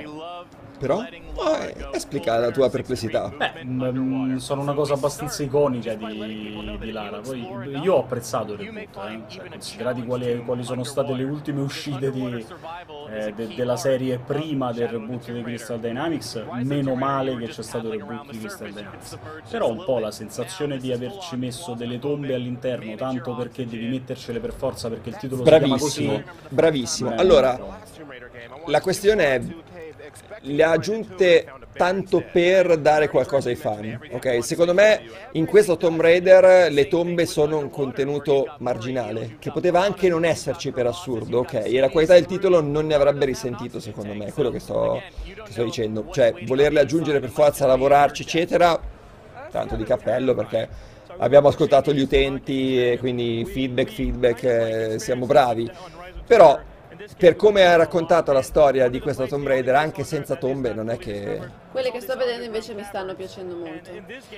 [0.81, 0.99] Però?
[0.99, 3.29] Ah, eh, esplica la tua perplessità.
[3.29, 7.19] Beh, mm, sono una cosa abbastanza iconica di, di Lara.
[7.19, 7.45] Poi
[7.83, 9.21] io ho apprezzato il reboot, eh.
[9.27, 12.43] Cioè, considerati quali, quali sono state le ultime uscite di,
[13.11, 17.93] eh, de- della serie prima del reboot di Crystal Dynamics, meno male che c'è stato
[17.93, 19.17] il reboot di Crystal Dynamics.
[19.51, 24.39] Però un po' la sensazione di averci messo delle tombe all'interno, tanto perché devi mettercele
[24.39, 26.23] per forza perché il titolo si Bravissimo, così.
[26.49, 27.11] bravissimo.
[27.11, 27.59] Eh, Allora,
[28.65, 29.41] la questione è,
[30.41, 34.43] le ha aggiunte tanto per dare qualcosa ai fan, ok?
[34.43, 35.01] Secondo me
[35.33, 40.71] in questo Tomb Raider le tombe sono un contenuto marginale, che poteva anche non esserci
[40.71, 41.61] per assurdo, ok?
[41.65, 45.01] E la qualità del titolo non ne avrebbe risentito, secondo me, è quello che sto,
[45.23, 46.07] che sto dicendo.
[46.11, 48.79] Cioè, volerle aggiungere per forza, lavorarci, eccetera,
[49.49, 50.89] tanto di cappello perché
[51.21, 55.69] abbiamo ascoltato gli utenti quindi feedback, feedback, eh, siamo bravi.
[56.27, 56.59] Però
[57.17, 60.97] per come ha raccontato la storia di questo Tomb Raider, anche senza tombe, non è
[60.97, 61.60] che...
[61.71, 63.89] Quelle che sto vedendo invece mi stanno piacendo molto,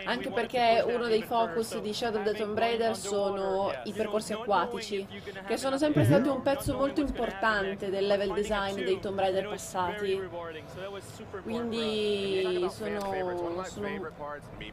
[0.06, 5.06] anche perché uno dei focus di Shadow of the Tomb Raider sono i percorsi acquatici,
[5.48, 10.22] che sono sempre stati un pezzo molto importante del level design dei Tomb Raider passati.
[11.42, 14.12] Quindi sono, sono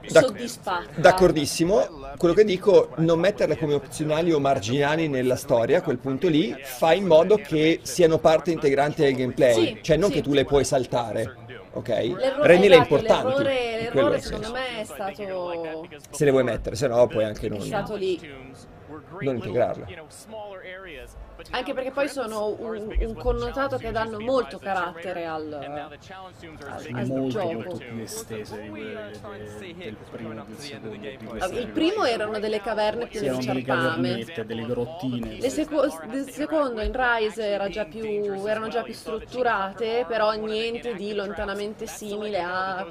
[0.07, 1.01] soddisfatta.
[1.01, 6.29] D'accordissimo, quello che dico, non metterle come opzionali o marginali nella storia, a quel punto
[6.29, 10.17] lì, fa in modo che siano parte integrante del gameplay, Sì, cioè non sì.
[10.17, 11.37] che tu le puoi saltare,
[11.73, 11.89] ok?
[11.89, 16.87] L'errore- Rendile esatto, importanti, L'errore, l'errore secondo me è stato, Se le vuoi mettere, se
[16.89, 18.21] no puoi anche non, stato lì.
[19.21, 19.87] non integrarle.
[21.51, 27.29] Anche perché poi sono un, un connotato che danno molto carattere al, al, al molto
[27.29, 27.53] gioco.
[27.53, 29.11] molto più estese di quelle
[29.59, 33.63] de- del primo del secondo Il primo erano delle caverne piene di
[34.45, 35.39] delle grottine.
[35.39, 38.05] Le il secondo in Rise era già più,
[38.47, 42.87] erano già più strutturate, però niente di lontanamente simile a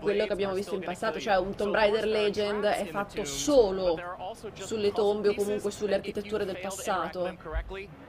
[0.00, 3.98] quello che abbiamo visto in passato, cioè un Tomb Raider Legend è fatto solo
[4.54, 7.36] sulle tombe o comunque sulle architetture del passato.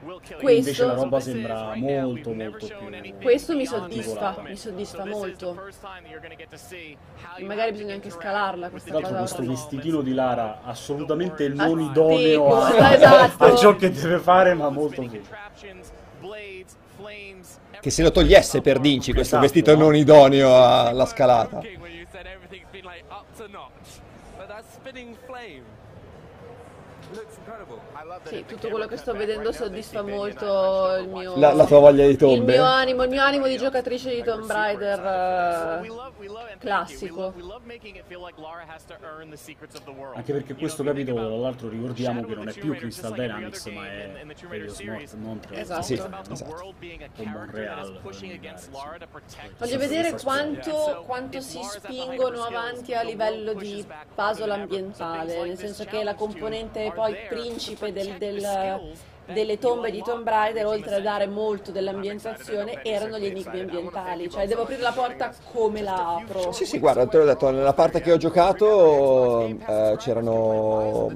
[0.04, 5.56] Invece la Questo, roba sembra molto molto più questo mi soddisfa, mi soddisfa molto.
[7.36, 9.34] E magari bisogna anche scalarla questa Tra l'altro cosa.
[9.34, 13.44] questo vestitino di Lara assolutamente non Azteco, idoneo a, esatto.
[13.44, 15.22] a ciò che deve fare, ma molto figo.
[17.80, 19.84] Che se lo togliesse per Dinci questo Esatto, vestito no?
[19.84, 21.60] non idoneo alla scalata.
[24.36, 25.62] But that spinning flame
[27.14, 27.80] looks incredible.
[28.24, 32.12] Sì, tutto quello che sto vedendo soddisfa molto il mio, La- la tua voglia di
[32.12, 32.52] il tombe?
[32.52, 34.98] mio animo, il mio animo di giocatrice di Tomb Raider
[35.82, 37.32] eh, classico.
[40.14, 44.24] Anche perché questo capitolo, tra l'altro, ricordiamo che non è più Crystal Dynamics, ma è
[44.50, 45.62] Eidos Montreal, Montreal.
[45.62, 45.82] Esatto.
[45.82, 46.32] Sì, esatto.
[46.44, 48.00] O Montreal.
[49.58, 56.02] Voglio vedere quanto, quanto si spingono avanti a livello di puzzle ambientale, nel senso che
[56.02, 58.92] la componente poi principe del- del-
[59.26, 64.46] delle tombe di Tomb Raider, oltre a dare molto dell'ambientazione, erano gli enigmi ambientali, cioè
[64.46, 66.52] devo aprire la porta come la apro.
[66.52, 71.10] Sì, sì, guarda, te l'ho detto, nella parte che ho giocato eh, c'erano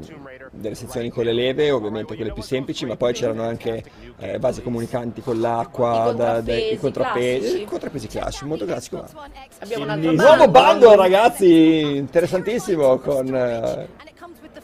[0.53, 3.85] delle sezioni con le leve, ovviamente quelle più semplici, ma poi c'erano anche
[4.21, 7.61] eh, vasi comunicanti con l'acqua, I da- da- i contrappesi contrappesi, classici.
[7.61, 8.97] i contrappesi classici, molto classico.
[9.13, 9.29] ma-
[9.59, 10.61] Abbiamo un altro Nuovo bundle.
[10.63, 13.87] bundle, ragazzi, interessantissimo con eh,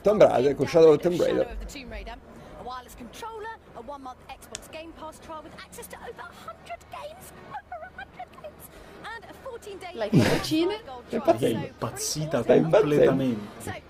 [0.01, 1.41] Tomb Raider, con Shadow of Tomb Raider.
[1.47, 5.87] of the Tomb Raider, a wireless controller, a one-month Xbox Game Pass trial with access
[5.87, 8.65] to over 100 games, over 100 games,
[9.05, 9.23] and
[9.95, 10.81] a 14-day Like cucine.
[11.39, 12.79] Lei è impazzita impazzendo.
[12.79, 13.83] completamente.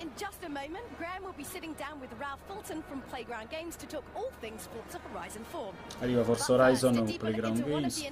[0.00, 3.76] In just a moment, Graham will be sitting down with Ralph Fulton from Playground Games
[3.76, 5.72] to talk all things Forza Horizon 4.
[6.00, 8.02] Arriva Forza Horizon Playground Games.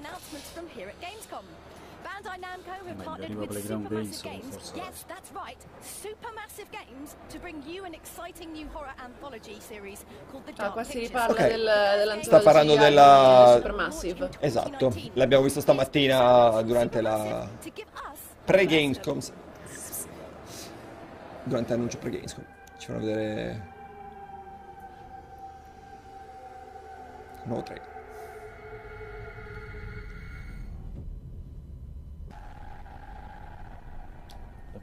[2.19, 7.85] Bandai Namco have partnered with Supermassive Games Yes, that's right, Supermassive Games to bring you
[7.85, 11.11] an exciting new horror anthology series called The Ah, Dark qua si Pictures.
[11.13, 11.49] parla Ok.
[11.49, 14.29] del, dell'antologia Sta parlando della- Supermassive.
[14.41, 17.49] Esatto, l'abbiamo visto stamattina durante la
[18.45, 19.21] pre-Gamescom.
[21.45, 22.45] Durante l'annuncio pre-Gamescom.
[22.79, 23.77] Ci fanno vedere...
[27.43, 27.88] un nuovo trailer.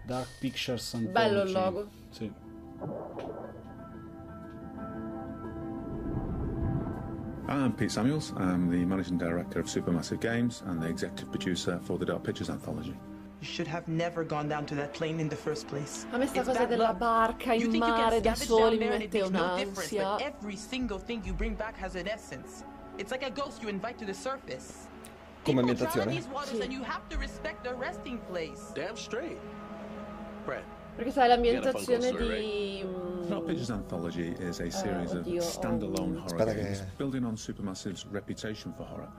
[0.07, 1.13] Dark Pictures Anthology.
[1.13, 1.89] Bello il logo.
[2.11, 2.31] Sì.
[7.47, 8.33] I'm Pete Samuels.
[8.37, 12.49] I'm the managing director of Supermassive Games and the executive producer for the Dark Pictures
[12.49, 12.95] anthology.
[13.41, 16.07] You should have never gone down to that plane in the first place.
[16.13, 16.99] A me sta cosa della luck.
[16.99, 19.91] barca in you mare da soli down mi there and it mette makes no difference,
[19.91, 20.17] un'ansia.
[20.17, 22.63] but every single thing you bring back has an essence.
[22.97, 24.87] It's like a ghost you invite to the surface.
[25.45, 26.09] Come People drown in ambientazione?
[26.15, 28.71] these waters and you have to respect their resting place.
[28.73, 29.37] Damn straight.
[30.45, 30.63] Brad.
[30.95, 32.83] Perché sai, l'ambientazione You got a fun di...
[32.85, 36.21] mm, Pictures Anthology is a series of oddio, standalone oh.
[36.21, 39.11] horror games che- building on Supermassive's reputation for horror,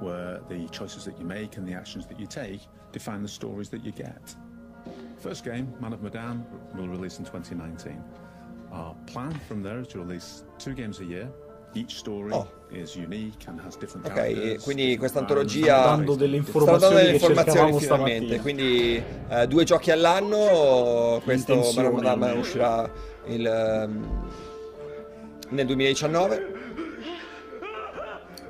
[0.00, 2.60] where the choices that you make and the actions that you take
[2.92, 4.36] define the stories that you get.
[5.18, 6.44] First game, Man of Medan,
[6.74, 8.02] will release in 2019.
[8.70, 11.30] Our plan from there is to release two games a year.
[11.74, 12.46] Each story Oh.
[12.70, 17.14] is unique and has different Ok, quindi questa antologia dando delle sta dando delle informazioni
[17.14, 18.40] informazioni che cercavamo finalmente.
[18.40, 21.20] Quindi eh, due giochi all'anno.
[21.22, 22.38] Questo almeno.
[22.40, 22.90] uscirà
[23.26, 24.28] il, ehm,
[25.50, 26.53] nel 2019.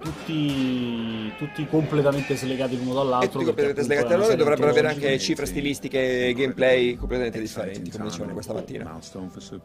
[0.05, 3.27] Tutti, tutti completamente slegati l'uno dall'altro.
[3.27, 7.91] E tutti completamente slegati da serie dovrebbero avere anche cifre stilistiche e gameplay completamente differenti,
[7.91, 9.01] come dicevano questa mattina.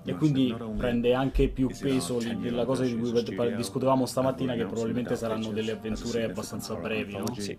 [0.06, 5.52] E quindi prende anche più peso la cosa di cui discutevamo stamattina, che probabilmente saranno
[5.52, 7.26] delle avventure abbastanza brevi, no?
[7.38, 7.58] Sì.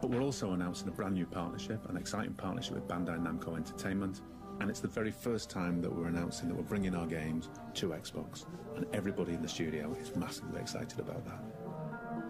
[0.00, 4.20] But we're also announcing a brand new partnership, an exciting partnership with Bandai Namco Entertainment.
[4.58, 7.90] And it's the very first time that we're announcing that we're bringing our games to
[7.90, 8.46] Xbox.
[8.76, 11.42] And everybody in the studio is massively excited about that.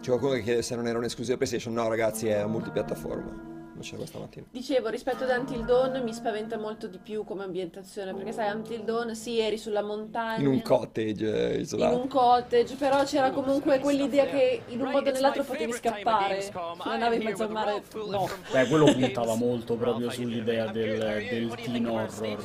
[0.03, 1.73] C'è qualcuno che chiede se non era un'esclusiva PlayStation.
[1.73, 3.52] No, ragazzi, è multipiattaforma.
[3.73, 4.45] Non c'è questa mattina.
[4.51, 8.83] Dicevo, rispetto ad Until Dawn mi spaventa molto di più come ambientazione, perché sai, Until
[8.83, 10.41] Dawn sì, eri sulla montagna.
[10.41, 11.97] In un cottage eh, in isolato.
[11.97, 16.97] un cottage, però c'era comunque quell'idea che in un modo o nell'altro potevi scappare sulla
[16.97, 17.83] nave in mezzo al mare.
[17.93, 18.29] No.
[18.51, 22.23] Beh, quello puntava molto proprio sull'idea del, del teen horror.
[22.23, 22.37] eh,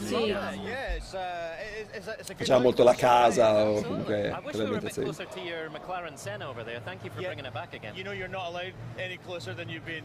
[0.00, 0.34] Sì.
[2.36, 4.30] Faceva molto la casa o comunque.
[6.84, 7.94] Thank you for bringing it back again.
[7.94, 10.04] You know you're not allowed any closer than you've been.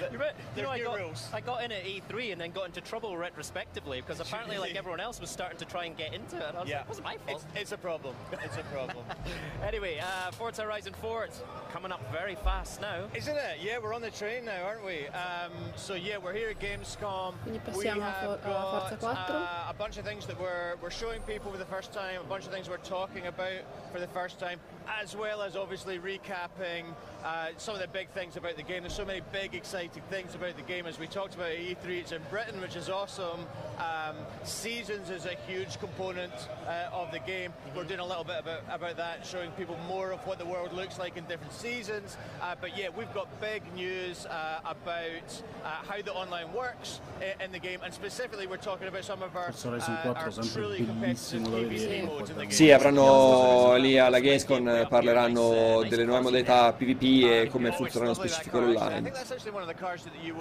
[0.12, 1.28] You, re- you know, I new got, rules.
[1.32, 5.00] I got in at E3 and then got into trouble retrospectively because apparently, like everyone
[5.00, 6.44] else, was starting to try and get into it.
[6.48, 6.76] And I was Yeah.
[6.78, 7.44] like, it wasn't my fault.
[7.54, 8.14] It's, it's a problem.
[8.44, 9.04] It's a problem.
[9.66, 11.40] anyway, uh, Forza Horizon 4, it's
[11.72, 13.08] coming up very fast now.
[13.14, 13.58] Isn't it?
[13.62, 15.06] Yeah, we're on the train now, aren't we?
[15.08, 17.34] Um, so yeah, we're here at Gamescom.
[17.44, 19.36] Quindi We passiamo a have For- Forza got 4.
[19.36, 22.24] uh, a bunch of things that we're we're showing people for the first time, a
[22.24, 23.62] bunch of things we're talking about
[23.92, 24.58] for the first time,
[25.00, 26.84] as well as obviously recapping
[27.24, 28.82] uh, some of the big things about the game.
[28.82, 30.86] There's so many big, exciting things about the game.
[30.86, 33.46] As we talked about at E3, it's in Britain, which is awesome.
[33.78, 36.32] Um, seasons is a huge component
[36.66, 37.52] uh, of the game.
[37.74, 40.72] We're doing a little bit about, about that, showing people more of what the world
[40.72, 42.16] looks like in different seasons.
[42.40, 47.42] Uh, but yeah, we've got big news uh, about uh, how the online works i-
[47.42, 50.84] in the game, and specifically, we're talking about some of our, Forza uh, our truly
[50.84, 52.50] competitive PvP modes in the game.
[52.52, 58.26] Sì, avranno lì alla Gamescom eh, parleranno delle nuove modalità PvP e come funzionano nello
[58.26, 59.12] specifico l'online.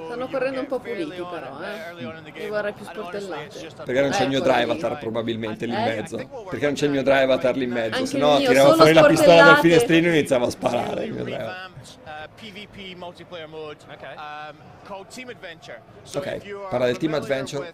[0.06, 2.44] Stanno correndo un po' puliti però, eh.
[2.44, 3.70] Io vorrei più sportellate.
[3.84, 5.96] Perché non c'è il mio Drivatar probabilmente lì in Eh?
[5.96, 6.18] mezzo.
[6.50, 8.06] Perché non c'è il mio Drivatar lì in mezzo.
[8.06, 11.06] Se no solo fuori la pistola dal finestrino e iniziavo a sparare.
[11.06, 11.70] il mio Drivatar.
[11.72, 15.82] revamped uh, PvP multiplayer mode um, called Team Adventure.
[16.04, 17.74] So Ok, are parla del Team Adventure.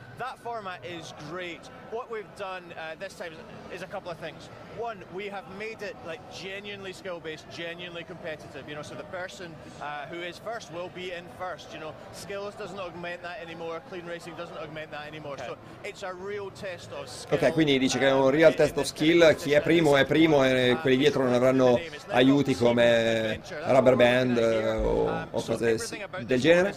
[0.11, 1.61] Um, that format is great.
[1.91, 4.49] What we've done uh, this time is, is a couple of things.
[4.77, 8.67] One, we have made it like genuinely skill-based, genuinely competitive.
[8.67, 11.73] You know, so the person uh, who is first will be in first.
[11.73, 13.81] You know, skills doesn't augment that anymore.
[13.89, 15.37] Clean racing doesn't augment that anymore.
[15.37, 17.37] So it's a real test of skill.
[17.37, 20.43] Ok, quindi dice che è un real test of skill, chi è primo è primo
[20.45, 25.77] e quelli dietro non avranno aiuti come rubber band eh, o, o cose
[26.25, 26.73] del genere.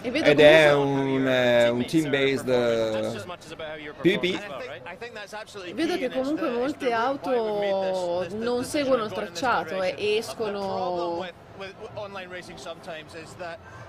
[0.00, 3.20] Ed è un, eh, un team-based eh,
[4.00, 4.40] PvP.
[5.74, 11.26] Vedo che comunque molte auto non seguono il tracciato e escono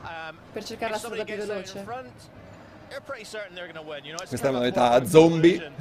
[0.01, 1.85] um, per cercare la strada più veloce.
[4.27, 5.71] Questa è una modalità zombie.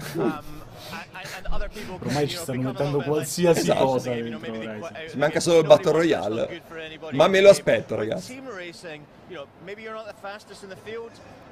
[2.00, 3.84] Ormai ci stanno mettendo qualsiasi Esatto.
[3.84, 4.90] cosa dentro Horizon.
[5.10, 5.66] Ci manca solo il.
[5.66, 6.62] Battle Royale.
[7.12, 8.40] Ma me lo aspetto, ragazzi.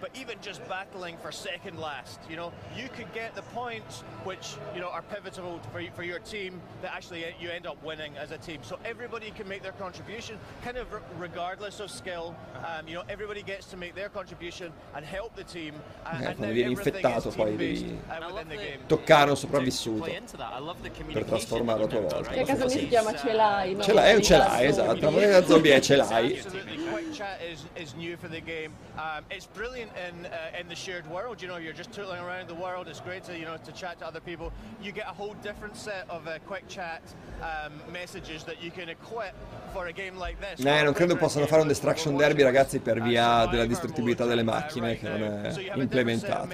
[0.02, 0.68] Team racing, you know, maybe you're not the fastest in the field, but even just
[0.68, 5.02] battling for second last, you know, you could get the points which, you know, are
[5.02, 8.60] pivotal for, for your team that actually uh, you end up winning as a team.
[8.62, 10.86] So everybody can make their contribution, kind of
[11.18, 12.34] regardless of skill.
[12.64, 15.74] Um, you know, everybody gets to make their contribution and help the team.
[16.04, 18.78] Uh, Eh, and quando now vieni everything infettato is poi team-based, devi uh, the game.
[18.86, 20.52] toccare un sopravvissuto Play into that.
[20.52, 21.26] I the per communication.
[21.28, 22.30] trasformarlo a tua volta.
[22.30, 23.82] Che a casa mia si chiama ce l'hai, no?
[23.82, 25.00] Ce l'hai, è un ce l'hai, esatto.
[25.00, 26.42] La modalità zombie è ce l'hai.
[26.90, 28.72] Quick chat is, is new for the game.
[28.96, 31.40] Um, it's brilliant in uh, in the shared world.
[31.40, 32.88] You know, you're just tootling around the world.
[32.88, 34.52] It's great to you know to chat to other people.
[34.80, 37.02] You get a whole different set of uh, quick chat
[37.40, 39.34] um, messages that you can equip
[39.72, 40.64] for a game like this.
[40.64, 44.98] Eh, non credo possano fare un destruction derby, ragazzi, per via della distruttibilità delle macchine
[44.98, 46.46] che non è implementata.
[46.46, 46.50] uh.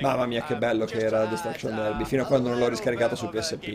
[0.00, 2.26] Mamma mia, che Um, bello che just era to Destruction add, uh, Derby, fino a
[2.26, 3.62] quando non l'ho riscaricato su PSP.
[3.62, 3.66] uh,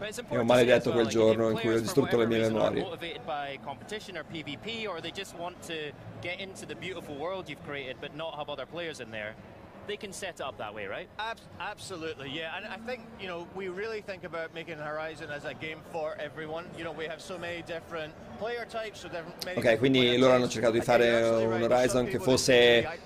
[0.00, 2.79] E to see maledetto quel giorno in cui ho distrutto le mie memorie.
[2.80, 5.92] Motivated by competition or PvP, or they just want to
[6.22, 9.34] get into the beautiful world you've created but not have other players in there.
[9.86, 11.08] they can set it up that way, right?
[11.18, 12.56] Abs- absolutely, yeah.
[12.56, 16.16] And I think, you know, we really think about making Horizon as a game for
[16.20, 16.64] everyone.
[16.78, 20.34] You know, we have so many different player types, so different, many Ok, quindi loro
[20.34, 21.68] hanno cercato di I think you're fare un right.
[21.68, 23.00] There's some Horizon che people that fosse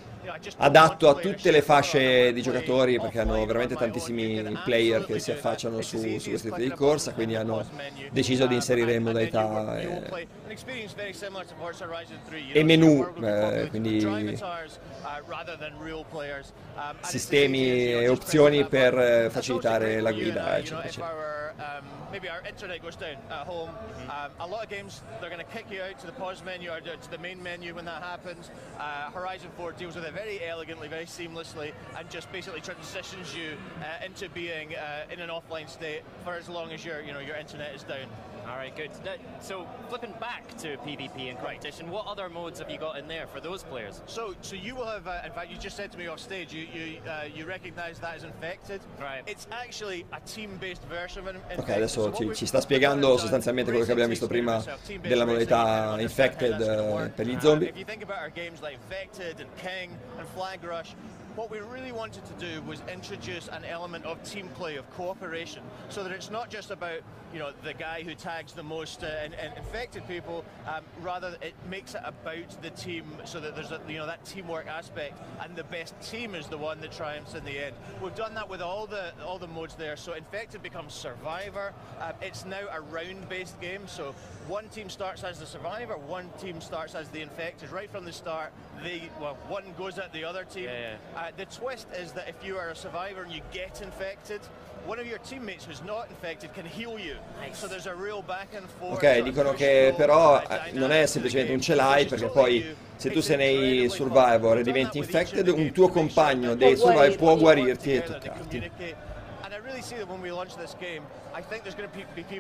[0.59, 5.81] adatto a tutte le fasce di giocatori perché hanno veramente tantissimi player che si affacciano
[5.81, 7.65] su, su questi tipi di corsa, quindi hanno
[8.11, 12.41] deciso di inserire modalità eh, play an experience very similar to Forza Horizon 3.
[12.41, 16.53] You e menu, your world will be eh, quindi uh, rather than real players.
[16.77, 20.11] Um, and it's as sistemi easy as, you know, e opzioni per eh, facilitare la
[20.11, 21.55] for you and guida, eccetera, eccetera.
[21.59, 23.71] um, maybe our internet goes down at home,
[24.09, 26.71] um, a lot of games they're going to kick you out to the pause menu
[26.71, 28.51] or to the main menu when that happens.
[28.79, 33.57] Uh, Horizon 4 deals with it very elegantly, very seamlessly, and just basically transitions you
[33.81, 37.21] uh, into being uh, in an offline state for as long as your you know
[37.21, 38.09] your internet is down.
[38.47, 38.91] All right, good.
[39.05, 43.07] That- so flipping back to PvP and competition, what other modes have you got in
[43.09, 44.03] there for those players?
[44.07, 45.07] So, so you will have.
[45.07, 47.99] Uh, in fact, you just said to me off stage, you you uh, you recognise
[48.01, 48.81] that as infected.
[49.01, 49.23] Right.
[49.27, 51.59] It's actually a team-based version of infected.
[51.61, 54.63] Ok, So adesso ci, ci sta spiegando sostanzialmente quello che abbiamo visto prima
[55.01, 57.69] della modalità Infected eh, per gli zombie.
[57.69, 60.95] if you think about our games like Infected and King and Flag Rush,
[61.37, 65.63] what we really wanted to do was introduce an element of team play, of cooperation,
[65.89, 67.01] so that it's not just about
[67.33, 70.45] you know the guy who tags the most uh, in, in infected people.
[70.67, 74.25] Um, rather, it makes it about the team, so that there's a, you know that
[74.25, 77.75] teamwork aspect, and the best team is the one that triumphs in the end.
[78.01, 79.97] We've done that with all the all the modes there.
[79.97, 81.73] So Infected becomes Survivor.
[82.01, 84.15] Um, it's now a round-based game, so
[84.47, 87.71] one team starts as the survivor, one team starts as the infected.
[87.71, 90.65] Right from the start, they well, one goes at the other team.
[90.65, 94.43] Yeah, Uh, the twist is that if you are a survivor and you get infected,
[94.85, 97.17] one of your teammates who's not infected can heal you.
[97.55, 99.03] So there's a real back and forth.
[99.03, 103.23] Ok, dicono che però eh, non è semplicemente un ce l'hai perché poi se tu
[103.23, 108.71] sei nei Survivor e diventi infected, un tuo compagno dei Survivor può guarirti e toccarti.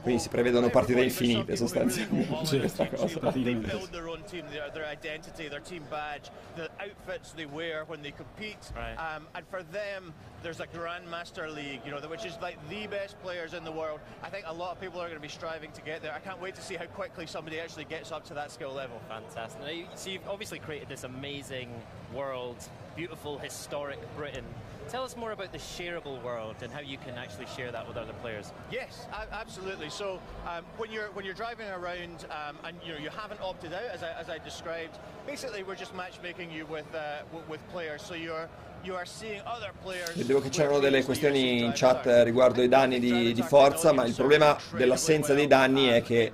[0.02, 2.82] Quindi si prevedono partite everybody, infinite there's some people who sostanzialmente really su go questa
[2.82, 3.26] all in cosa.
[3.26, 3.44] on team.
[3.62, 7.84] They build their own team, their, their identity, their team badge, the outfits they wear
[7.86, 8.72] when they compete.
[8.76, 13.20] Um, and for them, there's a Grandmaster League, you know, which is like the best
[13.22, 14.00] players in the world.
[14.22, 16.12] I think a lot of people are going to be striving to get there.
[16.12, 19.00] I can't wait to see how quickly somebody actually gets up to that skill level.
[19.08, 19.60] Fantastic.
[19.60, 21.70] Now, so you've obviously created this amazing
[22.14, 22.56] world,
[22.94, 24.44] beautiful, historic Britain.
[24.88, 27.96] Tell us more about the shareable world and how you can actually share that with
[27.96, 28.52] other players.
[28.70, 29.88] Yes, absolutely.
[29.88, 33.72] So um, when you're when you're driving around um, and you know you haven't opted
[33.72, 38.02] out, as I, as I described, basically we're just matchmaking you with uh, with players.
[38.02, 38.48] So you're
[38.84, 40.14] you are seeing other players.
[40.14, 44.14] Vedevo che c'erano delle questioni in chat riguardo i danni di, di forza, ma il
[44.14, 46.32] problema dell'assenza dei danni è che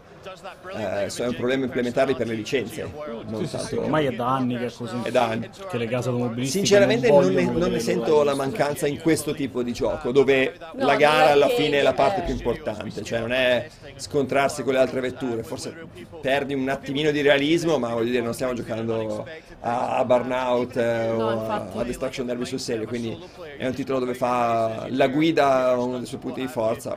[0.77, 2.89] eh, so- è un problema implementarli per le licenze.
[3.27, 3.83] Non Sì, sì, sì, tanto...
[3.83, 4.97] ormai è da anni che è così.
[5.03, 5.49] È da anni.
[5.71, 9.35] Che le case automobilistiche Sinceramente non, non ne, non ne sento la mancanza in questo
[9.35, 13.21] tipo di gioco, dove No, la gara alla fine è la parte più importante, cioè
[13.21, 15.75] non è scontrarsi con le altre vetture, forse
[16.21, 19.27] perdi un attimino di realismo, ma voglio dire non stiamo giocando
[19.61, 23.17] a, a Burnout eh, o a, a Destruction Derby sul serio, quindi
[23.59, 26.97] è un titolo dove fa la guida uno dei suoi punti di forza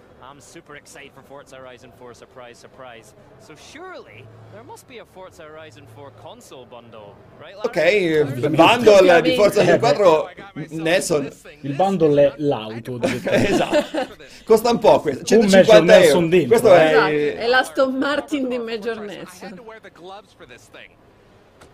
[0.23, 2.13] I'm super excited for Forza Horizon 4.
[2.13, 3.15] Surprise, surprise.
[3.39, 7.55] So surely there must be a Forza Horizon 4 console bundle, right?
[7.55, 8.23] Larry?
[8.27, 10.29] Ok, bundle di Forza Horizon 4
[10.69, 12.97] Nelson Il bundle è l'auto.
[13.01, 13.49] direttamente.
[13.49, 14.07] esatto.
[14.45, 16.27] Costa un po' questo, Un 150 Major Nelson euro.
[16.29, 16.85] dentro, Questo eh.
[16.91, 19.41] Esatto, è è l'Aston Martin di Major Ness.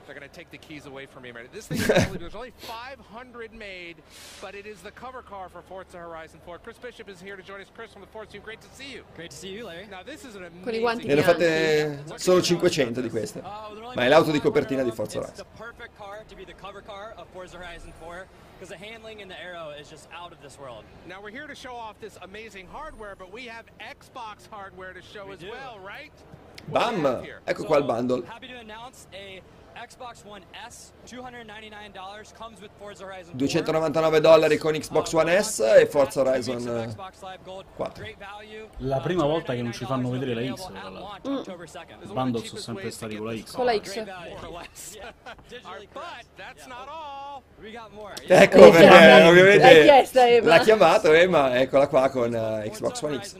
[0.07, 1.31] They're going to take the keys away from me.
[1.33, 1.51] minute.
[1.51, 3.97] This thing is only, there's only 500 made,
[4.41, 6.59] but it is the cover car for Forza Horizon 4.
[6.59, 7.67] Chris Bishop is here to join us.
[7.75, 8.41] Chris from the Forza team.
[8.41, 9.03] Great to see you.
[9.17, 9.85] Great to see you, Larry.
[9.91, 13.41] Now this is an Con i guanti ne hanno fatte solo 500 di queste.
[13.41, 15.45] Ma è l'auto di copertina di Forza It's Horizon.
[15.45, 18.25] the perfect car to be the cover car of Forza Horizon 4
[18.57, 20.83] because the handling and the arrow is just out of this world.
[21.05, 25.01] Now we're here to show off this amazing hardware, but we have Xbox hardware to
[25.01, 25.49] show We as do.
[25.49, 26.13] well, right?
[26.71, 27.05] Bam!
[27.45, 28.23] Ecco qua il bundle.
[28.25, 29.41] Happy to announce a
[31.05, 33.37] $299 comes with Forza Horizon 4.
[33.37, 36.95] 299 dollari con Xbox One S e Forza Horizon eh,
[37.75, 38.05] 4.
[38.77, 41.31] La prima volta che non ci fanno vedere la X, tra l'altro.
[41.31, 41.41] Mm.
[42.11, 43.51] Bundle sono sempre stati con la X.
[43.53, 44.03] Con la X.
[48.27, 53.35] Ecco perché ovviamente l'ha chiamato Emma, eccola qua con eh, Xbox One X.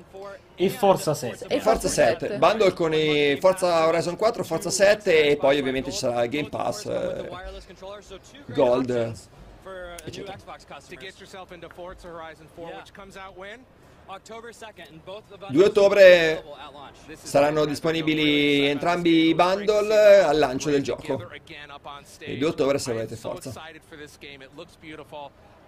[0.60, 1.46] E Forza 7.
[1.50, 5.98] E Forza 7, bundle con i Forza Horizon 4, Forza 7 e poi ovviamente ci
[6.00, 7.30] sarà Game Pass, eh,
[8.48, 8.90] Gold,
[10.04, 10.36] eccetera.
[10.36, 11.04] Xbox To customers.
[11.04, 12.78] get yourself into Forza Horizon 4, Yeah.
[12.80, 13.64] which comes out when?
[14.10, 16.44] October 2nd, and both the 2 bundles ottobre
[17.22, 21.30] saranno disponibili entrambi i bundle al lancio del gioco.
[22.26, 23.52] Il 2 ottobre se volete forza.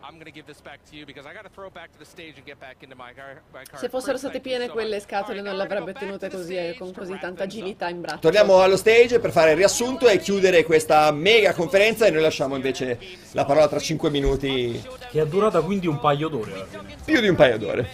[0.09, 0.33] Excited for this game.
[0.33, 0.33] It looks beautiful.
[0.33, 1.91] I'm going to give this back to you because I got to throw it back
[1.91, 3.41] to the stage and get back into my car.
[3.53, 3.79] My car.
[3.79, 7.43] Se fossero state piene quelle scatole non le avrebbe tenute così eh, con così tanta
[7.43, 8.19] agilità in braccio.
[8.19, 12.55] Torniamo allo stage per fare il riassunto e chiudere questa mega conferenza e noi lasciamo
[12.55, 12.99] invece
[13.33, 16.95] la parola tra 5 minuti, Che è durata quindi un paio d'ore fine.
[17.05, 17.89] più di un paio d'ore.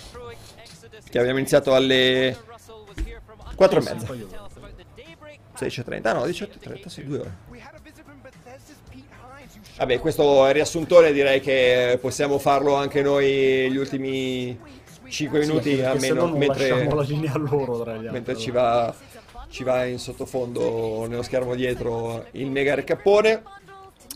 [1.10, 2.38] Che abbiamo iniziato alle
[3.56, 4.08] 4 e mezza.
[5.58, 7.38] 16.30, ah no, 18.30, sì, due ore.
[9.78, 14.58] Vabbè, questo riassuntore, direi che possiamo farlo anche noi gli ultimi
[15.08, 18.10] 5 Sì, minuti, no almeno non mentre, la linea loro altri.
[18.10, 18.94] mentre ci va,
[19.50, 23.44] ci va in sottofondo nello schermo dietro il mega recappone.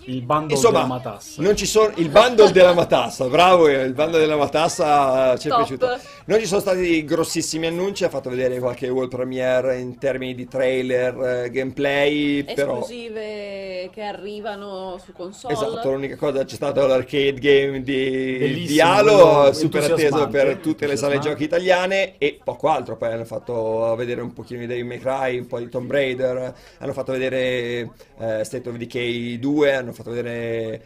[0.10, 1.42] Il bundle Insomma, della matassa.
[1.42, 5.50] non ci sono il bundle della matassa, bravo, eh, il bundle della matassa ci è
[5.52, 5.60] Top.
[5.60, 6.00] piaciuto.
[6.26, 10.48] Non ci sono stati grossissimi annunci, ha fatto vedere qualche world premiere in termini di
[10.48, 15.54] trailer, eh, gameplay, però Esclusive che arrivano su console.
[15.54, 21.20] Esatto, l'unica cosa c'è stato l'arcade game di, Halo, super atteso per tutte le sale
[21.20, 22.98] giochi italiane e poco altro.
[22.98, 26.54] Poi hanno fatto vedere un pochino di Devil May Cry, un po' di Tomb Raider,
[26.80, 27.90] hanno fatto vedere
[28.20, 30.82] eh, State of Decay 2, hanno fatto vedere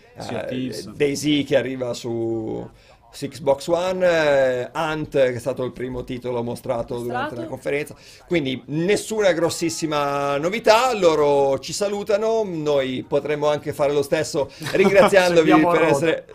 [0.48, 0.88] Thieves.
[0.90, 2.68] Daisy che arriva su
[3.14, 7.42] su Xbox One, eh, Ant che è stato il primo titolo mostrato durante Mostrato.
[7.42, 7.96] la conferenza,
[8.28, 15.82] quindi nessuna grossissima novità, loro ci salutano, noi potremmo anche fare lo stesso ringraziandovi per
[15.84, 16.26] essere,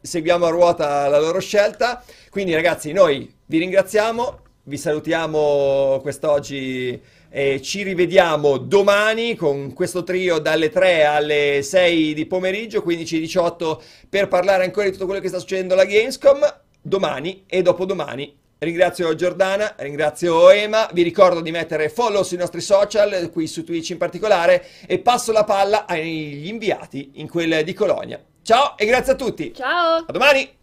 [0.00, 6.98] seguiamo a ruota la loro scelta, quindi ragazzi noi vi ringraziamo, vi salutiamo quest'oggi
[7.34, 13.80] e ci rivediamo domani con questo trio dalle 3 alle 6 di pomeriggio, 15-18
[14.10, 16.40] per parlare ancora di tutto quello che sta succedendo alla Gamescom,
[16.82, 18.38] domani e dopodomani.
[18.58, 23.90] Ringrazio Giordana, ringrazio Ema, vi ricordo di mettere follow sui nostri social, qui su Twitch
[23.90, 28.22] in particolare, e passo la palla agli inviati in quel di Colonia.
[28.42, 29.52] Ciao e grazie a tutti!
[29.54, 30.04] Ciao!
[30.06, 30.61] A domani!